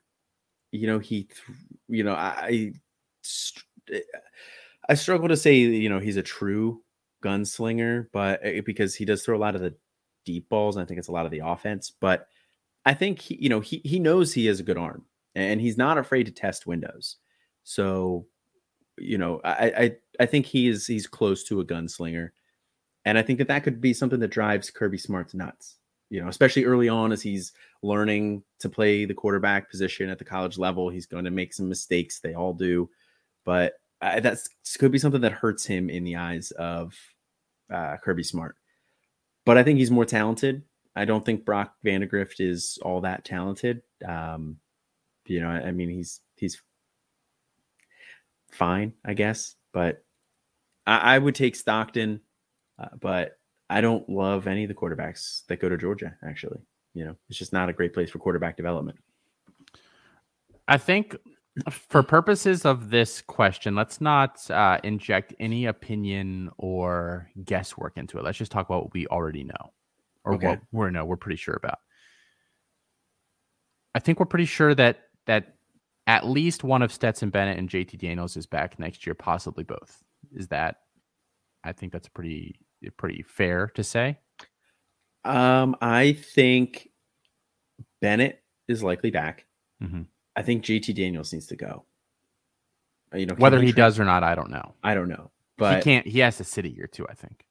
You 0.72 0.86
know, 0.88 0.98
he, 0.98 1.28
you 1.88 2.04
know, 2.04 2.14
I, 2.14 2.72
I 4.88 4.94
struggle 4.94 5.28
to 5.28 5.36
say, 5.36 5.54
you 5.56 5.88
know, 5.88 6.00
he's 6.00 6.16
a 6.16 6.22
true 6.22 6.82
gunslinger, 7.24 8.08
but 8.12 8.44
uh, 8.44 8.60
because 8.64 8.94
he 8.94 9.04
does 9.04 9.24
throw 9.24 9.36
a 9.36 9.38
lot 9.38 9.54
of 9.54 9.60
the 9.60 9.74
deep 10.24 10.48
balls, 10.48 10.76
and 10.76 10.82
I 10.82 10.86
think 10.86 10.98
it's 10.98 11.08
a 11.08 11.12
lot 11.12 11.24
of 11.24 11.32
the 11.32 11.42
offense. 11.44 11.92
But 11.98 12.28
I 12.84 12.94
think 12.94 13.20
he, 13.20 13.36
you 13.40 13.48
know, 13.48 13.60
he 13.60 13.80
he 13.84 13.98
knows 13.98 14.32
he 14.32 14.46
has 14.46 14.60
a 14.60 14.64
good 14.64 14.78
arm, 14.78 15.04
and 15.36 15.60
he's 15.60 15.76
not 15.76 15.98
afraid 15.98 16.24
to 16.24 16.32
test 16.32 16.66
windows. 16.66 17.16
So, 17.62 18.26
you 18.98 19.18
know, 19.18 19.40
I 19.44 19.72
I, 19.76 19.96
I 20.20 20.26
think 20.26 20.46
he 20.46 20.66
is 20.66 20.86
he's 20.86 21.06
close 21.06 21.44
to 21.44 21.60
a 21.60 21.64
gunslinger, 21.64 22.30
and 23.04 23.18
I 23.18 23.22
think 23.22 23.38
that 23.38 23.48
that 23.48 23.62
could 23.62 23.80
be 23.80 23.92
something 23.92 24.18
that 24.20 24.28
drives 24.28 24.70
Kirby 24.70 24.98
Smart's 24.98 25.34
nuts. 25.34 25.76
You 26.08 26.22
know, 26.22 26.28
especially 26.28 26.64
early 26.64 26.88
on 26.88 27.12
as 27.12 27.20
he's 27.20 27.52
learning 27.82 28.42
to 28.60 28.68
play 28.68 29.04
the 29.04 29.14
quarterback 29.14 29.70
position 29.70 30.08
at 30.08 30.18
the 30.18 30.24
college 30.24 30.56
level, 30.56 30.88
he's 30.88 31.06
going 31.06 31.24
to 31.24 31.32
make 31.32 31.52
some 31.52 31.68
mistakes. 31.68 32.20
They 32.20 32.34
all 32.34 32.54
do, 32.54 32.88
but 33.44 33.74
uh, 34.00 34.20
that's 34.20 34.48
could 34.78 34.92
be 34.92 34.98
something 34.98 35.20
that 35.20 35.32
hurts 35.32 35.66
him 35.66 35.90
in 35.90 36.04
the 36.04 36.16
eyes 36.16 36.50
of 36.52 36.94
uh, 37.72 37.96
Kirby 38.02 38.22
Smart. 38.22 38.56
But 39.44 39.58
I 39.58 39.62
think 39.62 39.78
he's 39.78 39.90
more 39.90 40.04
talented. 40.04 40.62
I 40.94 41.04
don't 41.04 41.24
think 41.24 41.44
Brock 41.44 41.74
Vandagriff 41.84 42.34
is 42.38 42.78
all 42.82 43.02
that 43.02 43.24
talented. 43.24 43.82
Um, 44.06 44.58
you 45.26 45.40
know, 45.40 45.48
I, 45.48 45.70
mean, 45.72 45.90
he's 45.90 46.20
he's 46.36 46.60
fine, 48.52 48.92
I 49.04 49.14
guess, 49.14 49.56
but 49.72 50.04
I, 50.86 51.16
I 51.16 51.18
would 51.18 51.34
take 51.34 51.56
Stockton, 51.56 52.20
uh, 52.78 52.88
but 53.00 53.38
I 53.68 53.80
don't 53.80 54.08
love 54.08 54.46
any 54.46 54.64
of 54.64 54.68
the 54.68 54.74
quarterbacks 54.74 55.46
that 55.46 55.60
go 55.60 55.68
to 55.68 55.76
Georgia. 55.76 56.16
Actually, 56.26 56.60
you 56.94 57.04
know, 57.04 57.16
it's 57.28 57.38
just 57.38 57.52
not 57.52 57.68
a 57.68 57.72
great 57.72 57.92
place 57.92 58.10
for 58.10 58.18
quarterback 58.18 58.56
development. 58.56 58.98
I 60.68 60.78
think 60.78 61.16
for 61.70 62.02
purposes 62.02 62.64
of 62.64 62.90
this 62.90 63.22
question, 63.22 63.74
let's 63.74 64.00
not 64.00 64.48
uh, 64.50 64.78
inject 64.84 65.34
any 65.38 65.66
opinion 65.66 66.50
or 66.58 67.30
guesswork 67.44 67.96
into 67.96 68.18
it. 68.18 68.24
Let's 68.24 68.38
just 68.38 68.52
talk 68.52 68.66
about 68.68 68.84
what 68.84 68.92
we 68.92 69.06
already 69.06 69.44
know 69.44 69.72
or 70.24 70.34
Okay. 70.34 70.46
what 70.46 70.60
we're 70.72 70.90
no, 70.90 71.04
we're 71.04 71.16
pretty 71.16 71.36
sure 71.36 71.54
about. 71.54 71.78
I 73.94 73.98
think 73.98 74.20
we're 74.20 74.26
pretty 74.26 74.44
sure 74.44 74.74
that 74.74 75.05
that 75.26 75.54
at 76.06 76.26
least 76.26 76.64
one 76.64 76.82
of 76.82 76.92
Stetson 76.92 77.30
Bennett 77.30 77.58
and 77.58 77.68
JT 77.68 77.98
Daniels 77.98 78.36
is 78.36 78.46
back 78.46 78.78
next 78.78 79.06
year, 79.06 79.14
possibly 79.14 79.64
both. 79.64 80.02
Is 80.34 80.48
that? 80.48 80.76
I 81.64 81.72
think 81.72 81.92
that's 81.92 82.08
pretty 82.08 82.60
pretty 82.96 83.22
fair 83.22 83.68
to 83.74 83.82
say. 83.82 84.18
Um, 85.24 85.74
I 85.80 86.12
think 86.12 86.88
Bennett 88.00 88.42
is 88.68 88.82
likely 88.82 89.10
back. 89.10 89.46
Mhm. 89.82 90.06
I 90.36 90.42
think 90.42 90.62
JT 90.64 90.92
Daniels 90.94 91.32
needs 91.32 91.46
to 91.48 91.56
go. 91.56 91.84
Uh, 93.12 93.18
You 93.18 93.26
know, 93.26 93.34
Whether 93.34 93.60
he 93.62 93.72
does 93.72 93.98
or 93.98 94.04
not, 94.04 94.22
I 94.22 94.34
don't 94.34 94.50
know. 94.50 94.74
I 94.84 94.94
don't 94.94 95.08
know, 95.08 95.30
but 95.58 95.78
he 95.78 95.82
can't. 95.82 96.06
He 96.06 96.20
has 96.20 96.36
to 96.36 96.44
sit 96.44 96.64
a 96.64 96.68
year 96.68 96.86
too. 96.86 97.06
I 97.08 97.14
think. 97.14 97.44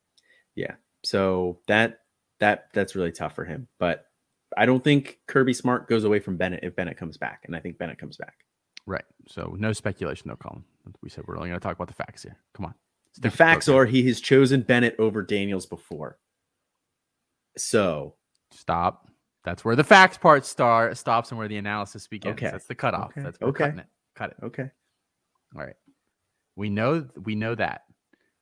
yeah. 0.55 0.75
So 1.03 1.59
that 1.67 1.99
that 2.39 2.69
that's 2.73 2.95
really 2.95 3.11
tough 3.11 3.35
for 3.35 3.45
him. 3.45 3.67
But 3.79 4.05
I 4.57 4.65
don't 4.65 4.83
think 4.83 5.19
Kirby 5.27 5.53
Smart 5.53 5.87
goes 5.89 6.03
away 6.03 6.19
from 6.19 6.37
Bennett 6.37 6.63
if 6.63 6.75
Bennett 6.75 6.97
comes 6.97 7.17
back, 7.17 7.43
and 7.45 7.55
I 7.55 7.59
think 7.59 7.77
Bennett 7.77 7.97
comes 7.97 8.17
back. 8.17 8.35
Right. 8.85 9.05
So 9.27 9.55
no 9.57 9.73
speculation, 9.73 10.29
though, 10.29 10.35
Colin. 10.35 10.63
We 11.01 11.09
said 11.09 11.25
we're 11.27 11.37
only 11.37 11.49
going 11.49 11.59
to 11.59 11.63
talk 11.63 11.75
about 11.75 11.87
the 11.87 11.93
facts 11.95 12.23
here. 12.23 12.37
Come 12.53 12.65
on. 12.67 12.75
The 13.19 13.31
facts 13.31 13.67
are 13.69 13.85
he 13.85 14.05
has 14.07 14.19
chosen 14.21 14.61
Bennett 14.61 14.95
over 14.99 15.21
Daniels 15.21 15.65
before. 15.65 16.19
So 17.57 18.15
stop. 18.51 19.09
That's 19.43 19.63
where 19.63 19.75
the 19.75 19.83
facts 19.83 20.17
part 20.17 20.45
start 20.45 20.97
stops 20.97 21.29
and 21.31 21.37
where 21.37 21.47
the 21.47 21.57
analysis 21.57 22.07
begins. 22.07 22.33
Okay. 22.33 22.49
That's 22.51 22.65
the 22.65 22.75
cutoff. 22.75 23.11
Okay. 23.11 23.21
That's 23.21 23.37
Okay. 23.41 23.63
cutting 23.63 23.79
it. 23.79 23.85
Cut 24.15 24.31
it. 24.31 24.37
okay, 24.43 24.69
All 25.55 25.61
right. 25.63 25.75
We 26.55 26.69
know 26.69 27.07
we 27.23 27.35
know 27.35 27.53
that. 27.55 27.83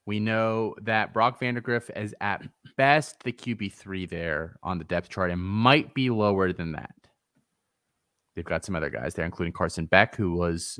We 0.06 0.20
know 0.20 0.74
that 0.82 1.14
Brock 1.14 1.40
Vandagriff 1.40 1.90
is 1.96 2.14
at 2.20 2.42
best 2.76 3.22
the 3.22 3.32
QB 3.32 3.72
three 3.72 4.06
there 4.06 4.56
on 4.62 4.78
the 4.78 4.84
depth 4.84 5.08
chart 5.08 5.30
and 5.30 5.40
might 5.40 5.94
be 5.94 6.10
lower 6.10 6.52
than 6.52 6.72
that. 6.72 6.94
They've 8.34 8.44
got 8.44 8.64
some 8.64 8.74
other 8.74 8.90
guys 8.90 9.14
there, 9.14 9.24
including 9.24 9.52
Carson 9.52 9.86
Beck, 9.86 10.16
who 10.16 10.32
was 10.32 10.78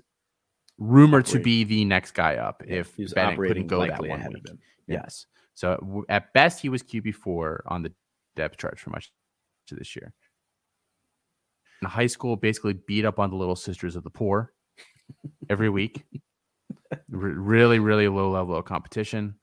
rumored 0.79 1.25
to 1.27 1.39
be 1.39 1.65
the 1.65 1.85
next 1.85 2.13
guy 2.13 2.37
up 2.37 2.63
if 2.67 2.97
Bennett 3.15 3.39
couldn't 3.39 3.69
go 3.69 3.87
that 3.87 4.05
one 4.05 4.27
week. 4.29 4.45
Yeah. 4.87 5.03
Yes. 5.03 5.27
So 5.55 6.05
at 6.09 6.33
best, 6.33 6.61
he 6.61 6.69
was 6.69 6.83
QB 6.83 7.15
four 7.15 7.63
on 7.67 7.83
the 7.83 7.93
depth 8.37 8.59
chart 8.59 8.79
for 8.79 8.91
much 8.91 9.13
of 9.71 9.79
this 9.79 9.95
year. 9.95 10.13
In 11.81 11.89
high 11.89 12.09
school, 12.09 12.37
basically 12.37 12.75
beat 12.75 13.05
up 13.05 13.19
on 13.19 13.31
the 13.31 13.37
little 13.37 13.57
sisters 13.57 13.97
of 13.97 14.03
the 14.03 14.11
poor 14.11 14.53
every 15.49 15.71
week. 15.71 16.05
R- 17.13 17.19
really, 17.19 17.79
really 17.79 18.09
low 18.09 18.31
level 18.31 18.57
of 18.57 18.65
competition. 18.65 19.37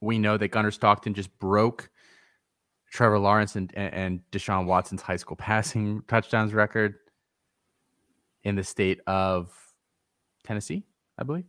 We 0.00 0.18
know 0.18 0.36
that 0.36 0.48
Gunnar 0.48 0.70
Stockton 0.70 1.14
just 1.14 1.36
broke 1.38 1.90
Trevor 2.90 3.18
Lawrence 3.18 3.56
and, 3.56 3.72
and, 3.76 4.20
Deshaun 4.32 4.66
Watson's 4.66 5.02
high 5.02 5.16
school 5.16 5.36
passing 5.38 6.02
touchdowns 6.08 6.52
record 6.52 6.94
in 8.44 8.56
the 8.56 8.64
state 8.64 9.00
of 9.06 9.52
Tennessee, 10.44 10.84
I 11.18 11.22
believe. 11.22 11.44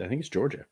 I 0.00 0.08
think 0.08 0.20
it's 0.20 0.28
Georgia. 0.30 0.64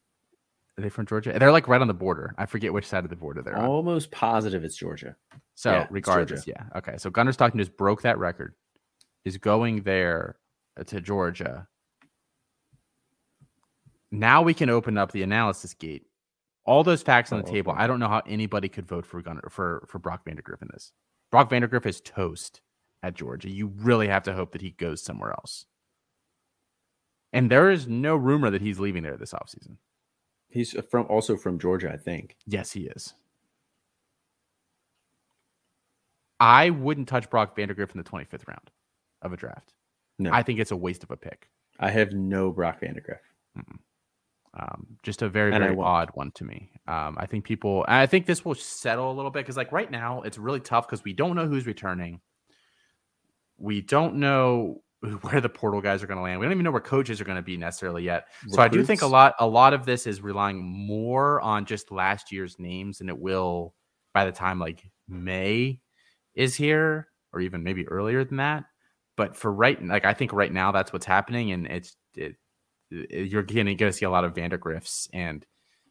Are 0.78 0.80
they 0.80 0.88
from 0.88 1.06
Georgia? 1.06 1.36
They're 1.36 1.52
like 1.52 1.66
right 1.68 1.80
on 1.80 1.88
the 1.88 1.94
border. 1.94 2.34
I 2.38 2.46
forget 2.46 2.72
which 2.72 2.86
side 2.86 3.02
of 3.04 3.10
the 3.10 3.16
border 3.16 3.42
they're 3.42 3.58
on. 3.58 3.64
Almost 3.64 4.10
positive 4.12 4.64
it's 4.64 4.76
Georgia. 4.76 5.16
So 5.56 5.72
yeah, 5.72 5.86
regardless, 5.90 6.46
yeah. 6.46 6.62
Okay. 6.76 6.94
So 6.98 7.10
Gunnar 7.10 7.32
Stockton 7.32 7.58
just 7.58 7.76
broke 7.76 8.02
that 8.02 8.18
record. 8.18 8.54
Is 9.24 9.36
going 9.36 9.82
there 9.82 10.36
to 10.86 11.00
Georgia. 11.00 11.66
Now 14.10 14.42
we 14.42 14.54
can 14.54 14.70
open 14.70 14.96
up 14.98 15.12
the 15.12 15.22
analysis 15.22 15.74
gate. 15.74 16.04
All 16.64 16.84
those 16.84 17.02
facts 17.02 17.32
on 17.32 17.40
the 17.42 17.48
Oh, 17.48 17.52
table. 17.52 17.72
okay. 17.72 17.82
I 17.82 17.86
don't 17.86 18.00
know 18.00 18.08
how 18.08 18.22
anybody 18.26 18.68
could 18.68 18.86
vote 18.86 19.06
for 19.06 19.20
Gunnar 19.22 19.48
for 19.50 19.84
for 19.88 19.98
Brock 19.98 20.24
Vandagriff 20.24 20.60
in 20.62 20.68
this. 20.72 20.92
Brock 21.30 21.50
Vandagriff 21.50 21.86
is 21.86 22.00
toast 22.00 22.60
at 23.02 23.14
Georgia. 23.14 23.50
You 23.50 23.68
really 23.68 24.08
have 24.08 24.22
to 24.24 24.34
hope 24.34 24.52
that 24.52 24.60
he 24.62 24.70
goes 24.70 25.02
somewhere 25.02 25.30
else. 25.30 25.66
And 27.32 27.50
there 27.50 27.70
is 27.70 27.86
no 27.86 28.16
rumor 28.16 28.50
that 28.50 28.62
he's 28.62 28.78
leaving 28.80 29.02
there 29.02 29.16
this 29.16 29.32
offseason. 29.32 29.76
He's 30.48 30.74
uh, 30.74 30.80
from 30.82 31.06
also 31.08 31.36
from 31.36 31.58
Georgia, 31.58 31.92
I 31.92 31.96
think. 31.98 32.36
Yes, 32.46 32.72
he 32.72 32.84
is. 32.86 33.14
I 36.40 36.70
wouldn't 36.70 37.08
touch 37.08 37.28
Brock 37.30 37.56
Vandagriff 37.56 37.90
in 37.92 37.98
the 37.98 38.04
25th 38.08 38.46
round 38.46 38.70
of 39.22 39.32
a 39.32 39.36
draft. 39.36 39.72
No. 40.18 40.30
I 40.32 40.42
think 40.42 40.60
it's 40.60 40.70
a 40.70 40.76
waste 40.76 41.02
of 41.02 41.10
a 41.10 41.16
pick. 41.16 41.48
I 41.80 41.90
have 41.90 42.12
no 42.12 42.50
Brock 42.52 42.80
Vandagriff. 42.80 43.18
Um, 44.58 44.96
just 45.02 45.22
a 45.22 45.28
very, 45.28 45.52
And 45.52 45.62
very 45.62 45.76
odd 45.86 46.10
one 46.14 46.32
to 46.32 46.44
me. 46.44 46.70
Um, 46.88 47.16
I 47.18 47.26
think 47.26 47.44
people, 47.44 47.84
I 47.86 48.06
think 48.06 48.26
this 48.26 48.44
will 48.44 48.54
settle 48.56 49.10
a 49.10 49.14
little 49.14 49.30
bit 49.30 49.40
because, 49.40 49.56
like, 49.56 49.70
right 49.72 49.90
now 49.90 50.22
it's 50.22 50.36
really 50.38 50.60
tough 50.60 50.86
because 50.88 51.04
we 51.04 51.12
don't 51.12 51.36
know 51.36 51.46
who's 51.46 51.66
returning. 51.66 52.20
We 53.58 53.80
don't 53.80 54.16
know 54.16 54.82
where 55.22 55.40
the 55.40 55.48
portal 55.48 55.80
guys 55.80 56.02
are 56.02 56.06
going 56.06 56.16
to 56.18 56.22
land. 56.22 56.40
We 56.40 56.46
don't 56.46 56.52
even 56.52 56.64
know 56.64 56.70
where 56.72 56.80
coaches 56.80 57.20
are 57.20 57.24
going 57.24 57.36
to 57.36 57.42
be 57.42 57.56
necessarily 57.56 58.02
yet. 58.04 58.26
So 58.48 58.62
I 58.62 58.68
do 58.68 58.78
think 58.86 59.02
a 59.02 59.06
lot, 59.06 59.34
a 59.38 59.46
lot 59.46 59.72
of 59.74 59.84
this 59.86 60.06
is 60.06 60.20
relying 60.20 60.60
more 60.60 61.40
on 61.40 61.64
just 61.64 61.92
last 61.92 62.32
year's 62.32 62.58
names 62.58 63.00
and 63.00 63.08
it 63.08 63.18
will 63.18 63.74
by 64.14 64.24
the 64.24 64.32
time 64.32 64.58
like 64.58 64.82
May 65.08 65.80
is 66.34 66.54
here, 66.56 67.08
or 67.32 67.40
even 67.40 67.62
maybe 67.62 67.86
earlier 67.86 68.24
than 68.24 68.38
that. 68.38 68.64
But 69.16 69.36
for 69.36 69.52
right, 69.52 69.80
like 69.84 70.04
I 70.04 70.14
think 70.14 70.32
right 70.32 70.52
now 70.52 70.72
that's 70.72 70.92
what's 70.92 71.06
happening, 71.06 71.52
and 71.52 71.66
it's 71.66 71.96
it, 72.16 72.22
it- 72.22 72.36
Eh, 72.92 73.20
you're 73.22 73.42
going 73.42 73.76
to 73.76 73.92
see 73.92 74.04
a 74.04 74.10
lot 74.10 74.24
of 74.24 74.34
Vandagriffs 74.34 75.08
and 75.12 75.44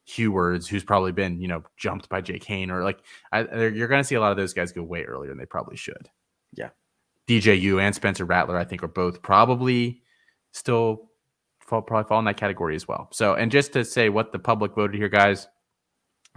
Huards, 0.07 0.67
who's 0.67 0.83
probably 0.83 1.11
been 1.11 1.41
you 1.41 1.47
know 1.47 1.63
jumped 1.77 2.07
by 2.09 2.21
Jake 2.21 2.45
Haener, 2.45 2.71
or 2.71 2.83
like 2.83 2.99
I, 3.31 3.41
you're 3.67 3.87
going 3.89 4.01
to 4.01 4.07
see 4.07 4.15
a 4.15 4.21
lot 4.21 4.31
of 4.31 4.37
those 4.37 4.53
guys 4.53 4.71
go 4.71 4.81
way 4.83 5.03
earlier 5.03 5.29
than 5.29 5.37
they 5.37 5.45
probably 5.45 5.75
should. 5.75 6.09
Yeah. 6.53 6.69
DJU 7.27 7.81
and 7.81 7.93
Spencer 7.93 8.23
Rattler, 8.23 8.57
I 8.57 8.63
think, 8.63 8.83
are 8.83 8.87
both 8.87 9.21
probably 9.21 10.01
still 10.53 11.09
fall, 11.59 11.81
probably 11.81 12.07
fall 12.07 12.19
in 12.19 12.25
that 12.25 12.37
category 12.37 12.73
as 12.73 12.87
well. 12.87 13.09
So, 13.11 13.33
and 13.33 13.51
just 13.51 13.73
to 13.73 13.83
say 13.83 14.07
what 14.07 14.31
the 14.31 14.39
public 14.39 14.73
voted 14.75 14.95
here, 14.95 15.09
guys, 15.09 15.45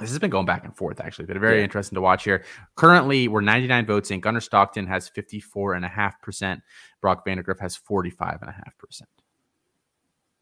this 0.00 0.10
has 0.10 0.18
been 0.18 0.30
going 0.30 0.46
back 0.46 0.64
and 0.64 0.76
forth 0.76 1.00
actually, 1.00 1.26
but 1.26 1.36
very 1.36 1.58
Yeah. 1.58 1.64
interesting 1.64 1.94
to 1.94 2.00
watch 2.00 2.24
here. 2.24 2.42
Currently, 2.74 3.28
we're 3.28 3.40
99 3.40 3.86
votes 3.86 4.10
in. 4.10 4.18
Gunnar 4.18 4.40
Stockton 4.40 4.88
has 4.88 5.08
54.5%. 5.08 6.60
Brock 7.00 7.24
Vandagriff 7.24 7.60
has 7.60 7.78
45.5%. 7.78 9.02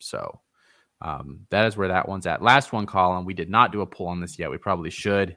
So, 0.01 0.41
um, 1.01 1.47
that 1.51 1.67
is 1.67 1.77
where 1.77 1.89
that 1.89 2.09
one's 2.09 2.27
at. 2.27 2.43
Last 2.43 2.73
one, 2.73 2.87
Colin. 2.87 3.25
We 3.25 3.35
did 3.35 3.51
not 3.51 3.73
do 3.73 3.83
a 3.83 3.87
poll 3.87 4.09
on 4.09 4.21
this 4.21 4.39
yet. 4.39 4.51
We 4.51 4.59
probably 4.59 4.91
should. 4.91 5.37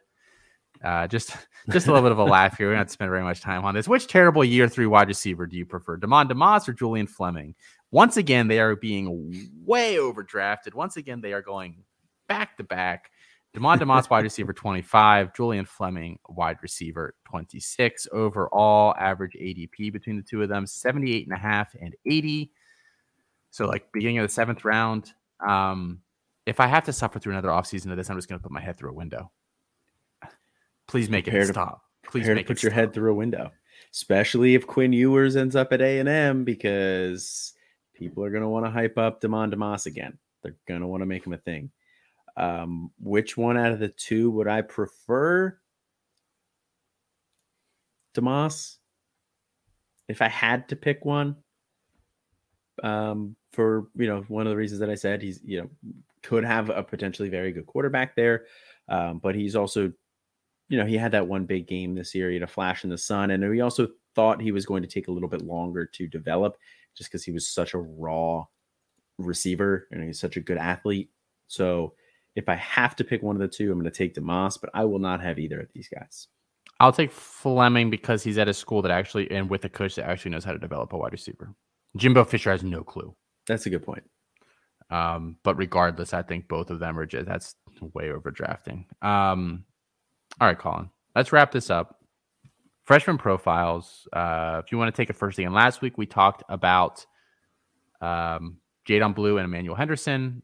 Uh, 0.83 1.07
just 1.07 1.35
just 1.69 1.87
a 1.87 1.91
little 1.91 2.03
bit 2.03 2.11
of 2.11 2.17
a 2.17 2.23
laugh 2.23 2.57
here. 2.57 2.69
We 2.69 2.75
don't 2.75 2.89
spend 2.89 3.11
very 3.11 3.23
much 3.23 3.41
time 3.41 3.63
on 3.65 3.75
this. 3.75 3.87
Which 3.87 4.07
terrible 4.07 4.43
year 4.43 4.67
three 4.67 4.87
wide 4.87 5.07
receiver 5.07 5.45
do 5.45 5.57
you 5.57 5.65
prefer, 5.65 5.97
Demond 5.97 6.29
Demas 6.29 6.67
or 6.67 6.73
Julian 6.73 7.07
Fleming? 7.07 7.55
Once 7.91 8.17
again, 8.17 8.47
they 8.47 8.59
are 8.59 8.75
being 8.75 9.51
way 9.65 9.95
overdrafted. 9.95 10.73
Once 10.73 10.97
again, 10.97 11.21
they 11.21 11.33
are 11.33 11.41
going 11.41 11.83
back 12.27 12.57
to 12.57 12.63
back. 12.63 13.11
Demond 13.55 13.79
Demas, 13.79 14.09
wide 14.09 14.23
receiver 14.23 14.53
25, 14.53 15.33
Julian 15.33 15.65
Fleming, 15.65 16.17
wide 16.29 16.55
receiver 16.61 17.15
26. 17.25 18.07
Overall, 18.13 18.95
average 18.97 19.33
ADP 19.33 19.91
between 19.91 20.15
the 20.15 20.23
two 20.23 20.41
of 20.41 20.47
them 20.47 20.65
78 20.65 21.27
and 21.27 21.35
a 21.35 21.39
half 21.39 21.75
and 21.79 21.93
80. 22.05 22.49
So, 23.51 23.65
like 23.67 23.91
beginning 23.91 24.17
of 24.19 24.23
the 24.27 24.33
seventh 24.33 24.65
round. 24.65 25.13
Um, 25.45 26.01
if 26.45 26.59
I 26.59 26.67
have 26.67 26.85
to 26.85 26.93
suffer 26.93 27.19
through 27.19 27.33
another 27.33 27.49
offseason 27.49 27.91
of 27.91 27.97
this, 27.97 28.09
I'm 28.09 28.17
just 28.17 28.27
going 28.27 28.39
to 28.39 28.43
put 28.43 28.51
my 28.51 28.61
head 28.61 28.77
through 28.77 28.89
a 28.91 28.95
window. 28.95 29.31
Please 30.87 31.09
make 31.09 31.25
Prepare 31.25 31.41
it 31.43 31.47
to- 31.47 31.53
stop. 31.53 31.81
Please 32.03 32.27
make 32.27 32.47
put 32.47 32.63
your 32.63 32.71
stop. 32.71 32.79
head 32.79 32.93
through 32.93 33.11
a 33.11 33.15
window, 33.15 33.51
especially 33.93 34.55
if 34.55 34.65
Quinn 34.67 34.91
Ewers 34.91 35.35
ends 35.35 35.55
up 35.55 35.71
at 35.71 35.81
A 35.81 35.99
and 35.99 36.09
M, 36.09 36.43
because 36.43 37.53
people 37.93 38.23
are 38.23 38.31
going 38.31 38.41
to 38.41 38.49
want 38.49 38.65
to 38.65 38.71
hype 38.71 38.97
up 38.97 39.21
Demond 39.21 39.51
Demas 39.51 39.85
again. 39.85 40.17
They're 40.41 40.55
going 40.67 40.81
to 40.81 40.87
want 40.87 41.01
to 41.01 41.05
make 41.05 41.25
him 41.25 41.33
a 41.33 41.37
thing. 41.37 41.71
Um, 42.35 42.91
which 42.99 43.37
one 43.37 43.55
out 43.57 43.71
of 43.71 43.79
the 43.79 43.87
two 43.89 44.31
would 44.31 44.47
I 44.47 44.61
prefer? 44.61 45.57
Demas. 48.13 48.77
If 50.07 50.21
I 50.21 50.27
had 50.27 50.67
to 50.69 50.75
pick 50.75 51.05
one, 51.05 51.37
um, 52.83 53.35
for 53.51 53.87
you 53.95 54.07
know 54.07 54.23
one 54.27 54.47
of 54.47 54.51
the 54.51 54.57
reasons 54.57 54.79
that 54.79 54.89
I 54.89 54.95
said 54.95 55.21
he's 55.21 55.41
you 55.43 55.61
know 55.61 55.69
could 56.23 56.45
have 56.45 56.69
a 56.69 56.83
potentially 56.83 57.29
very 57.29 57.51
good 57.51 57.65
quarterback 57.65 58.15
there, 58.15 58.45
um, 58.87 59.19
but 59.19 59.35
he's 59.35 59.55
also 59.55 59.91
you 60.71 60.77
know, 60.77 60.85
he 60.85 60.97
had 60.97 61.11
that 61.11 61.27
one 61.27 61.43
big 61.43 61.67
game 61.67 61.95
this 61.95 62.15
year. 62.15 62.29
He 62.29 62.35
had 62.35 62.43
a 62.43 62.47
flash 62.47 62.85
in 62.85 62.89
the 62.89 62.97
sun, 62.97 63.31
and 63.31 63.47
we 63.47 63.59
also 63.59 63.89
thought 64.15 64.41
he 64.41 64.53
was 64.53 64.65
going 64.65 64.81
to 64.81 64.87
take 64.87 65.09
a 65.09 65.11
little 65.11 65.27
bit 65.27 65.41
longer 65.41 65.85
to 65.85 66.07
develop, 66.07 66.55
just 66.95 67.11
because 67.11 67.25
he 67.25 67.33
was 67.33 67.45
such 67.45 67.73
a 67.73 67.77
raw 67.77 68.45
receiver 69.17 69.89
and 69.91 70.01
he's 70.01 70.19
such 70.19 70.37
a 70.37 70.41
good 70.41 70.57
athlete. 70.57 71.09
So, 71.47 71.93
if 72.37 72.47
I 72.47 72.55
have 72.55 72.95
to 72.95 73.03
pick 73.03 73.21
one 73.21 73.35
of 73.35 73.41
the 73.41 73.49
two, 73.49 73.69
I'm 73.69 73.79
going 73.79 73.91
to 73.91 73.97
take 73.97 74.13
Demas, 74.13 74.57
but 74.57 74.69
I 74.73 74.85
will 74.85 74.97
not 74.97 75.21
have 75.21 75.39
either 75.39 75.59
of 75.59 75.67
these 75.73 75.89
guys. 75.89 76.29
I'll 76.79 76.93
take 76.93 77.11
Fleming 77.11 77.89
because 77.89 78.23
he's 78.23 78.37
at 78.37 78.47
a 78.47 78.53
school 78.53 78.81
that 78.83 78.91
actually 78.91 79.29
and 79.29 79.49
with 79.49 79.65
a 79.65 79.69
coach 79.69 79.95
that 79.95 80.09
actually 80.09 80.31
knows 80.31 80.45
how 80.45 80.53
to 80.53 80.57
develop 80.57 80.93
a 80.93 80.97
wide 80.97 81.11
receiver. 81.11 81.53
Jimbo 81.97 82.23
Fisher 82.23 82.49
has 82.49 82.63
no 82.63 82.81
clue. 82.81 83.13
That's 83.47 83.65
a 83.65 83.69
good 83.69 83.83
point. 83.83 84.03
Um, 84.89 85.37
but 85.43 85.55
regardless, 85.55 86.13
I 86.13 86.21
think 86.21 86.47
both 86.47 86.69
of 86.69 86.79
them 86.79 86.99
are 86.99 87.05
just 87.05 87.25
that's 87.25 87.55
way 87.93 88.09
overdrafting. 88.09 88.85
Um, 89.03 89.63
all 90.39 90.47
right, 90.47 90.59
Colin, 90.59 90.89
let's 91.15 91.31
wrap 91.31 91.51
this 91.51 91.69
up. 91.69 91.97
Freshman 92.83 93.17
profiles. 93.17 94.07
Uh, 94.11 94.61
if 94.63 94.71
you 94.71 94.77
want 94.77 94.93
to 94.93 95.01
take 95.01 95.09
it 95.09 95.15
first 95.15 95.39
again, 95.39 95.53
last 95.53 95.81
week 95.81 95.97
we 95.97 96.05
talked 96.05 96.43
about 96.49 97.05
um, 98.01 98.57
Jadan 98.87 99.15
Blue 99.15 99.37
and 99.37 99.45
Emmanuel 99.45 99.75
Henderson, 99.75 100.41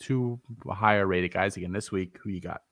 two 0.00 0.40
higher 0.68 1.06
rated 1.06 1.32
guys. 1.32 1.56
Again, 1.56 1.72
this 1.72 1.92
week, 1.92 2.18
who 2.22 2.30
you 2.30 2.40
got? 2.40 2.62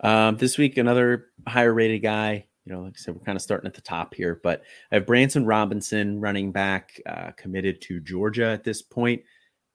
Um, 0.00 0.36
this 0.36 0.56
week, 0.56 0.78
another 0.78 1.26
higher 1.46 1.72
rated 1.72 2.02
guy. 2.02 2.46
You 2.64 2.72
know, 2.72 2.82
like 2.82 2.94
I 2.96 2.98
said, 2.98 3.14
we're 3.14 3.24
kind 3.24 3.36
of 3.36 3.42
starting 3.42 3.66
at 3.66 3.74
the 3.74 3.80
top 3.80 4.14
here, 4.14 4.40
but 4.42 4.62
I 4.90 4.96
have 4.96 5.06
Branson 5.06 5.44
Robinson, 5.44 6.20
running 6.20 6.52
back, 6.52 7.00
uh, 7.06 7.32
committed 7.32 7.80
to 7.82 8.00
Georgia 8.00 8.46
at 8.46 8.62
this 8.62 8.82
point. 8.82 9.22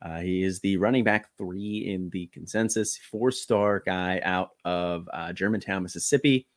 Uh, 0.02 0.20
he 0.20 0.44
is 0.44 0.60
the 0.60 0.78
running 0.78 1.04
back 1.04 1.30
three 1.38 1.80
in 1.88 2.10
the 2.12 2.28
consensus, 2.28 2.98
four 2.98 3.32
star 3.32 3.82
guy 3.86 4.22
out 4.24 4.52
of 4.64 5.10
uh, 5.12 5.34
Germantown, 5.34 5.84
Mississippi, 5.84 6.48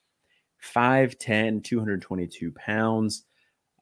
5'10, 0.63 1.65
222 1.65 2.53
pounds. 2.53 3.25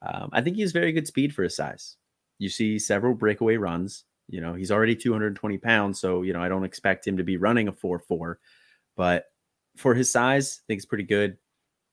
Um, 0.00 0.30
I 0.32 0.40
think 0.40 0.56
he 0.56 0.62
has 0.62 0.72
very 0.72 0.92
good 0.92 1.08
speed 1.08 1.34
for 1.34 1.42
his 1.42 1.56
size. 1.56 1.96
You 2.38 2.48
see 2.48 2.78
several 2.78 3.14
breakaway 3.14 3.56
runs. 3.56 4.04
You 4.28 4.40
know, 4.40 4.54
he's 4.54 4.70
already 4.70 4.94
220 4.94 5.58
pounds, 5.58 6.00
so, 6.00 6.22
you 6.22 6.32
know, 6.32 6.42
I 6.42 6.48
don't 6.48 6.64
expect 6.64 7.06
him 7.06 7.16
to 7.16 7.24
be 7.24 7.36
running 7.36 7.66
a 7.66 7.72
4 7.72 7.98
4, 7.98 8.38
but 8.96 9.24
for 9.76 9.94
his 9.94 10.12
size, 10.12 10.60
I 10.60 10.62
think 10.66 10.78
it's 10.78 10.86
pretty 10.86 11.04
good. 11.04 11.38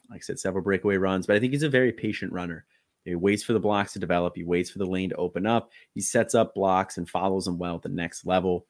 Like 0.09 0.19
I 0.19 0.21
said, 0.21 0.39
several 0.39 0.63
breakaway 0.63 0.97
runs, 0.97 1.27
but 1.27 1.35
I 1.35 1.39
think 1.39 1.53
he's 1.53 1.63
a 1.63 1.69
very 1.69 1.91
patient 1.91 2.31
runner. 2.31 2.65
He 3.03 3.15
waits 3.15 3.43
for 3.43 3.53
the 3.53 3.59
blocks 3.59 3.93
to 3.93 3.99
develop. 3.99 4.35
He 4.35 4.43
waits 4.43 4.69
for 4.69 4.79
the 4.79 4.85
lane 4.85 5.09
to 5.09 5.15
open 5.15 5.45
up. 5.45 5.71
He 5.93 6.01
sets 6.01 6.33
up 6.33 6.55
blocks 6.55 6.97
and 6.97 7.07
follows 7.07 7.45
them 7.45 7.59
well 7.59 7.75
at 7.75 7.83
the 7.83 7.89
next 7.89 8.25
level. 8.25 8.65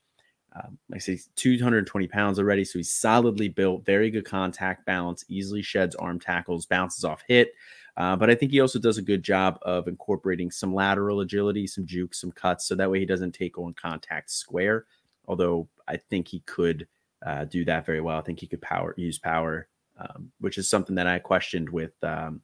Um, 0.56 0.78
like 0.90 0.98
I 0.98 1.00
say, 1.00 1.12
he's 1.14 1.30
220 1.36 2.08
pounds 2.08 2.40
already, 2.40 2.64
so 2.64 2.80
he's 2.80 2.92
solidly 2.92 3.50
built, 3.50 3.86
very 3.86 4.10
good 4.10 4.26
contact 4.26 4.86
balance, 4.86 5.26
easily 5.28 5.62
sheds 5.62 5.96
arm 5.96 6.20
tackles, 6.20 6.66
bounces 6.66 7.04
off 7.04 7.24
hit. 7.28 7.54
Uh, 7.98 8.16
but 8.16 8.30
I 8.30 8.36
think 8.36 8.52
he 8.52 8.60
also 8.60 8.80
does 8.80 8.98
a 8.98 9.02
good 9.02 9.24
job 9.24 9.58
of 9.62 9.88
incorporating 9.88 10.52
some 10.52 10.74
lateral 10.74 11.22
agility, 11.22 11.66
some 11.68 11.86
jukes, 11.86 12.20
some 12.20 12.32
cuts, 12.32 12.68
so 12.68 12.76
that 12.76 12.90
way 12.90 13.00
he 13.00 13.06
doesn't 13.06 13.34
take 13.34 13.58
on 13.58 13.74
contact 13.74 14.32
square. 14.32 14.86
Although 15.28 15.68
I 15.88 15.98
think 15.98 16.28
he 16.28 16.42
could 16.42 16.88
uh, 17.26 17.46
do 17.46 17.66
that 17.66 17.86
very 17.86 18.02
well. 18.02 18.18
I 18.18 18.22
think 18.22 18.40
he 18.40 18.48
could 18.48 18.62
power 18.62 18.94
use 18.98 19.18
power, 19.18 19.68
um, 19.98 20.32
which 20.40 20.58
is 20.58 20.70
something 20.70 20.96
that 20.96 21.08
I 21.08 21.20
questioned 21.20 21.70
with 21.70 21.94
um, 22.04 22.42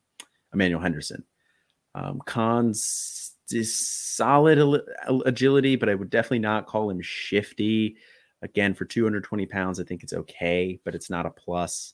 Emmanuel 0.54 0.82
Henderson. 0.82 1.24
Um, 1.94 2.22
Khan's 2.26 3.32
solid 3.64 4.82
agility, 5.26 5.76
but 5.76 5.90
I 5.90 5.96
would 5.96 6.10
definitely 6.10 6.40
not 6.40 6.68
call 6.68 6.90
him 6.90 7.02
shifty. 7.02 7.98
Again, 8.42 8.74
for 8.74 8.86
220 8.86 9.46
pounds, 9.46 9.80
I 9.80 9.84
think 9.84 10.04
it's 10.04 10.14
okay, 10.14 10.80
but 10.84 10.96
it's 10.96 11.10
not 11.10 11.26
a 11.26 11.32
plus. 11.32 11.94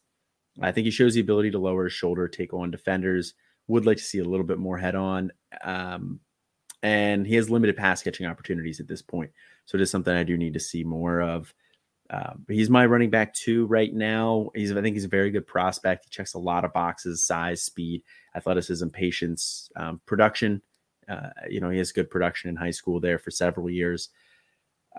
I 0.62 0.72
think 0.72 0.86
he 0.86 0.92
shows 0.92 1.14
the 1.14 1.22
ability 1.22 1.52
to 1.52 1.60
lower 1.60 1.86
his 1.86 1.94
shoulder, 1.94 2.28
take 2.28 2.54
on 2.54 2.72
defenders. 2.72 3.34
Would 3.68 3.86
like 3.86 3.98
to 3.98 4.04
see 4.04 4.20
a 4.20 4.24
little 4.26 4.46
bit 4.46 4.60
more 4.60 4.78
head 4.78 4.96
on. 4.96 5.32
Um, 5.62 6.20
and 6.84 7.28
he 7.28 7.36
has 7.36 7.50
limited 7.50 7.76
pass 7.76 8.02
catching 8.02 8.26
opportunities 8.26 8.80
at 8.80 8.88
this 8.88 9.02
point. 9.02 9.32
So 9.66 9.78
it 9.78 9.82
is 9.82 9.92
something 9.92 10.16
I 10.16 10.24
do 10.24 10.38
need 10.38 10.54
to 10.54 10.60
see 10.60 10.84
more 10.84 11.22
of. 11.22 11.54
Uh, 12.10 12.34
he's 12.48 12.70
my 12.70 12.86
running 12.86 13.10
back 13.10 13.34
two 13.34 13.66
right 13.66 13.94
now. 13.94 14.50
He's 14.56 14.72
I 14.72 14.82
think 14.82 14.96
he's 14.96 15.06
a 15.06 15.10
very 15.10 15.30
good 15.30 15.46
prospect. 15.46 16.06
He 16.06 16.10
checks 16.10 16.34
a 16.34 16.40
lot 16.40 16.66
of 16.66 16.74
boxes: 16.74 17.24
size, 17.24 17.62
speed, 17.62 18.04
athleticism, 18.36 18.88
patience, 18.90 19.70
um, 19.76 20.02
production. 20.06 20.62
Uh, 21.10 21.30
you 21.50 21.60
know, 21.60 21.70
he 21.70 21.78
has 21.78 21.92
good 21.92 22.10
production 22.10 22.50
in 22.50 22.56
high 22.56 22.72
school 22.72 23.00
there 23.00 23.20
for 23.20 23.32
several 23.32 23.70
years. 23.70 24.10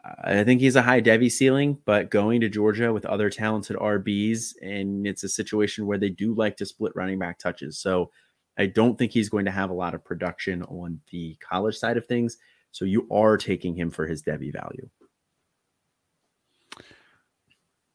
Uh, 0.04 0.14
I 0.24 0.44
think 0.44 0.60
he's 0.60 0.76
a 0.76 0.82
high 0.82 1.00
Devy 1.00 1.30
ceiling, 1.30 1.78
but 1.84 2.10
going 2.10 2.40
to 2.40 2.48
Georgia 2.48 2.92
with 2.92 3.06
other 3.06 3.30
talented 3.30 3.76
RBs, 3.76 4.54
and 4.62 5.06
it's 5.06 5.24
a 5.24 5.28
situation 5.28 5.86
where 5.86 5.98
they 5.98 6.10
do 6.10 6.34
like 6.34 6.56
to 6.58 6.66
split 6.66 6.92
running 6.94 7.18
back 7.18 7.38
touches. 7.38 7.78
So 7.78 8.10
I 8.58 8.66
don't 8.66 8.98
think 8.98 9.12
he's 9.12 9.28
going 9.28 9.44
to 9.44 9.50
have 9.50 9.70
a 9.70 9.74
lot 9.74 9.94
of 9.94 10.04
production 10.04 10.62
on 10.64 11.00
the 11.10 11.36
college 11.40 11.76
side 11.76 11.96
of 11.96 12.06
things. 12.06 12.36
So 12.72 12.84
you 12.84 13.06
are 13.10 13.36
taking 13.36 13.74
him 13.74 13.90
for 13.90 14.06
his 14.06 14.22
Devy 14.22 14.52
value. 14.52 14.88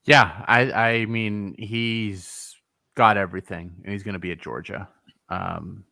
Yeah, 0.06 0.44
I 0.48 0.72
I 0.72 1.06
mean 1.06 1.56
he's 1.58 2.56
got 2.96 3.18
everything, 3.18 3.74
and 3.84 3.94
he's 3.94 4.04
going 4.04 4.14
to 4.14 4.20
be 4.20 4.32
at 4.32 4.42
Georgia. 4.42 4.88
Um, 5.30 5.86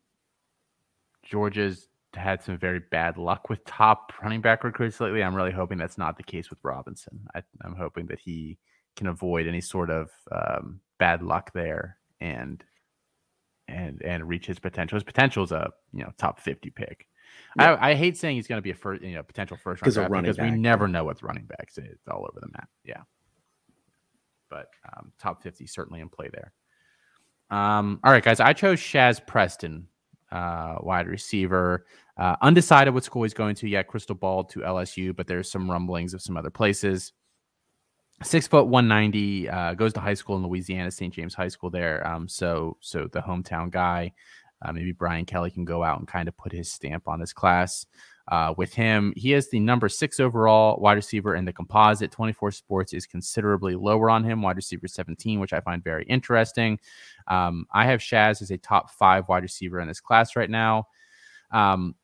Georgia's 1.23 1.87
had 2.13 2.43
some 2.43 2.57
very 2.57 2.79
bad 2.79 3.17
luck 3.17 3.49
with 3.49 3.63
top 3.65 4.11
running 4.21 4.41
back 4.41 4.63
recruits 4.63 4.99
lately. 4.99 5.23
I'm 5.23 5.35
really 5.35 5.51
hoping 5.51 5.77
that's 5.77 5.97
not 5.97 6.17
the 6.17 6.23
case 6.23 6.49
with 6.49 6.59
Robinson. 6.61 7.27
I, 7.33 7.41
am 7.63 7.75
hoping 7.75 8.07
that 8.07 8.19
he 8.19 8.57
can 8.95 9.07
avoid 9.07 9.47
any 9.47 9.61
sort 9.61 9.89
of 9.89 10.09
um, 10.31 10.81
bad 10.99 11.21
luck 11.21 11.53
there 11.53 11.97
and 12.19 12.63
and 13.67 14.01
and 14.01 14.27
reach 14.27 14.45
his 14.45 14.59
potential. 14.59 14.97
His 14.97 15.03
potential 15.03 15.43
is 15.43 15.51
a 15.51 15.71
you 15.93 16.03
know 16.03 16.11
top 16.17 16.39
50 16.39 16.69
pick. 16.71 17.07
Yeah. 17.57 17.73
I, 17.75 17.91
I, 17.91 17.95
hate 17.95 18.17
saying 18.17 18.35
he's 18.35 18.47
going 18.47 18.57
to 18.57 18.61
be 18.61 18.71
a 18.71 18.75
first, 18.75 19.01
you 19.01 19.15
know, 19.15 19.23
potential 19.23 19.55
first 19.55 19.81
round 19.81 20.11
because 20.11 20.35
back. 20.35 20.51
we 20.51 20.57
never 20.57 20.87
know 20.87 21.05
with 21.05 21.23
running 21.23 21.45
backs. 21.45 21.77
It's 21.77 22.07
all 22.09 22.27
over 22.29 22.39
the 22.41 22.49
map. 22.51 22.69
Yeah, 22.83 23.01
but 24.51 24.67
um, 24.95 25.11
top 25.17 25.41
50 25.41 25.65
certainly 25.65 26.01
in 26.01 26.09
play 26.09 26.29
there. 26.31 26.51
Um, 27.49 27.99
all 28.03 28.11
right, 28.11 28.23
guys, 28.23 28.39
I 28.39 28.53
chose 28.53 28.79
Shazz 28.79 29.25
Preston, 29.25 29.87
uh, 30.31 30.75
wide 30.81 31.07
receiver. 31.07 31.85
Uh, 32.17 32.35
undecided 32.41 32.93
what 32.93 33.03
school 33.03 33.23
he's 33.23 33.33
going 33.33 33.55
to 33.55 33.67
yet. 33.67 33.87
Crystal 33.87 34.15
ball 34.15 34.43
to 34.43 34.59
LSU, 34.59 35.15
but 35.15 35.25
there's 35.25 35.49
some 35.49 35.69
rumblings 35.69 36.13
of 36.13 36.21
some 36.21 36.37
other 36.37 36.51
places. 36.51 37.13
Six 38.21 38.45
foot 38.45 38.67
one 38.67 38.87
ninety, 38.87 39.49
uh, 39.49 39.73
goes 39.73 39.93
to 39.93 39.99
high 39.99 40.13
school 40.13 40.37
in 40.37 40.45
Louisiana, 40.45 40.91
St. 40.91 41.11
James 41.11 41.33
High 41.33 41.47
School 41.47 41.71
there. 41.71 42.05
Um, 42.07 42.27
so 42.27 42.77
so 42.79 43.07
the 43.11 43.21
hometown 43.21 43.71
guy. 43.71 44.13
Uh, 44.63 44.71
maybe 44.71 44.91
Brian 44.91 45.25
Kelly 45.25 45.49
can 45.49 45.65
go 45.65 45.83
out 45.83 45.97
and 45.97 46.07
kind 46.07 46.27
of 46.27 46.37
put 46.37 46.51
his 46.51 46.71
stamp 46.71 47.07
on 47.07 47.19
this 47.19 47.33
class. 47.33 47.87
Uh, 48.27 48.53
with 48.57 48.73
him, 48.73 49.13
he 49.15 49.33
is 49.33 49.49
the 49.49 49.59
number 49.59 49.89
six 49.89 50.19
overall 50.19 50.79
wide 50.79 50.93
receiver 50.93 51.35
in 51.35 51.45
the 51.45 51.53
composite. 51.53 52.11
24 52.11 52.51
Sports 52.51 52.93
is 52.93 53.05
considerably 53.05 53.75
lower 53.75 54.09
on 54.09 54.23
him, 54.23 54.41
wide 54.41 54.55
receiver 54.55 54.87
17, 54.87 55.39
which 55.39 55.53
I 55.53 55.61
find 55.61 55.83
very 55.83 56.05
interesting. 56.05 56.79
Um, 57.27 57.65
I 57.73 57.85
have 57.85 57.99
Shazz 57.99 58.41
as 58.41 58.51
a 58.51 58.57
top 58.57 58.91
five 58.91 59.27
wide 59.27 59.43
receiver 59.43 59.79
in 59.79 59.87
this 59.87 59.99
class 59.99 60.35
right 60.35 60.49
now. 60.49 60.87
Um, 61.51 61.95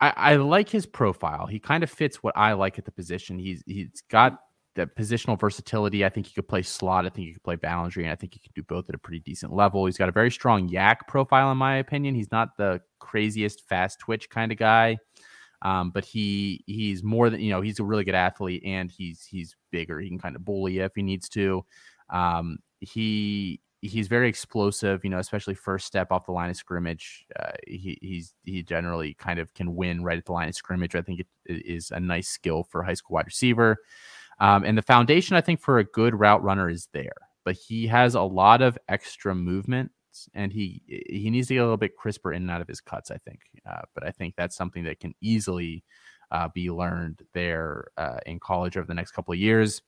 I, 0.00 0.12
I 0.16 0.36
like 0.36 0.68
his 0.68 0.86
profile. 0.86 1.46
He 1.46 1.58
kind 1.58 1.82
of 1.82 1.90
fits 1.90 2.22
what 2.22 2.36
I 2.36 2.54
like 2.54 2.78
at 2.78 2.84
the 2.84 2.92
position. 2.92 3.38
He's 3.38 3.62
he's 3.66 4.02
got 4.08 4.40
the 4.80 4.86
positional 4.86 5.38
versatility. 5.38 6.04
I 6.04 6.08
think 6.08 6.26
he 6.26 6.32
could 6.32 6.48
play 6.48 6.62
slot. 6.62 7.04
I 7.04 7.10
think 7.10 7.26
he 7.26 7.32
could 7.34 7.42
play 7.42 7.56
boundary, 7.56 8.04
and 8.04 8.12
I 8.12 8.16
think 8.16 8.34
he 8.34 8.40
can 8.40 8.52
do 8.54 8.62
both 8.62 8.88
at 8.88 8.94
a 8.94 8.98
pretty 8.98 9.20
decent 9.20 9.52
level. 9.52 9.84
He's 9.84 9.98
got 9.98 10.08
a 10.08 10.12
very 10.12 10.30
strong 10.30 10.68
YAC 10.68 11.06
profile, 11.06 11.50
in 11.52 11.58
my 11.58 11.76
opinion. 11.76 12.14
He's 12.14 12.32
not 12.32 12.56
the 12.56 12.80
craziest 12.98 13.68
fast 13.68 13.98
twitch 13.98 14.30
kind 14.30 14.52
of 14.52 14.58
guy, 14.58 14.98
um, 15.62 15.90
but 15.90 16.04
he 16.04 16.64
he's 16.66 17.02
more 17.02 17.28
than 17.28 17.40
you 17.40 17.50
know. 17.50 17.60
He's 17.60 17.78
a 17.78 17.84
really 17.84 18.04
good 18.04 18.14
athlete, 18.14 18.62
and 18.64 18.90
he's 18.90 19.22
he's 19.24 19.54
bigger. 19.70 20.00
He 20.00 20.08
can 20.08 20.18
kind 20.18 20.36
of 20.36 20.44
bully 20.44 20.78
if 20.78 20.92
he 20.94 21.02
needs 21.02 21.28
to. 21.30 21.64
Um, 22.08 22.58
he 22.80 23.60
he's 23.82 24.08
very 24.08 24.28
explosive, 24.28 25.04
you 25.04 25.10
know, 25.10 25.18
especially 25.18 25.54
first 25.54 25.86
step 25.86 26.10
off 26.10 26.26
the 26.26 26.32
line 26.32 26.50
of 26.50 26.56
scrimmage. 26.56 27.26
Uh, 27.38 27.52
he 27.66 27.98
he's 28.00 28.34
he 28.44 28.62
generally 28.62 29.14
kind 29.14 29.38
of 29.38 29.52
can 29.52 29.74
win 29.74 30.02
right 30.02 30.18
at 30.18 30.24
the 30.24 30.32
line 30.32 30.48
of 30.48 30.54
scrimmage. 30.54 30.94
I 30.94 31.02
think 31.02 31.20
it, 31.20 31.26
it 31.44 31.66
is 31.66 31.90
a 31.90 32.00
nice 32.00 32.28
skill 32.28 32.64
for 32.64 32.80
a 32.80 32.86
high 32.86 32.94
school 32.94 33.14
wide 33.14 33.26
receiver. 33.26 33.76
Um, 34.40 34.64
and 34.64 34.76
the 34.76 34.82
foundation, 34.82 35.36
I 35.36 35.40
think, 35.42 35.60
for 35.60 35.78
a 35.78 35.84
good 35.84 36.18
route 36.18 36.42
runner 36.42 36.68
is 36.68 36.88
there, 36.92 37.12
but 37.44 37.54
he 37.54 37.86
has 37.86 38.14
a 38.14 38.22
lot 38.22 38.62
of 38.62 38.78
extra 38.88 39.34
movement 39.34 39.92
and 40.34 40.52
he 40.52 40.82
he 40.86 41.30
needs 41.30 41.48
to 41.48 41.54
get 41.54 41.60
a 41.60 41.62
little 41.62 41.76
bit 41.76 41.96
crisper 41.96 42.32
in 42.32 42.42
and 42.42 42.50
out 42.50 42.60
of 42.60 42.68
his 42.68 42.80
cuts. 42.80 43.10
I 43.10 43.18
think, 43.18 43.40
uh, 43.68 43.82
but 43.94 44.04
I 44.04 44.10
think 44.10 44.34
that's 44.36 44.56
something 44.56 44.84
that 44.84 45.00
can 45.00 45.14
easily 45.20 45.84
uh, 46.30 46.48
be 46.54 46.70
learned 46.70 47.22
there 47.34 47.88
uh, 47.96 48.18
in 48.26 48.40
college 48.40 48.76
over 48.76 48.86
the 48.86 48.94
next 48.94 49.12
couple 49.12 49.32
of 49.32 49.38
years. 49.38 49.82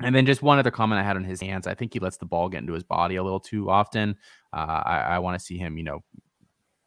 And 0.00 0.14
then 0.14 0.26
just 0.26 0.42
one 0.42 0.60
other 0.60 0.70
comment 0.70 1.00
I 1.00 1.02
had 1.02 1.16
on 1.16 1.24
his 1.24 1.40
hands. 1.40 1.66
I 1.66 1.74
think 1.74 1.92
he 1.92 1.98
lets 1.98 2.18
the 2.18 2.26
ball 2.26 2.48
get 2.48 2.58
into 2.58 2.72
his 2.72 2.84
body 2.84 3.16
a 3.16 3.22
little 3.22 3.40
too 3.40 3.68
often. 3.68 4.16
Uh, 4.52 4.82
I, 4.84 4.98
I 4.98 5.18
want 5.18 5.36
to 5.36 5.44
see 5.44 5.58
him, 5.58 5.76
you 5.76 5.82
know, 5.82 6.04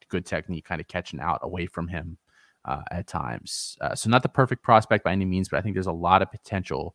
good 0.08 0.24
technique, 0.24 0.64
kind 0.64 0.80
of 0.80 0.88
catching 0.88 1.20
out 1.20 1.40
away 1.42 1.66
from 1.66 1.88
him 1.88 2.16
uh, 2.64 2.82
at 2.90 3.06
times. 3.06 3.76
Uh, 3.80 3.94
so 3.94 4.08
not 4.10 4.22
the 4.22 4.28
perfect 4.28 4.62
prospect 4.62 5.04
by 5.04 5.12
any 5.12 5.24
means, 5.24 5.48
but 5.48 5.58
I 5.58 5.60
think 5.62 5.74
there's 5.74 5.86
a 5.86 5.92
lot 5.92 6.22
of 6.22 6.30
potential 6.30 6.94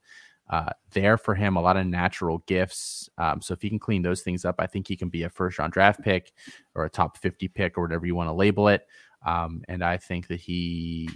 uh, 0.49 0.69
there 0.91 1.17
for 1.17 1.35
him, 1.35 1.57
a 1.57 1.61
lot 1.61 1.77
of 1.77 1.85
natural 1.85 2.39
gifts. 2.47 3.09
Um, 3.17 3.41
so 3.41 3.53
if 3.53 3.61
he 3.61 3.69
can 3.69 3.79
clean 3.79 4.01
those 4.01 4.21
things 4.21 4.45
up, 4.45 4.55
I 4.59 4.67
think 4.67 4.87
he 4.87 4.95
can 4.95 5.09
be 5.09 5.23
a 5.23 5.29
first 5.29 5.59
round 5.59 5.73
draft 5.73 6.01
pick 6.01 6.31
or 6.73 6.85
a 6.85 6.89
top 6.89 7.17
50 7.17 7.47
pick 7.49 7.77
or 7.77 7.81
whatever 7.81 8.05
you 8.05 8.15
want 8.15 8.29
to 8.29 8.33
label 8.33 8.69
it. 8.69 8.87
Um, 9.25 9.63
and 9.67 9.83
I 9.83 9.97
think 9.97 10.27
that 10.27 10.39
he 10.39 11.09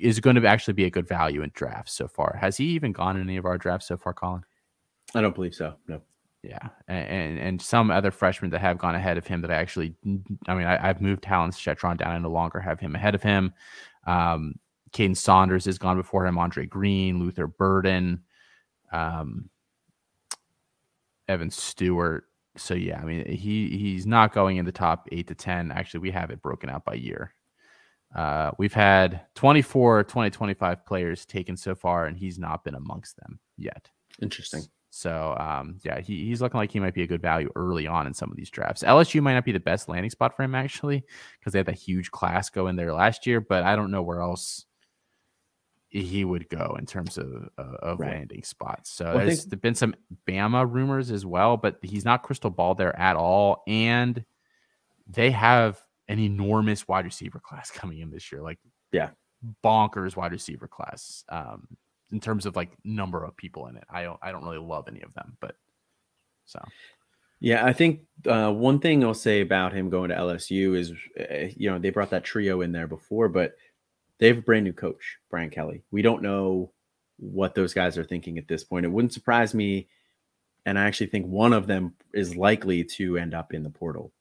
is 0.00 0.20
going 0.20 0.36
to 0.36 0.46
actually 0.46 0.74
be 0.74 0.84
a 0.84 0.90
good 0.90 1.08
value 1.08 1.42
in 1.42 1.50
drafts 1.54 1.92
so 1.92 2.08
far. 2.08 2.38
Has 2.40 2.56
he 2.56 2.66
even 2.66 2.92
gone 2.92 3.16
in 3.16 3.22
any 3.22 3.36
of 3.36 3.44
our 3.44 3.58
drafts 3.58 3.88
so 3.88 3.96
far, 3.96 4.14
Colin? 4.14 4.44
I 5.14 5.20
don't 5.20 5.34
believe 5.34 5.54
so. 5.54 5.74
No. 5.86 6.00
Yeah, 6.46 6.68
and, 6.86 7.38
and 7.40 7.62
some 7.62 7.90
other 7.90 8.12
freshmen 8.12 8.52
that 8.52 8.60
have 8.60 8.78
gone 8.78 8.94
ahead 8.94 9.18
of 9.18 9.26
him 9.26 9.40
that 9.40 9.50
I 9.50 9.54
actually, 9.54 9.96
I 10.46 10.54
mean, 10.54 10.66
I, 10.66 10.86
have 10.86 11.00
moved 11.00 11.22
Talon's 11.22 11.58
Chetron 11.58 11.96
down 11.96 12.14
and 12.14 12.22
no 12.22 12.30
longer 12.30 12.60
have 12.60 12.78
him 12.78 12.94
ahead 12.94 13.16
of 13.16 13.22
him. 13.22 13.52
Um, 14.06 14.54
Kaden 14.92 15.16
Saunders 15.16 15.64
has 15.64 15.76
gone 15.76 15.96
before 15.96 16.24
him. 16.24 16.38
Andre 16.38 16.64
Green, 16.64 17.18
Luther 17.18 17.48
Burden, 17.48 18.22
um, 18.92 19.50
Evan 21.26 21.50
Stewart. 21.50 22.24
So 22.56 22.74
yeah, 22.74 23.00
I 23.00 23.04
mean, 23.04 23.26
he 23.26 23.76
he's 23.76 24.06
not 24.06 24.32
going 24.32 24.58
in 24.58 24.64
the 24.64 24.72
top 24.72 25.08
eight 25.10 25.26
to 25.26 25.34
ten. 25.34 25.72
Actually, 25.72 26.00
we 26.00 26.12
have 26.12 26.30
it 26.30 26.42
broken 26.42 26.70
out 26.70 26.84
by 26.84 26.94
year. 26.94 27.34
Uh, 28.14 28.52
we've 28.56 28.72
had 28.72 29.22
24, 29.34 30.04
20, 30.04 30.30
25 30.30 30.86
players 30.86 31.26
taken 31.26 31.56
so 31.56 31.74
far, 31.74 32.06
and 32.06 32.16
he's 32.16 32.38
not 32.38 32.62
been 32.62 32.76
amongst 32.76 33.16
them 33.16 33.40
yet. 33.58 33.90
Interesting. 34.22 34.62
So 34.96 35.36
um, 35.38 35.78
yeah, 35.84 36.00
he, 36.00 36.24
he's 36.24 36.40
looking 36.40 36.56
like 36.56 36.72
he 36.72 36.80
might 36.80 36.94
be 36.94 37.02
a 37.02 37.06
good 37.06 37.20
value 37.20 37.50
early 37.54 37.86
on 37.86 38.06
in 38.06 38.14
some 38.14 38.30
of 38.30 38.36
these 38.36 38.48
drafts. 38.48 38.82
LSU 38.82 39.20
might 39.20 39.34
not 39.34 39.44
be 39.44 39.52
the 39.52 39.60
best 39.60 39.90
landing 39.90 40.08
spot 40.10 40.34
for 40.34 40.42
him 40.42 40.54
actually, 40.54 41.04
because 41.38 41.52
they 41.52 41.58
had 41.58 41.66
that 41.66 41.76
huge 41.76 42.10
class 42.10 42.48
go 42.48 42.66
in 42.66 42.76
there 42.76 42.94
last 42.94 43.26
year, 43.26 43.42
but 43.42 43.62
I 43.62 43.76
don't 43.76 43.90
know 43.90 44.00
where 44.00 44.22
else 44.22 44.64
he 45.90 46.24
would 46.24 46.48
go 46.48 46.76
in 46.78 46.86
terms 46.86 47.18
of 47.18 47.26
uh, 47.58 47.76
of 47.82 48.00
right. 48.00 48.12
landing 48.12 48.42
spots. 48.42 48.90
So 48.90 49.04
well, 49.04 49.26
there's 49.26 49.44
been 49.44 49.74
some 49.74 49.94
Bama 50.26 50.66
rumors 50.66 51.10
as 51.10 51.26
well, 51.26 51.58
but 51.58 51.76
he's 51.82 52.06
not 52.06 52.22
crystal 52.22 52.50
ball 52.50 52.74
there 52.74 52.98
at 52.98 53.16
all, 53.16 53.64
and 53.66 54.24
they 55.06 55.30
have 55.30 55.78
an 56.08 56.18
enormous 56.18 56.88
wide 56.88 57.04
receiver 57.04 57.38
class 57.38 57.70
coming 57.74 57.98
in 57.98 58.10
this 58.10 58.32
year, 58.32 58.40
like 58.40 58.58
yeah, 58.92 59.10
bonkers 59.62 60.16
wide 60.16 60.32
receiver 60.32 60.68
class. 60.68 61.22
Um, 61.28 61.68
in 62.12 62.20
terms 62.20 62.46
of 62.46 62.56
like 62.56 62.70
number 62.84 63.24
of 63.24 63.36
people 63.36 63.66
in 63.66 63.76
it. 63.76 63.84
I 63.90 64.02
don't 64.02 64.18
I 64.22 64.32
don't 64.32 64.44
really 64.44 64.58
love 64.58 64.88
any 64.88 65.02
of 65.02 65.12
them, 65.14 65.36
but 65.40 65.56
so 66.44 66.60
yeah, 67.40 67.64
I 67.64 67.72
think 67.72 68.00
uh, 68.26 68.50
one 68.50 68.78
thing 68.78 69.04
I'll 69.04 69.14
say 69.14 69.42
about 69.42 69.74
him 69.74 69.90
going 69.90 70.08
to 70.08 70.16
LSU 70.16 70.76
is, 70.76 70.92
uh, 71.20 71.48
you 71.54 71.70
know, 71.70 71.78
they 71.78 71.90
brought 71.90 72.10
that 72.10 72.24
trio 72.24 72.62
in 72.62 72.72
there 72.72 72.86
before, 72.86 73.28
but 73.28 73.56
they 74.18 74.28
have 74.28 74.38
a 74.38 74.42
brand 74.42 74.64
new 74.64 74.72
coach, 74.72 75.18
Brian 75.28 75.50
Kelly. 75.50 75.82
We 75.90 76.00
don't 76.00 76.22
know 76.22 76.72
what 77.18 77.54
those 77.54 77.74
guys 77.74 77.98
are 77.98 78.04
thinking 78.04 78.38
at 78.38 78.48
this 78.48 78.64
point. 78.64 78.86
It 78.86 78.90
wouldn't 78.90 79.12
surprise 79.12 79.54
me, 79.54 79.88
and 80.64 80.78
I 80.78 80.84
actually 80.84 81.08
think 81.08 81.26
one 81.26 81.52
of 81.52 81.66
them 81.66 81.94
is 82.14 82.36
likely 82.36 82.82
to 82.84 83.18
end 83.18 83.34
up 83.34 83.52
in 83.52 83.62
the 83.62 83.70
portal. 83.70 84.12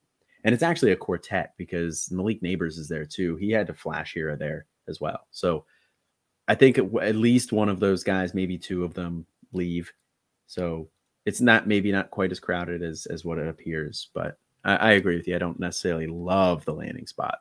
And 0.44 0.54
it's 0.54 0.64
actually 0.64 0.92
a 0.92 0.98
quartet 0.98 1.54
because 1.58 2.12
Malik 2.12 2.42
Nabers 2.42 2.78
is 2.78 2.88
there 2.88 3.06
too. 3.06 3.38
He 3.38 3.50
had 3.50 3.68
to 3.68 3.74
flash 3.74 4.14
here 4.14 4.32
or 4.32 4.36
there 4.36 4.66
as 4.88 5.00
well. 5.00 5.26
So 5.32 5.66
I 6.48 6.56
think 6.56 6.78
at 6.78 7.16
least 7.16 7.52
one 7.52 7.70
of 7.70 7.80
those 7.80 8.04
guys, 8.04 8.34
maybe 8.34 8.58
two 8.58 8.84
of 8.84 8.94
them, 8.94 9.26
leave. 9.52 9.92
So 10.48 10.90
it's 11.26 11.42
not 11.42 11.68
maybe 11.68 11.92
not 11.92 12.12
quite 12.12 12.32
as 12.32 12.40
crowded 12.40 12.84
as 12.84 13.08
as 13.08 13.26
what 13.26 13.40
it 13.40 13.48
appears, 13.48 14.10
but 14.14 14.38
I, 14.64 14.76
I 14.76 14.92
agree 14.92 15.16
with 15.16 15.28
you. 15.28 15.36
I 15.36 15.40
don't 15.40 15.60
necessarily 15.60 16.08
love 16.08 16.66
the 16.66 16.74
landing 16.74 17.08
spot. 17.08 17.40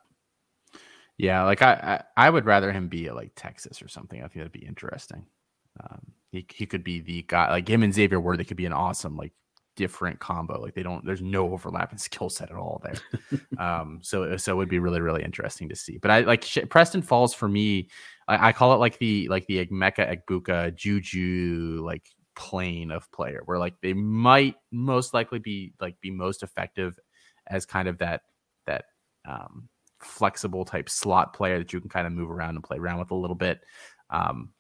Yeah, 1.18 1.44
like 1.44 1.62
I, 1.62 2.02
I, 2.16 2.26
I 2.26 2.30
would 2.30 2.44
rather 2.44 2.72
him 2.72 2.88
be 2.88 3.06
at 3.06 3.14
like 3.14 3.32
Texas 3.36 3.80
or 3.80 3.88
something. 3.88 4.18
I 4.20 4.22
think 4.22 4.36
that'd 4.36 4.52
be 4.52 4.66
interesting. 4.66 5.26
Um, 5.80 6.00
he 6.30 6.46
he 6.52 6.66
could 6.66 6.82
be 6.82 7.00
the 7.00 7.22
guy 7.22 7.50
like 7.50 7.68
him 7.68 7.82
and 7.82 7.94
Xavier 7.94 8.20
Worthy 8.20 8.44
could 8.44 8.56
be 8.56 8.66
an 8.66 8.72
awesome 8.72 9.16
like 9.16 9.32
different 9.76 10.18
combo. 10.20 10.60
Like 10.60 10.74
they 10.74 10.82
don't, 10.82 11.04
there's 11.04 11.22
no 11.22 11.52
overlap 11.52 11.92
in 11.92 11.98
skill 12.08 12.30
set 12.30 12.50
at 12.50 12.56
all 12.56 12.82
there. 12.82 13.40
um, 13.58 14.00
so 14.02 14.36
so 14.36 14.52
it 14.52 14.56
would 14.56 14.68
be 14.68 14.78
really 14.78 15.00
really 15.00 15.22
interesting 15.22 15.68
to 15.68 15.76
see. 15.76 15.98
But 15.98 16.10
I 16.10 16.20
like 16.20 16.44
Preston 16.70 17.02
Falls 17.02 17.34
for 17.34 17.48
me. 17.48 17.88
I, 18.28 18.48
I, 18.48 18.52
call 18.52 18.72
it 18.72 18.78
like 18.78 18.98
the 18.98 19.28
like 19.28 19.46
the 19.46 19.66
Emeka 19.66 20.18
Egbuka 20.26 20.74
Juju 20.74 21.82
like 21.84 22.06
plane 22.34 22.90
of 22.90 23.10
player 23.12 23.42
where 23.44 23.58
like 23.58 23.74
they 23.80 23.92
might 23.92 24.56
most 24.72 25.14
likely 25.14 25.38
be 25.38 25.72
like 25.80 26.00
be 26.00 26.10
most 26.10 26.42
effective 26.42 26.98
as 27.46 27.64
kind 27.64 27.86
of 27.86 27.98
that 27.98 28.22
that 28.66 28.86
um 29.28 29.68
flexible 30.00 30.64
type 30.64 30.88
slot 30.88 31.32
player 31.34 31.58
that 31.58 31.72
you 31.72 31.80
can 31.80 31.88
kind 31.88 32.06
of 32.06 32.12
move 32.12 32.30
around 32.30 32.54
and 32.54 32.64
play 32.64 32.76
around 32.76 32.98
with 32.98 33.10
a 33.10 33.14
little 33.14 33.36
bit. 33.36 33.60
Um, 34.10 34.50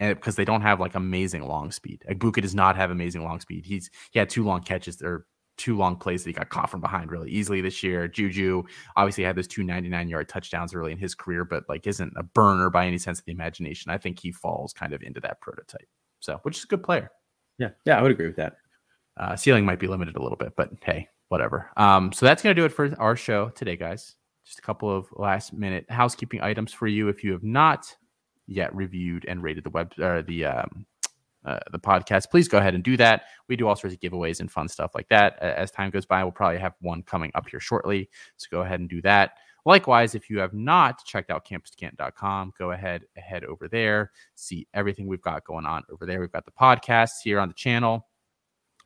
and 0.00 0.16
because 0.16 0.34
they 0.34 0.44
don't 0.44 0.62
have 0.62 0.80
like 0.80 0.94
amazing 0.94 1.46
long 1.46 1.70
speed. 1.70 2.02
Egbuka 2.10 2.42
does 2.42 2.54
not 2.54 2.74
have 2.74 2.90
amazing 2.90 3.22
long 3.22 3.38
speed. 3.38 3.64
He's 3.64 3.90
he 4.10 4.18
had 4.18 4.28
two 4.28 4.42
long 4.42 4.62
catches 4.62 5.00
or 5.02 5.26
two 5.58 5.76
long 5.76 5.94
plays 5.94 6.24
that 6.24 6.30
he 6.30 6.34
got 6.34 6.48
caught 6.48 6.70
from 6.70 6.80
behind 6.80 7.10
really 7.10 7.30
easily 7.30 7.60
this 7.60 7.82
year. 7.82 8.08
Juju 8.08 8.62
obviously 8.96 9.24
had 9.24 9.36
those 9.36 9.46
two 9.46 9.62
99 9.62 10.08
yard 10.08 10.28
touchdowns 10.28 10.74
early 10.74 10.90
in 10.90 10.98
his 10.98 11.14
career, 11.14 11.44
but 11.44 11.64
like 11.68 11.86
isn't 11.86 12.14
a 12.16 12.22
burner 12.22 12.70
by 12.70 12.86
any 12.86 12.96
sense 12.98 13.18
of 13.18 13.26
the 13.26 13.32
imagination. 13.32 13.92
I 13.92 13.98
think 13.98 14.18
he 14.18 14.32
falls 14.32 14.72
kind 14.72 14.94
of 14.94 15.02
into 15.02 15.20
that 15.20 15.40
prototype. 15.40 15.86
So, 16.20 16.40
which 16.42 16.56
is 16.56 16.64
a 16.64 16.68
good 16.68 16.82
player. 16.82 17.10
Yeah, 17.58 17.70
yeah, 17.84 17.98
I 17.98 18.02
would 18.02 18.10
agree 18.10 18.26
with 18.26 18.36
that. 18.36 18.56
Uh, 19.18 19.36
ceiling 19.36 19.66
might 19.66 19.78
be 19.78 19.86
limited 19.86 20.16
a 20.16 20.22
little 20.22 20.38
bit, 20.38 20.54
but 20.56 20.70
hey, 20.82 21.08
whatever. 21.28 21.70
Um, 21.76 22.10
so 22.10 22.24
that's 22.24 22.42
gonna 22.42 22.54
do 22.54 22.64
it 22.64 22.72
for 22.72 22.94
our 22.98 23.16
show 23.16 23.50
today, 23.50 23.76
guys. 23.76 24.16
Just 24.46 24.58
a 24.58 24.62
couple 24.62 24.90
of 24.90 25.08
last 25.12 25.52
minute 25.52 25.84
housekeeping 25.90 26.40
items 26.40 26.72
for 26.72 26.86
you 26.86 27.08
if 27.08 27.22
you 27.22 27.32
have 27.32 27.44
not 27.44 27.94
yet 28.50 28.74
reviewed 28.74 29.24
and 29.26 29.42
rated 29.42 29.64
the 29.64 29.70
web 29.70 29.92
or 29.98 30.22
the 30.22 30.44
um, 30.44 30.86
uh, 31.44 31.58
the 31.72 31.78
podcast, 31.78 32.30
please 32.30 32.48
go 32.48 32.58
ahead 32.58 32.74
and 32.74 32.84
do 32.84 32.96
that. 32.98 33.22
We 33.48 33.56
do 33.56 33.66
all 33.66 33.76
sorts 33.76 33.94
of 33.94 34.00
giveaways 34.00 34.40
and 34.40 34.50
fun 34.50 34.68
stuff 34.68 34.90
like 34.94 35.08
that. 35.08 35.38
As 35.38 35.70
time 35.70 35.90
goes 35.90 36.04
by, 36.04 36.22
we'll 36.22 36.32
probably 36.32 36.58
have 36.58 36.74
one 36.80 37.02
coming 37.02 37.30
up 37.34 37.48
here 37.48 37.60
shortly. 37.60 38.10
So 38.36 38.48
go 38.50 38.60
ahead 38.60 38.80
and 38.80 38.88
do 38.88 39.00
that. 39.02 39.32
Likewise, 39.64 40.14
if 40.14 40.30
you 40.30 40.38
have 40.38 40.54
not 40.54 41.04
checked 41.04 41.30
out 41.30 41.46
campus2canton.com, 41.46 42.52
go 42.58 42.72
ahead, 42.72 43.04
head 43.16 43.44
over 43.44 43.68
there, 43.68 44.10
see 44.34 44.66
everything 44.74 45.06
we've 45.06 45.22
got 45.22 45.44
going 45.44 45.66
on 45.66 45.82
over 45.90 46.06
there. 46.06 46.20
We've 46.20 46.32
got 46.32 46.44
the 46.44 46.50
podcasts 46.50 47.22
here 47.24 47.38
on 47.38 47.48
the 47.48 47.54
channel. 47.54 48.06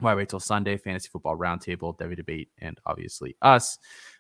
Why 0.01 0.15
wait 0.15 0.29
till 0.29 0.41
Sunday? 0.41 0.77
Fantasy 0.77 1.09
Football 1.09 1.37
Roundtable, 1.37 1.97
Devy 1.97 2.17
Debate, 2.17 2.49
and 2.59 2.79
obviously 2.87 3.37
us. 3.43 3.79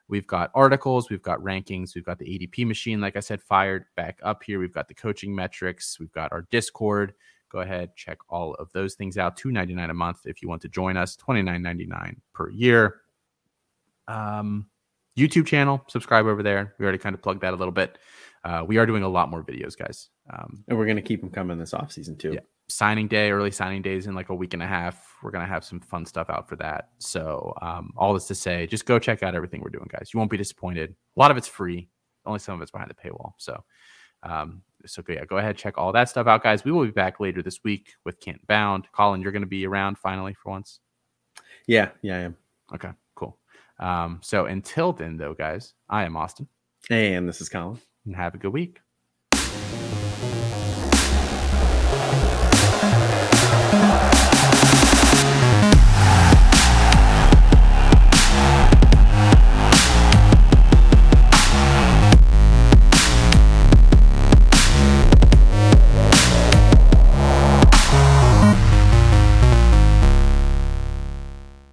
We've 0.09 0.26
got 0.26 0.51
articles, 0.55 1.09
we've 1.09 1.22
got 1.22 1.40
rankings, 1.40 1.94
we've 1.94 2.05
got 2.05 2.18
the 2.18 2.26
ADP 2.26 2.66
machine, 2.66 3.01
like 3.01 3.16
I 3.16 3.20
said, 3.20 3.40
fired 3.40 3.86
back 3.97 4.18
up 4.22 4.43
here. 4.43 4.59
We've 4.59 4.74
got 4.74 4.89
the 4.89 4.94
coaching 4.94 5.35
metrics, 5.35 5.98
we've 5.98 6.12
got 6.12 6.32
our 6.32 6.43
Discord. 6.51 7.14
Go 7.51 7.60
ahead 7.60 7.94
check 7.94 8.18
all 8.28 8.55
of 8.55 8.72
those 8.72 8.94
things 8.94 9.16
out. 9.16 9.36
299 9.36 9.89
a 9.89 9.94
month 9.94 10.22
if 10.24 10.43
you 10.43 10.48
want 10.48 10.60
to 10.62 10.68
join 10.68 10.97
us 10.97 11.16
29.99 11.16 12.16
per 12.32 12.51
year. 12.51 13.02
Um, 14.09 14.66
youtube 15.16 15.47
channel 15.47 15.85
subscribe 15.86 16.26
over 16.26 16.43
there. 16.43 16.74
We 16.78 16.85
already 16.85 16.98
kind 16.98 17.14
of 17.14 17.22
plugged 17.22 17.43
that 17.43 17.55
a 17.55 17.56
little 17.56 17.72
bit. 17.72 17.98
Uh, 18.43 18.64
we 18.66 18.76
are 18.78 18.86
doing 18.86 19.05
a 19.05 19.09
lot 19.09 19.31
more 19.31 19.44
videos 19.44 19.78
guys. 19.78 20.10
Um, 20.31 20.64
and 20.66 20.76
we're 20.76 20.85
going 20.85 20.97
to 20.97 21.02
keep 21.02 21.20
them 21.20 21.31
coming 21.31 21.56
this 21.56 21.72
off 21.72 21.93
season 21.93 22.16
too. 22.16 22.32
Yeah. 22.35 22.40
Signing 22.69 23.07
day 23.07 23.31
early 23.31 23.51
signing 23.51 23.82
days 23.82 24.07
in 24.07 24.15
like 24.15 24.31
a 24.31 24.35
week 24.35 24.55
and 24.55 24.62
a 24.62 24.66
half 24.66 25.07
we're 25.23 25.31
going 25.31 25.45
to 25.45 25.53
have 25.53 25.65
some 25.65 25.81
fun 25.81 26.05
stuff 26.07 26.31
out 26.31 26.49
for 26.49 26.57
that 26.57 26.91
so 26.99 27.53
um, 27.61 27.93
all 27.97 28.15
this 28.15 28.27
to 28.27 28.35
say 28.35 28.66
just 28.66 28.86
go 28.86 28.99
check 28.99 29.23
out 29.23 29.35
everything 29.35 29.61
we're 29.61 29.69
doing 29.69 29.89
guys 29.91 30.11
you 30.12 30.19
won't 30.19 30.31
be 30.31 30.36
disappointed 30.36 30.91
a 31.16 31.20
lot 31.20 31.31
of 31.31 31.36
it's 31.36 31.49
free 31.49 31.89
only 32.24 32.39
some 32.39 32.55
of 32.55 32.62
it's 32.62 32.70
behind 32.70 32.91
the 32.91 32.95
paywall 32.95 33.32
so 33.36 33.62
um, 34.24 34.62
so 34.86 35.03
yeah, 35.09 35.24
go 35.24 35.39
ahead, 35.39 35.57
check 35.57 35.78
all 35.78 35.93
that 35.93 36.09
stuff 36.09 36.27
out, 36.27 36.43
guys. 36.43 36.65
We 36.65 36.73
will 36.73 36.85
be 36.85 36.91
back 36.91 37.20
later 37.20 37.43
this 37.43 37.61
week 37.65 37.95
with 38.05 38.20
Canton 38.20 38.45
Bound. 38.49 38.86
Colin, 38.93 39.23
you're 39.23 39.32
going 39.32 39.43
to 39.43 39.49
be 39.49 39.66
around 39.66 39.99
finally 39.99 40.35
for 40.35 40.51
once. 40.51 40.81
Yeah, 41.66 41.91
yeah, 42.03 42.16
I 42.16 42.20
am. 42.20 42.36
Okay, 42.74 42.91
cool. 43.15 43.39
Um, 43.78 44.20
so 44.23 44.47
until 44.47 44.93
then, 44.93 45.16
though, 45.16 45.35
guys, 45.35 45.74
I 45.89 46.05
am 46.05 46.16
Austin. 46.16 46.49
Hey, 46.89 47.15
and 47.15 47.28
this 47.28 47.41
is 47.41 47.49
Colin. 47.49 47.78
And 48.07 48.16
have 48.16 48.35
a 48.35 48.39
good 48.39 48.53
week. 48.53 48.81